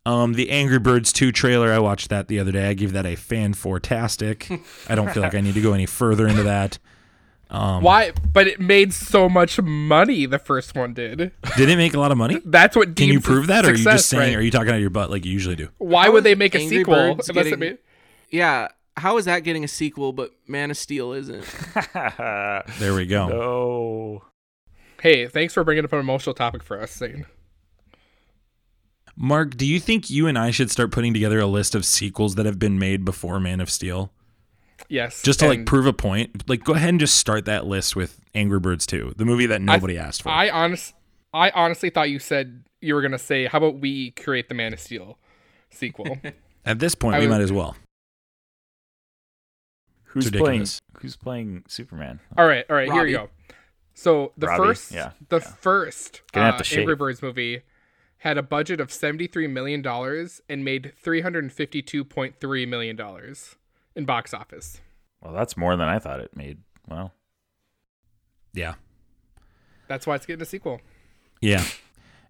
Um, 0.06 0.34
the 0.34 0.50
Angry 0.50 0.78
Birds 0.78 1.14
2 1.14 1.32
trailer, 1.32 1.72
I 1.72 1.78
watched 1.78 2.10
that 2.10 2.28
the 2.28 2.38
other 2.38 2.52
day. 2.52 2.68
I 2.68 2.74
gave 2.74 2.92
that 2.92 3.06
a 3.06 3.16
fan 3.16 3.54
fantastic. 3.54 4.50
I 4.86 4.94
don't 4.94 5.10
feel 5.10 5.22
like 5.22 5.34
I 5.34 5.40
need 5.40 5.54
to 5.54 5.62
go 5.62 5.72
any 5.72 5.86
further 5.86 6.28
into 6.28 6.42
that. 6.42 6.78
Um, 7.54 7.82
Why? 7.84 8.12
But 8.32 8.48
it 8.48 8.58
made 8.60 8.92
so 8.92 9.28
much 9.28 9.60
money. 9.62 10.26
The 10.26 10.38
first 10.40 10.74
one 10.74 10.92
did. 10.92 11.18
Did 11.56 11.68
it 11.68 11.76
make 11.76 11.94
a 11.94 12.00
lot 12.00 12.10
of 12.10 12.18
money? 12.18 12.40
That's 12.44 12.74
what. 12.74 12.96
Can 12.96 13.08
you 13.08 13.20
prove 13.20 13.46
that, 13.46 13.64
or 13.64 13.68
are 13.68 13.74
you 13.74 13.84
just 13.84 14.08
saying? 14.08 14.32
right? 14.32 14.36
Are 14.38 14.42
you 14.42 14.50
talking 14.50 14.70
out 14.70 14.74
of 14.74 14.80
your 14.80 14.90
butt 14.90 15.08
like 15.10 15.24
you 15.24 15.30
usually 15.32 15.54
do? 15.56 15.68
Why 15.78 16.06
How 16.06 16.12
would 16.12 16.24
they 16.24 16.34
make 16.34 16.54
a 16.56 16.68
sequel 16.68 16.94
Birds 16.94 17.28
unless 17.28 17.46
it 17.46 17.50
getting- 17.50 17.60
made? 17.60 17.78
Yeah, 18.30 18.68
how 18.96 19.18
is 19.18 19.26
that 19.26 19.40
getting 19.44 19.62
a 19.62 19.68
sequel, 19.68 20.12
but 20.12 20.30
Man 20.48 20.70
of 20.72 20.76
Steel 20.76 21.12
isn't? 21.12 21.44
There 22.78 22.94
we 22.94 23.06
go. 23.06 23.28
no. 23.28 24.24
Hey, 25.00 25.26
thanks 25.28 25.54
for 25.54 25.62
bringing 25.62 25.84
up 25.84 25.92
an 25.92 26.00
emotional 26.00 26.34
topic 26.34 26.62
for 26.62 26.80
us, 26.80 26.96
Zayne. 26.98 27.26
Mark, 29.16 29.56
do 29.56 29.64
you 29.66 29.78
think 29.78 30.10
you 30.10 30.26
and 30.26 30.36
I 30.38 30.50
should 30.50 30.70
start 30.70 30.90
putting 30.90 31.12
together 31.14 31.38
a 31.38 31.46
list 31.46 31.74
of 31.74 31.84
sequels 31.84 32.34
that 32.34 32.46
have 32.46 32.58
been 32.58 32.78
made 32.78 33.04
before 33.04 33.38
Man 33.38 33.60
of 33.60 33.70
Steel? 33.70 34.10
Yes, 34.88 35.22
Just 35.22 35.40
to 35.40 35.48
like 35.48 35.66
prove 35.66 35.86
a 35.86 35.92
point? 35.92 36.48
Like 36.48 36.64
go 36.64 36.74
ahead 36.74 36.88
and 36.90 37.00
just 37.00 37.16
start 37.16 37.44
that 37.46 37.66
list 37.66 37.96
with 37.96 38.20
Angry 38.34 38.58
Birds 38.60 38.86
2, 38.86 39.14
the 39.16 39.24
movie 39.24 39.46
that 39.46 39.62
nobody 39.62 39.96
asked 39.98 40.22
for. 40.22 40.28
I 40.30 40.50
honest, 40.50 40.94
I 41.32 41.50
honestly 41.50 41.90
thought 41.90 42.10
you 42.10 42.18
said 42.18 42.64
you 42.80 42.94
were 42.94 43.02
gonna 43.02 43.18
say, 43.18 43.46
"How 43.46 43.58
about 43.58 43.78
we 43.80 44.10
create 44.12 44.48
the 44.48 44.54
Man 44.54 44.72
of 44.72 44.80
Steel 44.80 45.18
sequel?" 45.70 46.18
At 46.66 46.78
this 46.80 46.94
point, 46.94 47.16
I 47.16 47.20
we 47.20 47.26
would- 47.26 47.32
might 47.32 47.40
as 47.40 47.52
well. 47.52 47.76
Who's 50.04 50.26
It's 50.28 50.36
playing? 50.36 50.66
Who's 51.00 51.16
playing 51.16 51.64
Superman? 51.68 52.20
all 52.36 52.46
right, 52.46 52.64
all 52.70 52.76
right, 52.76 52.86
here 52.88 52.98
Robbie. 52.98 53.10
you 53.10 53.16
go. 53.16 53.30
So 53.94 54.32
the 54.36 54.46
Robbie, 54.48 54.64
first, 54.64 54.92
yeah, 54.92 55.10
the 55.28 55.38
yeah. 55.40 55.48
first 55.60 56.22
Gonna 56.32 56.46
have 56.52 56.60
uh, 56.60 56.64
to. 56.64 56.78
Angry 56.80 56.96
Birds 56.96 57.22
movie 57.22 57.62
had 58.18 58.38
a 58.38 58.42
budget 58.42 58.80
of 58.80 58.92
seventy-three 58.92 59.46
million 59.48 59.82
dollars 59.82 60.40
and 60.48 60.64
made 60.64 60.92
three 60.96 61.20
hundred 61.22 61.44
and 61.44 61.52
fifty-two 61.52 62.04
point 62.04 62.36
three 62.40 62.64
million 62.66 62.96
dollars 62.96 63.56
in 63.96 64.04
box 64.04 64.34
office. 64.34 64.80
Well, 65.20 65.32
that's 65.32 65.56
more 65.56 65.76
than 65.76 65.88
I 65.88 65.98
thought 65.98 66.20
it 66.20 66.36
made. 66.36 66.58
Well, 66.88 67.12
Yeah. 68.52 68.74
That's 69.86 70.06
why 70.06 70.14
it's 70.14 70.24
getting 70.24 70.42
a 70.42 70.46
sequel. 70.46 70.80
Yeah. 71.42 71.62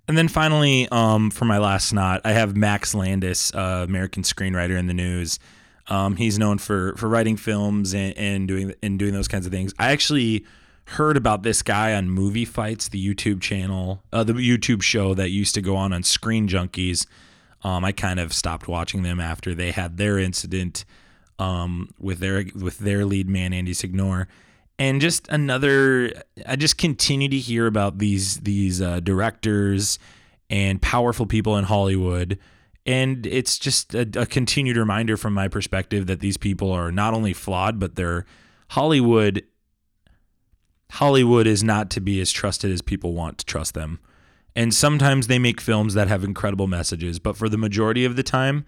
And 0.09 0.19
then 0.19 0.27
finally, 0.29 0.89
um, 0.91 1.31
for 1.31 1.45
my 1.45 1.59
last 1.59 1.89
snot, 1.89 2.21
I 2.25 2.33
have 2.33 2.57
Max 2.57 2.95
Landis, 2.95 3.55
uh, 3.55 3.85
American 3.87 4.23
screenwriter 4.23 4.77
in 4.79 4.87
the 4.87 4.95
news. 4.95 5.39
Um, 5.87 6.17
he's 6.17 6.39
known 6.39 6.59
for 6.59 6.95
for 6.97 7.09
writing 7.09 7.37
films 7.37 7.95
and, 7.95 8.17
and 8.17 8.49
doing 8.49 8.75
and 8.83 8.99
doing 8.99 9.13
those 9.13 9.29
kinds 9.29 9.47
of 9.47 9.53
things. 9.53 9.73
I 9.79 9.93
actually 9.93 10.45
heard 10.87 11.17
about 11.17 11.43
this 11.43 11.63
guy 11.63 11.95
on 11.95 12.11
Movie 12.11 12.45
Fights, 12.45 12.89
the 12.89 13.15
YouTube 13.15 13.41
channel, 13.41 14.03
uh, 14.13 14.25
the 14.25 14.35
YouTube 14.35 14.83
show 14.83 15.15
that 15.15 15.31
used 15.31 15.55
to 15.55 15.63
go 15.63 15.77
on 15.77 15.93
on 15.93 16.03
Screen 16.03 16.49
Junkies. 16.49 17.07
Um, 17.63 17.85
I 17.85 17.93
kind 17.93 18.19
of 18.21 18.33
stopped 18.33 18.67
watching 18.69 19.03
them 19.03 19.21
after 19.21 19.55
they 19.55 19.71
had 19.71 19.97
their 19.97 20.19
incident 20.19 20.85
um, 21.39 21.91
with 21.99 22.19
their 22.19 22.45
with 22.55 22.79
their 22.79 23.05
lead 23.05 23.29
man 23.29 23.53
Andy 23.53 23.73
Signore, 23.73 24.27
and 24.79 25.01
just 25.01 25.29
another. 25.29 26.13
I 26.47 26.57
just 26.57 26.79
continue 26.79 27.29
to 27.29 27.39
hear 27.39 27.67
about 27.67 27.99
these 27.99 28.39
these 28.39 28.81
uh, 28.81 29.01
directors 29.01 29.99
and 30.51 30.81
powerful 30.81 31.27
people 31.27 31.57
in 31.57 31.65
Hollywood, 31.65 32.39
and 32.87 33.27
it's 33.27 33.59
just 33.59 33.95
a, 33.95 34.09
a 34.17 34.27
continued 34.27 34.77
reminder 34.77 35.17
from 35.17 35.33
my 35.33 35.49
perspective 35.49 36.07
that 36.07 36.21
these 36.21 36.37
people 36.37 36.71
are 36.71 36.93
not 36.93 37.15
only 37.15 37.33
flawed, 37.33 37.79
but 37.79 37.97
they're 37.97 38.27
Hollywood. 38.69 39.45
Hollywood 40.91 41.47
is 41.47 41.65
not 41.65 41.91
to 41.91 42.01
be 42.01 42.21
as 42.21 42.31
trusted 42.31 42.71
as 42.71 42.81
people 42.81 43.15
want 43.15 43.39
to 43.39 43.45
trust 43.45 43.75
them. 43.75 43.99
And 44.55 44.73
sometimes 44.73 45.27
they 45.27 45.41
make 45.41 45.61
films 45.61 45.95
that 45.95 46.07
have 46.07 46.23
incredible 46.23 46.69
messages, 46.69 47.19
but 47.19 47.37
for 47.37 47.49
the 47.49 47.59
majority 47.59 48.05
of 48.05 48.15
the 48.15 48.23
time, 48.23 48.65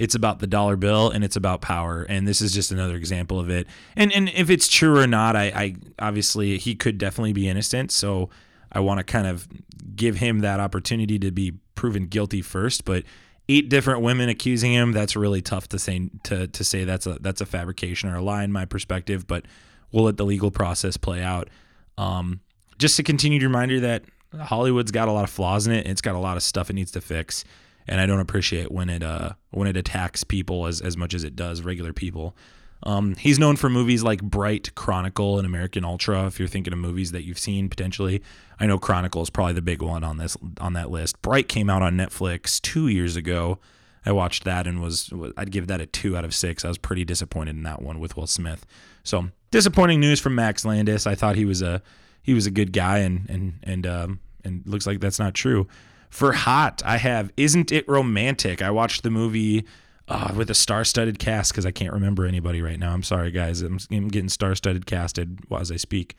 it's 0.00 0.14
about 0.14 0.38
the 0.38 0.46
dollar 0.46 0.76
bill 0.76 1.10
and 1.10 1.22
it's 1.22 1.36
about 1.36 1.60
power. 1.60 2.06
And 2.08 2.26
this 2.26 2.40
is 2.40 2.54
just 2.54 2.72
another 2.72 2.96
example 2.96 3.38
of 3.38 3.50
it. 3.50 3.66
And 3.94 4.10
and 4.14 4.30
if 4.30 4.48
it's 4.48 4.66
true 4.66 4.98
or 4.98 5.06
not, 5.06 5.36
I, 5.36 5.52
I 5.54 5.74
obviously 5.98 6.56
he 6.56 6.74
could 6.74 6.96
definitely 6.96 7.34
be 7.34 7.46
innocent. 7.46 7.92
So 7.92 8.30
I 8.72 8.80
want 8.80 8.96
to 8.96 9.04
kind 9.04 9.26
of 9.26 9.46
give 9.94 10.16
him 10.16 10.38
that 10.38 10.58
opportunity 10.58 11.18
to 11.18 11.30
be 11.30 11.52
proven 11.74 12.06
guilty 12.06 12.40
first. 12.40 12.86
But 12.86 13.04
eight 13.46 13.68
different 13.68 14.00
women 14.00 14.30
accusing 14.30 14.72
him, 14.72 14.92
that's 14.92 15.16
really 15.16 15.42
tough 15.42 15.68
to 15.68 15.78
say 15.78 16.08
to 16.22 16.46
to 16.46 16.64
say 16.64 16.84
that's 16.84 17.06
a 17.06 17.18
that's 17.20 17.42
a 17.42 17.46
fabrication 17.46 18.08
or 18.08 18.16
a 18.16 18.22
lie 18.22 18.42
in 18.42 18.52
my 18.52 18.64
perspective. 18.64 19.26
But 19.26 19.44
we'll 19.92 20.04
let 20.04 20.16
the 20.16 20.24
legal 20.24 20.50
process 20.50 20.96
play 20.96 21.22
out. 21.22 21.50
Um, 21.98 22.40
just 22.78 22.98
a 22.98 23.02
continued 23.02 23.42
reminder 23.42 23.80
that 23.80 24.04
Hollywood's 24.34 24.92
got 24.92 25.08
a 25.08 25.12
lot 25.12 25.24
of 25.24 25.30
flaws 25.30 25.66
in 25.66 25.74
it. 25.74 25.86
It's 25.86 26.00
got 26.00 26.14
a 26.14 26.18
lot 26.18 26.38
of 26.38 26.42
stuff 26.42 26.70
it 26.70 26.72
needs 26.72 26.92
to 26.92 27.02
fix, 27.02 27.44
and 27.88 28.00
I 28.00 28.06
don't 28.06 28.20
appreciate 28.20 28.70
when 28.70 28.88
it 28.88 29.02
uh 29.02 29.30
when 29.50 29.68
it 29.68 29.76
attacks 29.76 30.24
people 30.24 30.66
as 30.66 30.80
as 30.80 30.96
much 30.96 31.14
as 31.14 31.24
it 31.24 31.36
does 31.36 31.62
regular 31.62 31.92
people. 31.92 32.36
Um, 32.82 33.14
he's 33.16 33.38
known 33.38 33.56
for 33.56 33.68
movies 33.68 34.02
like 34.02 34.22
Bright, 34.22 34.74
Chronicle, 34.74 35.36
and 35.36 35.46
American 35.46 35.84
Ultra. 35.84 36.26
If 36.26 36.38
you're 36.38 36.48
thinking 36.48 36.72
of 36.72 36.78
movies 36.78 37.12
that 37.12 37.24
you've 37.24 37.38
seen 37.38 37.68
potentially, 37.68 38.22
I 38.58 38.66
know 38.66 38.78
Chronicle 38.78 39.22
is 39.22 39.28
probably 39.28 39.52
the 39.52 39.62
big 39.62 39.82
one 39.82 40.02
on 40.02 40.16
this 40.16 40.36
on 40.58 40.72
that 40.74 40.90
list. 40.90 41.20
Bright 41.22 41.48
came 41.48 41.68
out 41.68 41.82
on 41.82 41.96
Netflix 41.96 42.60
two 42.60 42.88
years 42.88 43.16
ago. 43.16 43.58
I 44.06 44.12
watched 44.12 44.44
that 44.44 44.66
and 44.66 44.80
was 44.80 45.12
I'd 45.36 45.50
give 45.50 45.66
that 45.66 45.80
a 45.80 45.86
two 45.86 46.16
out 46.16 46.24
of 46.24 46.34
six. 46.34 46.64
I 46.64 46.68
was 46.68 46.78
pretty 46.78 47.04
disappointed 47.04 47.56
in 47.56 47.64
that 47.64 47.82
one 47.82 48.00
with 48.00 48.16
Will 48.16 48.26
Smith. 48.26 48.64
So 49.02 49.28
disappointing 49.50 50.00
news 50.00 50.20
from 50.20 50.34
Max 50.34 50.64
Landis. 50.64 51.06
I 51.06 51.14
thought 51.14 51.36
he 51.36 51.44
was 51.44 51.60
a 51.60 51.82
he 52.22 52.32
was 52.32 52.46
a 52.46 52.50
good 52.50 52.72
guy 52.72 52.98
and 52.98 53.28
and 53.28 53.58
and 53.62 53.86
um 53.86 54.20
and 54.42 54.62
looks 54.64 54.86
like 54.86 55.00
that's 55.00 55.18
not 55.18 55.34
true. 55.34 55.66
For 56.10 56.32
hot, 56.32 56.82
I 56.84 56.96
have 56.98 57.32
Isn't 57.36 57.70
It 57.72 57.88
Romantic? 57.88 58.60
I 58.62 58.70
watched 58.70 59.04
the 59.04 59.10
movie 59.10 59.64
uh, 60.08 60.32
with 60.36 60.50
a 60.50 60.54
star-studded 60.54 61.18
cast 61.20 61.52
because 61.52 61.64
I 61.64 61.70
can't 61.70 61.92
remember 61.92 62.26
anybody 62.26 62.60
right 62.60 62.78
now. 62.78 62.92
I'm 62.92 63.04
sorry, 63.04 63.30
guys. 63.30 63.62
I'm, 63.62 63.78
I'm 63.92 64.08
getting 64.08 64.28
star-studded 64.28 64.86
casted 64.86 65.38
as 65.56 65.70
I 65.70 65.76
speak. 65.76 66.16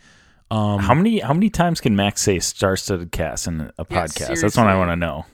Um, 0.50 0.80
how 0.80 0.94
many 0.94 1.20
how 1.20 1.34
many 1.34 1.50
times 1.50 1.80
can 1.80 1.96
Max 1.96 2.22
say 2.22 2.40
star-studded 2.40 3.12
cast 3.12 3.48
in 3.48 3.62
a 3.62 3.74
Yeah, 3.90 4.06
podcast? 4.06 4.42
That's 4.42 4.58
what 4.58 4.68
I 4.68 4.78
want 4.78 4.92
to 4.92 4.96
know. 4.96 5.26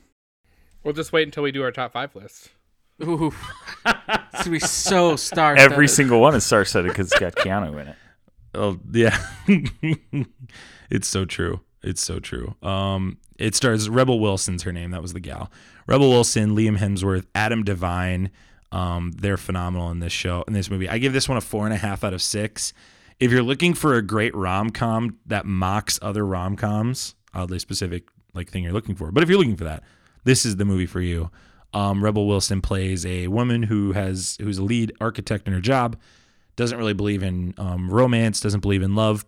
We'll 0.83 0.93
just 0.93 1.11
wait 1.11 1.27
until 1.27 1.43
we 1.43 1.51
do 1.51 1.63
our 1.63 1.71
top 1.71 1.93
five 1.93 2.15
list. 2.15 2.49
Ooh, 3.03 3.31
it's 3.85 4.43
gonna 4.43 4.51
be 4.51 4.59
so 4.59 5.15
star. 5.17 5.55
Every 5.55 5.87
single 5.87 6.19
one 6.19 6.33
is 6.35 6.45
star-studded 6.45 6.89
because 6.91 7.11
it's 7.11 7.19
got 7.19 7.35
Keanu 7.35 7.79
in 7.81 7.87
it. 7.89 7.95
Oh 8.53 8.79
yeah, 8.91 9.17
it's 10.89 11.07
so 11.07 11.25
true. 11.25 11.61
It's 11.83 12.01
so 12.01 12.19
true. 12.19 12.55
Um, 12.63 13.17
it 13.37 13.55
stars 13.55 13.89
Rebel 13.89 14.19
Wilson's 14.19 14.63
her 14.63 14.71
name. 14.71 14.91
That 14.91 15.01
was 15.01 15.13
the 15.13 15.19
gal. 15.19 15.51
Rebel 15.85 16.09
Wilson, 16.09 16.55
Liam 16.55 16.77
Hemsworth, 16.77 17.25
Adam 17.33 17.63
Devine, 17.63 18.29
Um, 18.71 19.11
they're 19.11 19.37
phenomenal 19.37 19.89
in 19.91 19.99
this 19.99 20.11
show 20.13 20.43
in 20.47 20.53
this 20.53 20.69
movie. 20.69 20.89
I 20.89 20.97
give 20.97 21.13
this 21.13 21.29
one 21.29 21.37
a 21.37 21.41
four 21.41 21.65
and 21.65 21.73
a 21.73 21.77
half 21.77 22.03
out 22.03 22.13
of 22.13 22.21
six. 22.21 22.73
If 23.19 23.31
you're 23.31 23.41
looking 23.41 23.73
for 23.73 23.95
a 23.95 24.01
great 24.01 24.35
rom 24.35 24.69
com 24.71 25.17
that 25.25 25.45
mocks 25.45 25.97
other 26.01 26.25
rom 26.25 26.55
coms, 26.55 27.15
oddly 27.33 27.59
specific 27.59 28.09
like 28.33 28.49
thing 28.49 28.63
you're 28.63 28.73
looking 28.73 28.95
for, 28.95 29.11
but 29.11 29.23
if 29.23 29.29
you're 29.29 29.39
looking 29.39 29.55
for 29.55 29.63
that, 29.63 29.83
this 30.25 30.45
is 30.45 30.57
the 30.57 30.65
movie 30.65 30.85
for 30.85 31.01
you. 31.01 31.31
Um, 31.73 32.03
Rebel 32.03 32.27
Wilson 32.27 32.61
plays 32.61 33.05
a 33.05 33.27
woman 33.27 33.63
who 33.63 33.93
has 33.93 34.37
who's 34.41 34.57
a 34.57 34.63
lead 34.63 34.91
architect 34.99 35.47
in 35.47 35.53
her 35.53 35.61
job, 35.61 35.97
doesn't 36.57 36.77
really 36.77 36.93
believe 36.93 37.23
in 37.23 37.53
um, 37.57 37.89
romance, 37.89 38.39
doesn't 38.41 38.61
believe 38.61 38.81
in 38.81 38.95
love, 38.95 39.25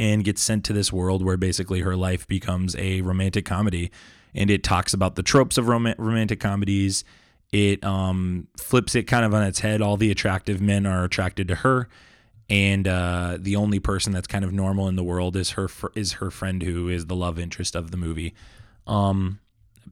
and 0.00 0.24
gets 0.24 0.42
sent 0.42 0.64
to 0.64 0.72
this 0.72 0.92
world 0.92 1.24
where 1.24 1.36
basically 1.36 1.80
her 1.80 1.96
life 1.96 2.26
becomes 2.26 2.74
a 2.76 3.00
romantic 3.02 3.44
comedy, 3.44 3.90
and 4.34 4.50
it 4.50 4.62
talks 4.62 4.94
about 4.94 5.14
the 5.14 5.22
tropes 5.22 5.58
of 5.58 5.68
rom- 5.68 5.94
romantic 5.98 6.40
comedies. 6.40 7.04
It 7.52 7.84
um, 7.84 8.48
flips 8.56 8.94
it 8.94 9.04
kind 9.04 9.24
of 9.24 9.34
on 9.34 9.42
its 9.42 9.60
head. 9.60 9.80
All 9.80 9.96
the 9.96 10.10
attractive 10.10 10.60
men 10.60 10.86
are 10.86 11.04
attracted 11.04 11.48
to 11.48 11.56
her, 11.56 11.88
and 12.50 12.88
uh, 12.88 13.38
the 13.38 13.56
only 13.56 13.78
person 13.78 14.12
that's 14.12 14.26
kind 14.26 14.44
of 14.44 14.52
normal 14.52 14.88
in 14.88 14.96
the 14.96 15.04
world 15.04 15.36
is 15.36 15.50
her 15.50 15.68
fr- 15.68 15.88
is 15.94 16.14
her 16.14 16.30
friend 16.30 16.62
who 16.62 16.88
is 16.88 17.06
the 17.06 17.14
love 17.14 17.38
interest 17.38 17.76
of 17.76 17.90
the 17.90 17.96
movie. 17.96 18.34
Um, 18.86 19.38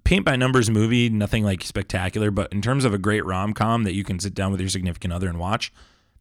paint 0.05 0.25
by 0.25 0.37
numbers 0.37 0.71
movie, 0.71 1.09
nothing 1.09 1.45
like 1.45 1.63
spectacular, 1.63 2.31
but 2.31 2.53
in 2.53 2.63
terms 2.63 2.85
of 2.85 2.93
a 2.93 2.99
great 2.99 3.25
rom 3.25 3.53
com 3.53 3.85
that 3.85 3.95
you 3.95 4.05
can 4.05 4.19
sit 4.19 4.35
down 4.35 4.51
with 4.51 4.61
your 4.61 4.71
significant 4.71 5.13
other 5.13 5.29
and 5.29 5.39
watch, 5.39 5.73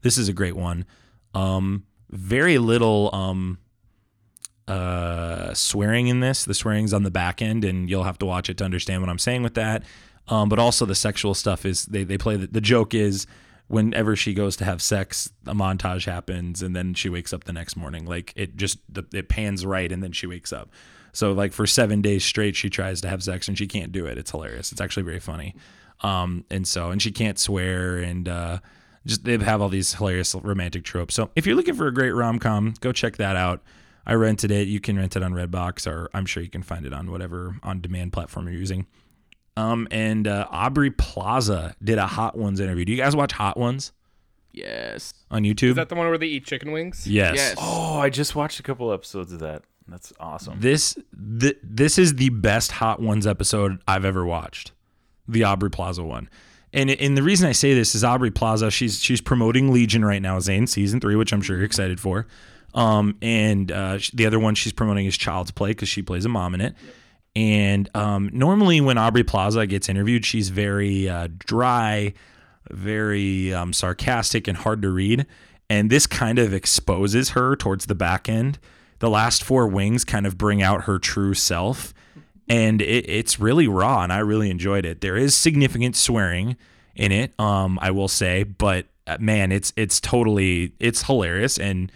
this 0.02 0.18
is 0.18 0.30
a 0.30 0.34
great 0.34 0.56
one. 0.56 0.86
Um, 1.34 1.86
very 2.12 2.58
little 2.58 3.10
um, 3.14 3.58
uh, 4.68 5.54
swearing 5.54 6.08
in 6.08 6.20
this. 6.20 6.46
The 6.46 6.54
swearing's 6.54 6.94
on 6.94 7.04
the 7.04 7.12
back 7.12 7.42
end, 7.42 7.66
and 7.66 7.90
you'll 7.90 8.04
have 8.04 8.20
to 8.20 8.26
watch 8.26 8.50
it 8.50 8.58
to 8.60 8.64
understand 8.64 9.02
what 9.02 9.10
I'm 9.10 9.20
saying 9.20 9.44
with 9.44 9.56
that. 9.56 9.84
Um, 10.28 10.50
but 10.50 10.60
also 10.60 10.86
the 10.86 10.96
sexual 10.96 11.34
stuff 11.34 11.66
is 11.66 11.86
they 11.86 12.04
they 12.04 12.18
play 12.18 12.38
the, 12.38 12.48
the 12.48 12.62
joke 12.62 12.94
is 12.94 13.28
whenever 13.68 14.16
she 14.16 14.34
goes 14.34 14.56
to 14.58 14.66
have 14.66 14.82
sex, 14.82 15.32
a 15.48 15.54
montage 15.54 16.06
happens, 16.06 16.62
and 16.62 16.76
then 16.76 16.94
she 16.94 17.10
wakes 17.10 17.34
up 17.34 17.46
the 17.46 17.54
next 17.54 17.76
morning. 17.76 18.06
Like 18.06 18.34
it 18.36 18.56
just 18.56 18.80
it 19.14 19.30
pans 19.30 19.66
right, 19.66 19.92
and 19.92 20.04
then 20.04 20.12
she 20.12 20.28
wakes 20.28 20.54
up. 20.54 20.70
So 21.14 21.34
like 21.34 21.54
for 21.54 21.68
seven 21.68 22.02
days 22.02 22.24
straight, 22.24 22.56
she 22.56 22.70
tries 22.70 23.02
to 23.02 23.10
have 23.10 23.24
sex 23.24 23.48
and 23.48 23.58
she 23.58 23.68
can't 23.68 23.92
do 23.92 24.06
it. 24.06 24.18
It's 24.18 24.32
hilarious. 24.32 24.72
It's 24.72 24.82
actually 24.82 25.04
very 25.04 25.20
funny. 25.20 25.56
Um, 26.02 26.46
and 26.50 26.68
so 26.68 26.92
and 26.92 27.02
she 27.02 27.12
can't 27.12 27.38
swear 27.38 27.98
and 27.98 28.28
uh, 28.28 28.60
just 29.06 29.24
they 29.24 29.38
have 29.38 29.62
all 29.62 29.70
these 29.70 29.94
hilarious 29.96 30.36
romantic 30.36 30.84
tropes. 30.84 31.14
So 31.16 31.30
if 31.36 31.46
you're 31.46 31.56
looking 31.56 31.76
for 31.76 31.88
a 31.88 31.94
great 31.94 32.12
rom 32.12 32.40
com, 32.40 32.74
go 32.82 32.92
check 32.92 33.18
that 33.18 33.36
out. 33.36 33.62
I 34.06 34.14
rented 34.16 34.52
it. 34.52 34.68
You 34.68 34.80
can 34.80 34.98
rent 34.98 35.16
it 35.16 35.22
on 35.24 35.34
Redbox, 35.34 35.86
or 35.86 36.10
I'm 36.14 36.26
sure 36.26 36.42
you 36.42 36.50
can 36.50 36.64
find 36.64 36.86
it 36.86 36.94
on 36.94 37.12
whatever 37.12 37.56
on 37.64 37.82
demand 37.82 38.14
platform 38.14 38.48
you're 38.48 38.58
using. 38.58 38.88
Um, 39.58 39.88
and 39.92 40.28
uh, 40.28 40.48
Aubrey 40.50 40.90
Plaza 40.92 41.76
did 41.84 41.98
a 41.98 42.08
Hot 42.08 42.38
Ones 42.38 42.60
interview. 42.60 42.86
Do 42.86 42.92
you 42.94 42.98
guys 42.98 43.16
watch 43.16 43.34
Hot 43.34 43.58
Ones 43.58 43.92
Yes. 44.54 45.14
on 45.30 45.44
YouTube? 45.44 45.70
Is 45.72 45.76
that 45.76 45.90
the 45.90 45.96
one 45.96 46.08
where 46.10 46.18
they 46.18 46.26
eat 46.28 46.46
chicken 46.46 46.72
wings? 46.72 47.08
yes. 47.08 47.36
Yes. 47.36 47.56
Oh, 47.60 48.00
I 48.00 48.10
just 48.10 48.36
watched 48.36 48.60
a 48.60 48.64
couple 48.64 48.92
episodes 48.92 49.32
of 49.34 49.40
that. 49.40 49.64
That's 49.88 50.14
awesome. 50.20 50.60
This 50.60 50.98
th- 51.40 51.58
this 51.64 51.98
is 51.98 52.16
the 52.16 52.30
best 52.30 52.72
Hot 52.74 53.02
Ones 53.02 53.28
episode 53.28 53.80
I've 53.88 54.06
ever 54.06 54.26
watched. 54.26 54.72
The 55.28 55.44
Aubrey 55.44 55.70
Plaza 55.70 56.04
one. 56.04 56.30
And 56.74 56.90
and 56.90 57.18
the 57.18 57.24
reason 57.24 57.50
I 57.50 57.52
say 57.52 57.74
this 57.74 57.96
is 57.96 58.04
Aubrey 58.04 58.32
Plaza, 58.32 58.72
she's 58.72 59.02
she's 59.02 59.22
promoting 59.22 59.72
Legion 59.72 60.06
right 60.06 60.22
now, 60.22 60.40
Zayne, 60.40 60.68
season 60.68 61.00
three, 61.00 61.16
which 61.16 61.34
I'm 61.34 61.42
sure 61.42 61.58
you're 61.58 61.66
excited 61.66 62.00
for. 62.00 62.28
Um, 62.74 63.18
and 63.22 63.72
uh, 63.72 64.00
the 64.14 64.26
other 64.26 64.40
one 64.40 64.56
she's 64.56 64.72
promoting 64.72 65.06
is 65.06 65.18
Child's 65.18 65.52
Play 65.52 65.72
because 65.72 65.90
she 65.90 66.02
plays 66.02 66.24
a 66.24 66.30
mom 66.30 66.56
in 66.56 66.62
it. 66.62 66.76
And 67.36 67.90
um, 67.96 68.30
normally 68.34 68.82
when 68.82 68.98
Aubrey 68.98 69.24
Plaza 69.24 69.66
gets 69.68 69.90
interviewed, 69.90 70.26
she's 70.26 70.50
very 70.50 71.08
uh, 71.08 71.28
dry, 71.40 72.14
very 72.70 73.54
um, 73.54 73.74
sarcastic, 73.74 74.48
and 74.48 74.58
hard 74.58 74.82
to 74.82 74.90
read. 74.90 75.26
And 75.70 75.90
this 75.90 76.08
kind 76.08 76.40
of 76.40 76.54
exposes 76.54 77.30
her 77.30 77.56
towards 77.56 77.86
the 77.86 77.96
back 77.96 78.28
end. 78.28 78.60
The 79.00 79.10
last 79.10 79.44
four 79.44 79.68
wings 79.68 80.04
kind 80.04 80.28
of 80.28 80.38
bring 80.38 80.62
out 80.62 80.84
her 80.84 81.00
true 81.00 81.34
self 81.34 81.94
and 82.52 82.82
it, 82.82 83.10
it's 83.10 83.40
really 83.40 83.66
raw 83.66 84.04
and 84.04 84.12
i 84.12 84.18
really 84.18 84.50
enjoyed 84.50 84.86
it. 84.86 85.00
There 85.00 85.16
is 85.16 85.34
significant 85.34 85.96
swearing 85.96 86.58
in 86.94 87.14
it 87.14 87.34
um 87.40 87.80
i 87.82 87.90
will 87.90 88.10
say 88.10 88.44
but 88.44 88.86
uh, 89.08 89.16
man 89.20 89.50
it's 89.52 89.72
it's 89.78 90.02
totally 90.02 90.74
it's 90.78 91.04
hilarious 91.04 91.58
and 91.58 91.90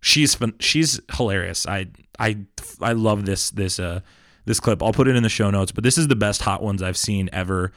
she's 0.00 0.36
she's 0.60 1.00
hilarious. 1.16 1.66
I 1.66 1.88
i 2.18 2.38
i 2.80 2.92
love 2.92 3.26
this 3.26 3.50
this 3.50 3.80
uh 3.80 4.00
this 4.44 4.60
clip. 4.60 4.82
I'll 4.82 4.92
put 4.92 5.08
it 5.08 5.16
in 5.16 5.24
the 5.24 5.28
show 5.28 5.50
notes 5.50 5.72
but 5.72 5.82
this 5.82 5.98
is 5.98 6.06
the 6.06 6.16
best 6.16 6.42
hot 6.42 6.62
ones 6.62 6.80
i've 6.82 6.96
seen 6.96 7.28
ever. 7.32 7.72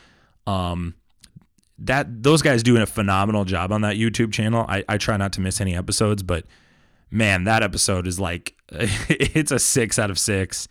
Um 0.46 0.94
that 1.80 2.22
those 2.22 2.44
guys 2.44 2.62
doing 2.62 2.84
a 2.84 2.86
phenomenal 2.86 3.44
job 3.44 3.72
on 3.72 3.82
that 3.82 3.96
youtube 3.96 4.32
channel. 4.32 4.66
I 4.70 4.84
i 4.88 5.00
try 5.00 5.18
not 5.18 5.34
to 5.34 5.42
miss 5.42 5.60
any 5.60 5.76
episodes 5.76 6.22
but 6.22 6.46
man 7.10 7.46
that 7.46 7.64
episode 7.64 8.06
is 8.06 8.20
like 8.20 8.56
it's 8.72 9.52
a 9.52 9.58
six 9.58 9.98
out 9.98 10.12
of 10.12 10.20
six 10.20 10.68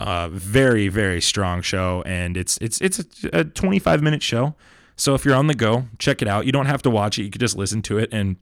uh, 0.00 0.28
very 0.30 0.88
very 0.88 1.20
strong 1.20 1.62
show, 1.62 2.02
and 2.06 2.36
it's 2.36 2.56
it's 2.60 2.80
it's 2.80 2.98
a, 3.24 3.40
a 3.40 3.44
25 3.44 4.02
minute 4.02 4.22
show. 4.22 4.54
So 4.96 5.14
if 5.14 5.24
you're 5.24 5.34
on 5.34 5.46
the 5.46 5.54
go, 5.54 5.86
check 5.98 6.22
it 6.22 6.28
out. 6.28 6.46
You 6.46 6.52
don't 6.52 6.66
have 6.66 6.82
to 6.82 6.90
watch 6.90 7.18
it; 7.18 7.24
you 7.24 7.30
could 7.30 7.40
just 7.40 7.56
listen 7.56 7.82
to 7.82 7.98
it. 7.98 8.08
And 8.12 8.36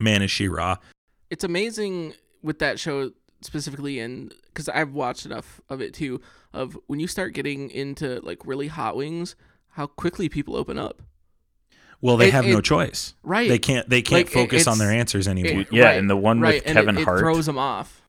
man, 0.00 0.22
is 0.22 0.30
she 0.30 0.48
raw! 0.48 0.76
It's 1.30 1.44
amazing 1.44 2.14
with 2.42 2.58
that 2.60 2.78
show 2.78 3.12
specifically, 3.42 3.98
and 3.98 4.32
because 4.46 4.68
I've 4.68 4.92
watched 4.92 5.26
enough 5.26 5.60
of 5.68 5.80
it 5.80 5.94
too, 5.94 6.20
of 6.52 6.78
when 6.86 7.00
you 7.00 7.06
start 7.06 7.32
getting 7.34 7.70
into 7.70 8.20
like 8.22 8.46
really 8.46 8.68
hot 8.68 8.96
wings, 8.96 9.36
how 9.70 9.86
quickly 9.86 10.28
people 10.28 10.56
open 10.56 10.78
up. 10.78 11.02
Well, 12.00 12.18
they 12.18 12.28
It- 12.28 12.32
have 12.34 12.44
no 12.46 12.60
choice, 12.60 13.14
Right. 13.22 13.48
They 13.48 13.58
can't 13.58 13.88
they 13.88 14.02
can't 14.02 14.26
Like, 14.26 14.28
focus 14.32 14.66
on 14.66 14.76
their 14.78 14.90
answers 14.90 15.26
anymore. 15.26 15.62
It- 15.62 15.68
Yeah, 15.72 15.84
right, 15.86 15.98
and 15.98 16.08
the 16.10 16.16
one 16.16 16.40
with 16.40 16.50
right, 16.50 16.62
and 16.66 16.76
Kevin 16.76 16.96
it, 16.98 17.00
it 17.00 17.04
Hart. 17.04 17.20
throws 17.20 17.46
them 17.46 17.56
off. 17.58 18.02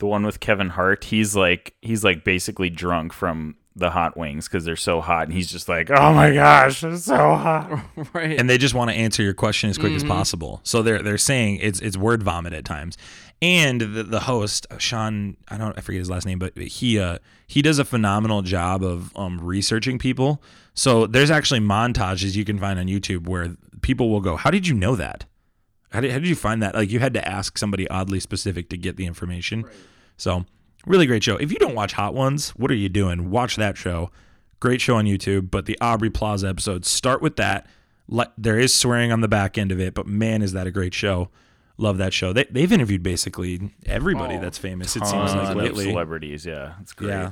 The 0.00 0.06
one 0.06 0.26
with 0.26 0.40
Kevin 0.40 0.70
Hart, 0.70 1.04
he's 1.04 1.36
like 1.36 1.74
he's 1.80 2.02
like 2.02 2.24
basically 2.24 2.68
drunk 2.70 3.12
from 3.12 3.54
the 3.76 3.90
hot 3.90 4.16
wings 4.16 4.48
because 4.48 4.64
they're 4.64 4.74
so 4.74 5.00
hot, 5.00 5.24
and 5.28 5.32
he's 5.32 5.50
just 5.50 5.68
like, 5.68 5.90
oh 5.90 6.12
my 6.12 6.34
gosh, 6.34 6.82
it's 6.82 7.04
so 7.04 7.16
hot. 7.36 7.80
right. 8.12 8.38
and 8.38 8.50
they 8.50 8.58
just 8.58 8.74
want 8.74 8.90
to 8.90 8.96
answer 8.96 9.22
your 9.22 9.32
question 9.32 9.70
as 9.70 9.78
quick 9.78 9.92
Mm-hmm. 9.92 9.96
as 9.96 10.04
possible. 10.04 10.60
So 10.64 10.82
they're 10.82 11.00
they're 11.02 11.16
saying 11.18 11.58
it's 11.62 11.78
it's 11.80 11.96
word 11.96 12.22
vomit 12.24 12.52
at 12.52 12.64
times. 12.64 12.98
And 13.42 13.80
the, 13.80 14.02
the 14.02 14.20
host 14.20 14.66
Sean, 14.78 15.36
I 15.48 15.56
don't 15.56 15.78
I 15.78 15.80
forget 15.80 16.00
his 16.00 16.10
last 16.10 16.26
name, 16.26 16.38
but 16.38 16.56
he 16.58 16.98
uh 16.98 17.18
he 17.46 17.62
does 17.62 17.78
a 17.78 17.84
phenomenal 17.84 18.42
job 18.42 18.82
of 18.82 19.16
um 19.16 19.38
researching 19.40 19.98
people. 19.98 20.42
So 20.74 21.06
there's 21.06 21.30
actually 21.30 21.60
montages 21.60 22.34
you 22.36 22.44
can 22.44 22.58
find 22.58 22.78
on 22.78 22.86
YouTube 22.86 23.28
where 23.28 23.56
people 23.82 24.10
will 24.10 24.20
go, 24.20 24.36
"How 24.36 24.50
did 24.50 24.66
you 24.66 24.74
know 24.74 24.96
that? 24.96 25.24
How 25.90 26.00
did, 26.00 26.10
how 26.12 26.18
did 26.18 26.28
you 26.28 26.34
find 26.36 26.62
that?" 26.62 26.74
Like 26.74 26.90
you 26.90 26.98
had 26.98 27.14
to 27.14 27.28
ask 27.28 27.58
somebody 27.58 27.88
oddly 27.88 28.20
specific 28.20 28.68
to 28.70 28.76
get 28.76 28.96
the 28.96 29.06
information. 29.06 29.64
So 30.16 30.44
really 30.86 31.06
great 31.06 31.22
show. 31.22 31.36
If 31.36 31.52
you 31.52 31.58
don't 31.58 31.74
watch 31.74 31.92
Hot 31.92 32.14
Ones, 32.14 32.50
what 32.50 32.70
are 32.70 32.74
you 32.74 32.88
doing? 32.88 33.30
Watch 33.30 33.56
that 33.56 33.76
show. 33.76 34.10
Great 34.60 34.80
show 34.80 34.96
on 34.96 35.06
YouTube. 35.06 35.50
But 35.50 35.66
the 35.66 35.78
Aubrey 35.80 36.10
Plaza 36.10 36.48
episode, 36.48 36.84
start 36.84 37.22
with 37.22 37.36
that. 37.36 37.66
Let, 38.08 38.32
there 38.36 38.58
is 38.58 38.74
swearing 38.74 39.12
on 39.12 39.20
the 39.20 39.28
back 39.28 39.56
end 39.56 39.70
of 39.70 39.80
it, 39.80 39.94
but 39.94 40.06
man, 40.06 40.42
is 40.42 40.52
that 40.52 40.66
a 40.66 40.72
great 40.72 40.94
show! 40.94 41.28
Love 41.78 41.96
that 41.98 42.12
show. 42.12 42.32
They, 42.32 42.44
they've 42.50 42.70
interviewed 42.70 43.02
basically 43.02 43.70
everybody 43.86 44.34
oh, 44.34 44.40
that's 44.40 44.58
famous. 44.58 44.96
It 44.96 45.06
seems 45.06 45.32
like 45.32 45.56
lately. 45.56 45.84
celebrities, 45.84 46.44
yeah, 46.44 46.74
it's 46.82 46.92
great. 46.92 47.08
Yeah, 47.10 47.30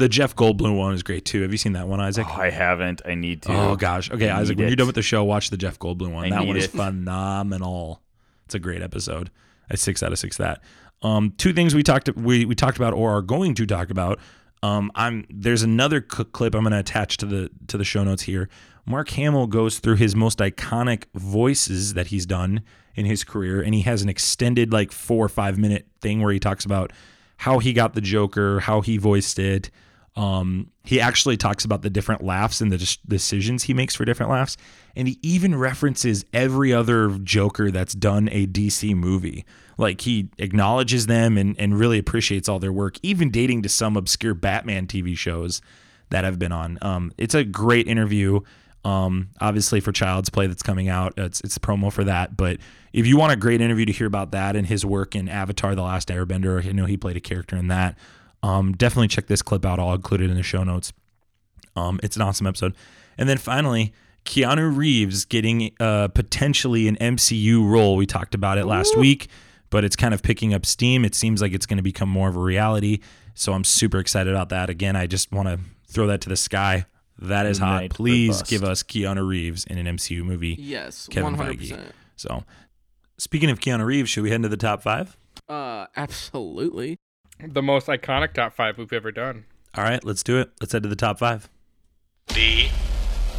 the 0.00 0.08
Jeff 0.08 0.34
Goldblum 0.34 0.76
one 0.76 0.94
is 0.94 1.02
great 1.02 1.24
too. 1.24 1.42
Have 1.42 1.52
you 1.52 1.58
seen 1.58 1.74
that 1.74 1.86
one, 1.86 2.00
Isaac? 2.00 2.26
Oh, 2.28 2.40
I 2.40 2.50
haven't. 2.50 3.02
I 3.06 3.14
need 3.14 3.42
to. 3.42 3.52
Oh 3.52 3.76
gosh. 3.76 4.10
Okay, 4.10 4.28
I 4.28 4.40
Isaac, 4.40 4.58
when 4.58 4.66
you're 4.66 4.76
done 4.76 4.86
with 4.86 4.96
the 4.96 5.02
show, 5.02 5.22
watch 5.22 5.50
the 5.50 5.56
Jeff 5.56 5.78
Goldblum 5.78 6.12
one. 6.12 6.26
I 6.26 6.30
that 6.30 6.46
one 6.46 6.56
is 6.56 6.64
it. 6.64 6.70
phenomenal. 6.72 8.02
It's 8.46 8.54
a 8.54 8.58
great 8.58 8.82
episode. 8.82 9.30
A 9.70 9.76
six 9.76 10.02
out 10.02 10.10
of 10.10 10.18
six. 10.18 10.36
That. 10.38 10.60
Um, 11.02 11.32
two 11.38 11.52
things 11.52 11.74
we 11.74 11.82
talked 11.82 12.14
we 12.16 12.44
we 12.44 12.54
talked 12.54 12.76
about 12.76 12.94
or 12.94 13.16
are 13.16 13.22
going 13.22 13.54
to 13.54 13.66
talk 13.66 13.90
about. 13.90 14.18
Um, 14.62 14.90
I'm 14.94 15.26
there's 15.30 15.62
another 15.62 16.00
clip 16.00 16.54
I'm 16.54 16.62
going 16.62 16.72
to 16.72 16.80
attach 16.80 17.18
to 17.18 17.26
the 17.26 17.50
to 17.68 17.78
the 17.78 17.84
show 17.84 18.02
notes 18.02 18.22
here. 18.22 18.48
Mark 18.86 19.10
Hamill 19.10 19.46
goes 19.46 19.78
through 19.78 19.96
his 19.96 20.16
most 20.16 20.38
iconic 20.38 21.04
voices 21.14 21.94
that 21.94 22.08
he's 22.08 22.26
done 22.26 22.62
in 22.94 23.06
his 23.06 23.22
career, 23.22 23.62
and 23.62 23.74
he 23.74 23.82
has 23.82 24.02
an 24.02 24.08
extended 24.08 24.72
like 24.72 24.90
four 24.90 25.24
or 25.24 25.28
five 25.28 25.58
minute 25.58 25.86
thing 26.00 26.22
where 26.22 26.32
he 26.32 26.40
talks 26.40 26.64
about 26.64 26.92
how 27.38 27.58
he 27.58 27.72
got 27.72 27.94
the 27.94 28.00
Joker, 28.00 28.60
how 28.60 28.80
he 28.80 28.96
voiced 28.96 29.38
it. 29.38 29.70
Um, 30.20 30.70
he 30.84 31.00
actually 31.00 31.38
talks 31.38 31.64
about 31.64 31.80
the 31.80 31.88
different 31.88 32.22
laughs 32.22 32.60
and 32.60 32.70
the 32.70 32.98
decisions 33.08 33.62
he 33.62 33.72
makes 33.72 33.96
for 33.96 34.04
different 34.04 34.30
laughs, 34.30 34.58
and 34.94 35.08
he 35.08 35.18
even 35.22 35.56
references 35.56 36.26
every 36.34 36.74
other 36.74 37.08
Joker 37.24 37.70
that's 37.70 37.94
done 37.94 38.28
a 38.30 38.46
DC 38.46 38.94
movie. 38.94 39.46
Like 39.78 40.02
he 40.02 40.28
acknowledges 40.36 41.06
them 41.06 41.38
and 41.38 41.58
and 41.58 41.78
really 41.78 41.98
appreciates 41.98 42.50
all 42.50 42.58
their 42.58 42.72
work, 42.72 42.98
even 43.02 43.30
dating 43.30 43.62
to 43.62 43.70
some 43.70 43.96
obscure 43.96 44.34
Batman 44.34 44.86
TV 44.86 45.16
shows 45.16 45.62
that 46.10 46.24
have 46.24 46.38
been 46.38 46.52
on. 46.52 46.76
Um, 46.82 47.12
it's 47.16 47.34
a 47.34 47.42
great 47.42 47.88
interview. 47.88 48.40
Um, 48.84 49.30
obviously 49.40 49.80
for 49.80 49.90
Child's 49.90 50.28
Play 50.28 50.48
that's 50.48 50.62
coming 50.62 50.90
out, 50.90 51.14
it's 51.16 51.40
it's 51.40 51.56
a 51.56 51.60
promo 51.60 51.90
for 51.90 52.04
that. 52.04 52.36
But 52.36 52.58
if 52.92 53.06
you 53.06 53.16
want 53.16 53.32
a 53.32 53.36
great 53.36 53.62
interview 53.62 53.86
to 53.86 53.92
hear 53.92 54.06
about 54.06 54.32
that 54.32 54.54
and 54.54 54.66
his 54.66 54.84
work 54.84 55.16
in 55.16 55.30
Avatar: 55.30 55.74
The 55.74 55.82
Last 55.82 56.08
Airbender, 56.08 56.62
I 56.66 56.72
know 56.72 56.84
he 56.84 56.98
played 56.98 57.16
a 57.16 57.20
character 57.20 57.56
in 57.56 57.68
that. 57.68 57.96
Um, 58.42 58.72
definitely 58.72 59.08
check 59.08 59.26
this 59.26 59.42
clip 59.42 59.64
out. 59.66 59.78
I'll 59.78 59.92
include 59.94 60.22
it 60.22 60.30
in 60.30 60.36
the 60.36 60.42
show 60.42 60.64
notes. 60.64 60.92
Um, 61.76 62.00
it's 62.02 62.16
an 62.16 62.22
awesome 62.22 62.46
episode. 62.46 62.74
And 63.18 63.28
then 63.28 63.38
finally, 63.38 63.92
Keanu 64.24 64.74
Reeves 64.76 65.24
getting 65.24 65.72
uh, 65.78 66.08
potentially 66.08 66.88
an 66.88 66.96
MCU 66.96 67.68
role. 67.68 67.96
We 67.96 68.06
talked 68.06 68.34
about 68.34 68.58
it 68.58 68.66
last 68.66 68.96
week, 68.96 69.28
but 69.70 69.84
it's 69.84 69.96
kind 69.96 70.14
of 70.14 70.22
picking 70.22 70.54
up 70.54 70.64
steam. 70.66 71.04
It 71.04 71.14
seems 71.14 71.42
like 71.42 71.52
it's 71.52 71.66
going 71.66 71.76
to 71.76 71.82
become 71.82 72.08
more 72.08 72.28
of 72.28 72.36
a 72.36 72.40
reality. 72.40 73.00
So 73.34 73.52
I'm 73.52 73.64
super 73.64 73.98
excited 73.98 74.32
about 74.32 74.48
that. 74.50 74.70
Again, 74.70 74.96
I 74.96 75.06
just 75.06 75.32
want 75.32 75.48
to 75.48 75.60
throw 75.88 76.06
that 76.08 76.20
to 76.22 76.28
the 76.28 76.36
sky. 76.36 76.86
That 77.18 77.44
is 77.46 77.58
hot. 77.58 77.90
Please 77.90 78.42
give 78.42 78.64
us 78.64 78.82
Keanu 78.82 79.26
Reeves 79.26 79.64
in 79.66 79.76
an 79.78 79.96
MCU 79.96 80.24
movie. 80.24 80.56
Yes, 80.58 81.06
Kevin 81.08 81.24
one 81.24 81.34
hundred 81.34 81.58
Feige. 81.58 81.70
percent. 81.70 81.92
So, 82.16 82.44
speaking 83.18 83.50
of 83.50 83.60
Keanu 83.60 83.84
Reeves, 83.84 84.08
should 84.08 84.22
we 84.22 84.30
head 84.30 84.36
into 84.36 84.48
the 84.48 84.56
top 84.56 84.82
five? 84.82 85.16
Uh, 85.46 85.86
absolutely. 85.96 86.98
The 87.46 87.62
most 87.62 87.86
iconic 87.86 88.34
top 88.34 88.54
five 88.54 88.78
we've 88.78 88.92
ever 88.92 89.12
done. 89.12 89.44
All 89.74 89.84
right, 89.84 90.04
let's 90.04 90.22
do 90.22 90.38
it. 90.38 90.50
Let's 90.60 90.72
head 90.72 90.82
to 90.82 90.88
the 90.88 90.96
top 90.96 91.18
five. 91.18 91.48
The 92.28 92.68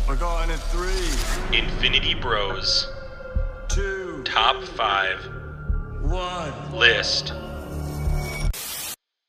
We're 0.07 0.15
going 0.15 0.49
in 0.49 0.57
three, 0.57 1.57
Infinity 1.57 2.15
Bros 2.15 2.87
two, 3.71 4.21
top 4.25 4.61
five 4.63 5.17
one. 6.01 6.73
list 6.73 7.33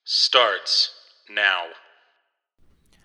starts 0.04 0.90
now. 1.30 1.62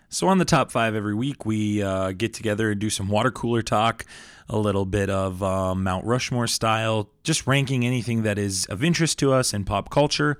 So, 0.08 0.26
on 0.26 0.38
the 0.38 0.44
top 0.44 0.72
five 0.72 0.94
every 0.94 1.14
week, 1.14 1.46
we 1.46 1.82
uh, 1.82 2.12
get 2.12 2.34
together 2.34 2.70
and 2.70 2.80
do 2.80 2.90
some 2.90 3.08
water 3.08 3.30
cooler 3.30 3.62
talk, 3.62 4.04
a 4.48 4.58
little 4.58 4.86
bit 4.86 5.10
of 5.10 5.42
uh, 5.42 5.74
Mount 5.74 6.04
Rushmore 6.06 6.46
style, 6.46 7.10
just 7.22 7.46
ranking 7.46 7.84
anything 7.84 8.22
that 8.22 8.38
is 8.38 8.64
of 8.66 8.82
interest 8.82 9.18
to 9.20 9.32
us 9.32 9.52
in 9.54 9.64
pop 9.64 9.90
culture, 9.90 10.38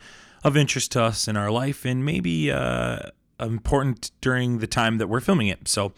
of 0.49 0.57
interest 0.57 0.91
to 0.93 1.03
us 1.03 1.29
in 1.29 1.37
our 1.37 1.51
life, 1.51 1.85
and 1.85 2.05
maybe 2.05 2.51
uh, 2.51 2.99
important 3.39 4.11
during 4.21 4.59
the 4.59 4.67
time 4.67 4.99
that 4.99 5.07
we're 5.07 5.21
filming 5.21 5.47
it. 5.47 5.69
So, 5.69 5.93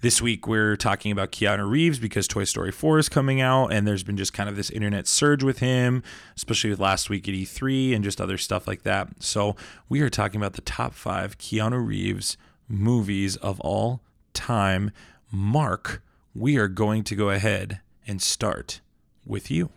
this 0.00 0.20
week 0.20 0.46
we're 0.46 0.76
talking 0.76 1.10
about 1.10 1.32
Keanu 1.32 1.68
Reeves 1.68 1.98
because 1.98 2.28
Toy 2.28 2.44
Story 2.44 2.70
4 2.70 2.98
is 2.98 3.08
coming 3.08 3.40
out, 3.40 3.72
and 3.72 3.86
there's 3.86 4.02
been 4.02 4.18
just 4.18 4.34
kind 4.34 4.48
of 4.48 4.56
this 4.56 4.68
internet 4.70 5.08
surge 5.08 5.42
with 5.42 5.60
him, 5.60 6.02
especially 6.36 6.68
with 6.70 6.78
last 6.78 7.08
week 7.08 7.26
at 7.26 7.34
E3 7.34 7.94
and 7.94 8.04
just 8.04 8.20
other 8.20 8.36
stuff 8.36 8.68
like 8.68 8.82
that. 8.82 9.08
So, 9.18 9.56
we 9.88 10.00
are 10.02 10.10
talking 10.10 10.40
about 10.40 10.52
the 10.52 10.62
top 10.62 10.94
five 10.94 11.38
Keanu 11.38 11.84
Reeves 11.84 12.36
movies 12.68 13.36
of 13.36 13.58
all 13.60 14.00
time. 14.34 14.92
Mark, 15.32 16.02
we 16.34 16.56
are 16.58 16.68
going 16.68 17.02
to 17.04 17.16
go 17.16 17.30
ahead 17.30 17.80
and 18.06 18.20
start 18.20 18.80
with 19.26 19.50
you. 19.50 19.70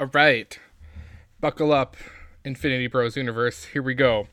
All 0.00 0.10
right. 0.12 0.58
Buckle 1.40 1.72
up, 1.72 1.96
Infinity 2.44 2.86
Bros 2.86 3.16
universe. 3.16 3.64
Here 3.64 3.82
we 3.82 3.94
go. 3.94 4.28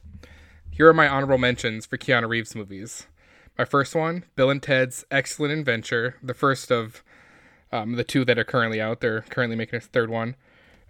Here 0.69 0.87
are 0.87 0.93
my 0.93 1.07
honorable 1.07 1.37
mentions 1.37 1.85
for 1.85 1.97
Keanu 1.97 2.29
Reeves 2.29 2.55
movies. 2.55 3.07
My 3.57 3.65
first 3.65 3.95
one, 3.95 4.23
Bill 4.35 4.49
and 4.49 4.61
Ted's 4.61 5.05
Excellent 5.11 5.59
Adventure, 5.59 6.15
the 6.21 6.33
first 6.33 6.71
of 6.71 7.03
um, 7.71 7.93
the 7.93 8.03
two 8.03 8.23
that 8.25 8.37
are 8.37 8.43
currently 8.43 8.79
out. 8.79 9.01
They're 9.01 9.21
currently 9.21 9.57
making 9.57 9.77
a 9.77 9.81
third 9.81 10.09
one. 10.09 10.35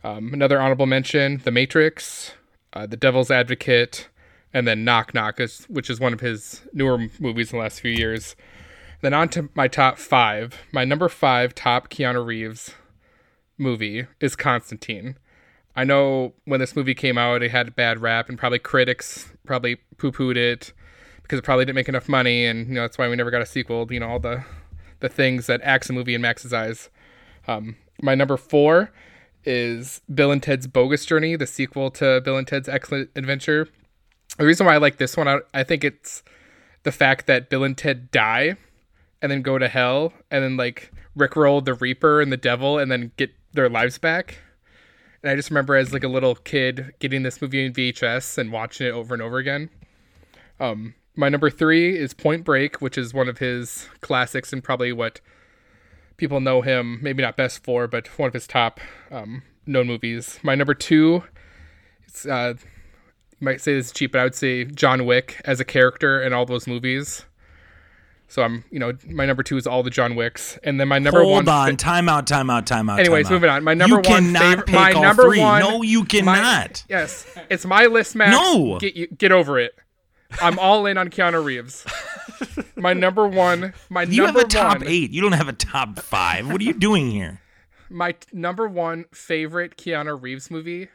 Um, 0.03 0.34
another 0.34 0.61
honorable 0.61 0.85
mention, 0.85 1.41
The 1.44 1.52
Matrix, 1.52 2.34
uh, 2.73 2.85
The 2.85 2.98
Devil's 2.98 3.31
Advocate, 3.31 4.10
and 4.53 4.68
then 4.68 4.84
Knock 4.84 5.14
Knock, 5.14 5.39
which 5.68 5.89
is 5.89 5.99
one 5.99 6.14
of 6.14 6.19
his 6.19 6.61
newer 6.73 7.07
movies 7.19 7.52
in 7.52 7.57
the 7.57 7.64
last 7.64 7.81
few 7.81 7.91
years. 7.91 8.35
Then 9.02 9.14
on 9.14 9.30
to 9.30 9.49
my 9.56 9.68
top 9.68 9.98
five. 9.98 10.56
My 10.72 10.84
number 10.85 11.10
five 11.10 11.56
top 11.56 11.89
Keanu 11.89 12.26
Reeves 12.26 12.76
movie 13.57 14.06
is 14.19 14.35
Constantine. 14.35 15.18
I 15.78 15.84
know 15.84 16.34
when 16.45 16.60
this 16.60 16.76
movie 16.76 16.95
came 16.95 17.20
out, 17.20 17.44
it 17.44 17.52
had 17.52 17.68
a 17.68 17.72
bad 17.72 18.02
rap, 18.02 18.30
and 18.30 18.38
probably 18.38 18.58
critics 18.58 19.32
probably 19.45 19.76
poo 19.98 20.12
pooed 20.12 20.36
it 20.36 20.74
because 21.22 21.38
it 21.38 21.44
probably 21.44 21.66
didn't 21.66 21.76
make 21.76 21.88
enough 21.88 22.10
money, 22.10 22.45
and 22.45 22.68
you 22.68 22.74
know 22.74 22.82
that's 22.82 22.98
why 22.98 23.08
we 23.08 23.16
never 23.16 23.30
got 23.30 23.44
a 23.44 23.45
sequel. 23.45 23.88
You 23.91 23.99
know 23.99 24.10
all 24.10 24.20
the 24.20 24.44
the 25.02 25.08
things 25.08 25.45
that 25.45 25.62
acts 25.62 25.90
a 25.90 25.94
movie 25.94 26.16
in 26.16 26.22
Max's 26.22 26.52
eyes. 26.52 26.90
Um, 27.48 27.76
my 28.02 28.16
number 28.16 28.38
four 28.38 28.91
is 29.45 30.02
Bill 30.14 30.32
and 30.32 30.41
Ted's 30.41 30.66
Bogus 30.66 31.06
Journey, 31.06 31.36
the 31.36 31.45
sequel 31.45 31.91
to 31.91 32.22
Bill 32.22 32.38
and 32.38 32.48
Ted's 32.48 32.68
Excellent 32.68 33.12
Adventure. 33.16 33.70
The 34.40 34.45
reason 34.45 34.66
why 34.66 34.74
I 34.74 34.78
like 34.78 34.98
this 34.98 35.16
one, 35.16 35.28
I, 35.28 35.40
I 35.54 35.64
think 35.64 35.84
it's 35.84 36.24
the 36.84 36.91
fact 36.91 37.28
that 37.28 37.49
Bill 37.49 37.64
and 37.64 37.78
Ted 37.78 38.10
die 38.10 38.58
and 39.22 39.32
then 39.32 39.44
go 39.44 39.60
to 39.60 39.68
hell 39.68 40.12
and 40.32 40.44
then 40.44 40.58
like 40.58 40.91
rickroll 41.16 41.64
the 41.64 41.76
Reaper 41.76 42.20
and 42.20 42.32
the 42.32 42.38
Devil 42.38 42.80
and 42.80 42.91
then 42.91 43.12
get 43.16 43.32
their 43.54 43.70
lives 43.70 43.99
back. 43.99 44.40
And 45.28 45.34
I 45.34 45.36
just 45.36 45.49
remember 45.49 45.76
as 45.76 45.91
like 45.91 46.06
a 46.06 46.08
little 46.08 46.36
kid 46.36 46.94
getting 46.99 47.24
this 47.24 47.41
movie 47.41 47.66
in 47.66 47.74
VHS 47.74 48.38
and 48.38 48.49
watching 48.49 48.88
it 48.88 48.91
over 48.91 49.14
and 49.14 49.22
over 49.22 49.40
again. 49.40 49.70
Um, 50.58 50.95
my 51.18 51.28
number 51.28 51.49
three 51.49 51.98
is 51.98 52.14
Point 52.14 52.45
Break, 52.45 52.80
which 52.82 52.98
is 52.98 53.14
one 53.14 53.28
of 53.28 53.40
his 53.40 53.90
classics 53.99 54.54
and 54.54 54.64
probably 54.64 54.94
what 54.94 55.20
people 56.16 56.40
know 56.40 56.62
him 56.62 56.99
maybe 57.02 57.22
not 57.22 57.36
best 57.36 57.62
for, 57.62 57.90
but 57.90 58.08
one 58.18 58.28
of 58.28 58.34
his 58.34 58.48
top 58.48 58.80
um, 59.12 59.44
known 59.66 59.88
movies. 59.88 60.40
My 60.44 60.56
number 60.56 60.74
two, 60.74 61.26
it's 62.08 62.26
uh, 62.26 62.54
you 62.58 63.45
might 63.45 63.60
say 63.60 63.74
this 63.74 63.88
is 63.88 63.91
cheap, 63.91 64.14
but 64.14 64.22
I 64.22 64.24
would 64.24 64.34
say 64.34 64.64
John 64.64 65.06
Wick 65.06 65.41
as 65.44 65.60
a 65.60 65.66
character 65.66 66.24
in 66.24 66.32
all 66.32 66.45
those 66.45 66.68
movies. 66.68 67.26
So 68.30 68.44
I'm, 68.44 68.66
you 68.72 68.78
know, 68.80 68.91
my 69.10 69.26
number 69.26 69.41
two 69.41 69.56
is 69.56 69.66
all 69.66 69.84
the 69.84 69.90
John 69.90 70.16
Wicks, 70.16 70.58
and 70.64 70.80
then 70.80 70.90
my 70.90 70.99
number 70.99 71.22
Hold 71.24 71.45
one. 71.45 71.49
on, 71.49 71.78
time 71.78 72.10
out, 72.10 72.28
time 72.28 72.49
out, 72.49 72.68
time 72.68 72.90
out. 72.90 72.99
Anyways, 72.99 73.28
time 73.28 73.34
out. 73.34 73.36
moving 73.38 73.49
on. 73.49 73.64
My 73.64 73.74
number 73.74 73.95
you 73.95 74.02
one 74.02 74.04
cannot 74.34 74.41
favorite- 74.41 74.66
pick 74.66 74.76
my 74.76 74.91
all 74.91 75.02
number 75.02 75.24
three. 75.24 75.40
one- 75.40 75.62
no, 75.62 75.82
you 75.82 76.02
my- 76.02 76.06
cannot. 76.08 76.84
Yes, 76.90 77.26
it's 77.49 77.66
my 77.66 77.86
list, 77.86 78.16
Max. 78.16 78.32
No. 78.32 78.78
get 78.80 78.95
you, 78.98 79.08
get 79.08 79.32
over 79.32 79.58
it. 79.60 79.74
I'm 80.41 80.60
all 80.60 80.86
in 80.86 80.98
on 80.98 81.08
Keanu 81.10 81.41
Reeves. 81.44 81.86
My 82.76 82.91
number 82.94 83.26
one, 83.28 83.74
my 83.90 84.04
you 84.04 84.26
have 84.26 84.36
a 84.36 84.44
top 84.44 84.80
one, 84.80 84.88
eight. 84.88 85.12
You 85.12 85.22
don't 85.22 85.32
have 85.32 85.48
a 85.48 85.54
top 85.54 85.98
five. 85.99 86.52
What 86.52 86.60
are 86.60 86.64
you 86.66 86.74
doing 86.74 87.10
here? 87.12 87.40
my 87.90 88.12
t- 88.12 88.28
number 88.34 88.68
one 88.68 89.06
favorite 89.14 89.78
Keanu 89.78 90.22
Reeves 90.22 90.52
movie, 90.52 90.90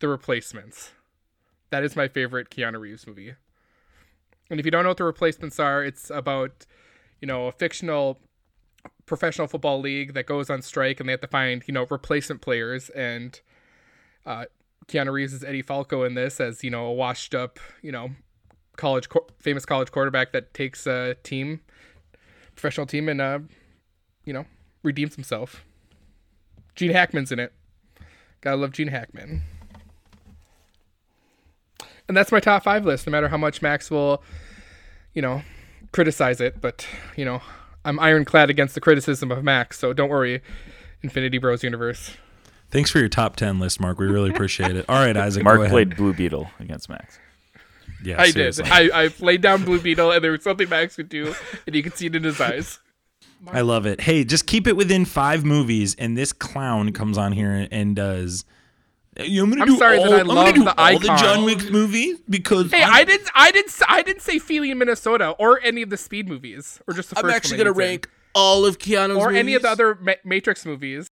The 0.00 0.08
Replacements. 0.08 0.90
That 1.70 1.82
is 1.82 1.96
my 1.96 2.06
favorite 2.08 2.50
Keanu 2.50 2.78
Reeves 2.78 3.06
movie. 3.06 3.34
And 4.50 4.60
if 4.60 4.66
you 4.66 4.70
don't 4.70 4.84
know 4.84 4.90
what 4.90 4.96
The 4.96 5.04
Replacements 5.04 5.58
are, 5.58 5.84
it's 5.84 6.10
about, 6.10 6.66
you 7.20 7.26
know, 7.26 7.46
a 7.46 7.52
fictional 7.52 8.18
professional 9.06 9.46
football 9.46 9.80
league 9.80 10.14
that 10.14 10.26
goes 10.26 10.50
on 10.50 10.62
strike 10.62 11.00
and 11.00 11.08
they 11.08 11.12
have 11.12 11.20
to 11.20 11.26
find, 11.26 11.62
you 11.66 11.74
know, 11.74 11.86
replacement 11.90 12.40
players. 12.40 12.88
And 12.90 13.40
uh, 14.24 14.46
Keanu 14.88 15.12
Reeves 15.12 15.32
is 15.32 15.44
Eddie 15.44 15.62
Falco 15.62 16.02
in 16.04 16.14
this 16.14 16.40
as, 16.40 16.62
you 16.62 16.70
know, 16.70 16.86
a 16.86 16.92
washed 16.92 17.34
up, 17.34 17.58
you 17.82 17.92
know, 17.92 18.10
college, 18.76 19.08
famous 19.38 19.64
college 19.64 19.90
quarterback 19.90 20.32
that 20.32 20.54
takes 20.54 20.86
a 20.86 21.14
team, 21.22 21.60
professional 22.54 22.86
team, 22.86 23.08
and, 23.08 23.20
uh, 23.20 23.38
you 24.24 24.32
know, 24.32 24.44
redeems 24.82 25.14
himself. 25.14 25.64
Gene 26.74 26.90
Hackman's 26.90 27.32
in 27.32 27.38
it. 27.38 27.52
Gotta 28.40 28.56
love 28.56 28.72
Gene 28.72 28.88
Hackman. 28.88 29.42
And 32.08 32.16
that's 32.16 32.30
my 32.30 32.40
top 32.40 32.64
five 32.64 32.84
list, 32.84 33.06
no 33.06 33.10
matter 33.10 33.28
how 33.28 33.36
much 33.36 33.62
Max 33.62 33.90
will, 33.90 34.22
you 35.14 35.22
know, 35.22 35.42
criticize 35.92 36.40
it. 36.40 36.60
But, 36.60 36.86
you 37.16 37.24
know, 37.24 37.42
I'm 37.84 37.98
ironclad 37.98 38.50
against 38.50 38.74
the 38.74 38.80
criticism 38.80 39.30
of 39.30 39.42
Max, 39.42 39.78
so 39.78 39.92
don't 39.92 40.08
worry, 40.08 40.42
Infinity 41.02 41.38
Bros 41.38 41.62
Universe. 41.62 42.16
Thanks 42.70 42.90
for 42.90 42.98
your 42.98 43.08
top 43.08 43.36
ten 43.36 43.60
list, 43.60 43.80
Mark. 43.80 43.98
We 43.98 44.06
really 44.06 44.30
appreciate 44.30 44.76
it. 44.76 44.84
All 44.88 45.04
right, 45.04 45.16
Isaac. 45.16 45.44
Mark 45.44 45.58
go 45.58 45.62
ahead. 45.62 45.72
played 45.72 45.96
Blue 45.96 46.12
Beetle 46.12 46.50
against 46.58 46.88
Max. 46.88 47.18
Yeah, 48.02 48.20
I 48.20 48.30
seriously. 48.30 48.64
did. 48.64 48.72
I, 48.72 49.04
I 49.04 49.10
laid 49.20 49.40
down 49.40 49.64
Blue 49.64 49.80
Beetle, 49.80 50.10
and 50.10 50.22
there 50.22 50.32
was 50.32 50.42
something 50.42 50.68
Max 50.68 50.96
could 50.96 51.08
do, 51.08 51.34
and 51.66 51.74
you 51.76 51.82
could 51.82 51.96
see 51.96 52.06
it 52.06 52.16
in 52.16 52.24
his 52.24 52.40
eyes. 52.40 52.80
I 53.48 53.60
love 53.60 53.86
it. 53.86 54.00
Hey, 54.00 54.24
just 54.24 54.46
keep 54.46 54.66
it 54.66 54.76
within 54.76 55.04
five 55.04 55.44
movies, 55.44 55.94
and 55.96 56.18
this 56.18 56.32
clown 56.32 56.92
comes 56.92 57.16
on 57.16 57.32
here 57.32 57.68
and 57.70 57.94
does. 57.94 58.44
"Hey, 59.16 59.38
I'm, 59.38 59.50
gonna 59.50 59.62
I'm 59.62 59.68
do 59.68 59.76
sorry 59.78 59.98
that 59.98 60.06
all, 60.06 60.14
I 60.14 60.20
I'm 60.20 60.26
love 60.26 60.54
do 60.54 60.64
the 60.64 60.78
all 60.78 60.98
the. 60.98 61.06
John 61.06 61.44
Wick 61.44 61.70
movies 61.70 62.18
because 62.28 62.70
Hey, 62.70 62.82
I'm- 62.82 62.92
I 62.92 63.04
didn't, 63.04 63.28
I 63.34 63.50
didn't, 63.50 63.72
I 63.88 64.02
didn't 64.02 64.22
say 64.22 64.38
Feeling 64.38 64.76
Minnesota 64.78 65.30
or 65.38 65.60
any 65.62 65.82
of 65.82 65.90
the 65.90 65.96
Speed 65.96 66.28
movies, 66.28 66.80
or 66.86 66.94
just 66.94 67.10
the 67.10 67.16
1st 67.16 67.24
I'm 67.24 67.30
actually 67.30 67.56
gonna 67.58 67.72
rank 67.72 68.08
all 68.34 68.64
of 68.66 68.78
Keanu's 68.78 69.16
or 69.16 69.32
any 69.32 69.54
of 69.54 69.62
the 69.62 69.70
other 69.70 69.94
Ma- 70.00 70.12
Matrix 70.24 70.66
movies. 70.66 71.08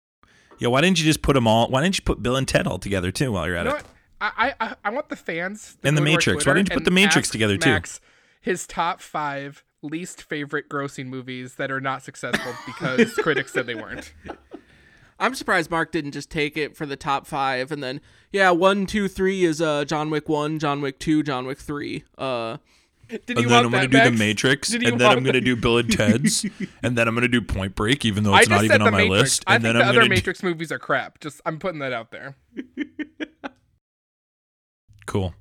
Yeah, 0.58 0.68
why 0.68 0.80
didn't 0.80 0.98
you 0.98 1.04
just 1.04 1.22
put 1.22 1.34
them 1.34 1.46
all? 1.46 1.68
Why 1.68 1.82
didn't 1.82 1.98
you 1.98 2.02
put 2.04 2.22
Bill 2.22 2.36
and 2.36 2.46
Ted 2.46 2.66
all 2.66 2.78
together 2.78 3.10
too 3.10 3.32
while 3.32 3.46
you're 3.46 3.56
at 3.56 3.64
You 3.66 3.70
know 3.72 3.76
it? 3.78 3.84
I, 4.20 4.54
I 4.60 4.74
I 4.84 4.90
want 4.90 5.08
the 5.08 5.16
fans 5.16 5.76
to 5.82 5.88
And 5.88 5.96
The 5.96 6.00
go 6.00 6.04
to 6.04 6.10
our 6.10 6.16
Matrix. 6.16 6.36
Why 6.36 6.42
Twitter 6.52 6.54
didn't 6.58 6.70
you 6.70 6.74
put 6.76 6.84
The 6.84 6.90
Matrix 6.92 7.26
ask 7.28 7.32
together, 7.32 7.56
too? 7.56 7.70
Max 7.70 8.00
his 8.40 8.66
top 8.66 9.00
five 9.00 9.64
least 9.82 10.22
favorite 10.22 10.68
grossing 10.68 11.06
movies 11.06 11.54
that 11.56 11.70
are 11.70 11.80
not 11.80 12.02
successful 12.02 12.52
because 12.66 13.14
critics 13.18 13.52
said 13.52 13.66
they 13.66 13.74
weren't. 13.74 14.12
I'm 15.22 15.34
surprised 15.34 15.70
Mark 15.70 15.92
didn't 15.92 16.12
just 16.12 16.30
take 16.30 16.56
it 16.56 16.76
for 16.76 16.84
the 16.84 16.96
top 16.96 17.26
five 17.26 17.72
and 17.72 17.82
then 17.82 18.00
yeah, 18.32 18.50
one, 18.50 18.86
two, 18.86 19.08
three 19.08 19.44
is 19.44 19.60
uh 19.62 19.84
John 19.86 20.10
Wick 20.10 20.28
one, 20.28 20.58
John 20.58 20.80
Wick 20.82 20.98
two, 20.98 21.22
John 21.22 21.46
Wick 21.46 21.58
three. 21.58 22.04
Uh 22.18 22.58
Did 23.08 23.20
And 23.28 23.38
you 23.40 23.48
then 23.48 23.50
want 23.50 23.66
I'm 23.66 23.72
gonna 23.72 23.88
do 23.88 24.10
The 24.10 24.10
Matrix, 24.18 24.68
Did 24.70 24.82
and 24.84 25.00
then 25.00 25.10
I'm 25.10 25.22
gonna 25.24 25.40
do 25.40 25.54
Bill 25.56 25.78
and 25.78 25.90
Ted's, 25.96 26.44
and 26.82 26.96
then 26.96 27.06
I'm 27.08 27.14
gonna 27.14 27.28
do 27.28 27.40
Point 27.42 27.74
Break, 27.74 28.04
even 28.04 28.24
though 28.24 28.34
it's 28.36 28.48
not 28.48 28.64
even 28.64 28.80
the 28.80 28.86
on 28.86 28.92
my 28.92 28.98
Matrix. 29.02 29.20
list. 29.20 29.44
I 29.46 29.54
And 29.56 29.62
think 29.62 29.72
then 29.74 29.78
the 29.78 29.82
I'm 29.84 29.88
other 29.90 29.98
gonna 30.00 30.08
do- 30.08 30.14
Matrix 30.16 30.42
movies 30.42 30.72
are 30.72 30.78
crap. 30.78 31.20
Just 31.20 31.40
I'm 31.46 31.58
putting 31.58 31.80
that 31.80 31.92
out 31.92 32.10
there. 32.10 32.36
Cool. 35.06 35.34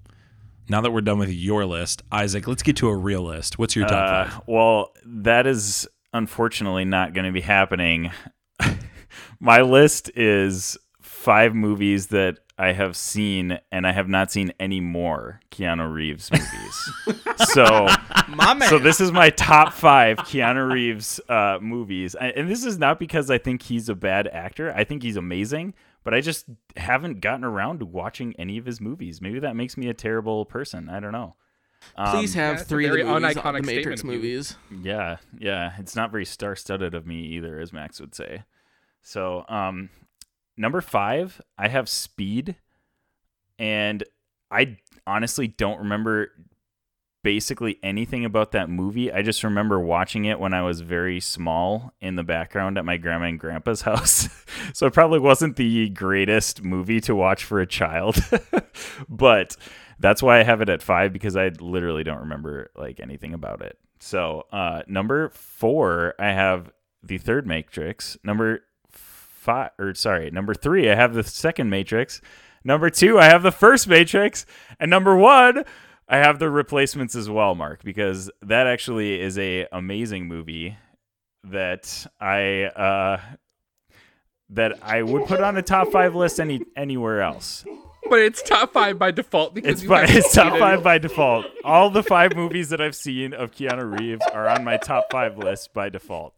Now 0.70 0.82
that 0.82 0.92
we're 0.92 1.02
done 1.02 1.20
with 1.20 1.30
your 1.30 1.66
list, 1.66 2.02
Isaac, 2.12 2.48
let's 2.48 2.64
get 2.64 2.76
to 2.78 2.88
a 2.90 2.96
real 2.96 3.22
list. 3.24 3.60
What's 3.60 3.76
your 3.76 3.88
top 3.88 3.94
Uh, 4.10 4.30
five? 4.30 4.42
well, 4.48 4.94
that 5.06 5.46
is 5.48 5.88
unfortunately 6.14 6.86
not 6.86 7.14
going 7.14 7.26
to 7.26 7.32
be 7.32 7.42
happening. 7.42 8.12
My 9.44 9.62
list 9.62 10.12
is 10.16 10.78
five 11.02 11.56
movies 11.56 12.08
that 12.08 12.38
I 12.60 12.74
have 12.74 12.96
seen, 12.96 13.58
and 13.72 13.88
I 13.88 13.92
have 13.92 14.08
not 14.08 14.32
seen 14.32 14.54
any 14.60 14.80
more 14.80 15.40
Keanu 15.50 15.92
Reeves 15.92 16.30
movies. 16.32 17.18
so, 17.54 17.88
My 18.30 18.54
man. 18.54 18.70
so 18.70 18.78
this 18.78 19.02
is 19.02 19.12
my 19.12 19.32
top 19.32 19.74
five 19.74 20.18
Keanu 20.18 20.72
Reeves 20.72 21.20
uh, 21.28 21.58
movies, 21.60 22.16
I- 22.16 22.28
and 22.28 22.48
this 22.50 22.64
is 22.64 22.78
not 22.78 23.00
because 23.00 23.32
I 23.32 23.40
think 23.40 23.64
he's 23.64 23.90
a 23.90 23.96
bad 23.96 24.28
actor. 24.28 24.72
I 24.76 24.84
think 24.84 25.02
he's 25.02 25.16
amazing, 25.18 25.74
but 26.04 26.14
I 26.14 26.22
just 26.22 26.46
haven't 26.78 27.20
gotten 27.20 27.44
around 27.44 27.80
to 27.80 27.86
watching 27.88 28.36
any 28.38 28.60
of 28.60 28.66
his 28.68 28.80
movies. 28.80 29.22
Maybe 29.22 29.40
that 29.40 29.56
makes 29.56 29.76
me 29.76 29.88
a 29.90 29.94
terrible 29.96 30.46
person. 30.46 30.88
I 30.88 31.00
don't 31.00 31.14
know. 31.14 31.36
Please 32.12 32.36
have 32.36 32.58
that's 32.58 32.62
a 32.62 32.66
three 32.70 32.86
of 32.86 32.92
the 32.94 33.04
movies, 33.04 33.38
on 33.38 33.44
uniconic 33.44 33.62
the 33.62 33.66
Matrix 33.74 34.02
statement 34.02 34.02
of 34.02 34.06
you. 34.06 34.12
movies. 34.30 34.56
Yeah, 34.84 35.18
yeah. 35.40 35.72
It's 35.80 35.96
not 35.96 36.12
very 36.12 36.26
star 36.26 36.56
studded 36.56 36.94
of 36.94 37.08
me 37.08 37.22
either, 37.24 37.60
as 37.60 37.74
Max 37.74 38.00
would 38.00 38.14
say. 38.14 38.44
So, 39.02 39.46
um, 39.50 39.90
number 40.58 40.82
five, 40.82 41.42
I 41.58 41.68
have 41.68 41.90
Speed, 41.90 42.56
and 43.58 44.04
I 44.50 44.78
honestly 45.08 45.48
don't 45.48 45.80
remember 45.80 46.32
basically 47.24 47.78
anything 47.84 48.26
about 48.26 48.52
that 48.52 48.70
movie. 48.70 49.12
I 49.12 49.22
just 49.22 49.44
remember 49.44 49.80
watching 49.80 50.26
it 50.26 50.40
when 50.40 50.54
I 50.54 50.64
was 50.64 50.82
very 50.82 51.20
small 51.20 51.94
in 52.02 52.16
the 52.16 52.24
background 52.24 52.78
at 52.78 52.86
my 52.86 52.98
grandma 52.98 53.26
and 53.26 53.40
grandpa's 53.40 53.82
house. 53.84 54.28
so 54.74 54.88
it 54.88 54.94
probably 54.94 55.20
wasn't 55.20 55.56
the 55.56 55.90
greatest 55.90 56.64
movie 56.64 57.02
to 57.02 57.16
watch 57.16 57.44
for 57.44 57.60
a 57.60 57.68
child, 57.68 58.18
but 59.10 59.56
that's 60.00 60.24
why 60.24 60.40
I 60.40 60.44
have 60.44 60.62
it 60.62 60.70
at 60.70 60.82
five 60.82 61.14
because 61.14 61.36
I 61.36 61.50
literally 61.60 62.04
don't 62.04 62.20
remember 62.20 62.72
like 62.76 63.00
anything 63.00 63.34
about 63.34 63.62
it. 63.62 63.78
So 64.00 64.48
uh, 64.52 64.82
number 64.88 65.30
four, 65.30 66.16
I 66.18 66.32
have 66.32 66.72
the 67.04 67.20
third 67.20 67.46
Matrix. 67.46 68.18
Number 68.24 68.62
five, 69.42 69.72
or 69.80 69.94
sorry, 69.96 70.30
number 70.30 70.54
three, 70.54 70.90
I 70.90 70.96
have 70.96 71.14
the 71.14 71.24
second 71.24 71.70
Matrix. 71.70 72.22
Number 72.64 72.92
two, 72.92 73.18
I 73.18 73.26
have 73.26 73.42
the 73.42 73.52
first 73.52 73.88
Matrix, 73.88 74.46
and 74.80 74.90
number 74.92 75.16
one, 75.18 75.64
I 76.08 76.18
have 76.18 76.38
the 76.38 76.50
replacements 76.50 77.16
as 77.16 77.28
well, 77.30 77.56
Mark, 77.56 77.84
because 77.84 78.30
that 78.44 78.68
actually 78.68 79.20
is 79.20 79.38
a 79.40 79.68
amazing 79.72 80.28
movie 80.28 80.78
that 81.44 82.06
I 82.20 82.66
uh, 82.66 83.20
that 84.52 84.78
I 84.84 85.02
would 85.02 85.26
put 85.26 85.42
on 85.42 85.58
a 85.58 85.62
top 85.64 85.92
five 85.92 86.14
list 86.14 86.40
any 86.40 86.62
anywhere 86.76 87.22
else. 87.22 87.66
But 88.10 88.20
it's 88.20 88.42
top 88.44 88.74
five 88.74 89.00
by 89.00 89.12
default 89.12 89.56
because 89.56 89.72
It's 89.74 89.84
you 89.84 89.90
by, 89.90 90.04
it's 90.08 90.34
top 90.34 90.60
five 90.60 90.80
it. 90.80 90.84
by 90.84 90.98
default. 90.98 91.46
All 91.64 91.90
the 91.90 92.04
five 92.04 92.36
movies 92.36 92.70
that 92.70 92.82
I've 92.82 92.96
seen 92.96 93.34
of 93.34 93.52
Keanu 93.52 94.00
Reeves 94.00 94.26
are 94.34 94.50
on 94.50 94.64
my 94.64 94.78
top 94.78 95.06
five 95.12 95.38
list 95.38 95.74
by 95.74 95.90
default. 95.90 96.36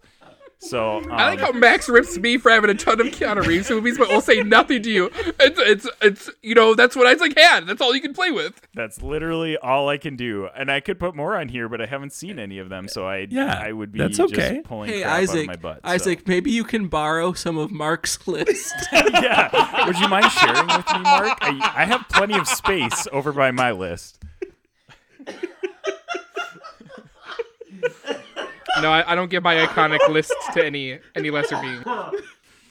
So 0.70 0.98
um, 0.98 1.12
I 1.12 1.30
like 1.30 1.40
how 1.40 1.52
Max 1.52 1.90
rips 1.90 2.18
me 2.18 2.38
for 2.38 2.50
having 2.50 2.70
a 2.70 2.74
ton 2.74 3.02
of 3.02 3.08
Keanu 3.08 3.46
Reeves 3.46 3.70
movies, 3.70 3.98
but 3.98 4.08
will 4.08 4.22
say 4.22 4.42
nothing 4.44 4.82
to 4.84 4.90
you. 4.90 5.10
It's 5.40 5.60
it's 5.60 5.88
it's 6.02 6.30
you 6.42 6.56
know 6.56 6.74
that's 6.74 6.96
what 6.96 7.06
Isaac 7.06 7.38
had. 7.38 7.68
That's 7.68 7.82
all 7.82 7.94
you 7.94 8.02
can 8.02 8.14
play 8.14 8.32
with. 8.32 8.62
that's 8.74 9.02
literally 9.02 9.58
all 9.58 9.90
I 9.90 9.98
can 9.98 10.16
do, 10.16 10.48
and 10.56 10.72
I 10.72 10.80
could 10.80 11.00
put 11.00 11.16
more 11.16 11.36
on 11.36 11.50
here, 11.50 11.68
but 11.68 11.82
I 11.82 11.86
haven't 11.86 12.14
seen 12.14 12.40
any 12.40 12.60
of 12.60 12.70
them, 12.70 12.88
so 12.88 13.06
I 13.06 13.28
Yeah, 13.30 13.60
I 13.62 13.74
would 13.74 13.92
be 13.92 14.00
that's 14.00 14.18
just 14.18 14.34
okay. 14.34 14.62
pulling 14.64 14.90
Hey 14.90 15.02
crap 15.02 15.12
out 15.12 15.18
of 15.24 15.30
Isaac, 15.30 15.48
my 15.48 15.56
butt. 15.58 15.76
so. 15.84 15.90
Isaac, 15.90 16.28
maybe 16.28 16.52
you 16.52 16.64
can 16.64 16.88
borrow 16.88 17.34
some 17.34 17.58
of 17.58 17.70
Mark's 17.70 18.26
list. 18.28 18.74
yeah, 18.94 19.86
would 19.86 20.00
you 20.00 20.08
mind 20.08 20.32
sharing 20.32 20.68
with 20.68 20.88
me, 20.94 21.00
Mark? 21.02 21.38
I, 21.42 21.72
I 21.76 21.86
have 21.86 22.06
plenty 22.10 22.38
of 22.38 22.48
space 22.48 23.06
over 23.12 23.34
by 23.34 23.52
my 23.52 23.72
list. 23.72 24.24
No, 28.82 28.92
I, 28.92 29.12
I 29.12 29.16
don't 29.16 29.30
give 29.30 29.44
my 29.44 29.56
iconic 29.56 30.08
lists 30.10 30.34
to 30.54 30.66
any 30.66 31.00
any 31.16 31.30
lesser 31.30 31.60
being. 31.62 31.84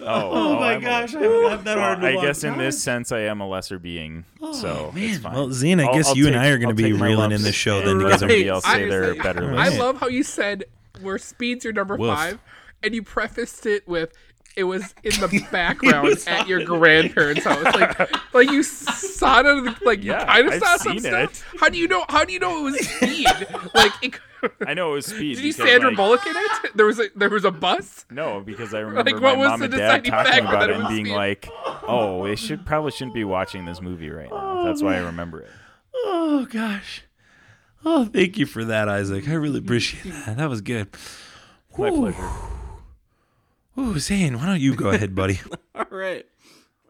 Oh, 0.04 0.08
oh, 0.08 0.30
oh, 0.32 0.32
oh, 0.32 0.54
my 0.58 0.72
I'm 0.74 0.80
gosh, 0.80 1.14
I 1.14 1.20
haven't 1.20 1.50
had 1.50 1.64
that 1.64 1.78
hard 1.78 1.98
in 1.98 2.04
a 2.04 2.08
I 2.08 2.14
long 2.14 2.24
guess 2.24 2.42
in 2.42 2.58
this 2.58 2.82
sense, 2.82 3.12
I 3.12 3.20
am 3.20 3.40
a 3.40 3.46
lesser 3.48 3.78
being, 3.78 4.24
oh, 4.40 4.52
so 4.52 4.92
it's 4.96 5.18
fine. 5.18 5.32
Well, 5.32 5.52
Zayne, 5.52 5.78
I 5.78 5.84
I'll- 5.84 5.94
guess 5.94 6.08
I'll 6.08 6.16
you 6.16 6.26
and 6.26 6.34
take- 6.34 6.42
I 6.42 6.48
are 6.48 6.58
going 6.58 6.74
to 6.76 6.82
be 6.82 6.92
reeling 6.92 7.30
in 7.30 7.42
this 7.42 7.54
show 7.54 7.78
and 7.78 7.86
then 7.86 7.98
to 7.98 8.04
let 8.06 8.10
get 8.14 8.18
somebody 8.18 8.48
else 8.48 8.64
I- 8.66 8.78
say 8.78 8.88
their 8.88 9.14
better 9.14 9.46
Right. 9.46 9.68
list. 9.68 9.76
I 9.76 9.78
love 9.78 9.98
how 10.00 10.08
you 10.08 10.24
said 10.24 10.64
where 11.02 11.18
Speed's 11.18 11.62
your 11.62 11.72
number 11.72 11.94
Woof. 11.96 12.16
five, 12.16 12.40
and 12.82 12.96
you 12.96 13.04
prefaced 13.04 13.64
it 13.64 13.86
with 13.86 14.12
it 14.56 14.64
was 14.64 14.94
in 15.02 15.12
the 15.20 15.46
background 15.52 16.16
at 16.26 16.46
your 16.46 16.64
grandparents' 16.64 17.44
house. 17.44 17.74
Like, 17.74 17.98
like 18.34 18.50
you 18.50 18.62
saw 18.62 19.40
it, 19.40 19.46
on 19.46 19.64
the, 19.64 19.76
like 19.84 20.02
Yeah, 20.02 20.20
you 20.20 20.26
kind 20.26 20.46
of 20.46 20.52
I've 20.54 20.60
saw 20.60 20.76
some 20.76 20.98
seen 20.98 21.10
stuff. 21.10 21.44
How 21.58 21.68
do 21.68 21.78
you 21.78 21.88
know? 21.88 22.04
How 22.08 22.24
do 22.24 22.32
you 22.32 22.38
know 22.38 22.66
it 22.66 22.70
was 22.72 22.86
Speed? 22.86 23.26
like, 23.74 23.92
it, 24.02 24.20
I 24.66 24.74
know 24.74 24.92
it 24.92 24.94
was 24.94 25.06
speed. 25.06 25.36
did 25.36 25.44
you 25.44 25.52
see 25.52 25.58
because, 25.58 25.70
Sandra 25.70 25.90
like, 25.90 25.96
Bullock 25.96 26.26
in 26.26 26.34
it? 26.36 26.76
There 26.76 26.86
was 26.86 26.98
a 26.98 27.04
there 27.14 27.30
was 27.30 27.44
a 27.44 27.50
bus. 27.50 28.04
No, 28.10 28.40
because 28.40 28.74
I 28.74 28.80
remember 28.80 29.12
what 29.14 29.22
my 29.22 29.36
was 29.36 29.48
mom 29.48 29.60
the 29.60 29.64
and 29.66 29.74
dad 29.74 30.02
deciding 30.02 30.10
talking 30.10 30.32
factor 30.32 30.48
about 30.48 30.60
that 30.60 30.70
it 30.70 30.76
it 30.76 30.80
and 30.80 30.88
being 30.88 31.06
speed? 31.06 31.14
like, 31.14 31.48
"Oh, 31.86 32.26
they 32.26 32.36
should 32.36 32.66
probably 32.66 32.90
shouldn't 32.90 33.14
be 33.14 33.24
watching 33.24 33.64
this 33.64 33.80
movie 33.80 34.10
right 34.10 34.30
now." 34.30 34.64
That's 34.64 34.82
why 34.82 34.96
I 34.96 35.00
oh. 35.00 35.06
remember 35.06 35.40
it. 35.40 35.50
Oh 35.94 36.46
gosh. 36.50 37.02
Oh, 37.84 38.04
thank 38.04 38.38
you 38.38 38.46
for 38.46 38.64
that, 38.64 38.88
Isaac. 38.88 39.28
I 39.28 39.34
really 39.34 39.58
appreciate 39.58 40.12
that. 40.12 40.36
That 40.36 40.48
was 40.48 40.60
good. 40.60 40.88
My 41.76 41.90
Whew. 41.90 42.12
pleasure. 42.12 42.30
Ooh, 43.78 43.98
Zayne, 43.98 44.36
why 44.36 44.46
don't 44.46 44.60
you 44.60 44.74
go 44.74 44.90
ahead, 44.90 45.14
buddy? 45.14 45.40
All 45.74 45.86
right. 45.90 46.26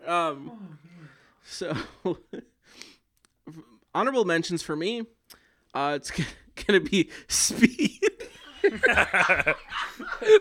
Um. 0.06 0.78
So, 1.44 1.76
honorable 3.94 4.24
mentions 4.24 4.62
for 4.62 4.74
me. 4.74 5.02
Uh, 5.74 5.92
it's 5.96 6.10
g- 6.10 6.24
gonna 6.66 6.80
be 6.80 7.08
Speed. 7.28 8.00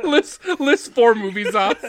list 0.04 0.46
list 0.60 0.94
four 0.94 1.16
movies 1.16 1.54
off. 1.56 1.84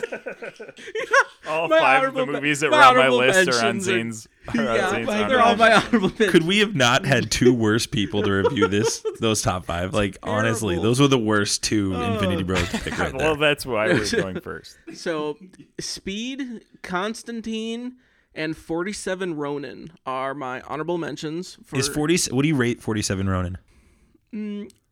All 1.48 1.68
My 1.68 1.78
five 1.78 2.04
of 2.04 2.14
the 2.14 2.20
honorable- 2.22 2.32
movies 2.34 2.60
that 2.60 2.70
my 2.70 2.76
were 2.78 2.82
on 2.84 2.94
my 2.96 3.00
honorable 3.06 3.18
list 3.18 3.48
are 3.48 3.54
on 3.66 3.76
mentions 3.76 3.88
are- 3.88 3.92
Zayne's. 3.92 4.28
Are 4.48 4.58
on 4.58 4.64
yeah, 4.76 4.90
Zayne's 4.92 5.28
they're 5.28 5.40
all 5.40 5.56
my 5.56 5.72
honorable 5.72 6.08
mentions. 6.08 6.30
Could 6.32 6.42
we 6.46 6.58
have 6.58 6.74
not 6.74 7.04
had 7.06 7.30
two 7.30 7.54
worse 7.54 7.86
people 7.86 8.22
to 8.22 8.30
review 8.32 8.66
this? 8.68 9.04
Those 9.20 9.40
top 9.42 9.64
five, 9.66 9.94
like 9.94 10.18
honestly, 10.22 10.76
those 10.76 11.00
were 11.00 11.06
the 11.08 11.18
worst 11.18 11.62
two 11.62 11.94
Infinity 11.94 12.42
Bros 12.42 12.68
to 12.70 12.78
pick 12.78 12.98
right 12.98 13.14
Well, 13.14 13.36
there. 13.36 13.50
that's 13.50 13.64
why 13.64 13.88
we're 13.88 14.10
going 14.10 14.40
first. 14.40 14.76
So, 14.94 15.38
Speed, 15.78 16.64
Constantine, 16.82 17.96
and 18.34 18.56
47 18.56 19.36
Ronin 19.36 19.92
are 20.06 20.34
my 20.34 20.60
honorable 20.62 20.98
mentions. 20.98 21.56
For, 21.64 21.76
Is 21.78 21.88
forty? 21.88 22.18
What 22.30 22.42
do 22.42 22.48
you 22.48 22.56
rate 22.56 22.80
forty-seven 22.82 23.28
Ronin? 23.28 23.58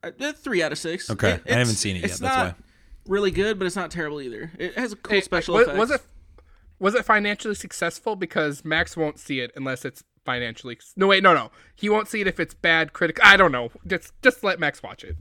uh, 0.04 0.10
three 0.34 0.62
out 0.62 0.72
of 0.72 0.78
six. 0.78 1.10
Okay, 1.10 1.40
I 1.48 1.52
haven't 1.54 1.74
seen 1.74 1.96
it 1.96 2.00
yet, 2.00 2.10
it's 2.10 2.18
that's 2.20 2.36
not 2.36 2.46
why. 2.56 2.64
Really 3.06 3.30
good, 3.30 3.58
but 3.58 3.66
it's 3.66 3.76
not 3.76 3.90
terrible 3.90 4.20
either. 4.20 4.52
It 4.58 4.76
has 4.78 4.92
a 4.92 4.96
cool 4.96 5.14
Hey, 5.16 5.20
special 5.22 5.54
was, 5.54 5.62
effects. 5.66 5.78
was 5.78 5.90
it 5.90 6.02
was 6.80 6.94
it 6.94 7.04
financially 7.04 7.54
successful? 7.54 8.16
Because 8.16 8.64
Max 8.64 8.96
won't 8.96 9.18
see 9.20 9.38
it 9.40 9.52
unless 9.54 9.84
it's 9.84 10.02
financially. 10.24 10.78
No, 10.96 11.06
wait, 11.06 11.22
no, 11.22 11.32
no. 11.34 11.50
He 11.76 11.88
won't 11.88 12.08
see 12.08 12.20
it 12.20 12.26
if 12.26 12.40
it's 12.40 12.54
bad 12.54 12.92
critic. 12.92 13.18
I 13.22 13.36
don't 13.36 13.52
know. 13.52 13.70
Just 13.86 14.12
just 14.22 14.42
let 14.42 14.58
Max 14.58 14.82
watch 14.82 15.04
it. 15.04 15.16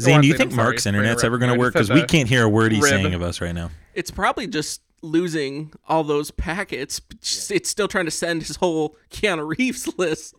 Zayne, 0.00 0.16
on, 0.16 0.20
do 0.22 0.28
you 0.28 0.34
think 0.34 0.50
I'm 0.52 0.56
sorry 0.56 0.66
Mark's 0.68 0.86
internet's 0.86 1.22
ever 1.22 1.36
going 1.38 1.52
to 1.52 1.58
work? 1.58 1.74
Because 1.74 1.90
we 1.90 2.02
can't 2.04 2.28
hear 2.28 2.44
a 2.44 2.48
word 2.48 2.72
he's 2.72 2.82
rib. 2.82 2.90
saying 2.90 3.14
of 3.14 3.22
us 3.22 3.40
right 3.40 3.54
now. 3.54 3.70
It's 3.94 4.10
probably 4.10 4.46
just 4.46 4.80
losing 5.02 5.72
all 5.86 6.02
those 6.02 6.30
packets. 6.30 6.98
but 6.98 7.20
just- 7.20 7.50
It's 7.50 7.68
still 7.68 7.88
trying 7.88 8.06
to 8.06 8.10
send 8.10 8.44
his 8.44 8.56
whole 8.56 8.96
Keanu 9.10 9.54
Reeves 9.58 9.88
list. 9.98 10.34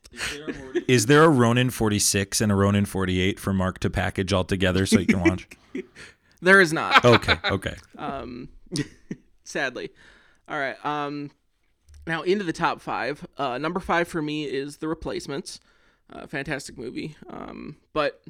Is 0.87 1.05
there 1.05 1.23
a 1.23 1.29
Ronin 1.29 1.69
46 1.69 2.41
and 2.41 2.51
a 2.51 2.55
Ronin 2.55 2.85
48 2.85 3.39
for 3.39 3.53
Mark 3.53 3.77
to 3.79 3.89
package 3.91 4.33
all 4.33 4.43
together 4.43 4.85
so 4.87 4.99
you 4.99 5.05
can 5.05 5.21
watch? 5.21 5.47
There 6.41 6.59
is 6.59 6.73
not. 6.73 7.05
okay, 7.05 7.37
okay. 7.45 7.75
Um, 7.97 8.49
sadly. 9.43 9.89
All 10.47 10.57
right. 10.59 10.83
Um, 10.85 11.31
now 12.07 12.21
into 12.21 12.43
the 12.43 12.53
top 12.53 12.81
five. 12.81 13.25
Uh, 13.37 13.57
number 13.57 13.79
five 13.79 14.07
for 14.07 14.21
me 14.21 14.43
is 14.45 14.77
The 14.77 14.87
Replacements. 14.87 15.59
Uh, 16.11 16.27
fantastic 16.27 16.77
movie. 16.77 17.15
Um, 17.29 17.77
but 17.93 18.21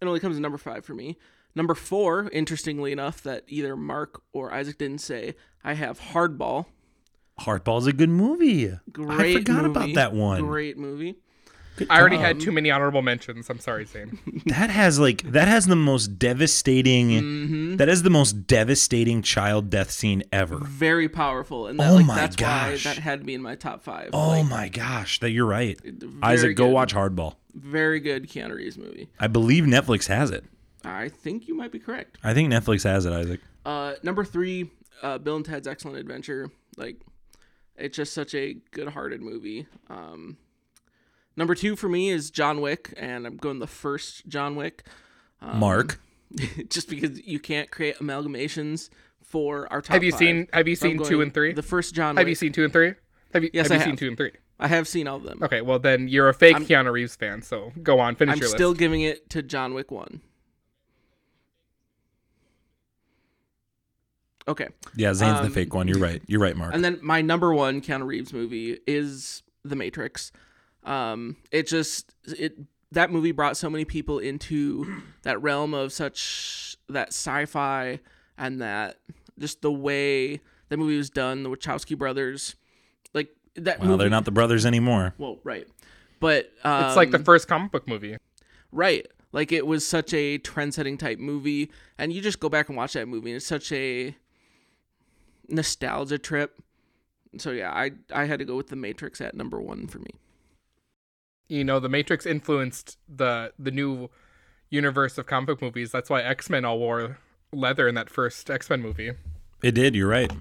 it 0.00 0.06
only 0.06 0.20
comes 0.20 0.36
in 0.36 0.42
number 0.42 0.58
five 0.58 0.84
for 0.84 0.94
me. 0.94 1.18
Number 1.56 1.74
four, 1.74 2.28
interestingly 2.32 2.90
enough, 2.92 3.22
that 3.22 3.44
either 3.46 3.76
Mark 3.76 4.22
or 4.32 4.52
Isaac 4.52 4.78
didn't 4.78 5.00
say, 5.00 5.34
I 5.62 5.74
have 5.74 6.00
Hardball. 6.00 6.66
Hardball's 7.40 7.86
a 7.86 7.92
good 7.92 8.10
movie. 8.10 8.72
Great 8.90 9.36
I 9.36 9.38
forgot 9.38 9.62
movie. 9.64 9.70
about 9.70 9.94
that 9.94 10.12
one. 10.12 10.40
Great 10.44 10.76
movie. 10.78 11.16
I 11.90 12.00
already 12.00 12.16
had 12.18 12.38
too 12.40 12.52
many 12.52 12.70
honorable 12.70 13.02
mentions. 13.02 13.50
I'm 13.50 13.58
sorry, 13.58 13.84
Zayne. 13.84 14.18
That 14.46 14.70
has 14.70 14.98
like 14.98 15.22
that 15.22 15.48
has 15.48 15.66
the 15.66 15.76
most 15.76 16.18
devastating. 16.18 17.08
Mm-hmm. 17.10 17.76
that 17.76 17.88
is 17.88 18.02
the 18.02 18.10
most 18.10 18.46
devastating 18.46 19.22
child 19.22 19.70
death 19.70 19.90
scene 19.90 20.22
ever. 20.32 20.58
Very 20.58 21.08
powerful. 21.08 21.66
And 21.66 21.78
that, 21.80 21.90
Oh 21.90 21.96
like, 21.96 22.06
my 22.06 22.14
that's 22.16 22.36
gosh. 22.36 22.84
why 22.84 22.94
that 22.94 23.00
had 23.02 23.20
to 23.20 23.24
be 23.24 23.34
in 23.34 23.42
my 23.42 23.54
top 23.56 23.82
five. 23.82 24.10
Oh 24.12 24.28
Like, 24.28 24.46
my 24.48 24.68
gosh, 24.68 25.20
that 25.20 25.30
you're 25.30 25.46
right. 25.46 25.78
very 25.82 26.12
Isaac, 26.22 26.56
go 26.56 26.68
watch 26.68 26.94
Hardball. 26.94 27.34
Very 27.54 28.00
good 28.00 28.28
Keanu 28.28 28.54
Reeves 28.56 28.76
movie. 28.78 29.08
I 29.18 29.26
believe 29.26 29.64
Netflix 29.64 30.06
has 30.08 30.30
it. 30.30 30.44
I 30.84 31.08
think 31.08 31.48
you 31.48 31.54
might 31.56 31.72
be 31.72 31.78
correct. 31.78 32.18
I 32.22 32.34
think 32.34 32.52
Netflix 32.52 32.84
has 32.84 33.06
it, 33.06 33.12
Isaac. 33.12 33.40
Uh, 33.64 33.94
number 34.02 34.24
three, 34.24 34.70
uh, 35.02 35.18
Bill 35.18 35.36
and 35.36 35.44
Ted's 35.44 35.66
Excellent 35.66 35.96
Adventure. 35.98 36.50
Like, 36.76 37.00
it's 37.76 37.96
just 37.96 38.12
such 38.12 38.34
a 38.34 38.54
good-hearted 38.72 39.22
movie. 39.22 39.66
Um, 39.88 40.36
number 41.36 41.54
two 41.54 41.76
for 41.76 41.88
me 41.88 42.10
is 42.10 42.30
John 42.30 42.60
Wick, 42.60 42.92
and 42.96 43.26
I'm 43.26 43.36
going 43.36 43.58
the 43.58 43.66
first 43.66 44.26
John 44.28 44.56
Wick. 44.56 44.84
Mark. 45.42 46.00
just 46.70 46.88
because 46.88 47.24
you 47.26 47.38
can't 47.38 47.70
create 47.70 47.96
amalgamations 47.98 48.88
for 49.22 49.70
our 49.72 49.80
top. 49.82 49.92
Have 49.94 50.02
you 50.04 50.10
five. 50.10 50.18
seen 50.18 50.48
Have 50.52 50.66
you 50.66 50.74
So 50.76 50.86
seen 50.88 51.02
two 51.02 51.20
and 51.20 51.32
three? 51.34 51.52
The 51.52 51.62
first 51.62 51.94
John. 51.94 52.16
Have 52.16 52.28
you 52.28 52.34
seen 52.34 52.50
two 52.52 52.64
and 52.64 52.72
three? 52.72 52.94
Have 53.32 53.44
you? 53.44 53.50
Yes, 53.52 53.68
have 53.68 53.80
I 53.80 53.84
you 53.84 53.90
seen 53.90 53.96
two 53.96 54.08
and 54.08 54.16
three? 54.16 54.32
I 54.58 54.68
have 54.68 54.88
seen 54.88 55.06
all 55.08 55.16
of 55.16 55.24
them. 55.24 55.40
Okay, 55.42 55.60
well 55.60 55.78
then 55.78 56.08
you're 56.08 56.28
a 56.28 56.34
fake 56.34 56.54
I'm- 56.54 56.64
Keanu 56.66 56.92
Reeves 56.92 57.14
fan. 57.16 57.42
So 57.42 57.72
go 57.82 57.98
on, 58.00 58.14
finish 58.16 58.34
I'm 58.34 58.38
your 58.40 58.48
still 58.48 58.68
list. 58.70 58.78
giving 58.78 59.02
it 59.02 59.28
to 59.30 59.42
John 59.42 59.74
Wick 59.74 59.90
one. 59.90 60.20
Okay. 64.46 64.68
Yeah, 64.94 65.10
Zayne's 65.10 65.40
the 65.40 65.46
Um, 65.46 65.52
fake 65.52 65.74
one. 65.74 65.88
You're 65.88 65.98
right. 65.98 66.22
You're 66.26 66.40
right, 66.40 66.56
Mark. 66.56 66.74
And 66.74 66.84
then 66.84 66.98
my 67.02 67.22
number 67.22 67.54
one 67.54 67.80
Keanu 67.80 68.06
Reeves 68.06 68.32
movie 68.32 68.78
is 68.86 69.42
The 69.64 69.74
Matrix. 69.76 70.32
Um, 70.84 71.36
it 71.50 71.66
just 71.66 72.14
it 72.26 72.58
that 72.92 73.10
movie 73.10 73.32
brought 73.32 73.56
so 73.56 73.68
many 73.68 73.84
people 73.84 74.18
into 74.18 75.02
that 75.22 75.40
realm 75.42 75.74
of 75.74 75.92
such 75.92 76.76
that 76.88 77.08
sci-fi 77.08 78.00
and 78.36 78.60
that 78.60 78.98
just 79.38 79.62
the 79.62 79.72
way 79.72 80.40
the 80.68 80.76
movie 80.76 80.96
was 80.96 81.10
done, 81.10 81.42
the 81.42 81.50
Wachowski 81.50 81.96
brothers, 81.96 82.56
like 83.12 83.34
that 83.56 83.80
well, 83.80 83.90
movie. 83.90 83.98
they're 84.00 84.10
not 84.10 84.24
the 84.24 84.30
brothers 84.30 84.66
anymore. 84.66 85.14
Well, 85.18 85.38
right, 85.44 85.66
but 86.20 86.50
um, 86.64 86.84
it's 86.84 86.96
like 86.96 87.10
the 87.10 87.18
first 87.18 87.48
comic 87.48 87.72
book 87.72 87.88
movie. 87.88 88.16
Right. 88.72 89.06
Like 89.34 89.50
it 89.50 89.66
was 89.66 89.84
such 89.84 90.14
a 90.14 90.38
trend-setting 90.38 90.96
type 90.96 91.18
movie, 91.18 91.72
and 91.98 92.12
you 92.12 92.20
just 92.20 92.38
go 92.38 92.48
back 92.48 92.68
and 92.68 92.76
watch 92.76 92.92
that 92.92 93.08
movie, 93.08 93.30
and 93.30 93.36
it's 93.36 93.46
such 93.46 93.72
a 93.72 94.14
nostalgia 95.48 96.18
trip. 96.18 96.62
So 97.38 97.50
yeah, 97.50 97.72
I 97.72 97.90
I 98.12 98.26
had 98.26 98.38
to 98.38 98.44
go 98.44 98.56
with 98.56 98.68
The 98.68 98.76
Matrix 98.76 99.20
at 99.20 99.34
number 99.34 99.60
one 99.60 99.88
for 99.88 99.98
me. 99.98 100.10
You 101.54 101.62
know, 101.62 101.78
the 101.78 101.88
Matrix 101.88 102.26
influenced 102.26 102.98
the 103.08 103.52
the 103.60 103.70
new 103.70 104.10
universe 104.70 105.16
of 105.18 105.26
comic 105.26 105.46
book 105.46 105.62
movies. 105.62 105.92
That's 105.92 106.10
why 106.10 106.20
X 106.20 106.50
Men 106.50 106.64
all 106.64 106.80
wore 106.80 107.18
leather 107.52 107.86
in 107.86 107.94
that 107.94 108.10
first 108.10 108.50
X 108.50 108.68
Men 108.68 108.82
movie. 108.82 109.12
It 109.62 109.72
did. 109.72 109.94
You're 109.94 110.08
right. 110.08 110.32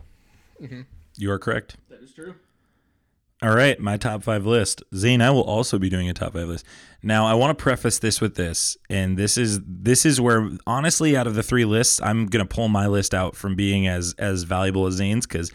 Mm-hmm. 0.60 0.81
You 1.15 1.31
are 1.31 1.38
correct. 1.38 1.77
That 1.90 2.02
is 2.02 2.14
true. 2.14 2.34
All 3.44 3.53
right, 3.53 3.80
my 3.80 3.98
top 3.98 4.23
five 4.23 4.45
list. 4.45 4.81
Zayne, 4.95 5.22
I 5.22 5.30
will 5.30 5.44
also 5.44 5.77
be 5.77 5.90
doing 5.90 6.10
a 6.10 6.14
top 6.14 6.34
five 6.34 6.48
list. 6.48 6.65
Now, 7.03 7.27
I 7.27 7.34
want 7.34 7.56
to 7.56 7.61
preface 7.61 7.99
this 7.99 8.19
with 8.19 8.35
this, 8.35 8.76
and 8.90 9.15
this 9.15 9.38
is 9.38 9.60
this 9.64 10.07
is 10.07 10.19
where 10.19 10.49
honestly, 10.65 11.15
out 11.15 11.27
of 11.27 11.35
the 11.35 11.44
three 11.44 11.65
lists, 11.65 12.02
I'm 12.02 12.26
gonna 12.26 12.45
pull 12.45 12.69
my 12.69 12.88
list 12.88 13.14
out 13.14 13.35
from 13.35 13.56
being 13.56 13.85
as 13.85 14.15
as 14.18 14.44
valuable 14.44 14.88
as 14.88 14.99
Zayne's 14.99 15.27
because 15.27 15.52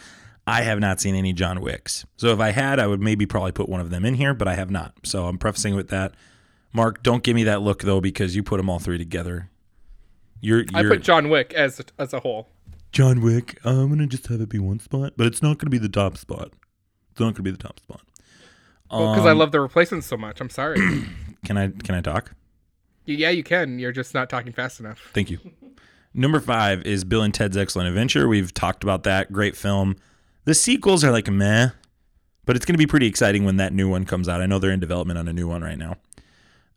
I 0.49 0.63
have 0.63 0.81
not 0.81 1.01
seen 1.01 1.15
any 1.15 1.33
John 1.33 1.61
Wicks. 1.61 2.05
So 2.17 2.29
if 2.29 2.41
I 2.41 2.51
had, 2.51 2.79
I 2.79 2.87
would 2.87 3.01
maybe 3.01 3.27
probably 3.27 3.53
put 3.53 3.69
one 3.69 3.81
of 3.81 3.91
them 3.91 4.05
in 4.05 4.15
here, 4.15 4.35
but 4.35 4.49
I 4.49 4.55
have 4.55 4.71
not. 4.71 4.95
So 5.05 5.27
I'm 5.27 5.39
prefacing 5.39 5.75
with 5.75 5.89
that. 5.89 6.15
Mark, 6.73 7.03
don't 7.03 7.23
give 7.23 7.35
me 7.35 7.45
that 7.45 7.63
look 7.63 7.83
though 7.83 8.01
because 8.01 8.35
you 8.37 8.43
put 8.43 8.57
them 8.59 8.69
all 8.71 8.79
three 8.79 8.99
together. 8.99 9.51
You're, 10.41 10.65
I 10.75 10.83
you're 10.83 10.91
put 10.91 11.03
John 11.03 11.29
Wick 11.29 11.53
as 11.55 11.81
as 11.99 12.13
a 12.13 12.21
whole. 12.21 12.49
John 12.93 13.21
Wick. 13.21 13.59
I'm 13.65 13.89
gonna 13.89 14.07
just 14.07 14.27
have 14.29 14.41
it 14.41 14.49
be 14.49 14.59
one 14.59 14.79
spot, 14.81 15.15
but 15.17 15.27
it's 15.27 15.43
not 15.43 15.59
gonna 15.59 15.71
be 15.71 15.79
the 15.79 15.89
top 15.89 16.17
spot. 16.17 16.53
It's 17.11 17.21
not 17.21 17.35
gonna 17.35 17.43
be 17.43 17.51
the 17.51 17.57
top 17.59 17.81
spot. 17.81 18.01
Because 18.89 19.27
I 19.27 19.33
Um, 19.33 19.39
love 19.39 19.53
the 19.53 19.61
replacements 19.61 20.07
so 20.07 20.17
much. 20.17 20.41
I'm 20.41 20.49
sorry. 20.51 20.79
Can 21.45 21.57
I 21.59 21.69
can 21.69 21.95
I 21.95 22.01
talk? 22.01 22.33
yeah, 23.05 23.31
you 23.31 23.43
can. 23.43 23.79
You're 23.79 23.93
just 23.93 24.13
not 24.13 24.29
talking 24.29 24.53
fast 24.53 24.81
enough. 24.81 25.11
Thank 25.15 25.31
you. 25.31 25.39
Number 26.15 26.41
five 26.41 26.83
is 26.85 27.05
Bill 27.05 27.23
and 27.23 27.33
Ted's 27.33 27.57
Excellent 27.57 27.89
Adventure. 27.89 28.27
We've 28.29 28.53
talked 28.53 28.83
about 28.83 29.05
that. 29.05 29.33
Great 29.33 29.57
film. 29.57 29.97
The 30.49 30.55
sequels 30.55 31.05
are 31.05 31.11
like 31.11 31.31
meh, 31.31 31.69
but 32.47 32.57
it's 32.57 32.65
going 32.65 32.73
to 32.73 32.79
be 32.79 32.87
pretty 32.87 33.07
exciting 33.07 33.45
when 33.45 33.59
that 33.59 33.75
new 33.75 33.87
one 33.87 34.07
comes 34.07 34.31
out. 34.31 34.41
I 34.41 34.47
know 34.47 34.59
they're 34.59 34.71
in 34.71 34.81
development 34.81 35.19
on 35.19 35.29
a 35.29 35.33
new 35.35 35.47
one 35.47 35.61
right 35.61 35.77
now. 35.77 35.97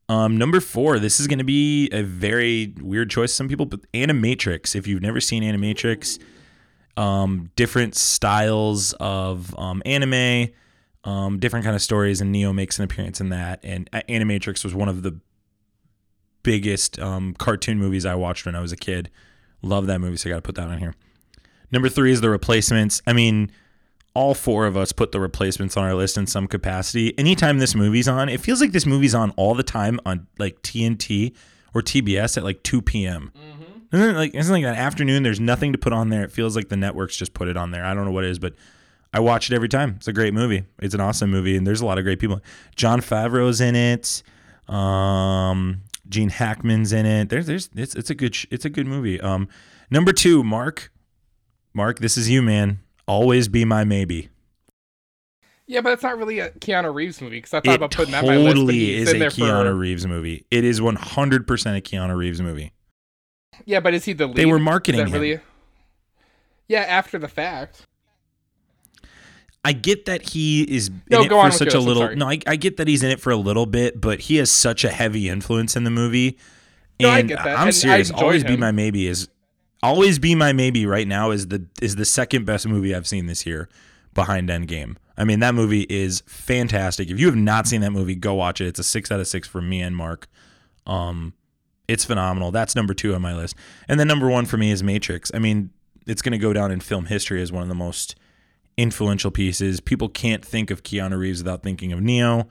Um, 0.10 0.36
number 0.36 0.60
four, 0.60 1.00
this 1.00 1.22
is 1.22 1.28
going 1.28 1.38
to 1.38 1.46
be 1.46 1.90
a 1.94 2.04
very 2.04 2.74
weird 2.82 3.10
choice. 3.10 3.34
Some 3.34 3.48
people, 3.48 3.66
but 3.66 3.90
Animatrix. 3.94 4.76
If 4.76 4.88
you've 4.88 5.02
never 5.02 5.22
seen 5.22 5.42
Animatrix, 5.42 6.20
um, 6.98 7.50
different 7.56 7.96
styles 7.96 8.92
of 9.00 9.58
um, 9.58 9.82
anime, 9.86 10.50
um, 11.06 11.40
different 11.40 11.64
kind 11.64 11.74
of 11.74 11.82
stories, 11.82 12.20
and 12.20 12.30
Neo 12.30 12.52
makes 12.52 12.78
an 12.78 12.84
appearance 12.84 13.22
in 13.22 13.30
that. 13.30 13.62
And 13.64 13.90
Animatrix 13.94 14.66
was 14.66 14.76
one 14.76 14.90
of 14.90 15.02
the 15.02 15.18
biggest 16.44 17.00
um, 17.00 17.36
cartoon 17.36 17.78
movies 17.78 18.06
I 18.06 18.16
watched 18.16 18.46
when 18.46 18.54
I 18.54 18.60
was 18.60 18.74
a 18.74 18.78
kid. 18.78 19.10
Love 19.62 19.88
that 19.88 20.02
movie, 20.02 20.18
so 20.18 20.30
I 20.30 20.32
got 20.32 20.36
to 20.36 20.42
put 20.42 20.56
that 20.56 20.68
on 20.68 20.80
here. 20.80 20.94
Number 21.72 21.88
three 21.88 22.12
is 22.12 22.20
The 22.20 22.30
Replacements. 22.30 23.02
I 23.08 23.14
mean, 23.14 23.50
all 24.14 24.34
four 24.34 24.66
of 24.66 24.76
us 24.76 24.92
put 24.92 25.12
The 25.12 25.20
Replacements 25.20 25.78
on 25.78 25.84
our 25.84 25.96
list 25.96 26.18
in 26.18 26.28
some 26.28 26.48
capacity. 26.48 27.18
Anytime 27.18 27.60
this 27.60 27.76
movie's 27.76 28.08
on, 28.08 28.30
it 28.30 28.42
feels 28.42 28.60
like 28.62 28.72
this 28.72 28.86
movie's 28.86 29.16
on 29.16 29.32
all 29.32 29.56
the 29.56 29.64
time 29.64 30.00
on 30.06 30.28
like 30.38 30.62
TNT 30.62 31.34
or 31.74 31.82
TBS 31.82 32.38
at 32.38 32.44
like 32.44 32.62
2 32.64 32.82
p.m. 32.82 33.32
Isn't 33.94 34.10
it 34.10 34.18
like 34.18 34.36
isn't 34.36 34.54
like 34.54 34.64
that 34.64 34.78
afternoon? 34.78 35.24
There's 35.24 35.40
nothing 35.40 35.72
to 35.74 35.78
put 35.78 35.94
on 35.94 36.10
there. 36.10 36.24
It 36.24 36.32
feels 36.32 36.56
like 36.56 36.70
the 36.70 36.78
networks 36.78 37.16
just 37.16 37.34
put 37.34 37.48
it 37.48 37.58
on 37.58 37.72
there. 37.72 37.86
I 37.86 37.94
don't 37.94 38.06
know 38.06 38.12
what 38.12 38.24
it 38.24 38.30
is, 38.30 38.40
but 38.40 38.54
I 39.14 39.20
watch 39.20 39.52
it 39.52 39.56
every 39.56 39.68
time. 39.70 39.96
It's 39.98 40.08
a 40.08 40.14
great 40.14 40.34
movie. 40.34 40.64
It's 40.80 40.94
an 40.94 41.02
awesome 41.02 41.30
movie, 41.30 41.58
and 41.58 41.68
there's 41.68 41.82
a 41.82 41.86
lot 41.86 41.98
of 41.98 42.06
great 42.06 42.20
people. 42.20 42.42
Jon 42.76 43.02
Favreau's 43.02 43.60
in 43.60 43.76
it. 43.76 44.24
Um, 44.74 45.82
Gene 46.08 46.30
Hackman's 46.30 46.94
in 46.94 47.06
it. 47.06 47.30
There's, 47.30 47.46
there's, 47.46 47.70
it's, 47.76 47.96
it's 47.96 48.10
a 48.10 48.16
good, 48.16 48.34
sh- 48.36 48.46
it's 48.52 48.64
a 48.64 48.70
good 48.70 48.88
movie. 48.88 49.20
Um, 49.20 49.50
number 49.90 50.14
two, 50.14 50.44
Mark. 50.44 50.92
Mark, 51.74 52.00
this 52.00 52.18
is 52.18 52.30
you, 52.30 52.42
man. 52.42 52.80
Always 53.12 53.50
be 53.50 53.66
my 53.66 53.84
maybe. 53.84 54.30
Yeah, 55.68 55.82
but 55.82 55.92
it's 55.94 56.04
not 56.04 56.18
really 56.18 56.40
a 56.40 56.50
Keanu 56.52 56.94
Reeves 56.94 57.22
movie. 57.22 57.38
Because 57.40 57.54
I 57.54 57.60
thought 57.60 57.74
It 57.74 57.76
about 57.76 57.92
putting 57.92 58.12
that 58.14 58.24
on 58.24 58.30
my 58.30 58.38
list. 58.38 58.56
totally 58.56 58.94
is 58.96 59.12
a 59.12 59.16
Keanu 59.16 59.64
for- 59.66 59.76
Reeves 59.76 60.08
movie. 60.08 60.46
It 60.50 60.64
is 60.64 60.80
100% 60.80 61.78
a 61.78 61.82
Keanu 61.82 62.16
Reeves 62.16 62.42
movie. 62.42 62.72
Yeah, 63.66 63.82
but 63.82 63.94
is 63.94 64.06
he 64.06 64.14
the 64.14 64.28
lead? 64.28 64.38
They 64.38 64.46
were 64.46 64.60
marketing 64.60 65.02
him. 65.08 65.12
really? 65.12 65.40
Yeah, 66.70 66.82
after 66.82 67.20
the 67.20 67.28
fact. 67.28 67.86
I 69.66 69.74
get 69.74 70.06
that 70.06 70.30
he 70.30 70.64
is 70.64 70.88
in 70.88 71.22
it 71.22 71.30
for 71.30 71.52
such 71.52 71.74
a 71.74 71.78
I'm 71.78 71.84
little. 71.86 72.16
No, 72.16 72.28
I, 72.30 72.40
I 72.48 72.56
get 72.56 72.78
that 72.78 72.88
he's 72.88 73.04
in 73.04 73.12
it 73.12 73.20
for 73.20 73.30
a 73.32 73.36
little 73.36 73.66
bit, 73.66 74.00
but 74.00 74.22
he 74.22 74.38
has 74.38 74.50
such 74.50 74.84
a 74.86 74.90
heavy 74.90 75.28
influence 75.30 75.76
in 75.76 75.84
the 75.84 75.92
movie. 75.92 76.38
No, 77.00 77.10
I 77.10 77.20
And 77.20 77.28
get 77.30 77.44
that, 77.44 77.60
I'm 77.60 77.68
I 77.68 77.72
serious. 77.72 78.10
enjoyed 78.10 78.24
Always 78.24 78.44
be 78.44 78.56
my 78.58 78.72
maybe 78.72 79.06
is 79.08 79.28
always 79.84 80.20
be 80.20 80.36
my 80.36 80.54
maybe 80.54 80.86
right 80.86 81.08
now 81.08 81.32
is 81.32 81.48
the 81.48 81.66
is 81.82 81.96
the 81.96 82.06
second 82.06 82.46
best 82.46 82.68
movie 82.68 82.94
I've 82.94 83.08
seen 83.08 83.26
this 83.26 83.46
year 83.46 83.70
behind 84.14 84.50
Endgame. 84.50 84.98
I 85.18 85.24
mean 85.24 85.40
that 85.40 85.56
movie 85.56 85.86
is 85.90 86.24
fantastic. 86.26 87.10
If 87.10 87.20
you 87.20 87.28
have 87.28 87.36
not 87.36 87.68
seen 87.68 87.82
that 87.82 87.92
movie, 87.92 88.16
go 88.16 88.34
watch 88.34 88.62
it. 88.62 88.68
It's 88.68 88.80
a 88.80 88.84
six 88.84 89.12
out 89.12 89.20
of 89.20 89.28
six 89.28 89.48
for 89.48 89.62
me 89.62 89.82
and 89.82 89.96
Mark. 89.96 90.28
Um, 90.86 91.34
it's 91.88 92.06
phenomenal. 92.06 92.52
That's 92.52 92.76
number 92.76 92.94
two 92.94 93.14
on 93.14 93.22
my 93.22 93.36
list, 93.36 93.56
and 93.88 94.00
then 94.00 94.08
number 94.08 94.30
one 94.30 94.46
for 94.46 94.58
me 94.58 94.72
is 94.72 94.82
Matrix. 94.82 95.32
I 95.34 95.40
mean, 95.40 95.72
it's 96.08 96.22
going 96.22 96.32
to 96.32 96.38
go 96.38 96.54
down 96.54 96.72
in 96.72 96.80
film 96.80 97.06
history 97.06 97.42
as 97.42 97.52
one 97.52 97.64
of 97.64 97.70
the 97.70 97.76
most 97.76 98.16
influential 98.78 99.30
pieces. 99.30 99.80
People 99.80 100.10
can't 100.10 100.44
think 100.44 100.72
of 100.72 100.84
Keanu 100.84 101.18
Reeves 101.18 101.44
without 101.44 101.64
thinking 101.64 101.92
of 101.92 102.02
Neo. 102.02 102.48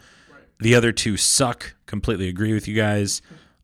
The 0.59 0.75
other 0.75 0.93
two 0.93 1.17
suck. 1.17 1.75
Completely 1.87 2.29
agree 2.29 2.53
with 2.53 2.69
you 2.69 2.75
guys. 2.75 3.23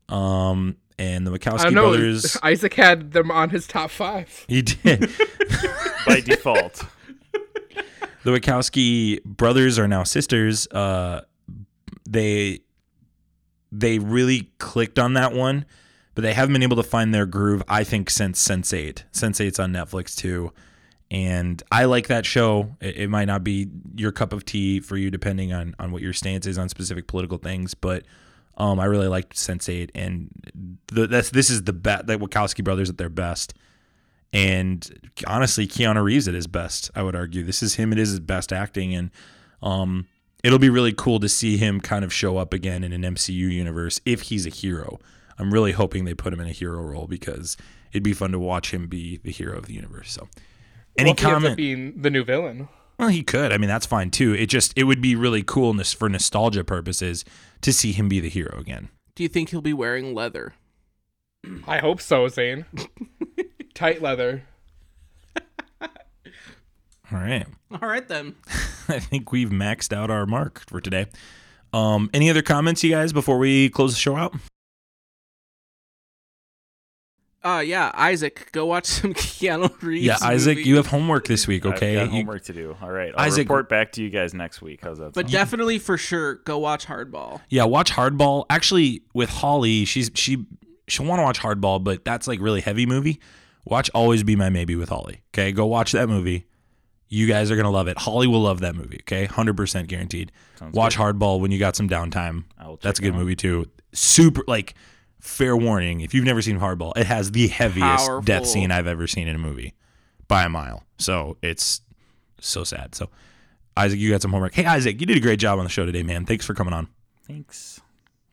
Um, 0.09 0.77
and 0.99 1.25
the 1.27 1.31
I 1.31 1.37
Wachowski 1.37 1.63
don't 1.63 1.73
know. 1.75 1.89
brothers. 1.89 2.37
Isaac 2.43 2.73
had 2.73 3.11
them 3.11 3.31
on 3.31 3.49
his 3.49 3.67
top 3.67 3.91
five. 3.91 4.45
He 4.49 4.61
did. 4.61 5.01
by 6.07 6.21
default. 6.21 6.83
the 8.23 8.31
Wachowski 8.31 9.23
brothers 9.23 9.77
are 9.77 9.87
now 9.87 10.03
sisters. 10.03 10.67
Uh, 10.67 11.21
they 12.07 12.61
they 13.71 13.99
really 13.99 14.49
clicked 14.59 14.97
on 14.97 15.13
that 15.13 15.33
one, 15.33 15.65
but 16.15 16.21
they 16.21 16.33
haven't 16.33 16.53
been 16.53 16.63
able 16.63 16.77
to 16.77 16.83
find 16.83 17.13
their 17.13 17.25
groove. 17.25 17.61
I 17.67 17.83
think 17.83 18.09
since 18.09 18.45
Sense8. 18.45 19.03
Sense 19.11 19.41
Eight's 19.41 19.59
on 19.59 19.73
Netflix 19.73 20.15
too, 20.15 20.53
and 21.11 21.61
I 21.71 21.83
like 21.85 22.07
that 22.07 22.25
show. 22.25 22.75
It, 22.79 22.95
it 22.97 23.09
might 23.09 23.25
not 23.25 23.43
be 23.43 23.67
your 23.95 24.11
cup 24.13 24.31
of 24.33 24.45
tea 24.45 24.79
for 24.79 24.95
you, 24.97 25.11
depending 25.11 25.51
on 25.53 25.75
on 25.79 25.91
what 25.91 26.01
your 26.01 26.13
stance 26.13 26.47
is 26.47 26.57
on 26.57 26.69
specific 26.69 27.07
political 27.07 27.37
things, 27.37 27.73
but. 27.73 28.03
Um, 28.57 28.79
I 28.79 28.85
really 28.85 29.07
liked 29.07 29.35
Sense8, 29.35 29.91
and 29.93 30.29
the, 30.87 31.05
that's 31.07 31.29
this 31.29 31.49
is 31.49 31.63
the 31.63 31.73
best. 31.73 32.07
The 32.07 32.17
Wachowski 32.17 32.63
brothers 32.63 32.89
at 32.89 32.97
their 32.97 33.09
best, 33.09 33.53
and 34.33 35.09
honestly, 35.27 35.67
Keanu 35.67 36.03
Reeves 36.03 36.27
at 36.27 36.33
his 36.33 36.47
best. 36.47 36.89
I 36.95 37.03
would 37.03 37.15
argue 37.15 37.43
this 37.43 37.61
is 37.61 37.75
him 37.75 37.91
It 37.93 37.99
is 37.99 38.09
his 38.09 38.19
best 38.19 38.51
acting, 38.51 38.93
and 38.95 39.11
um, 39.61 40.07
it'll 40.43 40.59
be 40.59 40.69
really 40.69 40.91
cool 40.93 41.19
to 41.19 41.29
see 41.29 41.57
him 41.57 41.79
kind 41.79 42.03
of 42.03 42.11
show 42.11 42.37
up 42.37 42.51
again 42.53 42.83
in 42.83 42.93
an 42.93 43.03
MCU 43.03 43.29
universe 43.51 44.01
if 44.05 44.23
he's 44.23 44.45
a 44.45 44.49
hero. 44.49 44.99
I'm 45.39 45.53
really 45.53 45.71
hoping 45.73 46.05
they 46.05 46.15
put 46.15 46.33
him 46.33 46.39
in 46.39 46.47
a 46.47 46.51
hero 46.51 46.81
role 46.81 47.05
because 47.05 47.57
it'd 47.91 48.01
be 48.01 48.13
fun 48.13 48.31
to 48.31 48.39
watch 48.39 48.73
him 48.73 48.87
be 48.87 49.17
the 49.17 49.31
hero 49.31 49.55
of 49.55 49.67
the 49.67 49.73
universe. 49.73 50.11
So, 50.11 50.27
any 50.97 51.09
Well, 51.09 51.13
if 51.13 51.19
he 51.19 51.25
ends 51.25 51.25
up 51.25 51.31
comment? 51.41 51.57
being 51.57 52.01
the 52.01 52.09
new 52.09 52.23
villain. 52.23 52.69
Well, 52.99 53.09
he 53.09 53.21
could. 53.23 53.51
I 53.53 53.57
mean, 53.57 53.67
that's 53.69 53.85
fine 53.85 54.09
too. 54.09 54.33
It 54.33 54.47
just 54.47 54.73
it 54.75 54.85
would 54.85 55.01
be 55.01 55.15
really 55.15 55.43
cool 55.43 55.73
nos- 55.73 55.93
for 55.93 56.09
nostalgia 56.09 56.63
purposes 56.63 57.23
to 57.61 57.71
see 57.71 57.91
him 57.91 58.09
be 58.09 58.19
the 58.19 58.29
hero 58.29 58.57
again. 58.59 58.89
Do 59.15 59.23
you 59.23 59.29
think 59.29 59.49
he'll 59.49 59.61
be 59.61 59.73
wearing 59.73 60.13
leather? 60.13 60.53
I 61.67 61.77
hope 61.79 62.01
so, 62.01 62.27
Zayne. 62.27 62.65
Tight 63.73 64.01
leather. 64.01 64.43
All 67.09 67.19
right. 67.19 67.45
All 67.71 67.87
right 67.87 68.05
then. 68.07 68.35
I 68.89 68.99
think 68.99 69.31
we've 69.31 69.49
maxed 69.49 69.95
out 69.95 70.09
our 70.09 70.25
mark 70.25 70.63
for 70.67 70.81
today. 70.81 71.05
Um, 71.71 72.09
any 72.13 72.29
other 72.29 72.41
comments, 72.41 72.83
you 72.83 72.91
guys, 72.91 73.13
before 73.13 73.37
we 73.37 73.69
close 73.69 73.93
the 73.93 73.99
show 73.99 74.17
out? 74.17 74.35
Uh, 77.47 77.59
yeah, 77.59 77.91
Isaac, 77.93 78.49
go 78.51 78.65
watch 78.65 78.85
some 78.97 79.13
Keanu 79.13 79.81
Reeves. 79.81 80.05
Yeah, 80.05 80.17
Isaac, 80.21 80.57
movie. 80.57 80.69
you 80.69 80.75
have 80.77 80.87
homework 80.87 81.27
this 81.27 81.47
week, 81.47 81.65
okay? 81.65 81.97
I've 81.97 82.07
got 82.07 82.13
You- 82.13 82.19
homework 82.21 82.43
to 82.45 82.53
do. 82.53 82.75
All 82.81 82.91
right, 82.91 83.13
I'll 83.15 83.25
Isaac- 83.27 83.47
report 83.47 83.69
back 83.69 83.91
to 83.93 84.03
you 84.03 84.09
guys 84.09 84.33
next 84.33 84.61
week. 84.61 84.79
How's 84.83 84.97
that? 84.97 85.13
But 85.13 85.25
sound? 85.25 85.31
definitely 85.31 85.79
for 85.79 85.97
sure, 85.97 86.35
go 86.35 86.57
watch 86.57 86.85
Hardball. 86.87 87.41
Yeah, 87.49 87.63
watch 87.63 87.91
Hardball. 87.93 88.45
Actually, 88.49 89.03
with 89.13 89.29
Holly, 89.29 89.85
she's 89.85 90.11
she 90.15 90.45
she'll 90.87 91.05
want 91.05 91.19
to 91.19 91.23
watch 91.23 91.39
Hardball, 91.39 91.83
but 91.83 92.03
that's 92.03 92.27
like 92.27 92.39
really 92.41 92.61
heavy 92.61 92.85
movie. 92.85 93.19
Watch 93.65 93.89
Always 93.93 94.23
Be 94.23 94.35
My 94.35 94.49
Maybe 94.49 94.75
with 94.75 94.89
Holly. 94.89 95.21
Okay, 95.33 95.51
go 95.51 95.65
watch 95.65 95.91
that 95.93 96.07
movie. 96.09 96.45
You 97.09 97.27
guys 97.27 97.49
are 97.51 97.55
gonna 97.55 97.71
love 97.71 97.87
it. 97.87 97.97
Holly 97.97 98.27
will 98.27 98.41
love 98.41 98.59
that 98.59 98.75
movie. 98.75 98.97
Okay, 99.03 99.25
hundred 99.25 99.55
percent 99.55 99.87
guaranteed. 99.87 100.31
watch 100.73 100.97
Hardball 100.97 101.39
when 101.39 101.51
you 101.51 101.59
got 101.59 101.75
some 101.77 101.87
downtime. 101.87 102.43
I 102.57 102.67
will 102.67 102.75
check 102.77 102.81
That's 102.83 102.99
a 102.99 103.01
good 103.03 103.13
out. 103.13 103.19
movie 103.19 103.35
too. 103.37 103.65
Super 103.93 104.43
like. 104.47 104.73
Fair 105.19 105.57
warning: 105.57 106.01
if 106.01 106.13
you've 106.13 106.25
never 106.25 106.41
seen 106.41 106.59
Hardball, 106.59 106.95
it 106.97 107.05
has 107.07 107.31
the 107.31 107.47
heaviest 107.47 108.05
Powerful. 108.07 108.21
death 108.21 108.45
scene 108.45 108.71
I've 108.71 108.87
ever 108.87 109.07
seen 109.07 109.27
in 109.27 109.35
a 109.35 109.39
movie 109.39 109.73
by 110.27 110.43
a 110.43 110.49
mile. 110.49 110.83
So 110.97 111.37
it's 111.41 111.81
so 112.39 112.63
sad. 112.63 112.95
So 112.95 113.09
Isaac, 113.75 113.99
you 113.99 114.09
got 114.11 114.21
some 114.21 114.31
homework. 114.31 114.53
Hey 114.53 114.65
Isaac, 114.65 114.99
you 114.99 115.07
did 115.07 115.17
a 115.17 115.21
great 115.21 115.39
job 115.39 115.57
on 115.59 115.65
the 115.65 115.69
show 115.69 115.85
today, 115.85 116.03
man. 116.03 116.25
Thanks 116.25 116.45
for 116.45 116.53
coming 116.53 116.73
on. 116.73 116.87
Thanks. 117.27 117.81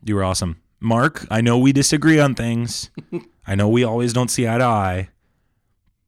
You 0.04 0.14
were 0.16 0.24
awesome. 0.24 0.60
Mark, 0.80 1.26
I 1.30 1.40
know 1.40 1.58
we 1.58 1.72
disagree 1.72 2.20
on 2.20 2.34
things. 2.34 2.90
I 3.46 3.54
know 3.54 3.68
we 3.68 3.84
always 3.84 4.12
don't 4.12 4.30
see 4.30 4.46
eye 4.46 4.58
to 4.58 4.64
eye, 4.64 5.08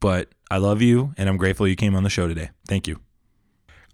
but 0.01 0.28
I 0.51 0.59
love 0.59 0.82
you 0.82 1.15
and 1.16 1.28
I'm 1.28 1.36
grateful 1.39 1.66
you 1.66 1.77
came 1.77 1.94
on 1.97 2.03
the 2.03 2.11
show 2.11 2.28
today. 2.28 2.51
Thank 2.69 2.86
you. 2.86 3.01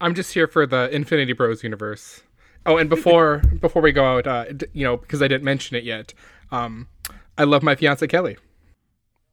I'm 0.01 0.15
just 0.15 0.35
here 0.35 0.49
for 0.49 0.67
the 0.67 0.91
Infinity 0.95 1.33
Bros 1.33 1.63
universe. 1.63 2.23
Oh, 2.67 2.77
and 2.77 2.91
before 2.91 3.39
before 3.61 3.83
we 3.83 3.93
go 3.93 4.05
out, 4.05 4.27
uh, 4.27 4.45
d- 4.53 4.67
you 4.73 4.85
know, 4.85 4.97
because 4.97 5.23
I 5.23 5.29
didn't 5.29 5.45
mention 5.45 5.77
it 5.77 5.85
yet, 5.85 6.15
um, 6.53 6.87
I 7.37 7.45
love 7.45 7.63
my 7.63 7.75
fiance 7.75 8.07
Kelly. 8.07 8.37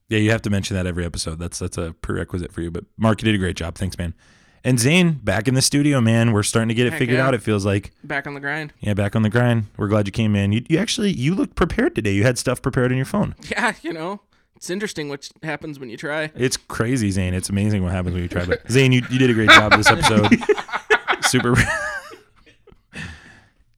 Yeah, 0.08 0.18
you 0.18 0.32
have 0.32 0.42
to 0.42 0.50
mention 0.50 0.76
that 0.76 0.88
every 0.88 1.06
episode. 1.06 1.38
That's 1.38 1.60
that's 1.60 1.78
a 1.78 1.94
prerequisite 2.02 2.52
for 2.52 2.62
you. 2.62 2.72
But 2.72 2.86
Mark, 2.98 3.22
you 3.22 3.26
did 3.26 3.36
a 3.36 3.38
great 3.38 3.56
job. 3.56 3.76
Thanks, 3.76 3.98
man. 3.98 4.16
And 4.64 4.80
Zayne, 4.80 5.14
back 5.24 5.48
in 5.48 5.54
the 5.54 5.62
studio, 5.62 6.02
man. 6.02 6.34
We're 6.34 6.44
starting 6.44 6.68
to 6.70 6.74
get 6.74 6.88
it 6.88 6.92
Heck 6.92 7.00
figured 7.00 7.18
yeah. 7.20 7.28
out. 7.28 7.34
It 7.34 7.42
feels 7.42 7.66
like. 7.66 7.92
Back 8.04 8.28
on 8.28 8.34
the 8.34 8.40
grind. 8.40 8.74
Yeah, 8.80 8.94
back 8.94 9.16
on 9.16 9.22
the 9.22 9.30
grind. 9.30 9.68
We're 9.78 9.88
glad 9.88 10.08
you 10.08 10.12
came 10.12 10.36
in. 10.36 10.52
You, 10.52 10.64
you 10.68 10.80
actually 10.80 11.12
you 11.12 11.36
looked 11.36 11.56
prepared 11.56 11.96
today. 11.96 12.12
You 12.12 12.24
had 12.24 12.38
stuff 12.38 12.62
prepared 12.62 12.92
on 12.92 12.98
your 12.98 13.06
phone. 13.06 13.36
Yeah, 13.50 13.74
you 13.84 13.94
know, 13.94 14.22
it's 14.56 14.70
interesting 14.70 15.08
what 15.08 15.30
happens 15.44 15.80
when 15.80 15.90
you 15.90 15.98
try. 15.98 16.32
It's 16.36 16.58
crazy, 16.58 17.12
Zayne. 17.12 17.34
It's 17.34 17.50
amazing 17.50 17.84
what 17.84 17.92
happens 17.92 18.14
when 18.14 18.24
you 18.24 18.30
try. 18.30 18.46
But 18.46 18.70
Zayne, 18.70 18.92
you, 18.92 19.02
you 19.10 19.20
did 19.20 19.30
a 19.30 19.34
great 19.34 19.50
job 19.50 19.74
this 19.74 19.88
episode. 19.88 20.36
Super. 21.22 21.56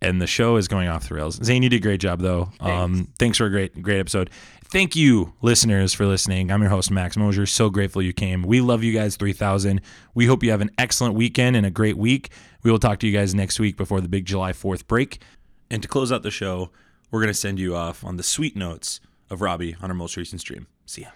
and 0.01 0.21
the 0.21 0.27
show 0.27 0.55
is 0.57 0.67
going 0.67 0.87
off 0.87 1.07
the 1.07 1.15
rails. 1.15 1.39
Zayne, 1.43 1.63
you 1.63 1.69
did 1.69 1.77
a 1.77 1.79
great 1.79 2.01
job 2.01 2.19
though. 2.21 2.51
Um, 2.59 3.07
thanks 3.19 3.37
for 3.37 3.45
a 3.45 3.49
great 3.49 3.81
great 3.81 3.99
episode. 3.99 4.29
Thank 4.65 4.95
you, 4.95 5.33
listeners, 5.41 5.93
for 5.93 6.05
listening. 6.05 6.49
I'm 6.49 6.61
your 6.61 6.69
host, 6.69 6.91
Max 6.91 7.17
Mosier. 7.17 7.45
So 7.45 7.69
grateful 7.69 8.01
you 8.01 8.13
came. 8.13 8.41
We 8.41 8.61
love 8.61 8.83
you 8.83 8.93
guys, 8.93 9.17
3000. 9.17 9.81
We 10.15 10.27
hope 10.27 10.43
you 10.43 10.51
have 10.51 10.61
an 10.61 10.71
excellent 10.77 11.15
weekend 11.15 11.57
and 11.57 11.65
a 11.65 11.69
great 11.69 11.97
week. 11.97 12.31
We 12.63 12.71
will 12.71 12.79
talk 12.79 12.99
to 12.99 13.07
you 13.07 13.11
guys 13.11 13.35
next 13.35 13.59
week 13.59 13.75
before 13.75 13.99
the 13.99 14.07
big 14.07 14.25
July 14.25 14.53
4th 14.53 14.87
break. 14.87 15.21
And 15.69 15.81
to 15.81 15.89
close 15.89 16.09
out 16.09 16.23
the 16.23 16.31
show, 16.31 16.69
we're 17.11 17.19
going 17.19 17.33
to 17.33 17.33
send 17.33 17.59
you 17.59 17.75
off 17.75 18.05
on 18.05 18.15
the 18.15 18.23
sweet 18.23 18.55
notes 18.55 19.01
of 19.29 19.41
Robbie 19.41 19.75
on 19.81 19.91
our 19.91 19.95
most 19.95 20.15
recent 20.15 20.39
stream. 20.39 20.67
See 20.85 21.01
ya. 21.01 21.09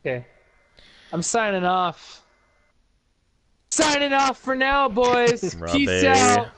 Okay. 0.00 0.26
I'm 1.12 1.22
signing 1.22 1.64
off. 1.64 2.22
Signing 3.70 4.14
off 4.14 4.38
for 4.38 4.54
now, 4.54 4.88
boys. 4.88 5.54
Peace 5.72 6.04
out. 6.04 6.48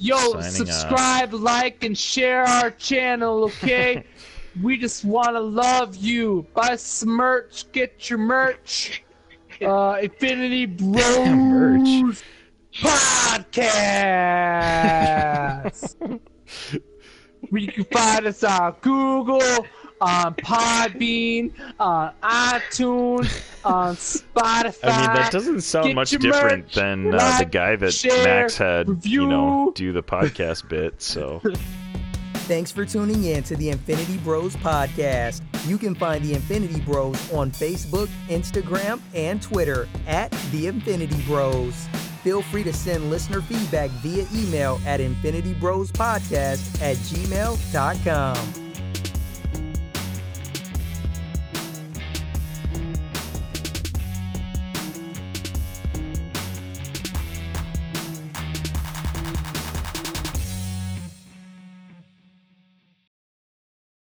Yo, 0.00 0.40
subscribe, 0.40 1.34
like, 1.34 1.82
and 1.82 1.98
share 1.98 2.44
our 2.44 2.70
channel, 2.70 3.42
okay? 3.44 4.04
we 4.62 4.78
just 4.78 5.04
want 5.04 5.30
to 5.30 5.40
love 5.40 5.96
you. 5.96 6.46
Buy 6.54 6.76
some 6.76 7.08
merch. 7.10 7.70
Get 7.72 8.08
your 8.08 8.20
merch. 8.20 9.02
Uh, 9.60 9.98
Infinity 10.00 10.66
Bros 10.66 12.22
Podcast. 12.72 14.60
We 17.50 17.66
can 17.66 17.82
find 17.86 18.26
us 18.26 18.44
on 18.44 18.76
Google, 18.80 19.66
on 20.00 20.34
Podbean, 20.34 21.52
on 21.78 22.12
iTunes, 22.22 23.42
on 23.64 23.96
Spotify. 23.96 24.78
I 24.84 25.06
mean, 25.06 25.14
that 25.14 25.32
doesn't 25.32 25.62
sound 25.62 25.88
Get 25.88 25.94
much 25.94 26.10
different 26.10 26.64
merch, 26.64 26.74
than 26.74 27.14
uh, 27.14 27.38
the 27.38 27.44
guy 27.44 27.76
that 27.76 27.92
share, 27.92 28.24
Max 28.24 28.56
had, 28.56 29.04
you 29.04 29.26
know, 29.26 29.72
do 29.74 29.92
the 29.92 30.02
podcast 30.02 30.68
bit. 30.68 31.00
So. 31.02 31.42
Thanks 32.48 32.72
for 32.72 32.86
tuning 32.86 33.24
in 33.24 33.42
to 33.42 33.56
the 33.56 33.68
Infinity 33.68 34.16
Bros 34.18 34.56
podcast. 34.56 35.42
You 35.66 35.76
can 35.76 35.94
find 35.94 36.24
the 36.24 36.32
Infinity 36.32 36.80
Bros 36.80 37.30
on 37.30 37.50
Facebook, 37.50 38.08
Instagram, 38.28 39.02
and 39.12 39.42
Twitter 39.42 39.86
at 40.06 40.30
the 40.50 40.66
Infinity 40.66 41.20
Bros. 41.26 41.86
Feel 42.22 42.40
free 42.40 42.64
to 42.64 42.72
send 42.72 43.10
listener 43.10 43.42
feedback 43.42 43.90
via 44.02 44.26
email 44.34 44.80
at 44.86 45.00
infinitybrospodcast 45.00 46.82
at 46.82 46.96
gmail.com. 46.96 48.67